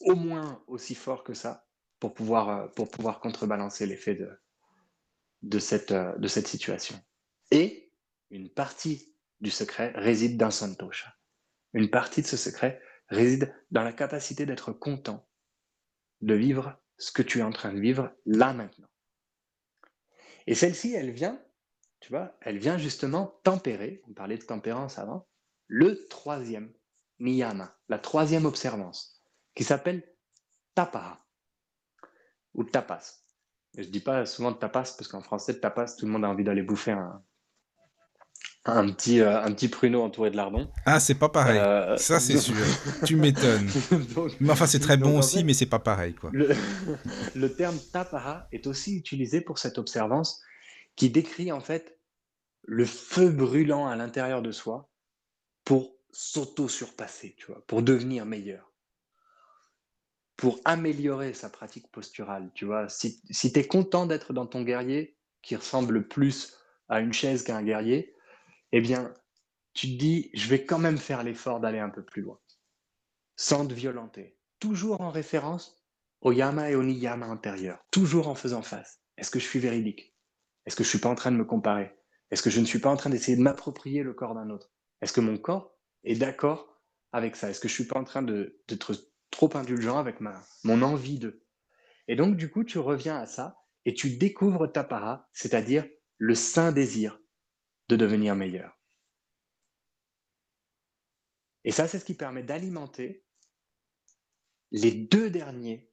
au 0.00 0.14
moins 0.14 0.62
aussi 0.66 0.94
fort 0.94 1.24
que 1.24 1.34
ça, 1.34 1.66
pour 1.98 2.14
pouvoir, 2.14 2.70
pour 2.72 2.90
pouvoir 2.90 3.20
contrebalancer 3.20 3.86
l'effet 3.86 4.14
de, 4.14 4.30
de, 5.42 5.58
cette, 5.58 5.92
de 5.92 6.28
cette 6.28 6.48
situation. 6.48 6.98
Et 7.50 7.92
une 8.30 8.50
partie 8.50 9.14
du 9.40 9.50
secret 9.50 9.92
réside 9.94 10.36
dans 10.36 10.50
Santosha. 10.50 11.14
Une 11.72 11.90
partie 11.90 12.22
de 12.22 12.26
ce 12.26 12.36
secret 12.36 12.80
réside 13.08 13.54
dans 13.70 13.82
la 13.82 13.92
capacité 13.92 14.46
d'être 14.46 14.72
content 14.72 15.26
de 16.20 16.34
vivre 16.34 16.78
ce 16.98 17.12
que 17.12 17.22
tu 17.22 17.38
es 17.38 17.42
en 17.42 17.50
train 17.50 17.72
de 17.72 17.80
vivre 17.80 18.14
là 18.26 18.52
maintenant. 18.52 18.88
Et 20.46 20.54
celle-ci, 20.54 20.92
elle 20.92 21.10
vient, 21.10 21.42
tu 22.00 22.10
vois, 22.10 22.36
elle 22.40 22.58
vient 22.58 22.78
justement 22.78 23.40
tempérer, 23.42 24.02
on 24.08 24.12
parlait 24.12 24.38
de 24.38 24.44
tempérance 24.44 24.98
avant, 24.98 25.28
le 25.66 26.06
troisième 26.08 26.72
niyama, 27.18 27.78
la 27.88 27.98
troisième 27.98 28.46
observance, 28.46 29.22
qui 29.54 29.64
s'appelle 29.64 30.06
tapaha 30.74 31.24
ou 32.54 32.64
tapas. 32.64 33.19
Je 33.76 33.88
dis 33.88 34.00
pas 34.00 34.26
souvent 34.26 34.52
tapas 34.52 34.94
parce 34.96 35.08
qu'en 35.08 35.20
français, 35.20 35.58
tapas, 35.60 35.96
tout 35.98 36.06
le 36.06 36.12
monde 36.12 36.24
a 36.24 36.28
envie 36.28 36.44
d'aller 36.44 36.62
bouffer 36.62 36.92
un, 36.92 37.22
un 38.64 38.90
petit, 38.92 39.20
euh, 39.20 39.42
un 39.42 39.52
petit 39.52 39.68
pruneau 39.68 40.02
entouré 40.02 40.30
de 40.30 40.36
lardons. 40.36 40.70
Ah, 40.84 41.00
c'est 41.00 41.14
pas 41.14 41.28
pareil. 41.28 41.58
Euh, 41.58 41.96
ça, 41.96 42.20
c'est 42.20 42.38
sûr. 42.38 42.54
tu 43.04 43.16
m'étonnes. 43.16 43.68
mais 44.40 44.50
enfin, 44.50 44.66
c'est 44.66 44.80
très 44.80 44.96
bon 44.96 45.18
aussi, 45.18 45.44
mais 45.44 45.54
c'est 45.54 45.66
pas 45.66 45.78
pareil. 45.78 46.14
Quoi. 46.14 46.30
Le, 46.32 46.50
le 47.34 47.52
terme 47.54 47.78
tapara 47.92 48.48
est 48.52 48.66
aussi 48.66 48.96
utilisé 48.96 49.40
pour 49.40 49.58
cette 49.58 49.78
observance 49.78 50.42
qui 50.96 51.10
décrit 51.10 51.52
en 51.52 51.60
fait 51.60 51.98
le 52.62 52.84
feu 52.84 53.30
brûlant 53.30 53.86
à 53.86 53.96
l'intérieur 53.96 54.42
de 54.42 54.52
soi 54.52 54.90
pour 55.64 55.94
s'auto-surpasser, 56.12 57.34
tu 57.38 57.46
vois, 57.46 57.64
pour 57.66 57.82
devenir 57.82 58.26
meilleur, 58.26 58.69
pour 60.40 60.58
améliorer 60.64 61.34
sa 61.34 61.50
pratique 61.50 61.92
posturale, 61.92 62.50
tu 62.54 62.64
vois. 62.64 62.88
Si, 62.88 63.20
tu 63.30 63.58
es 63.58 63.66
content 63.66 64.06
d'être 64.06 64.32
dans 64.32 64.46
ton 64.46 64.62
guerrier, 64.62 65.18
qui 65.42 65.54
ressemble 65.54 66.08
plus 66.08 66.56
à 66.88 67.00
une 67.00 67.12
chaise 67.12 67.42
qu'à 67.42 67.58
un 67.58 67.62
guerrier, 67.62 68.16
eh 68.72 68.80
bien, 68.80 69.12
tu 69.74 69.88
te 69.88 69.98
dis, 69.98 70.30
je 70.32 70.48
vais 70.48 70.64
quand 70.64 70.78
même 70.78 70.96
faire 70.96 71.22
l'effort 71.24 71.60
d'aller 71.60 71.78
un 71.78 71.90
peu 71.90 72.02
plus 72.02 72.22
loin, 72.22 72.40
sans 73.36 73.66
te 73.66 73.74
violenter, 73.74 74.38
toujours 74.60 75.02
en 75.02 75.10
référence 75.10 75.84
au 76.22 76.32
yama 76.32 76.70
et 76.70 76.74
au 76.74 76.82
niyama 76.82 77.26
intérieur, 77.26 77.84
toujours 77.90 78.26
en 78.26 78.34
faisant 78.34 78.62
face. 78.62 79.02
Est-ce 79.18 79.30
que 79.30 79.40
je 79.40 79.44
suis 79.44 79.58
véridique? 79.58 80.16
Est-ce 80.64 80.74
que 80.74 80.84
je 80.84 80.88
suis 80.88 81.00
pas 81.00 81.10
en 81.10 81.14
train 81.14 81.32
de 81.32 81.36
me 81.36 81.44
comparer? 81.44 81.94
Est-ce 82.30 82.42
que 82.42 82.48
je 82.48 82.60
ne 82.60 82.64
suis 82.64 82.78
pas 82.78 82.88
en 82.88 82.96
train 82.96 83.10
d'essayer 83.10 83.36
de 83.36 83.42
m'approprier 83.42 84.02
le 84.02 84.14
corps 84.14 84.34
d'un 84.34 84.48
autre? 84.48 84.72
Est-ce 85.02 85.12
que 85.12 85.20
mon 85.20 85.36
corps 85.36 85.76
est 86.04 86.16
d'accord 86.16 86.80
avec 87.12 87.36
ça? 87.36 87.50
Est-ce 87.50 87.60
que 87.60 87.68
je 87.68 87.74
suis 87.74 87.86
pas 87.86 88.00
en 88.00 88.04
train 88.04 88.22
d'être 88.22 88.94
trop 89.30 89.56
indulgent 89.56 89.98
avec 89.98 90.20
ma, 90.20 90.44
mon 90.64 90.82
envie 90.82 91.18
de 91.18 91.42
Et 92.08 92.16
donc, 92.16 92.36
du 92.36 92.50
coup, 92.50 92.64
tu 92.64 92.78
reviens 92.78 93.16
à 93.16 93.26
ça 93.26 93.56
et 93.84 93.94
tu 93.94 94.16
découvres 94.16 94.70
ta 94.70 94.84
para, 94.84 95.28
c'est-à-dire 95.32 95.86
le 96.18 96.34
saint 96.34 96.72
désir 96.72 97.18
de 97.88 97.96
devenir 97.96 98.36
meilleur. 98.36 98.78
Et 101.64 101.72
ça, 101.72 101.88
c'est 101.88 101.98
ce 101.98 102.04
qui 102.04 102.14
permet 102.14 102.42
d'alimenter 102.42 103.24
les 104.70 104.92
deux 104.92 105.30
derniers, 105.30 105.90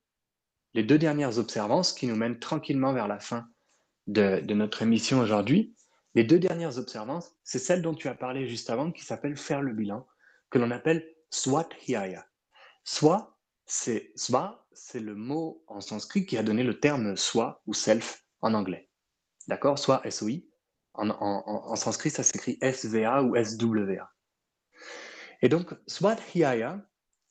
les 0.74 0.84
deux 0.84 0.98
dernières 0.98 1.40
observances 1.40 1.94
qui 1.94 2.08
nous 2.08 2.16
mènent 2.16 2.40
tranquillement 2.40 2.94
vers 2.94 3.08
la 3.08 3.20
fin 3.20 3.50
de, 4.08 4.40
notre 4.54 4.82
émission 4.82 5.20
aujourd'hui. 5.20 5.76
Les 6.16 6.24
deux 6.24 6.40
dernières 6.40 6.78
observances, 6.78 7.36
c'est 7.44 7.60
celle 7.60 7.82
dont 7.82 7.94
tu 7.94 8.08
as 8.08 8.16
parlé 8.16 8.48
juste 8.48 8.70
avant, 8.70 8.92
qui 8.92 9.04
s'appelle 9.04 9.38
faire 9.38 9.62
le 9.62 9.74
bilan, 9.74 10.08
que 10.50 10.58
l'on 10.58 10.72
appelle 10.72 11.08
swat 11.30 11.70
Soit, 12.88 13.38
c'est 13.66 14.14
c'est 14.72 15.02
le 15.02 15.14
mot 15.14 15.62
en 15.68 15.82
sanskrit 15.82 16.26
qui 16.26 16.38
a 16.38 16.42
donné 16.42 16.64
le 16.64 16.80
terme 16.80 17.18
soi 17.18 17.62
ou 17.66 17.74
self 17.74 18.24
en 18.40 18.54
anglais. 18.54 18.90
D'accord? 19.50 19.78
Soit 19.78 20.10
SOI, 20.10 20.36
en, 20.94 21.76
sanskrit, 21.76 22.12
ça 22.12 22.24
s'écrit 22.24 22.58
SVA 22.62 23.24
ou 23.24 23.36
SWA. 23.36 24.10
Et 25.42 25.50
donc, 25.50 25.74
Swadhyaya, 25.86 26.82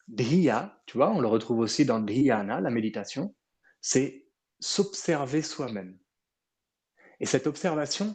Dhya, 0.09 0.79
tu 0.85 0.99
vois, 0.99 1.11
on 1.11 1.21
le 1.21 1.27
retrouve 1.27 1.61
aussi 1.61 1.87
dans 1.87 2.01
Dhyana, 2.01 2.61
la 2.61 2.71
méditation, 2.71 3.35
c'est 3.81 4.27
s'observer 4.61 5.41
soi-même. 5.41 5.99
Et 7.19 7.25
cette 7.25 7.47
observation, 7.47 8.15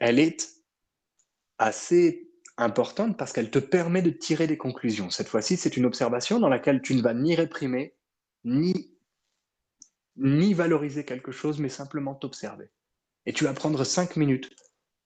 elle 0.00 0.18
est 0.18 0.54
assez 1.58 2.33
importante 2.56 3.16
parce 3.16 3.32
qu'elle 3.32 3.50
te 3.50 3.58
permet 3.58 4.02
de 4.02 4.10
tirer 4.10 4.46
des 4.46 4.56
conclusions. 4.56 5.10
Cette 5.10 5.28
fois-ci, 5.28 5.56
c'est 5.56 5.76
une 5.76 5.86
observation 5.86 6.38
dans 6.38 6.48
laquelle 6.48 6.82
tu 6.82 6.94
ne 6.94 7.02
vas 7.02 7.14
ni 7.14 7.34
réprimer, 7.34 7.96
ni, 8.44 8.96
ni 10.16 10.54
valoriser 10.54 11.04
quelque 11.04 11.32
chose, 11.32 11.58
mais 11.58 11.68
simplement 11.68 12.14
t'observer. 12.14 12.70
Et 13.26 13.32
tu 13.32 13.44
vas 13.44 13.54
prendre 13.54 13.82
5 13.82 14.16
minutes 14.16 14.54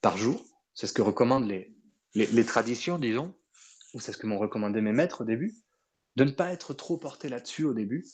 par 0.00 0.16
jour, 0.16 0.44
c'est 0.74 0.86
ce 0.86 0.92
que 0.92 1.02
recommandent 1.02 1.48
les, 1.48 1.74
les, 2.14 2.44
traditions, 2.44 2.98
disons, 2.98 3.34
ou 3.94 4.00
c'est 4.00 4.12
ce 4.12 4.18
que 4.18 4.26
m'ont 4.26 4.38
recommandé 4.38 4.80
mes 4.80 4.92
maîtres 4.92 5.22
au 5.22 5.24
début, 5.24 5.56
de 6.16 6.24
ne 6.24 6.30
pas 6.30 6.52
être 6.52 6.74
trop 6.74 6.98
porté 6.98 7.28
là-dessus 7.28 7.64
au 7.64 7.74
début, 7.74 8.04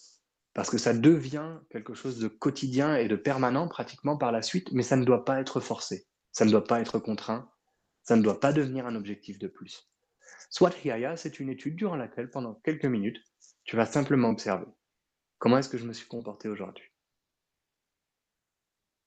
parce 0.52 0.70
que 0.70 0.78
ça 0.78 0.94
devient 0.94 1.58
quelque 1.70 1.94
chose 1.94 2.18
de 2.18 2.28
quotidien 2.28 2.96
et 2.96 3.08
de 3.08 3.16
permanent 3.16 3.66
pratiquement 3.66 4.16
par 4.16 4.30
la 4.30 4.42
suite, 4.42 4.70
mais 4.72 4.82
ça 4.82 4.96
ne 4.96 5.04
doit 5.04 5.24
pas 5.24 5.40
être 5.40 5.60
forcé, 5.60 6.06
ça 6.32 6.44
ne 6.44 6.50
doit 6.50 6.64
pas 6.64 6.80
être 6.80 6.98
contraint, 6.98 7.50
ça 8.04 8.16
ne 8.16 8.22
doit 8.22 8.40
pas 8.40 8.52
devenir 8.52 8.86
un 8.86 8.94
objectif 8.94 9.38
de 9.38 9.48
plus. 9.48 9.90
Swadhyaya, 10.50 11.16
c'est 11.16 11.40
une 11.40 11.48
étude 11.48 11.76
durant 11.76 11.96
laquelle, 11.96 12.30
pendant 12.30 12.54
quelques 12.54 12.84
minutes, 12.84 13.18
tu 13.64 13.76
vas 13.76 13.86
simplement 13.86 14.28
observer 14.28 14.66
comment 15.38 15.58
est-ce 15.58 15.68
que 15.68 15.78
je 15.78 15.84
me 15.84 15.92
suis 15.92 16.06
comporté 16.06 16.48
aujourd'hui? 16.48 16.84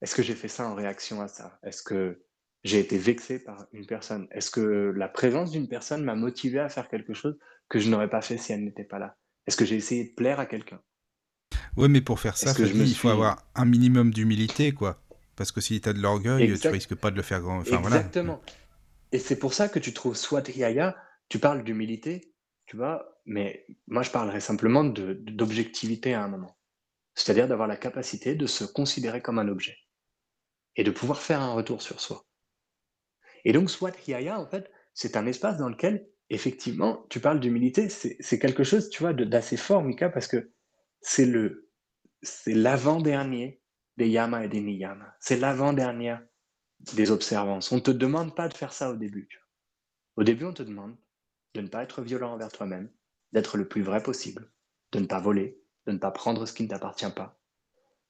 Est-ce 0.01 0.13
que 0.13 0.21
j'ai 0.21 0.35
fait 0.35 0.47
ça 0.47 0.67
en 0.69 0.75
réaction 0.75 1.21
à 1.21 1.27
ça? 1.27 1.59
Est-ce 1.63 1.81
que 1.81 2.23
j'ai 2.63 2.79
été 2.79 2.97
vexé 2.97 3.39
par 3.39 3.65
une 3.71 3.87
personne? 3.87 4.27
Est-ce 4.31 4.51
que 4.51 4.93
la 4.95 5.07
présence 5.07 5.51
d'une 5.51 5.67
personne 5.67 6.03
m'a 6.03 6.15
motivé 6.15 6.59
à 6.59 6.69
faire 6.69 6.89
quelque 6.89 7.13
chose 7.13 7.39
que 7.69 7.79
je 7.79 7.89
n'aurais 7.89 8.09
pas 8.09 8.21
fait 8.21 8.37
si 8.37 8.53
elle 8.53 8.63
n'était 8.63 8.83
pas 8.83 8.99
là? 8.99 9.17
Est-ce 9.47 9.57
que 9.57 9.65
j'ai 9.65 9.75
essayé 9.75 10.09
de 10.09 10.13
plaire 10.13 10.39
à 10.39 10.45
quelqu'un? 10.45 10.79
Oui, 11.75 11.89
mais 11.89 12.01
pour 12.01 12.19
faire 12.19 12.37
ça, 12.37 12.53
il 12.59 12.95
faut 12.95 13.09
avoir 13.09 13.43
un 13.55 13.65
minimum 13.65 14.11
d'humilité, 14.11 14.73
quoi. 14.73 15.01
Parce 15.35 15.51
que 15.51 15.61
si 15.61 15.79
tu 15.81 15.89
as 15.89 15.93
de 15.93 15.99
l'orgueil, 15.99 16.59
tu 16.59 16.67
risques 16.67 16.95
pas 16.95 17.09
de 17.09 17.15
le 17.15 17.21
faire 17.21 17.41
grand. 17.41 17.59
Enfin, 17.59 17.79
Exactement. 17.79 18.41
Et 19.11 19.19
c'est 19.19 19.39
pour 19.39 19.53
ça 19.53 19.69
que 19.69 19.79
tu 19.79 19.93
trouves 19.93 20.15
soit 20.15 20.47
Yaya, 20.49 20.97
tu 21.29 21.39
parles 21.39 21.63
d'humilité, 21.63 22.33
tu 22.65 22.77
vois, 22.77 23.19
mais 23.25 23.65
moi 23.87 24.03
je 24.03 24.11
parlerais 24.11 24.39
simplement 24.39 24.83
d'objectivité 24.83 26.13
à 26.13 26.23
un 26.23 26.27
moment. 26.27 26.57
C'est-à-dire 27.15 27.47
d'avoir 27.47 27.67
la 27.67 27.77
capacité 27.77 28.35
de 28.35 28.45
se 28.45 28.63
considérer 28.63 29.21
comme 29.21 29.39
un 29.39 29.47
objet 29.47 29.77
et 30.75 30.83
de 30.83 30.91
pouvoir 30.91 31.21
faire 31.21 31.41
un 31.41 31.53
retour 31.53 31.81
sur 31.81 31.99
soi. 31.99 32.25
Et 33.43 33.53
donc, 33.53 33.69
Swat 33.69 33.93
Hyaya, 34.05 34.39
en 34.39 34.45
fait, 34.45 34.69
c'est 34.93 35.17
un 35.17 35.25
espace 35.25 35.57
dans 35.57 35.69
lequel, 35.69 36.09
effectivement, 36.29 37.05
tu 37.09 37.19
parles 37.19 37.39
d'humilité, 37.39 37.89
c'est 37.89 38.39
quelque 38.39 38.63
chose, 38.63 38.89
tu 38.89 39.01
vois, 39.01 39.13
d'assez 39.13 39.57
fort, 39.57 39.83
Mika, 39.83 40.09
parce 40.09 40.27
que 40.27 40.51
c'est 41.01 41.25
le, 41.25 41.69
c'est 42.21 42.53
l'avant-dernier 42.53 43.61
des 43.97 44.09
yama 44.09 44.45
et 44.45 44.49
des 44.49 44.61
niyama. 44.61 45.15
C'est 45.19 45.37
l'avant-dernière 45.37 46.21
des 46.93 47.11
observances. 47.11 47.71
On 47.71 47.75
ne 47.75 47.81
te 47.81 47.91
demande 47.91 48.35
pas 48.35 48.47
de 48.47 48.53
faire 48.53 48.73
ça 48.73 48.91
au 48.91 48.95
début. 48.95 49.29
Au 50.15 50.23
début, 50.23 50.45
on 50.45 50.53
te 50.53 50.63
demande 50.63 50.97
de 51.53 51.61
ne 51.61 51.67
pas 51.67 51.83
être 51.83 52.01
violent 52.01 52.33
envers 52.33 52.51
toi-même, 52.51 52.91
d'être 53.31 53.57
le 53.57 53.67
plus 53.67 53.81
vrai 53.81 54.01
possible, 54.01 54.51
de 54.91 54.99
ne 54.99 55.05
pas 55.05 55.19
voler, 55.19 55.61
de 55.85 55.91
ne 55.91 55.97
pas 55.97 56.11
prendre 56.11 56.45
ce 56.45 56.53
qui 56.53 56.63
ne 56.63 56.69
t'appartient 56.69 57.11
pas, 57.11 57.39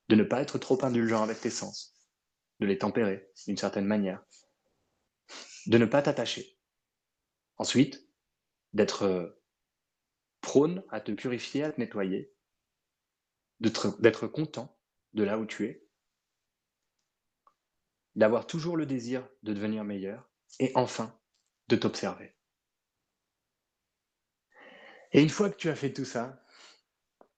de 0.10 0.16
ne 0.16 0.24
pas 0.24 0.42
être 0.42 0.58
trop 0.58 0.84
indulgent 0.84 1.24
avec 1.24 1.40
tes 1.40 1.50
sens, 1.50 1.96
de 2.60 2.66
les 2.66 2.78
tempérer 2.78 3.32
d'une 3.46 3.58
certaine 3.58 3.86
manière, 3.86 4.24
de 5.66 5.78
ne 5.78 5.86
pas 5.86 6.02
t'attacher. 6.02 6.58
Ensuite, 7.58 8.08
d'être 8.74 9.04
euh, 9.04 9.42
prône 10.42 10.84
à 10.90 11.02
te 11.02 11.12
purifier, 11.12 11.64
à 11.64 11.72
te 11.72 11.80
nettoyer, 11.80 12.34
d'être 13.60 14.00
d'être 14.02 14.28
content 14.28 14.78
de 15.14 15.24
là 15.24 15.40
où 15.40 15.46
tu 15.46 15.66
es, 15.66 15.87
d'avoir 18.18 18.48
toujours 18.48 18.76
le 18.76 18.86
désir 18.86 19.26
de 19.44 19.54
devenir 19.54 19.84
meilleur 19.84 20.28
et 20.60 20.72
enfin 20.76 21.18
de 21.70 21.76
t'observer. 21.76 22.34
Et 25.14 25.22
une 25.22 25.30
fois 25.30 25.50
que 25.50 25.56
tu 25.56 25.70
as 25.70 25.76
fait 25.76 25.94
tout 25.94 26.04
ça, 26.04 26.44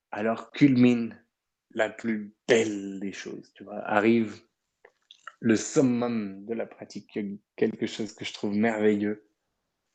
alors 0.10 0.52
culmine 0.52 1.22
la 1.72 1.90
plus 1.90 2.34
belle 2.48 3.00
des 3.00 3.12
choses, 3.12 3.52
tu 3.54 3.64
vois, 3.64 3.80
arrive 3.86 4.42
le 5.42 5.56
summum 5.56 6.46
de 6.46 6.54
la 6.54 6.66
pratique 6.66 7.20
quelque 7.56 7.86
chose 7.86 8.14
que 8.14 8.26
je 8.26 8.34
trouve 8.34 8.56
merveilleux. 8.56 9.30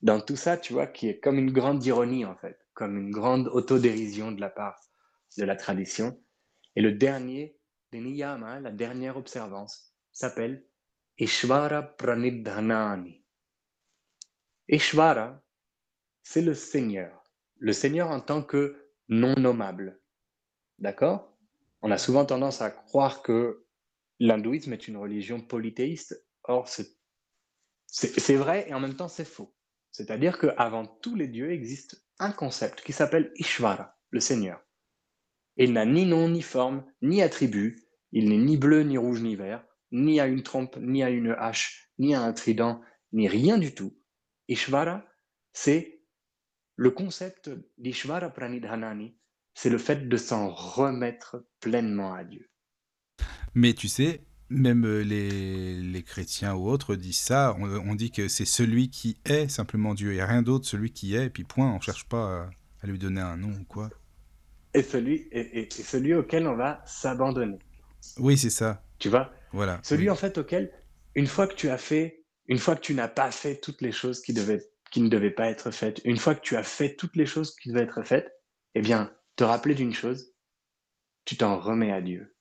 Dans 0.03 0.21
tout 0.21 0.37
ça, 0.37 0.57
tu 0.59 0.75
vois, 0.75 0.87
qui 0.87 1.09
est 1.09 1.19
comme 1.19 1.39
une 1.39 1.53
grande 1.53 1.85
ironie 1.85 2.27
en 2.27 2.37
fait, 2.37 2.59
comme 2.75 2.99
une 2.99 3.11
grande 3.11 3.49
autodérision 3.49 4.33
de 4.33 4.41
la 4.41 4.51
part 4.51 4.79
de 5.39 5.45
la 5.45 5.57
tradition. 5.57 6.23
Et 6.77 6.83
le 6.83 6.93
dernier 6.93 7.59
des 7.91 8.01
niyama, 8.01 8.61
la 8.61 8.71
dernière 8.71 9.17
observance, 9.17 9.95
s'appelle 10.13 10.65
Ishvara 11.19 11.83
Pranidhanani. 11.83 13.25
Ishvara, 14.69 15.43
c'est 16.23 16.43
le 16.43 16.55
Seigneur. 16.55 17.23
Le 17.59 17.73
Seigneur 17.73 18.11
en 18.11 18.21
tant 18.21 18.43
que 18.43 18.91
non 19.09 19.35
nommable. 19.37 20.01
D'accord? 20.79 21.37
On 21.83 21.91
a 21.91 21.99
souvent 21.99 22.25
tendance 22.25 22.63
à 22.63 22.71
croire 22.71 23.23
que 23.23 23.65
l'hindouisme 24.19 24.73
est 24.73 24.89
une 24.89 24.97
religion 24.97 25.41
polythéiste. 25.41 26.27
Or, 26.45 26.69
c'est 27.87 28.37
vrai 28.37 28.69
et 28.69 28.75
en 28.75 28.81
même 28.81 28.97
temps 28.97 29.09
c'est 29.09 29.25
faux. 29.25 29.55
C'est-à-dire 29.93 30.39
qu'avant 30.39 30.87
tous 30.87 31.15
les 31.15 31.29
dieux 31.29 31.53
existe 31.53 32.05
un 32.19 32.33
concept 32.33 32.81
qui 32.81 32.93
s'appelle 32.93 33.33
Ishvara, 33.37 33.97
le 34.11 34.21
Seigneur. 34.21 34.61
Il 35.57 35.73
n'a 35.73 35.85
ni 35.85 36.07
nom, 36.07 36.29
ni 36.29 36.43
forme, 36.43 36.85
ni 37.03 37.23
attribut. 37.23 37.81
Il 38.11 38.29
n'est 38.29 38.39
ni 38.39 38.57
bleu, 38.57 38.83
ni 38.83 38.99
rouge, 38.99 39.23
ni 39.23 39.37
vert, 39.37 39.65
ni 39.95 40.21
à 40.21 40.27
une 40.27 40.43
trompe, 40.43 40.77
ni 40.77 41.03
à 41.03 41.09
une 41.09 41.35
hache, 41.39 41.89
ni 41.99 42.15
à 42.15 42.23
un 42.23 42.33
trident, 42.33 42.83
ni 43.13 43.29
rien 43.29 43.57
du 43.57 43.75
tout. 43.75 43.97
Ishvara, 44.49 45.05
c'est 45.53 46.03
le 46.77 46.91
concept 46.91 47.51
d'Ishvara 47.79 48.29
Pranidhanani, 48.29 49.17
c'est 49.55 49.71
le 49.71 49.79
fait 49.79 50.09
de 50.09 50.17
s'en 50.17 50.51
remettre 50.53 51.47
pleinement 51.61 52.13
à 52.13 52.25
Dieu. 52.25 52.51
Mais 53.55 53.73
tu 53.73 53.87
sais, 53.87 54.27
même 54.49 54.85
les, 54.85 55.81
les 55.81 56.03
chrétiens 56.03 56.55
ou 56.55 56.69
autres 56.69 56.97
disent 56.97 57.21
ça. 57.21 57.57
On, 57.61 57.71
on 57.91 57.95
dit 57.95 58.11
que 58.11 58.27
c'est 58.27 58.45
celui 58.45 58.91
qui 58.91 59.17
est 59.25 59.49
simplement 59.49 59.95
Dieu. 59.95 60.11
Il 60.11 60.17
n'y 60.17 60.21
a 60.21 60.27
rien 60.27 60.43
d'autre, 60.43 60.67
celui 60.67 60.91
qui 60.91 61.15
est, 61.15 61.27
et 61.27 61.31
puis 61.31 61.45
point. 61.45 61.71
On 61.71 61.77
ne 61.77 61.83
cherche 61.83 62.09
pas 62.09 62.43
à, 62.43 62.51
à, 62.83 62.87
lui 62.89 62.99
donner 62.99 63.21
un 63.21 63.37
nom 63.37 63.51
ou 63.51 63.65
quoi. 63.65 63.91
Et 64.75 64.83
celui, 64.83 65.29
et, 65.31 65.61
et, 65.61 65.71
celui 65.71 66.15
auquel 66.15 66.49
on 66.49 66.57
va 66.57 66.83
s'abandonner. 66.85 67.61
Oui, 68.19 68.37
c'est 68.37 68.51
ça. 68.51 68.84
Tu 68.99 69.09
vois? 69.09 69.33
Voilà. 69.53 69.81
Celui 69.83 70.05
oui. 70.05 70.11
en 70.11 70.17
fait 70.17 70.39
auquel, 70.39 70.73
une 71.15 71.27
fois 71.27 71.47
que 71.47 71.55
tu 71.55 71.69
as 71.69 71.79
fait, 71.79 72.25
une 72.47 72.59
fois 72.59 72.77
que 72.77 72.81
tu 72.81 72.95
n'as 72.95 73.09
pas 73.09 73.31
fait 73.31 73.61
toutes 73.61 73.81
les 73.81 73.93
choses 73.93 74.23
qui, 74.23 74.33
devaient, 74.33 74.63
qui 74.91 75.01
ne 75.01 75.09
devaient 75.09 75.31
pas 75.31 75.49
être 75.49 75.71
faites, 75.71 76.01
une 76.05 76.17
fois 76.17 76.35
que 76.35 76.41
tu 76.41 76.57
as 76.57 76.63
fait 76.63 76.97
toutes 76.97 77.17
les 77.17 77.27
choses 77.27 77.55
qui 77.57 77.69
devaient 77.69 77.85
être 77.85 78.03
faites, 78.03 78.33
eh 78.75 78.83
bien, 78.83 79.15
te 79.37 79.45
rappeler 79.45 79.75
d'une 79.75 79.95
chose, 79.95 80.35
tu 81.25 81.37
t'en 81.37 81.59
remets 81.59 81.93
à 81.93 82.01
Dieu. 82.01 82.37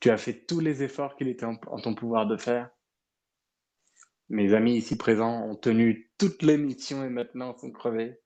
Tu 0.00 0.10
as 0.10 0.18
fait 0.18 0.46
tous 0.46 0.60
les 0.60 0.82
efforts 0.82 1.16
qu'il 1.16 1.28
était 1.28 1.44
en, 1.46 1.58
en, 1.66 1.80
ton 1.80 1.94
pouvoir 1.94 2.26
de 2.26 2.36
faire. 2.36 2.70
Mes 4.28 4.54
amis 4.54 4.76
ici 4.76 4.96
présents 4.96 5.42
ont 5.44 5.56
tenu 5.56 6.10
toutes 6.18 6.42
les 6.42 6.58
missions 6.58 7.04
et 7.04 7.08
maintenant 7.08 7.56
sont 7.56 7.72
crevés, 7.72 8.20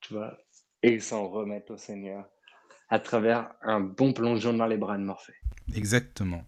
tu 0.00 0.14
vois, 0.14 0.38
et 0.82 0.92
ils 0.92 1.02
s'en 1.02 1.28
remettent 1.28 1.70
au 1.70 1.76
Seigneur 1.76 2.28
à 2.88 2.98
travers 2.98 3.54
un 3.62 3.80
bon 3.80 4.12
plongeon 4.12 4.54
dans 4.54 4.66
les 4.66 4.76
bras 4.76 4.96
de 4.96 5.02
Morphée. 5.02 5.34
Exactement. 5.74 6.44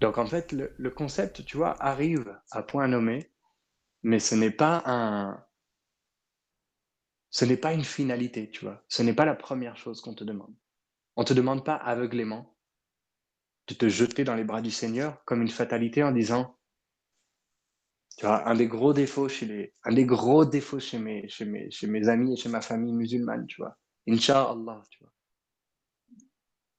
Donc 0.00 0.18
en 0.18 0.26
fait, 0.26 0.52
le, 0.52 0.74
le, 0.76 0.90
concept, 0.90 1.44
tu 1.44 1.56
vois, 1.56 1.80
arrive 1.82 2.38
à 2.50 2.62
point 2.62 2.88
nommé, 2.88 3.30
mais 4.02 4.18
ce 4.18 4.34
n'est 4.34 4.50
pas 4.50 4.82
un, 4.86 5.42
ce 7.30 7.44
n'est 7.44 7.56
pas 7.56 7.72
une 7.72 7.84
finalité, 7.84 8.50
tu 8.50 8.64
vois. 8.64 8.82
Ce 8.88 9.02
n'est 9.02 9.14
pas 9.14 9.24
la 9.24 9.34
première 9.34 9.76
chose 9.76 10.00
qu'on 10.00 10.14
te 10.14 10.24
demande. 10.24 10.54
On 11.16 11.24
te 11.24 11.34
demande 11.34 11.64
pas 11.64 11.74
aveuglément 11.74 12.56
de 13.68 13.74
te 13.74 13.88
jeter 13.88 14.24
dans 14.24 14.34
les 14.34 14.44
bras 14.44 14.62
du 14.62 14.70
Seigneur 14.70 15.22
comme 15.24 15.42
une 15.42 15.50
fatalité 15.50 16.02
en 16.02 16.12
disant, 16.12 16.56
tu 18.16 18.24
vois, 18.24 18.48
un 18.48 18.54
des 18.54 18.68
gros 18.68 18.94
défauts 18.94 19.28
chez 19.28 19.46
les, 19.46 19.74
un 19.84 19.92
des 19.92 20.06
gros 20.06 20.44
défauts 20.46 20.80
chez 20.80 20.98
mes, 20.98 21.28
chez 21.28 21.44
mes, 21.44 21.70
chez 21.70 21.86
mes 21.86 22.08
amis 22.08 22.32
et 22.32 22.36
chez 22.36 22.48
ma 22.48 22.60
famille 22.62 22.94
musulmane, 22.94 23.46
tu 23.46 23.60
vois. 23.60 23.76
Inch'Allah, 24.08 24.82
tu 24.90 24.98
vois. 25.00 25.12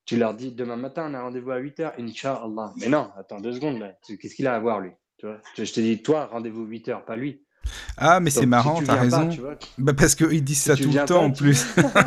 Tu 0.05 0.17
leur 0.17 0.33
dis, 0.33 0.53
demain 0.53 0.77
matin, 0.77 1.07
on 1.09 1.13
a 1.13 1.21
rendez-vous 1.21 1.51
à 1.51 1.57
8 1.57 1.79
heures, 1.81 1.93
Inch'Allah. 1.99 2.73
Mais 2.77 2.87
non, 2.87 3.09
attends 3.17 3.41
deux 3.41 3.53
secondes, 3.53 3.79
là. 3.79 3.93
Qu'est-ce 4.07 4.35
qu'il 4.35 4.47
a 4.47 4.55
à 4.55 4.59
voir, 4.59 4.79
lui? 4.79 4.91
Tu 5.17 5.25
vois? 5.25 5.41
Je 5.57 5.63
te 5.63 5.79
dis, 5.81 6.01
toi, 6.01 6.27
rendez-vous 6.27 6.63
8 6.63 6.89
heures, 6.89 7.05
pas 7.05 7.15
lui. 7.15 7.41
Ah, 7.97 8.19
mais 8.19 8.29
c'est 8.29 8.45
marrant, 8.45 8.79
si 8.79 8.85
t'as 8.85 8.95
raison. 8.95 9.27
Pas, 9.27 9.57
bah 9.77 9.93
parce 9.93 10.15
qu'ils 10.15 10.43
disent 10.43 10.59
si 10.59 10.63
ça 10.63 10.75
tout 10.77 10.89
le 10.89 11.05
temps 11.05 11.05
pas, 11.05 11.25
en 11.25 11.31
plus. 11.31 11.65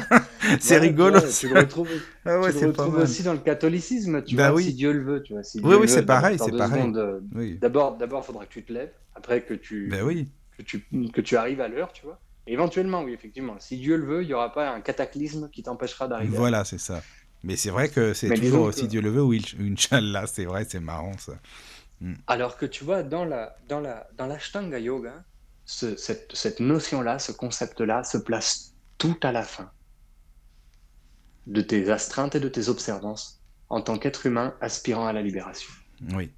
c'est 0.60 0.74
ouais, 0.74 0.80
rigolo. 0.80 1.18
Ouais, 1.18 1.28
tu 1.28 1.48
le 1.48 1.60
retrouves, 1.60 1.88
ah 2.24 2.40
ouais, 2.40 2.52
tu 2.52 2.60
le 2.60 2.68
retrouves 2.68 2.96
aussi 2.96 3.22
dans 3.22 3.32
le 3.32 3.40
catholicisme, 3.40 4.22
tu 4.22 4.36
bah 4.36 4.50
vois, 4.50 4.56
oui. 4.56 4.64
si 4.64 4.74
Dieu 4.74 4.92
le 4.92 5.02
veut. 5.02 5.22
Tu 5.22 5.34
vois, 5.34 5.42
si 5.42 5.60
oui, 5.62 5.76
oui, 5.78 5.88
c'est 5.88 6.06
pareil, 6.06 6.38
c'est 6.42 6.56
pareil. 6.56 6.80
Secondes, 6.80 7.22
oui. 7.34 7.58
D'abord, 7.58 7.96
d'abord, 7.96 8.22
il 8.24 8.26
faudra 8.26 8.46
que 8.46 8.52
tu 8.52 8.64
te 8.64 8.72
lèves, 8.72 8.92
après 9.14 9.42
que 9.42 9.54
tu, 9.54 9.88
bah 9.90 10.02
oui. 10.02 10.28
que 10.56 10.62
tu, 10.62 10.86
que 11.12 11.20
tu 11.20 11.36
arrives 11.36 11.60
à 11.60 11.68
l'heure, 11.68 11.92
tu 11.92 12.04
vois. 12.04 12.18
Éventuellement, 12.46 13.02
oui, 13.02 13.12
effectivement, 13.12 13.56
si 13.58 13.76
Dieu 13.76 13.96
le 13.96 14.06
veut, 14.06 14.22
il 14.22 14.28
n'y 14.28 14.34
aura 14.34 14.52
pas 14.52 14.70
un 14.70 14.80
cataclysme 14.80 15.48
qui 15.50 15.62
t'empêchera 15.62 16.08
d'arriver. 16.08 16.36
Voilà, 16.36 16.64
c'est 16.64 16.78
ça. 16.78 17.02
Mais 17.42 17.56
c'est 17.56 17.70
vrai 17.70 17.88
que 17.88 18.12
c'est 18.12 18.28
toujours 18.34 18.64
aussi 18.64 18.82
que... 18.82 18.86
Dieu 18.86 19.00
le 19.00 19.10
veut 19.10 19.22
ou 19.22 19.32
Inch'Allah, 19.32 20.26
c'est 20.26 20.44
vrai, 20.44 20.66
c'est 20.68 20.80
marrant 20.80 21.16
ça. 21.18 21.34
Mm. 22.00 22.14
Alors 22.26 22.56
que 22.56 22.66
tu 22.66 22.84
vois, 22.84 23.02
dans 23.02 23.24
la 23.24 23.56
dans 23.68 23.80
la 23.80 24.08
dans 24.16 24.26
l'Ashtanga 24.26 24.78
Yoga, 24.78 25.24
ce, 25.64 25.96
cette, 25.96 26.34
cette 26.34 26.60
notion-là, 26.60 27.18
ce 27.18 27.32
concept-là 27.32 28.04
se 28.04 28.18
place 28.18 28.74
tout 28.98 29.18
à 29.22 29.32
la 29.32 29.42
fin 29.42 29.70
de 31.46 31.60
tes 31.62 31.90
astreintes 31.90 32.34
et 32.34 32.40
de 32.40 32.48
tes 32.48 32.68
observances 32.68 33.40
en 33.68 33.80
tant 33.80 33.98
qu'être 33.98 34.26
humain 34.26 34.54
aspirant 34.60 35.06
à 35.06 35.12
la 35.12 35.22
libération. 35.22 35.70
Oui. 36.14 36.32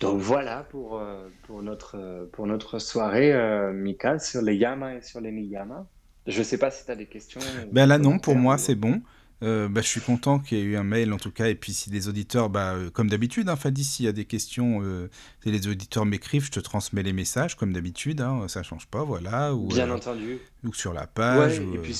Donc 0.00 0.20
voilà 0.20 0.66
pour, 0.70 0.98
euh, 0.98 1.28
pour, 1.42 1.62
notre, 1.62 2.28
pour 2.32 2.46
notre 2.46 2.78
soirée, 2.78 3.32
euh, 3.32 3.72
Mika, 3.72 4.18
sur 4.18 4.42
les 4.42 4.56
yamas 4.56 4.94
et 4.94 5.02
sur 5.02 5.20
les 5.20 5.32
niyamas. 5.32 5.86
Je 6.26 6.38
ne 6.38 6.44
sais 6.44 6.58
pas 6.58 6.70
si 6.70 6.84
tu 6.84 6.90
as 6.90 6.96
des 6.96 7.06
questions. 7.06 7.40
Ben 7.72 7.86
là, 7.86 7.98
non, 7.98 8.18
pour 8.18 8.36
moi, 8.36 8.58
c'est 8.58 8.74
bon. 8.74 9.02
Euh, 9.44 9.68
bah, 9.68 9.82
je 9.82 9.86
suis 9.86 10.00
content 10.00 10.40
qu'il 10.40 10.58
y 10.58 10.60
ait 10.60 10.64
eu 10.64 10.76
un 10.76 10.82
mail 10.82 11.12
en 11.12 11.16
tout 11.16 11.30
cas. 11.30 11.46
Et 11.46 11.54
puis 11.54 11.72
si 11.72 11.90
des 11.90 12.08
auditeurs, 12.08 12.50
bah, 12.50 12.74
euh, 12.74 12.90
comme 12.90 13.08
d'habitude, 13.08 13.48
hein, 13.48 13.56
Fadi, 13.56 13.84
s'il 13.84 14.04
y 14.04 14.08
a 14.08 14.12
des 14.12 14.24
questions, 14.24 14.80
euh, 14.82 15.08
si 15.42 15.50
les 15.50 15.68
auditeurs 15.68 16.06
m'écrivent, 16.06 16.44
je 16.44 16.50
te 16.50 16.60
transmets 16.60 17.02
les 17.02 17.12
messages 17.12 17.56
comme 17.56 17.72
d'habitude. 17.72 18.20
Hein, 18.20 18.46
ça 18.48 18.62
change 18.62 18.86
pas, 18.88 19.04
voilà. 19.04 19.54
Ou, 19.54 19.68
Bien 19.68 19.90
entendu. 19.90 20.38
Ou 20.64 20.74
sur 20.74 20.92
la 20.92 21.06
page. 21.06 21.60
Ouais, 21.60 21.64
ou, 21.64 21.74
et 21.74 21.78
puis 21.78 21.94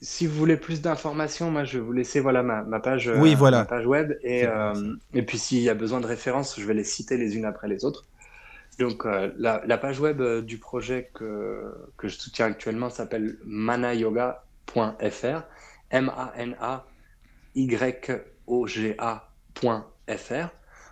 si, 0.00 0.26
vous 0.26 0.36
voulez 0.36 0.56
plus 0.56 0.82
d'informations, 0.82 1.50
moi 1.50 1.64
je 1.64 1.78
vais 1.78 1.84
vous 1.84 1.92
laisser 1.92 2.20
voilà 2.20 2.42
ma, 2.42 2.62
ma 2.62 2.80
page. 2.80 3.10
Oui, 3.18 3.34
voilà. 3.34 3.58
Ma 3.58 3.64
page 3.64 3.86
web 3.86 4.14
et 4.22 4.44
et 5.14 5.22
puis 5.22 5.38
s'il 5.38 5.62
y 5.62 5.70
a 5.70 5.74
besoin 5.74 6.00
de 6.00 6.06
références, 6.06 6.58
je 6.58 6.66
vais 6.66 6.74
les 6.74 6.84
citer 6.84 7.16
les 7.16 7.36
unes 7.36 7.44
après 7.44 7.68
les 7.68 7.84
autres. 7.84 8.04
Donc 8.78 9.04
la, 9.04 9.62
la, 9.64 9.78
page 9.78 10.00
web 10.00 10.22
du 10.44 10.58
projet 10.58 11.10
que 11.14 11.72
que 11.96 12.08
je 12.08 12.16
soutiens 12.18 12.46
actuellement 12.46 12.90
s'appelle 12.90 13.38
manayoga.fr. 13.44 15.42
M-A-N-A-Y-O-G-A.fr. 15.90 16.88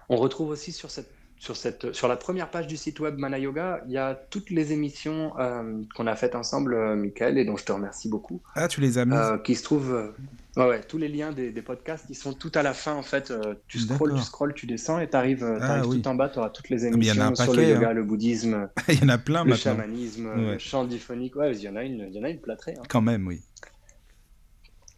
On 0.09 0.16
retrouve 0.16 0.51
aussi 0.51 0.72
sur, 0.72 0.90
cette, 0.90 1.10
sur, 1.45 1.57
cette, 1.57 1.93
sur 1.93 2.09
la 2.09 2.16
première 2.16 2.51
page 2.51 2.66
du 2.66 2.79
site 2.79 3.01
web 3.01 3.19
Mana 3.19 3.39
Yoga, 3.39 3.83
il 3.87 3.93
y 3.93 3.99
a 3.99 4.15
toutes 4.15 4.49
les 4.49 4.73
émissions 4.73 5.39
euh, 5.39 5.83
qu'on 5.95 6.07
a 6.07 6.16
faites 6.16 6.35
ensemble, 6.35 6.73
euh, 6.73 6.97
Michael, 6.97 7.37
et 7.37 7.45
dont 7.45 7.59
je 7.59 7.65
te 7.66 7.73
remercie 7.73 8.09
beaucoup. 8.09 8.41
Ah, 8.55 8.66
tu 8.66 8.81
les 8.81 8.97
as 8.97 9.05
mis 9.05 9.15
euh, 9.15 9.37
Qui 9.37 9.55
se 9.55 9.62
trouvent. 9.62 10.15
Ouais, 10.57 10.66
ouais, 10.66 10.81
tous 10.81 10.97
les 10.97 11.09
liens 11.09 11.33
des, 11.33 11.51
des, 11.51 11.61
podcasts, 11.61 12.07
ils 12.09 12.15
sont 12.15 12.33
tout 12.33 12.53
à 12.55 12.62
la 12.62 12.73
fin 12.73 12.95
en 12.95 13.03
fait. 13.03 13.31
tu 13.69 13.79
scrolls, 13.79 14.15
tu 14.15 14.23
scrolls, 14.23 14.55
tu 14.55 14.66
descends 14.66 15.01
et 15.01 15.11
tu 15.11 15.16
arrives, 15.16 15.45
ah, 15.61 15.83
oui. 15.87 16.01
tout 16.01 16.09
en 16.09 16.15
bas, 16.15 16.31
tu 16.31 16.39
auras 16.39 16.49
toutes 16.49 16.71
les 16.71 16.87
émissions 16.87 17.15
il 17.15 17.19
y 17.19 17.21
en 17.21 17.27
a 17.27 17.31
un 17.31 17.35
sur 17.35 17.53
le 17.53 17.69
yoga, 17.69 17.91
hein. 17.91 17.93
le 17.93 18.05
bouddhisme, 18.05 18.69
il 18.89 19.01
y 19.01 19.05
en 19.05 19.09
a 19.11 19.19
plein 19.19 19.45
le 19.45 19.51
maintenant. 19.51 19.73
chamanisme, 19.73 20.27
ouais. 20.27 20.53
le 20.53 20.59
chant 20.59 20.85
diphonique. 20.85 21.37
Ouais, 21.37 21.53
il 21.55 21.61
y 21.61 21.69
en 21.69 21.77
a 21.77 21.83
une, 21.83 22.07
il 22.09 22.15
y 22.15 22.21
en 22.21 22.25
a 22.25 22.31
une 22.31 22.41
plâtrée. 22.41 22.75
Hein. 22.79 22.85
Quand 22.89 23.03
même, 23.03 23.27
oui. 23.27 23.43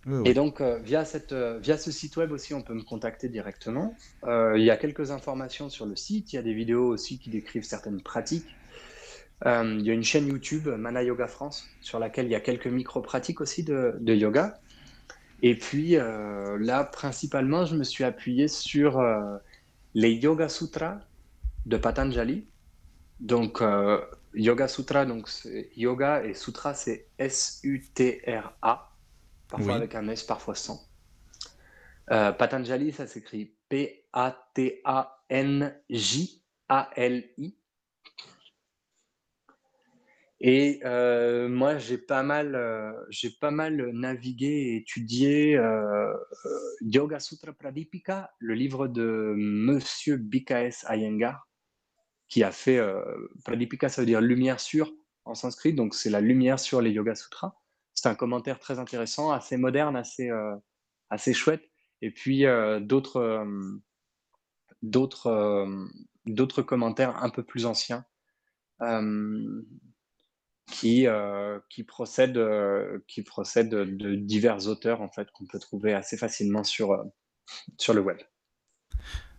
Oui, 0.07 0.19
oui. 0.19 0.29
Et 0.29 0.35
donc, 0.35 0.61
euh, 0.61 0.79
via, 0.79 1.05
cette, 1.05 1.33
euh, 1.33 1.59
via 1.59 1.77
ce 1.77 1.91
site 1.91 2.17
web 2.17 2.31
aussi, 2.31 2.55
on 2.55 2.63
peut 2.63 2.75
me 2.75 2.83
contacter 2.83 3.29
directement. 3.29 3.95
Euh, 4.25 4.55
il 4.57 4.65
y 4.65 4.71
a 4.71 4.77
quelques 4.77 5.11
informations 5.11 5.69
sur 5.69 5.85
le 5.85 5.97
site. 5.97 6.33
Il 6.33 6.37
y 6.37 6.39
a 6.39 6.43
des 6.43 6.55
vidéos 6.55 6.87
aussi 6.87 7.19
qui 7.19 7.31
décrivent 7.31 7.65
certaines 7.65 8.01
pratiques. 8.01 8.47
Il 9.45 9.83
y 9.83 9.91
a 9.91 9.93
une 9.93 10.05
chaîne 10.05 10.29
YouTube, 10.29 10.67
Mana 10.67 11.03
Yoga 11.03 11.27
France, 11.27 11.69
sur 11.83 11.99
laquelle 11.99 12.25
il 12.25 12.31
y 12.31 12.35
a 12.35 12.41
quelques 12.41 12.69
micro-pratiques 12.69 13.43
aussi 13.43 13.65
de, 13.65 13.95
de, 14.01 14.15
yoga. 14.15 14.59
Et 15.43 15.55
puis, 15.55 15.91
là, 15.91 16.85
principalement, 16.85 17.67
je 17.67 17.77
me 17.77 17.85
suis 17.85 18.03
appuyé 18.03 18.49
sur 18.49 18.99
les 19.93 20.13
Yoga 20.13 20.49
Sutras 20.49 21.01
de 21.67 21.77
Patanjali. 21.77 22.47
Donc, 23.21 23.63
Yoga 24.37 24.69
Sutra, 24.69 25.05
donc 25.05 25.29
c'est 25.29 25.71
yoga 25.77 26.23
et 26.23 26.35
sutra, 26.35 26.75
c'est 26.75 27.07
S-U-T-R-A, 27.19 28.91
parfois 29.49 29.73
Oui. 29.73 29.79
avec 29.79 29.95
un 29.95 30.09
S, 30.09 30.23
parfois 30.23 30.55
sans. 30.55 30.87
Euh, 32.13 32.33
Patanjali, 32.33 32.93
ça 32.93 33.07
s'écrit 33.07 33.57
P-A-T-A-N-J-A-L-I. 33.69 34.79
Et 40.39 40.81
euh, 40.85 41.49
moi, 41.49 41.79
j'ai 41.79 41.97
pas 41.97 42.23
mal, 42.23 42.55
euh, 42.55 42.93
j'ai 43.09 43.31
pas 43.31 43.51
mal 43.51 43.91
navigué 43.93 44.47
et 44.47 44.77
étudié 44.77 45.59
Yoga 46.83 47.19
Sutra 47.21 47.53
Pradipika, 47.53 48.31
le 48.39 48.55
livre 48.55 48.87
de 48.87 49.35
Monsieur 49.37 50.17
BKS 50.19 50.85
Iyengar, 50.91 51.49
qui 52.29 52.45
a 52.45 52.53
fait 52.53 52.81
Pradipika, 53.45 53.89
ça 53.89 54.03
veut 54.03 54.07
dire 54.07 54.21
lumière 54.21 54.61
sur 54.61 54.93
en 55.25 55.35
sanskrit, 55.35 55.73
donc 55.73 55.95
c'est 55.95 56.11
la 56.11 56.21
lumière 56.21 56.61
sur 56.61 56.81
les 56.81 56.91
Yoga 56.91 57.15
Sutras. 57.15 57.57
C'est 57.97 58.09
un 58.09 58.15
commentaire 58.15 58.61
très 58.61 58.79
intéressant, 58.79 59.33
assez 59.33 59.57
moderne, 59.57 59.97
assez, 59.97 60.31
euh, 60.31 60.55
chouette. 61.33 61.65
Et 62.03 62.11
puis 62.11 62.47
euh, 62.47 62.79
d'autres, 62.79 63.17
euh, 63.17 63.75
d'autres, 64.83 66.63
commentaires 66.63 67.17
un 67.23 67.31
peu 67.31 67.43
plus 67.43 67.67
anciens. 67.67 68.05
qui, 70.69 71.07
euh, 71.07 71.59
de 73.69 74.15
divers 74.15 74.67
auteurs 74.67 75.01
en 75.01 75.09
fait 75.09 75.31
qu'on 75.33 75.47
peut 75.47 75.59
trouver 75.59 75.95
assez 75.95 76.19
facilement 76.19 76.65
sur, 76.65 77.03
sur 77.79 77.95
le 77.95 78.03
web. 78.03 78.19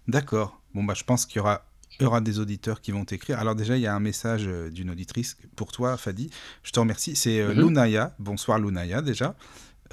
D'accord. 0.07 0.61
Bon, 0.73 0.83
bah, 0.83 0.93
je 0.95 1.03
pense 1.03 1.25
qu'il 1.25 1.37
y 1.37 1.39
aura, 1.39 1.65
il 1.99 2.03
y 2.03 2.05
aura 2.05 2.21
des 2.21 2.39
auditeurs 2.39 2.81
qui 2.81 2.91
vont 2.91 3.05
t'écrire. 3.05 3.39
Alors, 3.39 3.55
déjà, 3.55 3.75
il 3.75 3.81
y 3.81 3.87
a 3.87 3.95
un 3.95 3.99
message 3.99 4.45
euh, 4.47 4.69
d'une 4.69 4.89
auditrice 4.91 5.37
pour 5.55 5.71
toi, 5.71 5.97
Fadi. 5.97 6.29
Je 6.63 6.71
te 6.71 6.79
remercie. 6.79 7.15
C'est 7.15 7.39
euh, 7.41 7.53
Mhm. 7.53 7.61
Lunaya. 7.61 8.15
Bonsoir, 8.19 8.59
Lunaya, 8.59 9.01
déjà. 9.01 9.35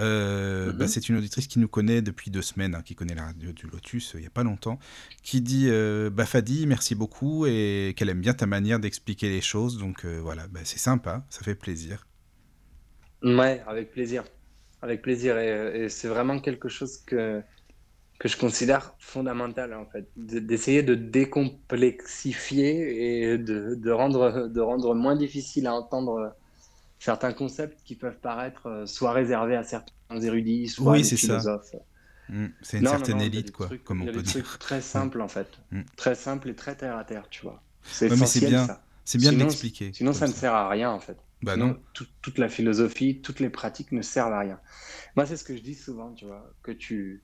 Euh, 0.00 0.72
bah, 0.72 0.84
Mhm. 0.84 0.88
c'est 0.88 1.08
une 1.08 1.16
auditrice 1.18 1.46
qui 1.46 1.60
nous 1.60 1.68
connaît 1.68 2.02
depuis 2.02 2.30
deux 2.32 2.42
semaines, 2.42 2.74
hein, 2.74 2.82
qui 2.84 2.96
connaît 2.96 3.14
la 3.14 3.26
radio 3.26 3.52
du 3.52 3.66
Lotus 3.68 4.14
euh, 4.14 4.18
il 4.18 4.22
n'y 4.22 4.26
a 4.26 4.30
pas 4.30 4.42
longtemps, 4.42 4.80
qui 5.22 5.40
dit 5.40 5.66
euh, 5.68 6.10
bah, 6.10 6.26
Fadi, 6.26 6.66
merci 6.66 6.96
beaucoup 6.96 7.46
et 7.46 7.94
qu'elle 7.96 8.08
aime 8.08 8.20
bien 8.20 8.34
ta 8.34 8.46
manière 8.46 8.80
d'expliquer 8.80 9.28
les 9.28 9.40
choses. 9.40 9.78
Donc 9.78 10.04
voilà, 10.04 10.48
bah, 10.48 10.60
c'est 10.64 10.80
sympa, 10.80 11.24
ça 11.30 11.42
fait 11.42 11.54
plaisir. 11.54 12.06
Ouais, 13.22 13.62
avec 13.66 13.92
plaisir. 13.92 14.24
Avec 14.82 15.00
plaisir. 15.00 15.38
Et, 15.38 15.84
et 15.84 15.88
c'est 15.88 16.08
vraiment 16.08 16.40
quelque 16.40 16.68
chose 16.68 16.98
que, 17.06 17.40
que 18.24 18.28
je 18.30 18.38
considère 18.38 18.94
fondamental, 18.98 19.74
en 19.74 19.84
fait. 19.84 20.08
D'essayer 20.16 20.82
de 20.82 20.94
décomplexifier 20.94 23.32
et 23.32 23.38
de, 23.38 23.74
de 23.74 23.90
rendre, 23.90 24.48
de 24.48 24.60
rendre 24.60 24.94
moins 24.94 25.14
difficile 25.16 25.66
à 25.66 25.74
entendre 25.74 26.34
certains 26.98 27.32
concepts 27.34 27.82
qui 27.84 27.96
peuvent 27.96 28.18
paraître 28.20 28.66
euh, 28.66 28.86
soit 28.86 29.12
réservés 29.12 29.56
à 29.56 29.62
certains 29.62 29.92
érudits, 30.22 30.68
soit 30.68 30.94
à 30.94 30.98
des 30.98 31.04
ça. 31.04 31.16
philosophes. 31.16 31.74
Mm, 32.30 32.46
c'est 32.62 32.78
une 32.78 32.84
Non, 32.84 32.90
certaine 32.92 33.18
non, 33.18 33.24
élite, 33.24 33.52
quoi, 33.52 33.66
trucs- 33.66 33.84
comme 33.84 34.02
on 34.02 34.06
peut 34.06 34.12
des 34.12 34.22
trucs 34.22 34.44
dire. 34.44 34.58
très 34.58 34.80
simples, 34.80 35.20
en 35.20 35.28
fait. 35.28 35.48
Mm. 35.70 35.82
Très 35.96 36.14
simples 36.14 36.48
et 36.48 36.54
très 36.54 36.74
terre 36.76 36.96
à 36.96 37.04
terre, 37.04 37.28
tu 37.28 37.42
vois. 37.42 37.62
C'est 37.82 38.08
Ouais, 38.08 38.14
essentiel, 38.14 38.50
bien. 38.52 38.66
ça. 38.66 38.82
C'est 39.04 39.18
bien 39.18 39.32
de 39.32 39.36
Sinon, 39.36 39.44
l'expliquer. 39.46 39.92
Sinon, 39.92 40.14
ça 40.14 40.26
ne 40.26 40.32
sert 40.32 40.54
à 40.54 40.66
rien, 40.70 40.90
en 40.90 41.00
fait. 41.00 41.18
Bah 41.42 41.52
Sinon, 41.54 41.66
non. 41.66 41.76
tout- 41.92 42.06
toute 42.22 42.38
la 42.38 42.48
philosophie, 42.48 43.20
toutes 43.20 43.40
les 43.40 43.50
pratiques 43.50 43.92
ne 43.92 44.00
servent 44.00 44.32
à 44.32 44.38
rien. 44.40 44.58
Moi, 45.14 45.26
c'est 45.26 45.36
ce 45.36 45.44
que 45.44 45.54
je 45.54 45.60
dis 45.60 45.74
souvent, 45.74 46.14
tu 46.14 46.24
vois, 46.24 46.50
que 46.62 46.72
tu, 46.72 47.22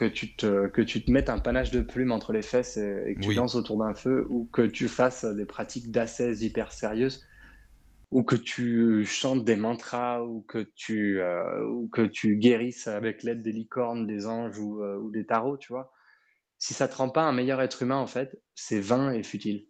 que 0.00 0.06
tu 0.06 0.34
te, 0.36 0.68
que 0.68 0.80
tu 0.82 1.04
te 1.04 1.10
mettes 1.12 1.28
un 1.28 1.38
panache 1.38 1.70
de 1.70 1.82
plumes 1.82 2.12
entre 2.12 2.32
les 2.32 2.42
fesses 2.42 2.78
et, 2.78 3.04
et 3.06 3.14
que 3.16 3.20
tu 3.20 3.32
Oui. 3.32 3.36
danses 3.36 3.54
autour 3.54 3.78
d'un 3.78 3.94
feu, 3.94 4.26
ou 4.30 4.46
que 4.52 4.62
tu 4.62 4.88
fasses 4.88 5.26
des 5.26 5.44
pratiques 5.46 5.90
d'ascèse 5.90 6.42
hyper 6.42 6.72
sérieuses, 6.72 7.26
ou 8.10 8.24
que 8.24 8.36
tu 8.36 9.04
chantes 9.06 9.44
des 9.44 9.56
mantras, 9.56 10.22
ou 10.24 10.42
que 10.42 10.60
tu, 10.76 11.20
euh, 11.20 11.64
ou 11.66 11.88
que 11.88 12.02
tu 12.02 12.36
guérisses 12.38 12.88
avec 12.88 13.22
l'aide 13.24 13.42
des 13.42 13.52
licornes, 13.52 14.06
des 14.06 14.26
anges 14.26 14.58
ou, 14.58 14.82
euh, 14.84 14.98
ou 14.98 15.10
des 15.12 15.26
tarots, 15.26 15.58
tu 15.58 15.72
vois. 15.72 15.92
Si 16.58 16.74
ça 16.74 16.88
te 16.88 16.96
rend 16.96 17.10
pas 17.10 17.24
un 17.24 17.32
meilleur 17.32 17.62
être 17.62 17.82
humain, 17.84 17.98
en 17.98 18.08
fait, 18.08 18.42
c'est 18.54 18.80
vain 18.80 19.12
et 19.12 19.24
futile. 19.24 19.68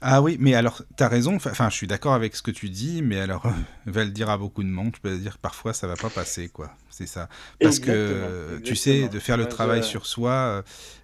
Ah 0.00 0.22
oui, 0.22 0.36
mais 0.38 0.54
alors, 0.54 0.82
t'as 0.96 1.08
raison, 1.08 1.36
enfin, 1.36 1.68
je 1.70 1.74
suis 1.74 1.88
d'accord 1.88 2.14
avec 2.14 2.36
ce 2.36 2.42
que 2.42 2.52
tu 2.52 2.68
dis, 2.68 3.02
mais 3.02 3.18
alors, 3.18 3.42
va 3.86 4.04
le 4.04 4.10
dire 4.10 4.30
à 4.30 4.38
beaucoup 4.38 4.62
de 4.62 4.68
monde, 4.68 4.92
je 4.94 5.00
peux 5.00 5.16
dire 5.18 5.34
que 5.34 5.40
parfois 5.40 5.72
ça 5.72 5.86
va 5.86 5.96
pas 5.96 6.10
passer, 6.10 6.48
quoi. 6.48 6.70
C'est 6.90 7.06
ça. 7.06 7.28
Parce 7.60 7.78
que, 7.78 7.90
Exactement, 7.90 8.26
euh, 8.30 8.60
tu 8.62 8.76
sais, 8.76 9.08
de 9.08 9.18
faire 9.18 9.36
le 9.36 9.46
travail 9.46 9.82
sur 9.84 10.06
soi, 10.06 10.62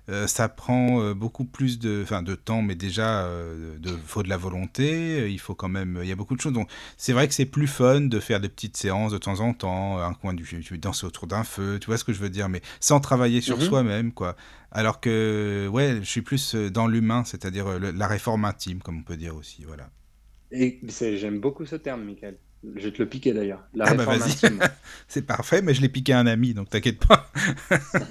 euh, 0.09 0.25
euh, 0.25 0.27
ça 0.27 0.49
prend 0.49 1.01
euh, 1.01 1.15
beaucoup 1.15 1.45
plus 1.45 1.79
de, 1.79 2.01
enfin, 2.03 2.23
de 2.23 2.35
temps, 2.35 2.63
mais 2.63 2.75
déjà, 2.75 3.25
euh, 3.27 3.79
de, 3.79 3.97
faut 4.07 4.23
de 4.23 4.29
la 4.29 4.37
volonté, 4.37 5.21
euh, 5.21 5.29
il 5.29 5.39
faut 5.41 5.55
quand 5.55 5.69
même, 5.69 5.99
il 6.03 6.09
y 6.09 6.13
a 6.13 6.17
beaucoup 6.17 6.37
de 6.37 6.41
choses. 6.41 6.53
Donc, 6.53 6.71
c'est 6.97 7.13
vrai 7.13 7.27
que 7.29 7.35
c'est 7.35 7.47
plus 7.47 7.67
fun 7.67 8.03
de 8.03 8.21
faire 8.21 8.41
des 8.41 8.49
petites 8.49 8.77
séances 8.77 9.13
de 9.13 9.19
temps 9.19 9.41
en 9.41 9.55
temps, 9.55 9.99
un 10.01 10.15
coin 10.15 10.35
du, 10.35 10.45
tu 10.45 10.79
danses 10.79 11.05
autour 11.05 11.27
d'un 11.27 11.45
feu, 11.45 11.79
tu 11.81 11.87
vois 11.87 11.99
ce 11.99 12.05
que 12.05 12.13
je 12.13 12.21
veux 12.21 12.31
dire, 12.31 12.49
mais 12.49 12.61
sans 12.81 13.01
travailler 13.01 13.41
sur 13.41 13.57
Mhm. 13.57 13.63
soi-même, 13.63 14.13
quoi. 14.13 14.37
Alors 14.71 15.01
que, 15.01 15.69
ouais, 15.73 15.99
je 16.01 16.09
suis 16.09 16.23
plus 16.23 16.55
euh, 16.55 16.71
dans 16.71 16.87
l'humain, 16.87 17.25
c'est-à-dire 17.25 17.67
euh, 17.69 17.93
la 17.95 18.07
réforme 18.09 18.45
intime, 18.45 18.81
comme 18.83 18.99
on 18.99 19.03
peut 19.03 19.17
dire 19.17 19.37
aussi, 19.37 19.65
voilà. 19.65 19.91
Et 20.51 20.81
j'aime 20.89 21.39
beaucoup 21.41 21.67
ce 21.67 21.77
terme, 21.77 22.05
Michael. 22.05 22.39
Je 22.77 22.85
vais 22.87 22.93
te 22.93 23.03
le 23.03 23.09
piquer 23.09 23.33
d'ailleurs. 23.33 23.65
Ah 23.83 23.95
bah 23.95 24.07
vas-y. 24.07 24.37
C'est 25.09 25.23
parfait, 25.27 25.61
mais 25.63 25.75
je 25.75 25.83
l'ai 25.83 25.89
piqué 25.89 26.13
à 26.13 26.19
un 26.21 26.27
ami, 26.27 26.55
donc 26.55 26.71
t'inquiète 26.71 27.05
pas. 27.07 27.31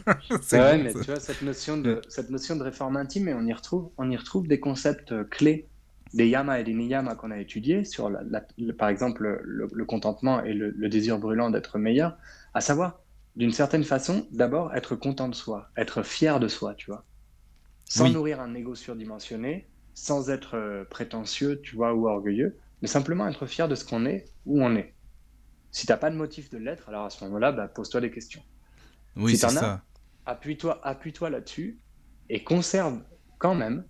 C'est 0.41 0.59
Ouais, 0.59 0.77
bon, 0.77 0.77
mais 0.77 0.93
ça. 0.93 0.99
tu 0.99 1.11
vois, 1.11 1.19
cette 1.19 1.41
notion 1.41 1.77
de, 1.77 2.05
cette 2.09 2.30
notion 2.30 2.55
de 2.55 2.63
réforme 2.63 2.95
intime, 2.97 3.27
et 3.27 3.34
on 3.34 3.45
y 3.45 3.53
retrouve, 3.53 3.91
on 3.97 4.09
y 4.09 4.15
retrouve 4.17 4.47
des 4.47 4.59
concepts 4.59 5.13
clés 5.30 5.69
des 6.13 6.27
yamas 6.27 6.59
et 6.59 6.63
des 6.63 6.75
niyamas 6.75 7.15
qu'on 7.15 7.31
a 7.31 7.39
étudiés 7.39 7.84
sur, 7.85 8.09
la, 8.09 8.21
la- 8.23 8.45
le- 8.59 8.73
par 8.75 8.89
exemple, 8.89 9.23
le, 9.43 9.67
le 9.73 9.85
contentement 9.85 10.43
et 10.43 10.53
le, 10.53 10.69
le 10.69 10.89
désir 10.89 11.17
brûlant 11.17 11.49
d'être 11.49 11.80
meilleur, 11.80 12.17
à 12.53 12.61
savoir, 12.61 13.01
d'une 13.35 13.51
certaine 13.51 13.84
façon, 13.84 14.27
d'abord 14.31 14.75
être 14.75 14.95
content 14.95 15.27
de 15.27 15.34
soi, 15.35 15.71
être 15.75 16.03
fier 16.03 16.39
de 16.39 16.47
soi, 16.47 16.75
tu 16.75 16.91
vois, 16.91 17.05
sans 17.85 18.09
Oui. 18.09 18.09
nourrir 18.09 18.41
un 18.41 18.53
ego 18.55 18.75
surdimensionné, 18.75 19.69
sans 19.93 20.30
être 20.30 20.55
euh, 20.55 20.85
prétentieux, 20.85 21.61
tu 21.63 21.75
vois, 21.75 21.93
ou 21.95 22.07
orgueilleux, 22.09 22.59
mais 22.84 22.89
simplement 22.89 23.26
être 23.30 23.45
fier 23.45 23.69
de 23.69 23.76
ce 23.76 23.85
qu'on 23.85 24.05
est, 24.05 24.26
où 24.45 24.61
on 24.61 24.76
est. 24.76 24.93
Si 25.72 25.88
t'as 25.88 25.95
pas 25.95 26.11
de 26.11 26.18
motif 26.18 26.49
de 26.49 26.57
l'être, 26.57 26.89
alors 26.89 27.05
à 27.05 27.10
ce 27.10 27.23
moment-là, 27.23 27.53
bah, 27.53 27.69
pose-toi 27.69 28.01
des 28.01 28.11
questions 28.11 28.43
Oui, 29.15 29.31
si 29.31 29.38
c'est 29.38 29.47
ça. 29.47 29.85
appuie-toi, 30.26 30.85
appuie-toi 30.85 31.30
là-dessus 31.30 31.80
et 32.27 32.43
conserve 32.43 33.01
quand 33.38 33.55
même 33.55 33.85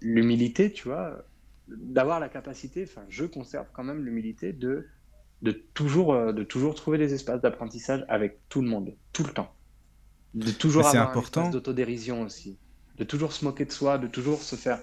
l'humilité, 0.00 0.72
tu 0.72 0.88
vois, 0.88 1.24
d'avoir 1.68 2.18
la 2.18 2.28
capacité, 2.28 2.82
enfin, 2.82 3.04
je 3.08 3.26
conserve 3.26 3.68
quand 3.72 3.84
même 3.84 4.04
l'humilité 4.04 4.52
de, 4.52 4.88
de, 5.42 5.52
toujours, 5.52 6.14
euh, 6.14 6.32
de 6.32 6.42
toujours 6.42 6.74
trouver 6.74 6.98
des 6.98 7.14
espaces 7.14 7.42
d'apprentissage 7.42 8.04
avec 8.08 8.40
tout 8.48 8.60
le 8.60 8.66
monde, 8.68 8.96
tout 9.12 9.22
le 9.22 9.30
temps. 9.32 9.54
De 10.34 10.50
toujours 10.50 10.88
avoir 10.88 11.06
un 11.06 11.10
important. 11.10 11.42
espace 11.42 11.52
d'autodérision 11.52 12.22
aussi. 12.22 12.58
De 12.96 13.04
toujours 13.04 13.32
se 13.32 13.44
moquer 13.44 13.66
de 13.66 13.72
soi, 13.72 13.98
de 13.98 14.08
toujours 14.08 14.42
se 14.42 14.56
faire, 14.56 14.82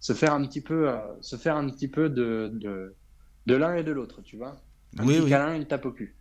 se 0.00 0.12
faire 0.12 0.32
un 0.32 0.44
petit 0.46 0.60
peu, 0.60 0.88
euh, 0.88 0.96
se 1.20 1.36
faire 1.36 1.56
un 1.56 1.68
petit 1.70 1.88
peu 1.88 2.08
de, 2.08 2.50
de, 2.54 2.94
de 3.46 3.54
l'un 3.56 3.74
et 3.76 3.82
de 3.82 3.92
l'autre, 3.92 4.22
tu 4.22 4.36
vois. 4.36 4.56
Un 4.98 5.06
Oui, 5.06 5.14
petit 5.14 5.22
oui. 5.24 5.30
câlin, 5.30 5.54
une 5.54 5.66
tape 5.66 5.86
au 5.86 5.92
cul. 5.92 6.14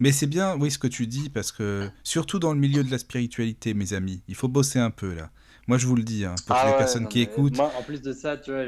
Mais 0.00 0.12
c'est 0.12 0.26
bien, 0.26 0.56
oui, 0.58 0.70
ce 0.70 0.78
que 0.78 0.86
tu 0.86 1.06
dis, 1.06 1.28
parce 1.28 1.52
que 1.52 1.90
surtout 2.02 2.38
dans 2.38 2.52
le 2.54 2.58
milieu 2.58 2.82
de 2.82 2.90
la 2.90 2.98
spiritualité, 2.98 3.74
mes 3.74 3.92
amis, 3.92 4.22
il 4.28 4.34
faut 4.34 4.48
bosser 4.48 4.78
un 4.78 4.90
peu 4.90 5.12
là. 5.14 5.30
Moi, 5.66 5.76
je 5.76 5.86
vous 5.86 5.96
le 5.96 6.02
dis, 6.02 6.24
hein, 6.24 6.34
pour 6.46 6.56
Ah 6.56 6.64
les 6.66 6.72
ouais, 6.72 6.78
personnes 6.78 7.02
non, 7.02 7.08
qui 7.10 7.20
écoutent. 7.20 7.56
Moi, 7.56 7.70
en 7.78 7.82
plus 7.82 8.00
de 8.00 8.14
ça, 8.14 8.38
tu 8.38 8.50
vois, 8.50 8.64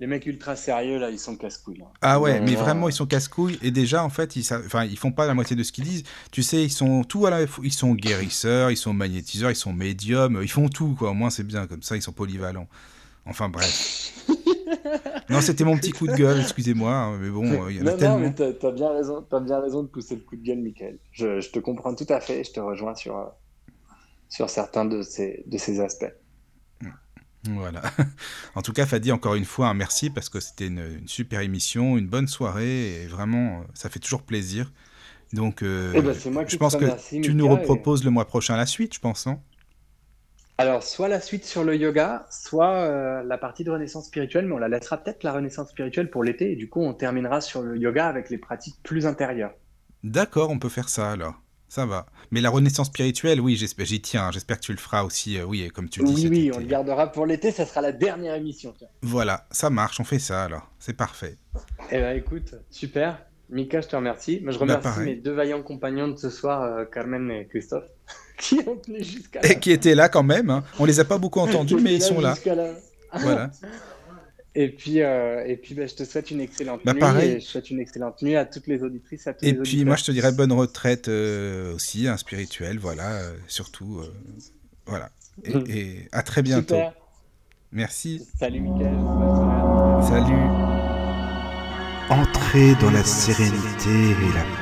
les 0.00 0.06
mecs 0.08 0.26
ultra 0.26 0.56
sérieux, 0.56 0.98
là, 0.98 1.10
ils 1.10 1.18
sont 1.20 1.36
casse-couilles. 1.36 1.82
hein. 1.82 1.92
Ah 2.00 2.18
ouais, 2.18 2.40
mais 2.40 2.46
vraiment- 2.54 2.64
vraiment, 2.64 2.88
ils 2.88 2.92
sont 2.92 3.06
casse-couilles. 3.06 3.60
Et 3.62 3.70
déjà, 3.70 4.02
en 4.02 4.08
fait, 4.10 4.34
ils, 4.34 4.44
enfin, 4.52 4.84
ils 4.84 4.98
font 4.98 5.12
pas 5.12 5.26
la 5.28 5.34
moitié 5.34 5.54
de 5.54 5.62
ce 5.62 5.70
qu'ils 5.70 5.84
disent. 5.84 6.02
Tu 6.32 6.42
sais, 6.42 6.64
ils 6.64 6.70
sont 6.72 7.04
tout 7.04 7.24
à 7.26 7.30
la 7.30 7.46
fois. 7.46 7.64
Ils 7.64 7.72
sont 7.72 7.94
guérisseurs, 7.94 8.72
ils 8.72 8.76
sont 8.76 8.92
magnétiseurs, 8.92 9.52
ils 9.52 9.56
sont 9.56 9.72
médiums. 9.72 10.40
Ils 10.42 10.50
font 10.50 10.68
tout, 10.68 10.96
quoi. 10.98 11.10
Au 11.10 11.14
moins, 11.14 11.30
c'est 11.30 11.44
bien. 11.46 11.68
Comme 11.68 11.82
ça, 11.84 11.94
ils 11.94 12.02
sont 12.02 12.10
polyvalents. 12.12 12.66
Enfin, 13.26 13.48
bref. 13.48 14.12
non, 15.30 15.40
c'était 15.40 15.64
mon 15.64 15.76
petit 15.76 15.92
coup 15.92 16.06
de 16.06 16.14
gueule, 16.14 16.40
excusez-moi. 16.40 16.92
hein, 16.92 17.18
Mais 17.18 17.30
bon, 17.30 17.44
euh, 17.64 17.70
il 17.70 17.76
y 17.78 17.80
en 17.82 17.86
a 17.86 17.92
non, 17.92 17.96
tellement. 17.98 18.18
non, 18.18 18.34
mais 18.38 18.54
t'as 18.54 18.72
bien 18.72 18.90
raison, 18.92 19.22
t'as 19.28 19.40
bien 19.40 19.60
raison 19.60 19.82
de 19.82 19.88
pousser 19.88 20.16
le 20.16 20.22
coup 20.22 20.36
de 20.36 20.42
gueule, 20.42 20.58
Michael. 20.60 20.98
Je, 21.12 21.40
je 21.40 21.50
te 21.50 21.58
comprends 21.58 21.94
tout 21.94 22.06
à 22.08 22.20
fait, 22.20 22.44
je 22.44 22.52
te 22.52 22.60
rejoins 22.60 22.94
sur, 22.94 23.16
euh, 23.16 23.24
sur 24.28 24.50
certains 24.50 24.84
de 24.84 25.02
ces, 25.02 25.44
de 25.46 25.58
ces 25.58 25.80
aspects. 25.80 26.12
Voilà. 27.44 27.82
En 28.54 28.62
tout 28.62 28.72
cas, 28.72 28.86
Fadi, 28.86 29.10
encore 29.10 29.34
une 29.34 29.44
fois, 29.44 29.68
un 29.68 29.74
merci 29.74 30.10
parce 30.10 30.28
que 30.28 30.38
c'était 30.38 30.68
une, 30.68 30.78
une 31.00 31.08
super 31.08 31.40
émission, 31.40 31.98
une 31.98 32.06
bonne 32.06 32.28
soirée 32.28 33.02
et 33.02 33.06
vraiment, 33.06 33.60
euh, 33.60 33.64
ça 33.74 33.88
fait 33.90 33.98
toujours 33.98 34.22
plaisir. 34.22 34.72
Donc, 35.32 35.62
euh, 35.62 35.92
Eh 35.96 36.02
ben, 36.02 36.14
je 36.46 36.56
pense 36.56 36.76
que 36.76 36.86
tu 37.20 37.34
nous 37.34 37.46
et- 37.46 37.48
reproposes 37.48 38.04
le 38.04 38.10
mois 38.10 38.26
prochain 38.26 38.56
la 38.56 38.66
suite, 38.66 38.94
je 38.94 39.00
pense, 39.00 39.26
non 39.26 39.40
Alors, 40.58 40.82
soit 40.82 41.08
la 41.08 41.20
suite 41.20 41.44
sur 41.44 41.64
le 41.64 41.74
yoga, 41.76 42.26
soit 42.30 42.72
euh, 42.74 43.22
la 43.24 43.38
partie 43.38 43.64
de 43.64 43.70
renaissance 43.70 44.06
spirituelle, 44.06 44.46
mais 44.46 44.52
on 44.54 44.58
la 44.58 44.68
laissera 44.68 44.96
peut-être 44.98 45.24
la 45.24 45.32
renaissance 45.32 45.70
spirituelle 45.70 46.10
pour 46.10 46.22
l'été, 46.22 46.52
et 46.52 46.56
du 46.56 46.68
coup, 46.68 46.82
on 46.82 46.92
terminera 46.94 47.40
sur 47.40 47.62
le 47.62 47.76
yoga 47.76 48.06
avec 48.06 48.30
les 48.30 48.38
pratiques 48.38 48.76
plus 48.82 49.06
intérieures. 49.06 49.54
D'accord, 50.04 50.50
on 50.50 50.58
peut 50.58 50.68
faire 50.68 50.88
ça 50.88 51.10
alors. 51.12 51.34
ça 51.68 51.86
va. 51.86 52.06
Mais 52.30 52.40
la 52.40 52.50
renaissance 52.50 52.88
spirituelle, 52.88 53.40
oui, 53.40 53.56
j'espère, 53.56 53.86
j'y 53.86 54.00
tiens. 54.02 54.30
J'espère 54.30 54.58
que 54.60 54.64
tu 54.64 54.72
le 54.72 54.78
feras 54.78 55.02
aussi. 55.04 55.38
euh, 55.38 55.44
oui, 55.44 55.68
comme 55.74 55.88
tu 55.88 56.00
le 56.00 56.06
dis. 56.06 56.28
Oui, 56.28 56.28
oui, 56.28 56.46
été. 56.48 56.56
on 56.56 56.60
le 56.60 56.66
gardera 56.66 57.10
pour 57.10 57.24
l'été, 57.26 57.50
ça 57.50 57.64
sera 57.66 57.80
la 57.80 57.92
dernière 57.92 58.34
émission. 58.34 58.74
Voilà, 59.02 59.46
ça 59.50 59.70
marche, 59.70 59.98
on 60.00 60.04
fait 60.04 60.18
ça 60.18 60.44
alors. 60.44 60.70
C'est 60.78 60.96
parfait. 60.96 61.38
Eh 61.90 61.98
ben 61.98 62.16
écoute, 62.16 62.54
super. 62.70 63.24
Mika, 63.48 63.80
je 63.80 63.88
te 63.88 63.96
remercie. 63.96 64.40
Moi, 64.42 64.52
je 64.52 64.58
Bah, 64.58 64.64
remercie 64.64 65.00
mes 65.00 65.14
deux 65.16 65.32
vaillants 65.32 65.62
compagnons 65.62 66.08
de 66.08 66.16
ce 66.16 66.30
soir, 66.30 66.62
euh, 66.62 66.84
Carmen 66.84 67.30
et 67.30 67.46
Christophe, 67.48 67.84
qui 68.42 68.58
ont 68.66 68.76
tenu 68.76 69.02
jusqu'à 69.04 69.40
Et 69.44 69.58
qui 69.60 69.70
étaient 69.70 69.94
là 69.94 70.08
quand 70.08 70.22
même. 70.24 70.50
hein. 70.50 70.64
On 70.78 70.84
les 70.84 70.98
a 71.00 71.04
pas 71.04 71.18
beaucoup 71.18 71.40
entendus, 71.40 71.76
mais 71.80 71.94
ils 71.94 72.02
sont 72.02 72.20
là. 72.20 72.36
Voilà. 73.14 73.50
Et 74.54 74.68
puis, 74.68 75.00
euh, 75.00 75.42
et 75.46 75.56
puis 75.56 75.72
bah, 75.74 75.86
je 75.86 75.94
te 75.94 76.04
souhaite 76.04 76.30
une 76.30 76.42
excellente 76.42 76.82
Bah, 76.84 76.92
nuit. 76.92 77.00
pareil. 77.00 77.30
Et 77.30 77.40
je 77.40 77.46
souhaite 77.46 77.70
une 77.70 77.80
excellente 77.80 78.20
nuit 78.20 78.36
à 78.36 78.44
toutes 78.44 78.66
les 78.66 78.82
auditrices, 78.82 79.26
à 79.26 79.32
tous 79.32 79.46
Et 79.46 79.52
les 79.52 79.58
puis 79.62 79.82
moi, 79.86 79.96
je 79.96 80.04
te 80.04 80.12
dirais 80.12 80.30
bonne 80.30 80.52
retraite 80.52 81.08
euh, 81.08 81.74
aussi, 81.74 82.06
un 82.06 82.18
spirituel, 82.18 82.78
voilà, 82.78 83.12
euh, 83.12 83.32
surtout. 83.48 84.00
euh, 84.00 84.12
voilà. 84.84 85.08
Et, 85.44 85.54
Mhm. 85.54 85.64
et 85.70 86.08
à 86.12 86.22
très 86.22 86.42
bientôt. 86.42 86.74
Super. 86.74 86.92
Merci. 87.72 88.28
Salut. 88.38 88.66
Salut. 90.06 90.34
Entrez 92.10 92.74
dans 92.82 92.90
la 92.90 93.02
sérénité 93.04 93.88
et 93.90 94.32
la 94.34 94.44
paix, 94.60 94.61